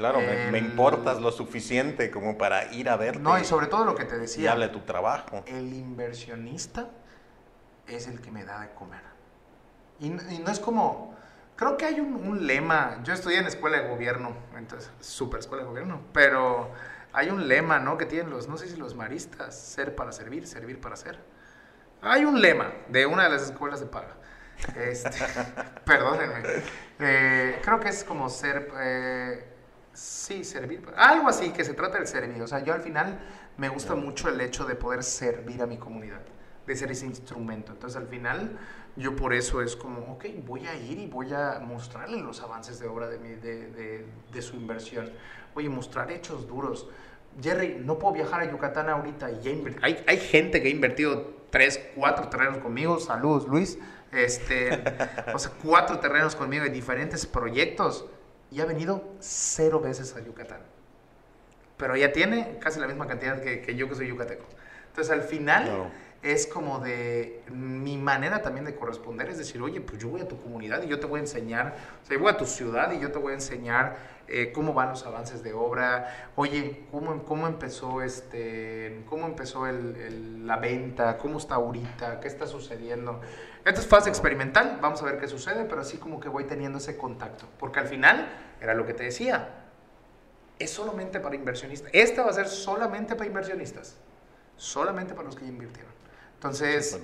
Claro, 0.00 0.18
me, 0.50 0.58
importas 0.58 1.20
lo 1.20 1.30
suficiente 1.30 2.10
como 2.10 2.38
para 2.38 2.72
ir 2.72 2.88
a 2.88 2.96
verte 2.96 3.20
No, 3.20 3.38
y 3.38 3.44
sobre 3.44 3.66
todo 3.66 3.84
lo 3.84 3.94
que 3.94 4.04
te 4.04 4.16
y 4.16 4.20
decía, 4.20 4.52
hable 4.52 4.68
de 4.68 4.72
tu 4.72 4.80
trabajo. 4.80 5.44
el 5.46 5.72
inversionista 5.74 6.88
es 7.86 8.08
el 8.08 8.20
que 8.20 8.30
me 8.30 8.44
da 8.44 8.60
de 8.62 8.70
comer. 8.70 9.02
Y, 9.98 10.06
y 10.06 10.38
no 10.38 10.50
es 10.50 10.58
como, 10.58 11.14
creo 11.54 11.76
que 11.76 11.84
hay 11.84 12.00
un, 12.00 12.14
un 12.14 12.46
lema, 12.46 13.00
yo 13.04 13.12
estudié 13.12 13.38
en 13.38 13.46
escuela 13.46 13.82
de 13.82 13.88
gobierno, 13.88 14.32
entonces, 14.56 14.90
super 15.00 15.40
escuela 15.40 15.64
de 15.64 15.68
gobierno, 15.68 16.00
pero 16.14 16.70
hay 17.12 17.30
un 17.30 17.48
lema, 17.48 17.78
¿no? 17.78 17.98
Que 17.98 18.06
tienen 18.06 18.30
los, 18.30 18.48
no 18.48 18.56
sé 18.56 18.68
si 18.68 18.76
los 18.76 18.94
maristas, 18.94 19.54
ser 19.54 19.94
para 19.94 20.12
servir, 20.12 20.46
servir 20.46 20.80
para 20.80 20.96
ser. 20.96 21.18
Hay 22.02 22.24
un 22.24 22.40
lema 22.40 22.72
de 22.88 23.06
una 23.06 23.24
de 23.24 23.30
las 23.30 23.42
escuelas 23.42 23.80
de 23.80 23.86
paga. 23.86 24.16
Este, 24.76 25.10
perdónenme. 25.84 26.42
Eh, 26.98 27.60
creo 27.62 27.80
que 27.80 27.88
es 27.88 28.04
como 28.04 28.28
ser, 28.28 28.70
eh, 28.78 29.44
sí, 29.92 30.44
servir. 30.44 30.82
Algo 30.96 31.28
así, 31.28 31.50
que 31.50 31.64
se 31.64 31.74
trata 31.74 31.98
del 31.98 32.06
servir. 32.06 32.42
O 32.42 32.46
sea, 32.46 32.60
yo 32.62 32.72
al 32.74 32.80
final 32.80 33.18
me 33.56 33.68
gusta 33.68 33.94
mucho 33.94 34.28
el 34.28 34.40
hecho 34.40 34.64
de 34.64 34.74
poder 34.74 35.02
servir 35.02 35.62
a 35.62 35.66
mi 35.66 35.76
comunidad, 35.78 36.20
de 36.66 36.76
ser 36.76 36.90
ese 36.90 37.06
instrumento. 37.06 37.72
Entonces 37.72 37.96
al 37.96 38.06
final 38.08 38.58
yo 38.96 39.14
por 39.16 39.32
eso 39.34 39.62
es 39.62 39.76
como, 39.76 40.12
ok, 40.12 40.26
voy 40.46 40.66
a 40.66 40.74
ir 40.76 40.98
y 40.98 41.06
voy 41.06 41.32
a 41.32 41.60
mostrarle 41.60 42.18
los 42.18 42.40
avances 42.42 42.78
de 42.78 42.88
obra 42.88 43.08
de, 43.08 43.18
mi- 43.18 43.34
de, 43.34 43.66
de- 43.70 44.06
de 44.32 44.42
su 44.42 44.56
inversión. 44.56 45.10
Oye, 45.54 45.68
mostrar 45.68 46.10
hechos 46.10 46.46
duros. 46.46 46.88
Jerry, 47.40 47.80
no 47.84 47.98
puedo 47.98 48.14
viajar 48.14 48.40
a 48.40 48.50
Yucatán 48.50 48.88
ahorita 48.88 49.30
y 49.30 49.74
hay, 49.82 50.02
hay 50.06 50.18
gente 50.18 50.60
que 50.60 50.68
ha 50.68 50.70
invertido 50.70 51.32
tres, 51.50 51.80
cuatro 51.94 52.28
terrenos 52.28 52.58
conmigo. 52.58 52.98
Saludos, 52.98 53.46
Luis. 53.46 53.78
Este, 54.12 54.82
o 55.34 55.38
sea, 55.38 55.52
cuatro 55.62 56.00
terrenos 56.00 56.34
conmigo 56.34 56.64
en 56.64 56.72
diferentes 56.72 57.26
proyectos 57.26 58.06
y 58.50 58.60
ha 58.60 58.64
venido 58.64 59.04
cero 59.20 59.80
veces 59.80 60.14
a 60.16 60.20
Yucatán. 60.20 60.60
Pero 61.76 61.96
ya 61.96 62.12
tiene 62.12 62.58
casi 62.60 62.78
la 62.80 62.86
misma 62.86 63.06
cantidad 63.06 63.40
que, 63.40 63.62
que 63.62 63.74
yo 63.74 63.88
que 63.88 63.94
soy 63.94 64.08
yucateco. 64.08 64.44
Entonces 64.88 65.12
al 65.12 65.22
final 65.22 65.64
Claro. 65.64 65.86
es 66.22 66.46
como 66.46 66.80
de 66.80 67.42
mi 67.50 67.96
manera 67.96 68.42
también 68.42 68.66
de 68.66 68.74
corresponder, 68.74 69.30
es 69.30 69.38
decir, 69.38 69.62
oye, 69.62 69.80
pues 69.80 69.98
yo 70.02 70.08
voy 70.08 70.20
a 70.20 70.28
tu 70.28 70.38
comunidad 70.42 70.82
y 70.82 70.88
yo 70.88 71.00
te 71.00 71.06
voy 71.06 71.18
a 71.18 71.22
enseñar, 71.22 71.74
o 72.02 72.06
sea, 72.06 72.16
yo 72.16 72.22
voy 72.22 72.32
a 72.32 72.36
tu 72.36 72.44
ciudad 72.44 72.92
y 72.92 73.00
yo 73.00 73.10
te 73.12 73.18
voy 73.18 73.32
a 73.32 73.34
enseñar 73.36 73.96
eh, 74.28 74.52
cómo 74.52 74.74
van 74.74 74.90
los 74.90 75.04
avances 75.06 75.42
de 75.42 75.54
obra, 75.54 76.30
oye, 76.36 76.84
cómo, 76.92 77.24
cómo 77.24 77.46
empezó, 77.48 78.02
este, 78.02 79.02
cómo 79.08 79.26
empezó 79.26 79.66
el- 79.66 79.96
el- 79.96 80.46
la 80.46 80.56
venta, 80.56 81.16
cómo 81.18 81.38
está 81.38 81.54
ahorita, 81.56 82.20
qué 82.20 82.28
está 82.28 82.46
sucediendo. 82.46 83.20
Esta 83.64 83.80
es 83.80 83.86
fase 83.86 84.08
experimental, 84.08 84.78
vamos 84.80 85.02
a 85.02 85.04
ver 85.04 85.18
qué 85.18 85.28
sucede, 85.28 85.64
pero 85.64 85.82
así 85.82 85.98
como 85.98 86.18
que 86.18 86.28
voy 86.28 86.44
teniendo 86.44 86.78
ese 86.78 86.96
contacto, 86.96 87.46
porque 87.58 87.78
al 87.80 87.86
final 87.86 88.28
era 88.60 88.74
lo 88.74 88.86
que 88.86 88.94
te 88.94 89.04
decía, 89.04 89.48
es 90.58 90.70
solamente 90.70 91.20
para 91.20 91.34
inversionistas. 91.34 91.90
Esta 91.92 92.22
va 92.22 92.30
a 92.30 92.34
ser 92.34 92.48
solamente 92.48 93.14
para 93.16 93.26
inversionistas. 93.26 93.96
Solamente 94.56 95.14
para 95.14 95.24
los 95.26 95.36
que 95.36 95.42
ya 95.44 95.48
invirtieron. 95.48 95.90
Entonces, 96.34 96.98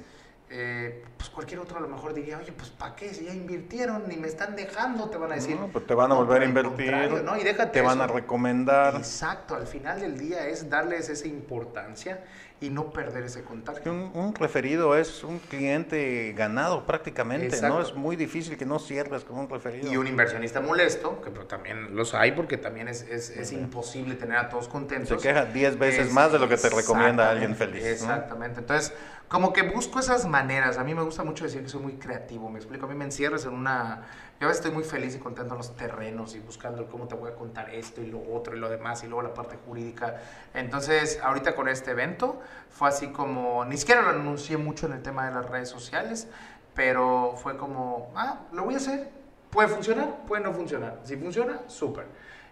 eh, 0.51 1.05
pues 1.17 1.31
cualquier 1.31 1.61
otro 1.61 1.79
a 1.79 1.81
lo 1.81 1.89
mejor 1.89 2.13
diría, 2.13 2.39
oye, 2.39 2.53
pues 2.53 2.69
¿para 2.71 2.95
qué? 2.95 3.13
Si 3.15 3.25
ya 3.25 3.33
invirtieron, 3.33 4.07
ni 4.09 4.17
me 4.17 4.29
están 4.29 4.55
dejando, 4.57 5.09
te 5.09 5.17
van 5.17 5.33
a 5.33 5.35
decir. 5.37 5.59
No, 5.59 5.69
pues 5.69 5.87
te 5.87 5.95
van 5.95 6.07
a 6.13 6.15
No, 6.15 6.17
volver 6.17 6.43
a 6.43 6.53
pero 6.53 6.69
al 6.69 6.75
invertir, 6.81 7.23
¿no? 7.25 7.37
Y 7.39 7.45
déjate 7.45 7.73
te 7.73 7.81
van 7.81 7.99
eso. 8.01 8.05
a 8.05 8.07
recomendar. 8.15 8.95
Exacto, 8.97 9.55
al 9.55 9.67
final 9.67 10.01
del 10.01 10.19
día 10.19 10.47
es 10.47 10.69
darles 10.69 11.09
esa 11.09 11.27
importancia 11.27 12.23
y 12.59 12.71
no 12.71 12.91
perder 12.91 13.25
ese 13.25 13.45
contacto. 13.45 13.91
Un, 13.91 14.11
un 14.15 14.35
referido 14.35 14.97
es 14.97 15.23
un 15.25 15.39
cliente 15.39 16.33
ganado 16.35 16.87
prácticamente, 16.87 17.47
Exacto. 17.49 17.69
¿no? 17.77 17.83
Es 17.83 17.95
muy 17.95 18.17
difícil 18.17 18.57
que 18.57 18.65
no 18.65 18.79
cierres 18.79 19.25
con 19.25 19.39
un 19.39 19.49
referido. 19.51 19.93
Y 19.93 19.97
un 19.99 20.07
inversionista 20.07 20.61
molesto, 20.61 21.21
que 21.21 21.31
pues, 21.31 21.47
también 21.49 21.95
los 21.95 22.15
hay 22.15 22.33
porque 22.33 22.57
también 22.57 22.89
es, 22.89 23.03
es, 23.03 23.29
es 23.29 23.53
imposible 23.53 24.15
tener 24.15 24.39
a 24.39 24.49
todos 24.49 24.69
contentos. 24.69 25.21
Se 25.21 25.29
queja 25.29 25.45
10 25.45 25.79
veces 25.79 26.07
Es- 26.07 26.13
más 26.15 26.33
de 26.33 26.39
lo 26.39 26.49
que 26.49 26.57
te 26.57 26.71
recomienda 26.71 27.29
alguien 27.29 27.51
exactamente, 27.53 27.81
feliz. 27.83 28.03
¿no? 28.03 28.13
Exactamente. 28.15 28.61
Entonces, 28.61 28.95
como 29.29 29.53
que 29.53 29.63
busco 29.63 29.99
esas 30.01 30.27
maneras. 30.27 30.79
A 30.79 30.85
mí 30.85 30.95
me 30.95 31.03
gusta 31.03 31.25
mucho 31.25 31.45
decir 31.45 31.61
que 31.63 31.69
soy 31.69 31.83
muy 31.83 31.95
creativo. 31.95 32.49
Me 32.49 32.59
explico. 32.59 32.87
A 32.87 32.89
mí 32.89 32.95
me 32.95 33.05
encierras 33.05 33.45
en 33.45 33.53
una. 33.53 34.07
Yo 34.39 34.47
a 34.47 34.49
veces 34.49 34.64
estoy 34.64 34.72
muy 34.72 34.84
feliz 34.84 35.14
y 35.14 35.18
contento 35.18 35.55
en 35.55 35.59
los 35.59 35.74
terrenos 35.76 36.34
y 36.34 36.41
buscando 36.41 36.87
cómo 36.89 37.09
te 37.09 37.14
voy 37.14 37.30
a 37.30 37.34
contar 37.34 37.70
esto 37.70 38.03
y 38.03 38.07
lo 38.07 38.20
otro 38.34 38.55
y 38.55 38.59
lo 38.59 38.68
demás 38.68 39.03
y 39.03 39.07
luego 39.07 39.22
la 39.22 39.32
parte 39.32 39.57
jurídica. 39.66 40.20
Entonces, 40.53 41.18
ahorita 41.22 41.55
con 41.55 41.68
este 41.68 41.93
evento 41.93 42.41
fue 42.70 42.89
así 42.89 43.09
como. 43.09 43.64
Ni 43.64 43.78
siquiera 43.78 44.03
lo 44.03 44.11
anuncié 44.11 44.59
mucho 44.59 44.87
en 44.87 44.93
el 44.93 45.03
tema 45.03 45.26
de 45.26 45.34
las 45.34 45.49
redes 45.49 45.70
sociales, 45.70 46.28
pero 46.74 47.34
fue 47.43 47.57
como. 47.57 48.12
Ah, 48.14 48.41
lo 48.53 48.64
voy 48.64 48.74
a 48.74 48.76
hacer. 48.76 49.09
Puede 49.49 49.68
funcionar, 49.68 50.16
puede 50.26 50.43
no 50.43 50.53
funcionar. 50.53 51.01
Si 51.05 51.16
funciona, 51.16 51.61
súper. 51.66 52.05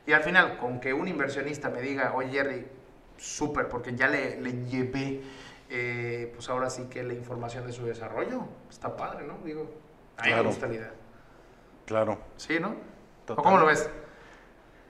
Y 0.07 0.13
al 0.13 0.23
final, 0.23 0.57
con 0.57 0.81
que 0.81 0.95
un 0.95 1.07
inversionista 1.07 1.69
me 1.69 1.83
diga, 1.83 2.15
oye 2.15 2.31
Jerry, 2.31 2.67
súper, 3.19 3.69
porque 3.69 3.95
ya 3.95 4.09
le, 4.09 4.41
le 4.41 4.53
llevé, 4.65 5.23
eh, 5.69 6.31
pues 6.35 6.49
ahora 6.49 6.71
sí 6.71 6.85
que 6.85 7.03
la 7.03 7.13
información 7.13 7.67
de 7.67 7.73
su 7.73 7.85
desarrollo, 7.85 8.45
está 8.71 8.97
padre, 8.97 9.27
¿no? 9.27 9.39
Digo, 9.45 9.71
a 10.17 10.23
mí 10.23 10.29
Claro. 10.29 10.45
me 10.45 10.49
gusta 10.49 10.67
la 10.67 10.75
idea. 10.75 10.93
Claro. 11.87 12.19
¿Sí, 12.37 12.59
no? 12.61 12.75
¿O 13.29 13.37
cómo 13.37 13.59
lo 13.59 13.67
ves? 13.67 13.89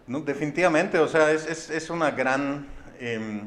No, 0.07 0.21
definitivamente, 0.21 0.99
o 0.99 1.09
sea, 1.09 1.31
es, 1.31 1.47
es, 1.47 1.71
es 1.71 1.91
una 1.91 2.11
gran, 2.11 2.69
eh, 2.99 3.43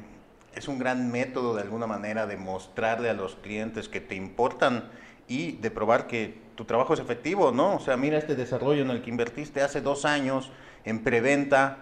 es 0.55 0.67
un 0.67 0.79
gran 0.79 1.11
método 1.11 1.55
de 1.55 1.61
alguna 1.61 1.87
manera 1.87 2.25
de 2.25 2.37
mostrarle 2.37 3.09
a 3.09 3.13
los 3.13 3.35
clientes 3.35 3.87
que 3.89 4.01
te 4.01 4.15
importan 4.15 4.89
y 5.27 5.53
de 5.57 5.69
probar 5.69 6.07
que 6.07 6.41
tu 6.55 6.65
trabajo 6.65 6.93
es 6.93 6.99
efectivo, 6.99 7.51
¿no? 7.51 7.75
O 7.75 7.79
sea, 7.79 7.97
mira 7.97 8.17
este 8.17 8.35
desarrollo 8.35 8.81
en 8.81 8.89
el 8.89 9.01
que 9.01 9.09
invertiste 9.09 9.61
hace 9.61 9.81
dos 9.81 10.05
años 10.05 10.51
en 10.85 11.03
preventa, 11.03 11.77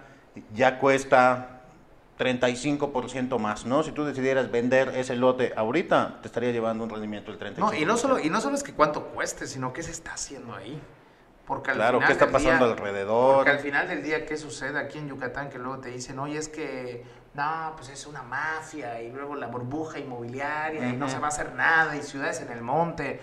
ya 0.54 0.80
cuesta 0.80 1.62
35% 2.20 3.40
más, 3.40 3.66
¿no? 3.66 3.84
Si 3.84 3.92
tú 3.92 4.04
decidieras 4.04 4.52
vender 4.52 4.90
ese 4.96 5.16
lote 5.16 5.54
ahorita, 5.56 6.20
te 6.22 6.28
estaría 6.28 6.52
llevando 6.52 6.84
un 6.84 6.90
rendimiento 6.90 7.32
del 7.32 7.40
35%. 7.56 7.58
No, 7.58 7.74
y 7.74 7.86
no 7.86 7.98
solo, 7.98 8.20
y 8.20 8.30
no 8.30 8.42
solo 8.42 8.56
es 8.56 8.64
que 8.64 8.74
cuánto 8.74 9.08
cueste, 9.08 9.48
sino 9.48 9.72
qué 9.72 9.84
se 9.84 9.92
está 9.92 10.14
haciendo 10.14 10.54
ahí. 10.54 10.82
Porque 11.46 11.72
al 11.72 11.78
Claro, 11.78 11.98
final 12.00 12.08
¿qué 12.08 12.14
está 12.14 12.32
pasando 12.32 12.66
día- 12.66 12.74
alrededor? 12.76 13.36
Porque 13.36 13.52
al 13.52 13.60
final 13.60 13.88
del 13.88 14.02
día, 14.04 14.26
¿qué 14.26 14.36
sucede 14.38 14.80
aquí 14.80 14.98
en 14.98 15.08
Yucatán? 15.10 15.50
Que 15.50 15.60
luego 15.60 15.80
te 15.80 15.90
dicen, 15.90 16.18
oye, 16.20 16.38
es 16.40 16.48
que, 16.50 17.06
no, 17.36 17.74
pues 17.76 17.90
es 17.90 18.08
una 18.08 18.24
mafia, 18.24 19.02
y 19.02 19.12
luego 19.12 19.36
la 19.36 19.48
burbuja 19.48 20.00
inmobiliaria, 20.00 20.90
y 20.90 20.94
no 20.98 21.08
se 21.08 21.20
va 21.20 21.28
a 21.28 21.30
hacer 21.30 21.54
nada, 21.54 21.96
y 21.96 22.02
ciudades 22.02 22.42
en 22.42 22.52
el 22.52 22.62
monte. 22.62 23.20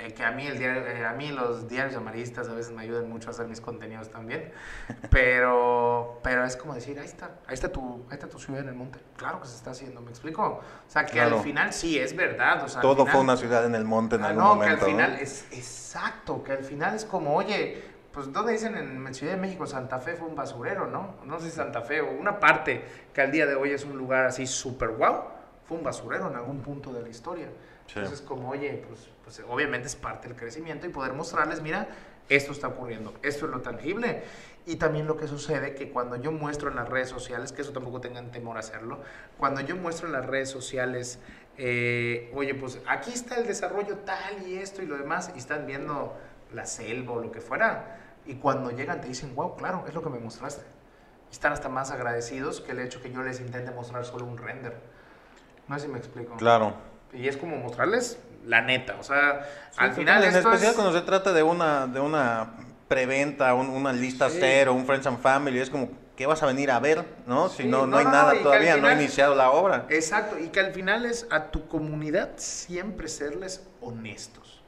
Eh, 0.00 0.12
que 0.14 0.24
a 0.24 0.30
mí, 0.30 0.46
el 0.46 0.58
diario, 0.58 0.86
eh, 0.86 1.04
a 1.04 1.12
mí 1.12 1.30
los 1.30 1.68
diarios 1.68 1.94
amarillistas 1.96 2.48
a 2.48 2.54
veces 2.54 2.72
me 2.72 2.82
ayudan 2.82 3.08
mucho 3.08 3.28
a 3.28 3.30
hacer 3.32 3.46
mis 3.46 3.60
contenidos 3.60 4.10
también. 4.10 4.52
Pero, 5.10 6.18
pero 6.22 6.44
es 6.44 6.56
como 6.56 6.74
decir, 6.74 6.98
ahí 6.98 7.04
está, 7.06 7.30
ahí 7.46 7.54
está, 7.54 7.70
tu, 7.70 8.04
ahí 8.08 8.14
está 8.14 8.28
tu 8.28 8.38
ciudad 8.38 8.62
en 8.62 8.68
el 8.68 8.74
monte. 8.74 8.98
Claro 9.16 9.40
que 9.40 9.46
se 9.46 9.56
está 9.56 9.70
haciendo, 9.72 10.00
¿me 10.00 10.10
explico? 10.10 10.42
O 10.42 10.60
sea, 10.90 11.04
que 11.04 11.12
Claro. 11.12 11.36
al 11.38 11.42
final 11.42 11.72
sí, 11.72 11.98
es 11.98 12.16
verdad. 12.16 12.64
O 12.64 12.68
sea, 12.68 12.80
Todo 12.80 12.96
final- 12.96 13.12
fue 13.12 13.20
una 13.20 13.36
ciudad 13.36 13.64
en 13.66 13.74
el 13.74 13.84
monte 13.84 14.16
en 14.16 14.24
Ah, 14.24 14.28
algún 14.28 14.42
no, 14.42 14.54
momento. 14.54 14.76
que 14.76 14.84
al 14.84 14.90
final 14.90 15.12
¿no? 15.12 15.18
es 15.18 15.44
exacto, 15.52 16.42
que 16.42 16.52
al 16.52 16.64
final 16.64 16.94
es 16.94 17.04
como, 17.04 17.34
oye, 17.36 17.82
pues 18.12 18.32
¿dónde 18.32 18.52
dicen 18.52 18.74
en 18.76 19.14
Ciudad 19.14 19.34
de 19.34 19.38
México 19.40 19.66
Santa 19.66 19.98
Fe 20.00 20.14
fue 20.16 20.26
un 20.28 20.34
basurero, 20.34 20.86
no? 20.86 21.16
No 21.24 21.38
sé 21.38 21.50
si 21.50 21.56
Santa 21.56 21.82
Fe 21.82 22.00
o 22.00 22.10
una 22.10 22.40
parte 22.40 22.84
que 23.12 23.20
al 23.20 23.30
día 23.30 23.46
de 23.46 23.54
hoy 23.54 23.70
es 23.72 23.84
un 23.84 23.96
lugar 23.98 24.24
así 24.26 24.46
súper 24.46 24.90
guau, 24.90 25.24
fue 25.66 25.76
un 25.78 25.84
basurero 25.84 26.28
en 26.28 26.34
algún 26.36 26.60
punto 26.60 26.92
de 26.92 27.02
la 27.02 27.08
historia. 27.08 27.48
Sí. 27.92 27.98
Entonces 27.98 28.20
como, 28.20 28.50
oye, 28.50 28.84
pues, 28.86 29.08
pues 29.24 29.42
obviamente 29.48 29.88
es 29.88 29.96
parte 29.96 30.28
del 30.28 30.36
crecimiento 30.36 30.86
y 30.86 30.90
poder 30.90 31.12
mostrarles, 31.12 31.60
mira, 31.60 31.88
esto 32.28 32.52
está 32.52 32.68
ocurriendo, 32.68 33.12
esto 33.22 33.46
es 33.46 33.50
lo 33.50 33.60
tangible. 33.60 34.22
Y 34.64 34.76
también 34.76 35.08
lo 35.08 35.16
que 35.16 35.26
sucede 35.26 35.74
que 35.74 35.90
cuando 35.90 36.14
yo 36.16 36.30
muestro 36.30 36.70
en 36.70 36.76
las 36.76 36.88
redes 36.88 37.08
sociales, 37.08 37.50
que 37.50 37.62
eso 37.62 37.72
tampoco 37.72 38.00
tengan 38.00 38.30
temor 38.30 38.56
a 38.56 38.60
hacerlo, 38.60 39.00
cuando 39.38 39.60
yo 39.62 39.74
muestro 39.74 40.06
en 40.06 40.12
las 40.12 40.24
redes 40.24 40.48
sociales, 40.48 41.18
eh, 41.58 42.30
oye, 42.34 42.54
pues 42.54 42.78
aquí 42.86 43.10
está 43.10 43.36
el 43.36 43.46
desarrollo 43.46 43.96
tal 43.98 44.46
y 44.46 44.58
esto 44.58 44.82
y 44.82 44.86
lo 44.86 44.96
demás, 44.96 45.32
y 45.34 45.38
están 45.38 45.66
viendo 45.66 46.16
la 46.52 46.66
selva 46.66 47.14
o 47.14 47.20
lo 47.20 47.32
que 47.32 47.40
fuera, 47.40 47.98
y 48.26 48.34
cuando 48.34 48.70
llegan 48.70 49.00
te 49.00 49.08
dicen, 49.08 49.34
wow, 49.34 49.56
claro, 49.56 49.84
es 49.88 49.94
lo 49.94 50.02
que 50.02 50.10
me 50.10 50.20
mostraste. 50.20 50.62
Y 51.30 51.32
están 51.32 51.52
hasta 51.52 51.68
más 51.68 51.90
agradecidos 51.90 52.60
que 52.60 52.70
el 52.72 52.80
hecho 52.80 53.02
que 53.02 53.10
yo 53.10 53.22
les 53.22 53.40
intente 53.40 53.72
mostrar 53.72 54.04
solo 54.04 54.26
un 54.26 54.38
render. 54.38 54.76
No 55.66 55.76
sé 55.78 55.86
si 55.86 55.92
me 55.92 55.98
explico. 55.98 56.36
Claro. 56.36 56.89
Y 57.12 57.28
es 57.28 57.36
como 57.36 57.56
mostrarles 57.56 58.18
la 58.46 58.62
neta, 58.62 58.96
o 58.98 59.02
sea, 59.02 59.44
Sí, 59.70 59.76
al 59.78 59.92
final 59.92 60.22
en 60.22 60.28
esto 60.34 60.38
especial 60.48 60.70
es- 60.70 60.76
cuando 60.76 60.98
se 60.98 61.04
trata 61.04 61.32
de 61.32 61.42
una 61.42 61.86
de 61.86 62.00
una 62.00 62.52
preventa, 62.88 63.52
un- 63.54 63.68
una 63.68 63.92
lista 63.92 64.28
Sí. 64.30 64.38
cero, 64.40 64.72
un 64.74 64.86
friends 64.86 65.06
and 65.06 65.18
family, 65.20 65.58
es 65.60 65.70
como 65.70 65.90
¿qué 66.16 66.26
vas 66.26 66.42
a 66.42 66.46
venir 66.46 66.70
a 66.70 66.78
ver, 66.80 67.04
no? 67.26 67.48
Si 67.48 67.64
no 67.64 67.80
no, 67.80 67.86
no, 67.86 67.96
hay 67.98 68.04
no, 68.04 68.10
nada 68.12 68.34
todavía, 68.42 68.76
no 68.76 68.88
ha 68.88 68.92
iniciado 68.94 69.34
la 69.34 69.50
obra. 69.50 69.86
Exacto, 69.88 70.38
y 70.38 70.48
que 70.48 70.60
al 70.60 70.72
final 70.72 71.04
es 71.06 71.26
a 71.30 71.50
tu 71.50 71.66
comunidad 71.68 72.30
siempre 72.36 73.08
serles 73.08 73.66
honestos. 73.80 74.62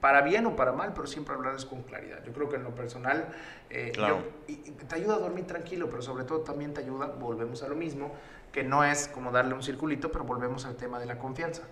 Para 0.00 0.22
bien 0.22 0.46
o 0.46 0.54
para 0.56 0.72
mal, 0.72 0.92
pero 0.94 1.06
siempre 1.06 1.34
hablarles 1.34 1.64
con 1.64 1.82
claridad. 1.82 2.22
Yo 2.24 2.32
creo 2.32 2.48
que 2.48 2.56
en 2.56 2.64
lo 2.64 2.74
personal 2.74 3.26
eh, 3.68 3.90
Claro. 3.92 4.18
yo- 4.18 4.54
y 4.54 4.56
te 4.70 4.94
ayuda 4.94 5.16
a 5.16 5.18
dormir 5.18 5.44
tranquilo, 5.46 5.90
pero 5.90 6.00
sobre 6.00 6.22
todo 6.24 6.40
también 6.42 6.72
te 6.72 6.80
ayuda, 6.80 7.06
volvemos 7.06 7.62
a 7.64 7.68
lo 7.68 7.74
mismo, 7.74 8.12
que 8.52 8.62
no 8.62 8.84
es 8.84 9.08
como 9.08 9.32
darle 9.32 9.54
un 9.54 9.62
circulito, 9.62 10.12
pero 10.12 10.24
volvemos 10.24 10.64
al 10.66 10.76
tema 10.76 11.00
de 11.00 11.06
la 11.06 11.18
confianza. 11.18 11.62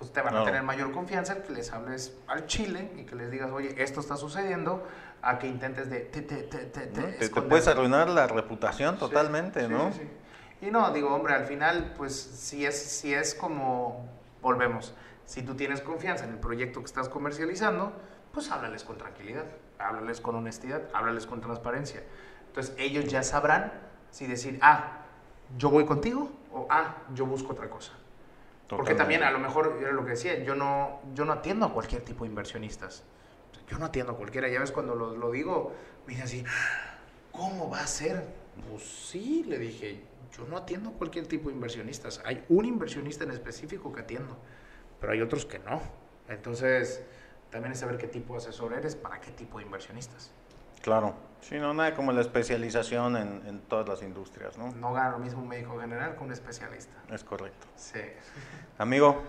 Pues 0.00 0.12
te 0.14 0.20
van 0.22 0.28
a 0.28 0.30
Claro. 0.30 0.44
tener 0.46 0.62
mayor 0.62 0.92
confianza 0.92 1.42
que 1.42 1.52
les 1.52 1.70
hables 1.74 2.16
al 2.26 2.46
chile 2.46 2.90
y 2.96 3.04
que 3.04 3.14
les 3.14 3.30
digas, 3.30 3.50
oye, 3.52 3.74
esto 3.76 4.00
está 4.00 4.16
sucediendo, 4.16 4.82
a 5.20 5.38
que 5.38 5.46
intentes 5.46 5.90
de... 5.90 6.00
Te, 6.00 6.22
te, 6.22 6.36
te, 6.44 6.58
te, 6.64 6.86
te 6.86 7.00
¿no? 7.02 7.06
Te, 7.18 7.42
puedes 7.42 7.68
arruinar 7.68 8.08
la 8.08 8.26
reputación 8.26 8.96
totalmente, 8.98 9.66
sí, 9.66 9.68
¿no? 9.68 9.92
sí, 9.92 10.00
sí. 10.00 10.66
Y 10.66 10.70
no, 10.70 10.90
digo, 10.92 11.14
hombre, 11.14 11.34
al 11.34 11.44
final, 11.44 11.92
pues 11.98 12.14
si 12.18 12.64
es, 12.64 12.82
si 12.82 13.12
es 13.12 13.34
como, 13.34 14.08
volvemos, 14.40 14.94
si 15.26 15.42
tú 15.42 15.54
tienes 15.54 15.82
confianza 15.82 16.24
en 16.24 16.30
el 16.30 16.38
proyecto 16.38 16.80
que 16.80 16.86
estás 16.86 17.10
comercializando, 17.10 17.92
pues 18.32 18.50
háblales 18.50 18.84
con 18.84 18.96
tranquilidad, 18.96 19.44
háblales 19.78 20.22
con 20.22 20.34
honestidad, 20.34 20.82
háblales 20.94 21.26
con 21.26 21.42
transparencia. 21.42 22.02
Entonces 22.46 22.74
ellos 22.78 23.04
ya 23.04 23.22
sabrán 23.22 23.70
si 24.10 24.26
decir, 24.26 24.58
ah, 24.62 25.02
yo 25.58 25.68
voy 25.68 25.84
contigo 25.84 26.30
o 26.54 26.66
ah, 26.70 26.96
yo 27.14 27.26
busco 27.26 27.52
otra 27.52 27.68
cosa. 27.68 27.92
Porque 28.76 28.92
Totalmente. 28.92 28.94
también 28.94 29.22
a 29.24 29.30
lo 29.32 29.38
mejor, 29.40 29.78
era 29.80 29.90
lo 29.90 30.04
que 30.04 30.10
decía, 30.10 30.44
yo 30.44 30.54
no, 30.54 31.00
yo 31.12 31.24
no 31.24 31.32
atiendo 31.32 31.66
a 31.66 31.72
cualquier 31.72 32.02
tipo 32.02 32.22
de 32.24 32.30
inversionistas. 32.30 33.02
Yo 33.68 33.78
no 33.78 33.86
atiendo 33.86 34.12
a 34.12 34.16
cualquiera. 34.16 34.48
Ya 34.48 34.60
ves, 34.60 34.70
cuando 34.70 34.94
lo, 34.94 35.16
lo 35.16 35.30
digo, 35.32 35.72
me 36.06 36.14
dicen 36.14 36.24
así, 36.24 36.44
¿cómo 37.32 37.68
va 37.68 37.80
a 37.80 37.86
ser? 37.86 38.24
Pues 38.70 38.84
sí, 38.84 39.44
le 39.48 39.58
dije, 39.58 40.04
yo 40.36 40.44
no 40.46 40.56
atiendo 40.56 40.90
a 40.90 40.92
cualquier 40.92 41.26
tipo 41.26 41.48
de 41.48 41.54
inversionistas. 41.56 42.22
Hay 42.24 42.44
un 42.48 42.64
inversionista 42.64 43.24
en 43.24 43.32
específico 43.32 43.92
que 43.92 44.02
atiendo, 44.02 44.36
pero 45.00 45.12
hay 45.12 45.20
otros 45.20 45.46
que 45.46 45.58
no. 45.58 45.80
Entonces, 46.28 47.02
también 47.50 47.72
es 47.72 47.80
saber 47.80 47.98
qué 47.98 48.06
tipo 48.06 48.34
de 48.34 48.38
asesor 48.38 48.72
eres 48.74 48.94
para 48.94 49.20
qué 49.20 49.32
tipo 49.32 49.58
de 49.58 49.64
inversionistas. 49.64 50.30
Claro. 50.82 51.14
Sí, 51.40 51.58
no, 51.58 51.72
nada 51.72 51.94
como 51.94 52.12
la 52.12 52.20
especialización 52.20 53.16
en, 53.16 53.42
en 53.46 53.60
todas 53.62 53.88
las 53.88 54.02
industrias, 54.02 54.58
¿no? 54.58 54.72
No 54.72 54.92
gana 54.92 55.10
lo 55.10 55.18
mismo 55.18 55.40
un 55.42 55.48
médico 55.48 55.78
general 55.80 56.14
que 56.16 56.22
un 56.24 56.32
especialista. 56.32 56.92
Es 57.10 57.24
correcto. 57.24 57.66
Sí. 57.76 58.00
Amigo, 58.78 59.22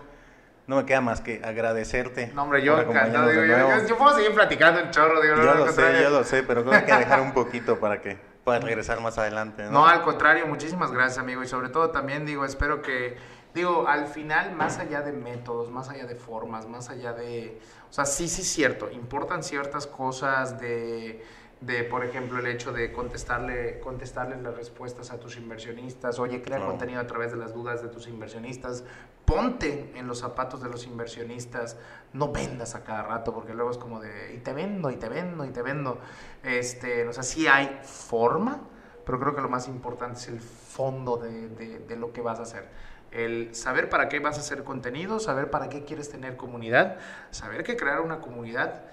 no 0.66 0.76
me 0.76 0.84
queda 0.84 1.00
más 1.00 1.20
que 1.22 1.40
agradecerte. 1.42 2.30
No, 2.34 2.42
hombre, 2.42 2.62
yo 2.62 2.78
encantado. 2.80 3.28
Digo, 3.30 3.44
yo, 3.44 3.56
yo- 3.56 3.86
yo 3.86 3.96
puedo 3.98 4.14
seguir 4.14 4.34
platicando 4.34 4.80
en 4.80 4.90
chorro. 4.90 5.20
Digo, 5.22 5.36
no, 5.36 5.42
Yo 5.42 5.50
al 5.52 5.58
lo 5.58 5.72
sé, 5.72 6.02
yo 6.02 6.10
lo 6.10 6.24
sé, 6.24 6.42
pero 6.42 6.62
creo 6.64 6.72
que 6.72 6.78
hay 6.92 6.98
que 6.98 7.04
dejar 7.04 7.20
un 7.22 7.32
poquito 7.32 7.80
para 7.80 8.00
que 8.02 8.18
puedas 8.44 8.62
regresar 8.62 9.00
más 9.00 9.16
adelante, 9.18 9.64
¿no? 9.64 9.70
No, 9.70 9.86
al 9.86 10.02
contrario, 10.02 10.46
muchísimas 10.46 10.92
gracias, 10.92 11.18
amigo. 11.18 11.42
Y 11.42 11.48
sobre 11.48 11.70
todo 11.70 11.90
también, 11.90 12.26
digo, 12.26 12.44
espero 12.44 12.82
que, 12.82 13.16
digo, 13.54 13.88
al 13.88 14.06
final, 14.06 14.52
más 14.54 14.78
allá 14.78 15.00
de 15.00 15.12
métodos, 15.12 15.70
más 15.70 15.88
allá 15.88 16.04
de 16.06 16.14
formas, 16.16 16.68
más 16.68 16.90
allá 16.90 17.12
de... 17.14 17.58
O 17.88 17.92
sea, 17.92 18.04
sí, 18.04 18.28
sí, 18.28 18.42
cierto, 18.42 18.90
importan 18.90 19.42
ciertas 19.42 19.86
cosas 19.86 20.58
de, 20.60 21.22
de 21.62 21.84
por 21.84 22.04
ejemplo, 22.04 22.40
el 22.40 22.46
hecho 22.46 22.72
de 22.72 22.92
contestarle, 22.92 23.78
contestarles 23.80 24.42
las 24.42 24.54
respuestas 24.56 25.10
a 25.12 25.18
tus 25.20 25.36
inversionistas. 25.36 26.18
Oye, 26.18 26.42
crea 26.42 26.56
Claro. 26.58 26.70
contenido 26.72 27.00
a 27.00 27.06
través 27.06 27.30
de 27.30 27.36
las 27.38 27.54
dudas 27.54 27.82
de 27.82 27.88
tus 27.88 28.08
inversionistas. 28.08 28.82
Ponte 29.24 29.92
en 29.94 30.08
los 30.08 30.18
zapatos 30.18 30.60
de 30.62 30.68
los 30.68 30.84
inversionistas. 30.86 31.76
No 32.12 32.32
vendas 32.32 32.74
a 32.74 32.82
cada 32.82 33.02
rato, 33.04 33.32
porque 33.32 33.54
luego 33.54 33.70
es 33.70 33.78
como 33.78 34.00
de, 34.00 34.34
y 34.34 34.38
te 34.38 34.52
vendo, 34.52 34.90
y 34.90 34.96
te 34.96 35.08
vendo, 35.08 35.44
y 35.44 35.50
te 35.50 35.62
vendo. 35.62 35.98
Este, 36.42 37.06
o 37.06 37.12
sea, 37.12 37.22
sí 37.22 37.46
hay 37.46 37.80
forma, 37.84 38.60
pero 39.06 39.20
creo 39.20 39.34
que 39.34 39.40
lo 39.40 39.48
más 39.48 39.68
importante 39.68 40.18
es 40.18 40.28
el 40.28 40.40
fondo 40.40 41.16
de, 41.16 41.48
de- 41.48 41.78
de 41.78 41.96
lo 41.96 42.12
que 42.12 42.20
vas 42.20 42.40
a 42.40 42.42
hacer. 42.42 42.68
El 43.12 43.54
saber 43.54 43.88
para 43.88 44.08
qué 44.08 44.18
vas 44.20 44.38
a 44.38 44.40
hacer 44.40 44.64
contenido, 44.64 45.20
saber 45.20 45.50
para 45.50 45.68
qué 45.68 45.84
quieres 45.84 46.08
tener 46.10 46.36
comunidad, 46.36 46.96
saber 47.30 47.62
que 47.62 47.76
crear 47.76 48.00
una 48.00 48.20
comunidad, 48.20 48.84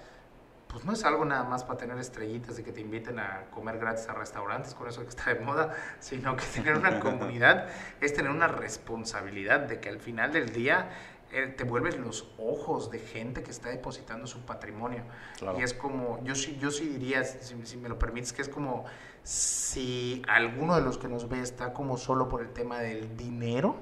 pues 0.70 0.84
no 0.84 0.92
es 0.92 1.04
algo 1.04 1.24
nada 1.24 1.44
más 1.44 1.64
para 1.64 1.78
tener 1.78 1.98
estrellitas 1.98 2.58
y 2.58 2.62
que 2.62 2.72
te 2.72 2.80
inviten 2.80 3.18
a 3.18 3.46
comer 3.50 3.78
gratis 3.78 4.08
a 4.08 4.14
restaurantes, 4.14 4.74
con 4.74 4.88
eso 4.88 5.02
que 5.02 5.08
está 5.08 5.34
de 5.34 5.40
moda, 5.40 5.74
sino 6.00 6.36
que 6.36 6.44
tener 6.44 6.76
una 6.76 7.00
comunidad 7.00 7.68
es 8.00 8.14
tener 8.14 8.30
una 8.30 8.46
responsabilidad 8.46 9.60
de 9.60 9.80
que 9.80 9.88
al 9.88 9.98
final 9.98 10.32
del 10.32 10.52
día 10.52 10.90
eh, 11.32 11.46
te 11.46 11.64
vuelves 11.64 11.98
los 11.98 12.32
ojos 12.38 12.90
de 12.90 12.98
gente 12.98 13.42
que 13.42 13.50
está 13.50 13.68
depositando 13.68 14.26
su 14.26 14.40
patrimonio. 14.40 15.02
Claro. 15.38 15.58
Y 15.58 15.62
es 15.62 15.74
como, 15.74 16.22
yo 16.24 16.34
sí, 16.34 16.56
yo 16.60 16.70
sí 16.70 16.88
diría, 16.88 17.24
si, 17.24 17.66
si 17.66 17.76
me 17.76 17.88
lo 17.88 17.98
permites, 17.98 18.32
que 18.32 18.42
es 18.42 18.48
como 18.48 18.84
si 19.22 20.22
alguno 20.28 20.76
de 20.76 20.82
los 20.82 20.98
que 20.98 21.08
nos 21.08 21.28
ve 21.28 21.40
está 21.40 21.72
como 21.72 21.96
solo 21.96 22.28
por 22.28 22.42
el 22.42 22.52
tema 22.52 22.80
del 22.80 23.16
dinero, 23.16 23.76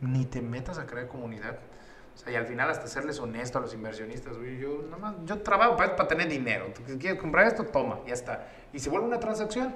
ni 0.00 0.24
te 0.24 0.42
metas 0.42 0.78
a 0.78 0.86
crear 0.86 1.08
comunidad. 1.08 1.58
O 2.20 2.22
sea, 2.22 2.32
y 2.34 2.36
al 2.36 2.44
final 2.44 2.68
hasta 2.68 2.86
serles 2.86 3.18
honesto 3.18 3.56
a 3.56 3.62
los 3.62 3.72
inversionistas, 3.72 4.36
güey, 4.36 4.58
yo 4.58 4.82
nada 4.90 4.98
más, 4.98 5.14
yo 5.24 5.40
trabajo 5.40 5.74
para, 5.78 5.96
para 5.96 6.06
tener 6.06 6.28
dinero. 6.28 6.66
Tú 6.74 6.82
quieres 6.98 7.18
comprar 7.18 7.46
esto, 7.46 7.64
toma, 7.64 8.00
ya 8.06 8.12
está. 8.12 8.46
Y 8.74 8.78
se 8.78 8.90
vuelve 8.90 9.06
una 9.06 9.18
transacción, 9.20 9.74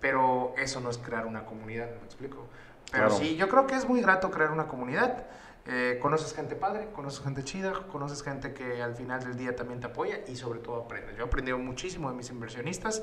pero 0.00 0.54
eso 0.56 0.80
no 0.80 0.88
es 0.88 0.96
crear 0.96 1.26
una 1.26 1.44
comunidad, 1.44 1.90
¿me 1.90 2.04
explico? 2.06 2.46
Pero 2.90 3.08
Claro. 3.08 3.22
sí, 3.22 3.36
yo 3.36 3.46
creo 3.48 3.66
que 3.66 3.74
es 3.74 3.86
muy 3.86 4.00
grato 4.00 4.30
crear 4.30 4.52
una 4.52 4.68
comunidad. 4.68 5.26
Eh, 5.66 5.98
conoces 6.00 6.34
gente 6.34 6.56
padre, 6.56 6.88
conoces 6.94 7.22
gente 7.22 7.44
chida, 7.44 7.72
conoces 7.92 8.22
gente 8.22 8.54
que 8.54 8.82
al 8.82 8.96
final 8.96 9.22
del 9.22 9.36
día 9.36 9.54
también 9.54 9.78
te 9.80 9.86
apoya 9.88 10.20
y 10.26 10.34
sobre 10.36 10.60
todo 10.60 10.76
aprendes. 10.84 11.14
Yo 11.16 11.24
he 11.24 11.26
aprendido 11.26 11.58
muchísimo 11.58 12.10
de 12.10 12.16
mis 12.16 12.30
inversionistas 12.30 13.02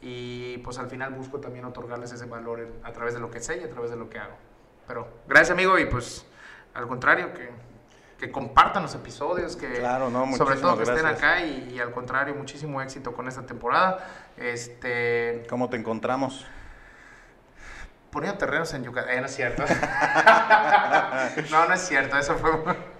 y 0.00 0.58
pues 0.58 0.78
al 0.78 0.88
final 0.88 1.12
busco 1.12 1.40
también 1.40 1.66
otorgarles 1.66 2.10
ese 2.10 2.24
valor 2.24 2.66
a 2.84 2.92
través 2.92 3.12
de 3.14 3.20
lo 3.20 3.30
que 3.30 3.40
sé 3.40 3.58
y 3.60 3.64
a 3.64 3.70
través 3.70 3.90
de 3.90 3.96
lo 3.98 4.08
que 4.08 4.18
hago. 4.18 4.34
Pero 4.88 5.06
gracias 5.28 5.50
amigo 5.52 5.78
y 5.78 5.84
pues 5.86 6.24
al 6.74 6.88
contrario 6.88 7.32
que, 7.32 7.50
que 8.20 8.30
compartan 8.30 8.82
los 8.82 8.94
episodios, 8.94 9.56
que 9.56 9.72
Claro, 9.72 10.10
no, 10.10 10.30
sobre 10.36 10.56
todo 10.56 10.76
que 10.76 10.82
estén 10.82 11.06
acá 11.06 11.40
y, 11.40 11.70
y 11.74 11.80
al 11.80 11.90
contrario 11.90 12.34
muchísimo 12.34 12.82
éxito 12.82 13.14
con 13.14 13.26
esta 13.26 13.46
temporada. 13.46 14.06
Este, 14.36 15.46
¿Cómo 15.48 15.70
te 15.70 15.78
encontramos? 15.78 16.46
Poniendo 18.10 18.36
terrenos 18.38 18.74
en 18.74 18.84
Yucatán. 18.84 19.14
Eh, 19.14 19.20
no 19.20 19.26
es 19.26 19.34
cierto. 19.34 19.62
no, 21.50 21.66
no 21.66 21.74
es 21.74 21.80
cierto. 21.80 22.18
Eso 22.18 22.34
fue. 22.36 22.50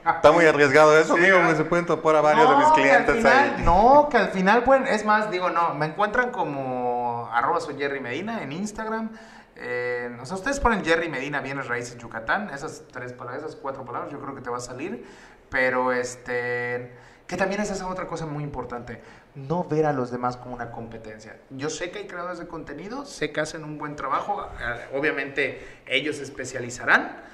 Está 0.07 0.33
muy 0.33 0.47
arriesgado 0.47 0.97
eso, 0.97 1.17
Sí, 1.17 1.23
me 1.23 1.55
se 1.55 1.65
pueden 1.65 1.85
topar 1.85 2.17
a 2.17 2.21
varios 2.21 2.49
de 2.49 2.57
mis 2.57 2.69
No, 2.69 2.75
que 2.75 2.81
al 2.81 3.05
clientes 3.05 3.17
final- 3.17 3.55
ahí. 3.57 3.63
No, 3.65 4.09
que 4.11 4.17
al 4.17 4.29
final, 4.29 4.63
pueden, 4.63 4.87
es 4.87 5.05
más, 5.05 5.31
digo, 5.31 5.51
no, 5.51 5.75
me 5.75 5.87
encuentran 5.87 6.31
como 6.31 7.29
arroba 7.33 7.61
soy 7.61 7.77
Jerry 7.77 8.01
Medina 8.01 8.43
en 8.43 8.53
Instagram. 8.53 9.11
Eh, 9.61 10.17
o 10.21 10.25
sea, 10.25 10.37
ustedes 10.37 10.59
ponen 10.59 10.85
Jerry 10.85 11.09
Medina, 11.09 11.41
Bienes 11.41 11.69
Raíces 11.69 11.99
Yucatán, 11.99 12.49
esas 12.51 12.85
tres 12.91 13.13
palabras, 13.13 13.45
esas 13.45 13.57
cuatro 13.57 13.85
palabras, 13.85 14.11
yo 14.11 14.19
creo 14.21 14.35
que 14.35 14.41
te 14.41 14.49
va 14.51 14.57
a 14.57 14.61
salir. 14.61 15.05
Pero 15.51 15.93
este, 15.93 16.93
que 17.27 17.37
también 17.37 17.61
es 17.61 17.71
esa 17.71 17.87
otra 17.89 18.07
cosa 18.07 18.25
muy 18.25 18.43
importante, 18.43 19.01
no 19.35 19.65
ver 19.65 19.87
a 19.87 19.93
los 19.93 20.11
demás 20.11 20.37
como 20.37 20.55
una 20.55 20.71
competencia. 20.71 21.37
Yo 21.51 21.69
sé 21.71 21.91
que 21.91 22.01
hay 22.01 22.07
creadores 22.07 22.39
de 22.39 22.49
contenido, 22.49 23.05
sé 23.05 23.33
que 23.33 23.41
hacen 23.41 23.65
un 23.65 23.79
buen 23.79 23.97
trabajo, 23.97 24.49
eh, 24.61 24.97
obviamente 24.97 25.65
ellos 25.87 26.17
se 26.17 26.23
especializarán. 26.23 27.30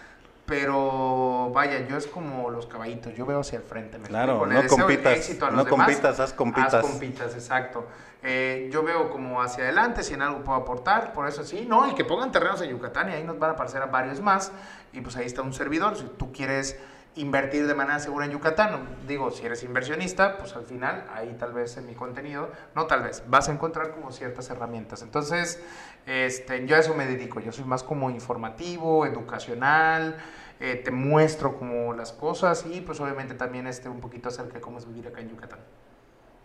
Pero 0.47 1.51
vaya, 1.53 1.87
yo 1.89 1.97
es 1.97 2.07
como 2.07 2.51
los 2.51 2.67
caballitos, 2.67 3.15
yo 3.15 3.27
veo 3.27 3.41
hacia 3.41 3.59
el 3.59 3.65
frente. 3.65 3.99
¿me 3.99 4.07
Claro, 4.09 4.33
explico? 4.35 4.47
Le 4.47 4.55
no 4.55 4.63
deseo 4.63 4.79
compitas, 4.79 5.17
éxito 5.17 5.45
a 5.47 5.51
los 5.51 5.57
no 5.59 5.65
demás. 5.65 5.87
compitas, 5.87 6.21
haz 6.21 6.33
compitas. 6.33 6.75
Haz 6.75 6.87
compitas, 6.87 7.35
exacto. 7.35 7.87
Eh, 8.23 8.69
yo 8.73 8.83
veo 8.83 9.11
como 9.11 9.43
hacia 9.43 9.65
adelante, 9.65 10.03
si 10.03 10.15
en 10.15 10.23
algo 10.23 10.43
puedo 10.43 10.59
aportar, 10.59 11.13
por 11.13 11.29
eso 11.29 11.45
sí, 11.45 11.67
no, 11.69 11.89
y 11.91 11.95
que 11.95 12.05
pongan 12.05 12.31
terrenos 12.33 12.61
en 12.63 12.71
Yucatán 12.71 13.11
y 13.11 13.15
ahí 13.15 13.25
nos 13.25 13.39
van 13.39 13.51
a 13.51 13.53
aparecer 13.55 13.83
a 13.83 13.87
varios 13.87 14.21
más. 14.21 14.53
Y 14.93 15.01
pues 15.01 15.17
ahí 15.17 15.27
está 15.27 15.43
un 15.43 15.53
servidor, 15.53 15.97
si 15.97 16.05
tú 16.17 16.33
quieres 16.33 16.79
invertir 17.17 17.67
de 17.67 17.75
manera 17.75 17.99
segura 17.99 18.27
en 18.27 18.33
Yucatán, 18.33 18.87
digo, 19.09 19.31
si 19.31 19.45
eres 19.45 19.63
inversionista, 19.63 20.37
pues 20.37 20.55
al 20.55 20.65
final 20.65 21.07
ahí 21.15 21.35
tal 21.39 21.53
vez 21.53 21.77
en 21.79 21.87
mi 21.87 21.95
contenido, 21.95 22.51
no 22.75 22.87
tal 22.87 23.03
vez, 23.03 23.25
vas 23.27 23.49
a 23.49 23.53
encontrar 23.53 23.91
como 23.93 24.13
ciertas 24.13 24.49
herramientas. 24.51 25.03
Entonces, 25.03 25.63
este, 26.05 26.67
yo 26.67 26.77
a 26.77 26.79
eso 26.79 26.95
me 26.95 27.07
dedico, 27.07 27.41
yo 27.41 27.53
soy 27.53 27.65
más 27.65 27.83
como 27.83 28.11
informativo, 28.11 29.07
educacional, 29.07 30.17
eh, 30.61 30.77
te 30.77 30.91
muestro 30.91 31.59
como 31.59 31.95
las 31.95 32.13
cosas 32.13 32.65
y 32.67 32.83
pues 32.83 33.01
obviamente 33.01 33.35
también 33.35 33.67
este, 33.67 33.89
un 33.89 34.01
poquito 34.01 34.29
acerca 34.29 34.55
de 34.55 34.61
cómo 34.61 34.79
es 34.79 34.87
vivir 34.87 35.09
acá 35.09 35.21
en 35.21 35.31
Yucatán. 35.31 35.61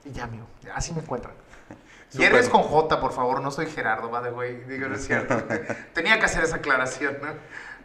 Y 0.06 0.12
ya, 0.12 0.24
amigo, 0.24 0.48
así 0.74 0.94
me 0.94 1.02
encuentran. 1.02 1.34
Súper. 2.10 2.28
Jerry 2.28 2.40
es 2.40 2.50
con 2.50 2.64
J, 2.64 3.00
por 3.00 3.14
favor, 3.14 3.42
no 3.42 3.52
soy 3.52 3.68
Gerardo, 3.68 4.10
va 4.10 4.22
de 4.22 4.32
güey, 4.32 4.64
digo, 4.66 4.88
no 4.90 4.96
es 4.96 5.06
cierto. 5.06 5.38
Tenía 5.94 6.20
que 6.20 6.26
hacer 6.26 6.44
esa 6.44 6.58
aclaración, 6.58 7.18
¿no? 7.22 7.30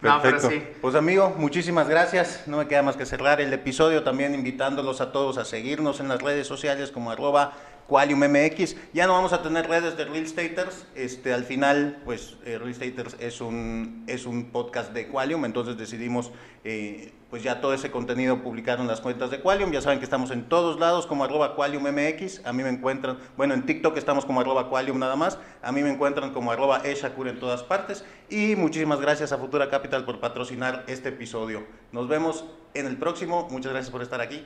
No, 0.02 0.20
Perfecto. 0.20 0.50
sí. 0.50 0.62
Pues 0.80 0.94
amigo, 0.94 1.34
muchísimas 1.38 1.88
gracias. 1.88 2.44
No 2.46 2.58
me 2.58 2.68
queda 2.68 2.82
más 2.82 2.96
que 2.96 3.06
cerrar 3.06 3.40
el 3.40 3.52
episodio 3.52 4.02
también 4.02 4.34
invitándolos 4.34 5.00
a 5.00 5.12
todos 5.12 5.38
a 5.38 5.44
seguirnos 5.44 6.00
en 6.00 6.08
las 6.08 6.20
redes 6.20 6.46
sociales 6.46 6.90
como 6.90 7.10
arroba 7.10 7.54
QualiumMX. 7.88 8.76
Ya 8.92 9.06
no 9.06 9.14
vamos 9.14 9.32
a 9.32 9.42
tener 9.42 9.68
redes 9.68 9.96
de 9.96 10.04
Real 10.04 10.26
Staters. 10.26 10.86
Este, 10.94 11.32
al 11.32 11.44
final, 11.44 11.98
pues 12.04 12.36
eh, 12.44 12.58
Real 12.58 12.74
Staters 12.74 13.16
es 13.20 13.40
un, 13.40 14.04
es 14.06 14.26
un 14.26 14.46
podcast 14.50 14.92
de 14.92 15.08
Qualium, 15.08 15.44
entonces 15.44 15.76
decidimos 15.76 16.30
eh, 16.64 17.12
pues 17.30 17.42
ya 17.42 17.60
todo 17.60 17.74
ese 17.74 17.90
contenido 17.90 18.42
publicar 18.42 18.80
en 18.80 18.86
las 18.86 19.00
cuentas 19.00 19.30
de 19.30 19.40
Qualium. 19.40 19.72
Ya 19.72 19.80
saben 19.80 19.98
que 19.98 20.04
estestamos 20.04 20.30
en 20.30 20.48
todos 20.48 20.78
lados 20.78 21.06
como 21.06 21.24
arroba 21.24 21.54
QualiumMX. 21.54 22.46
A 22.46 22.52
mí 22.52 22.62
me 22.62 22.68
encuentran, 22.68 23.18
bueno, 23.36 23.54
en 23.54 23.66
TikTok 23.66 23.96
estamos 23.96 24.24
como 24.24 24.40
arroba 24.40 24.68
Qualium 24.68 24.98
nada 24.98 25.16
más. 25.16 25.38
A 25.62 25.72
mí 25.72 25.82
me 25.82 25.90
encuentran 25.90 26.32
como 26.32 26.52
arroba 26.52 26.78
Eshakur 26.78 27.28
en 27.28 27.38
todas 27.38 27.62
partes. 27.62 28.04
Y 28.28 28.56
muchísimas 28.56 29.00
gracias 29.00 29.32
a 29.32 29.38
Futura 29.38 29.68
Capital 29.68 30.04
por 30.04 30.20
patrocinar 30.20 30.84
este 30.86 31.10
episodio. 31.10 31.64
Nos 31.92 32.08
vemos 32.08 32.44
en 32.74 32.86
el 32.86 32.96
próximo. 32.96 33.48
Muchas 33.50 33.72
gracias 33.72 33.90
por 33.90 34.02
estar 34.02 34.20
aquí. 34.20 34.44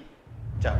Chao. 0.61 0.77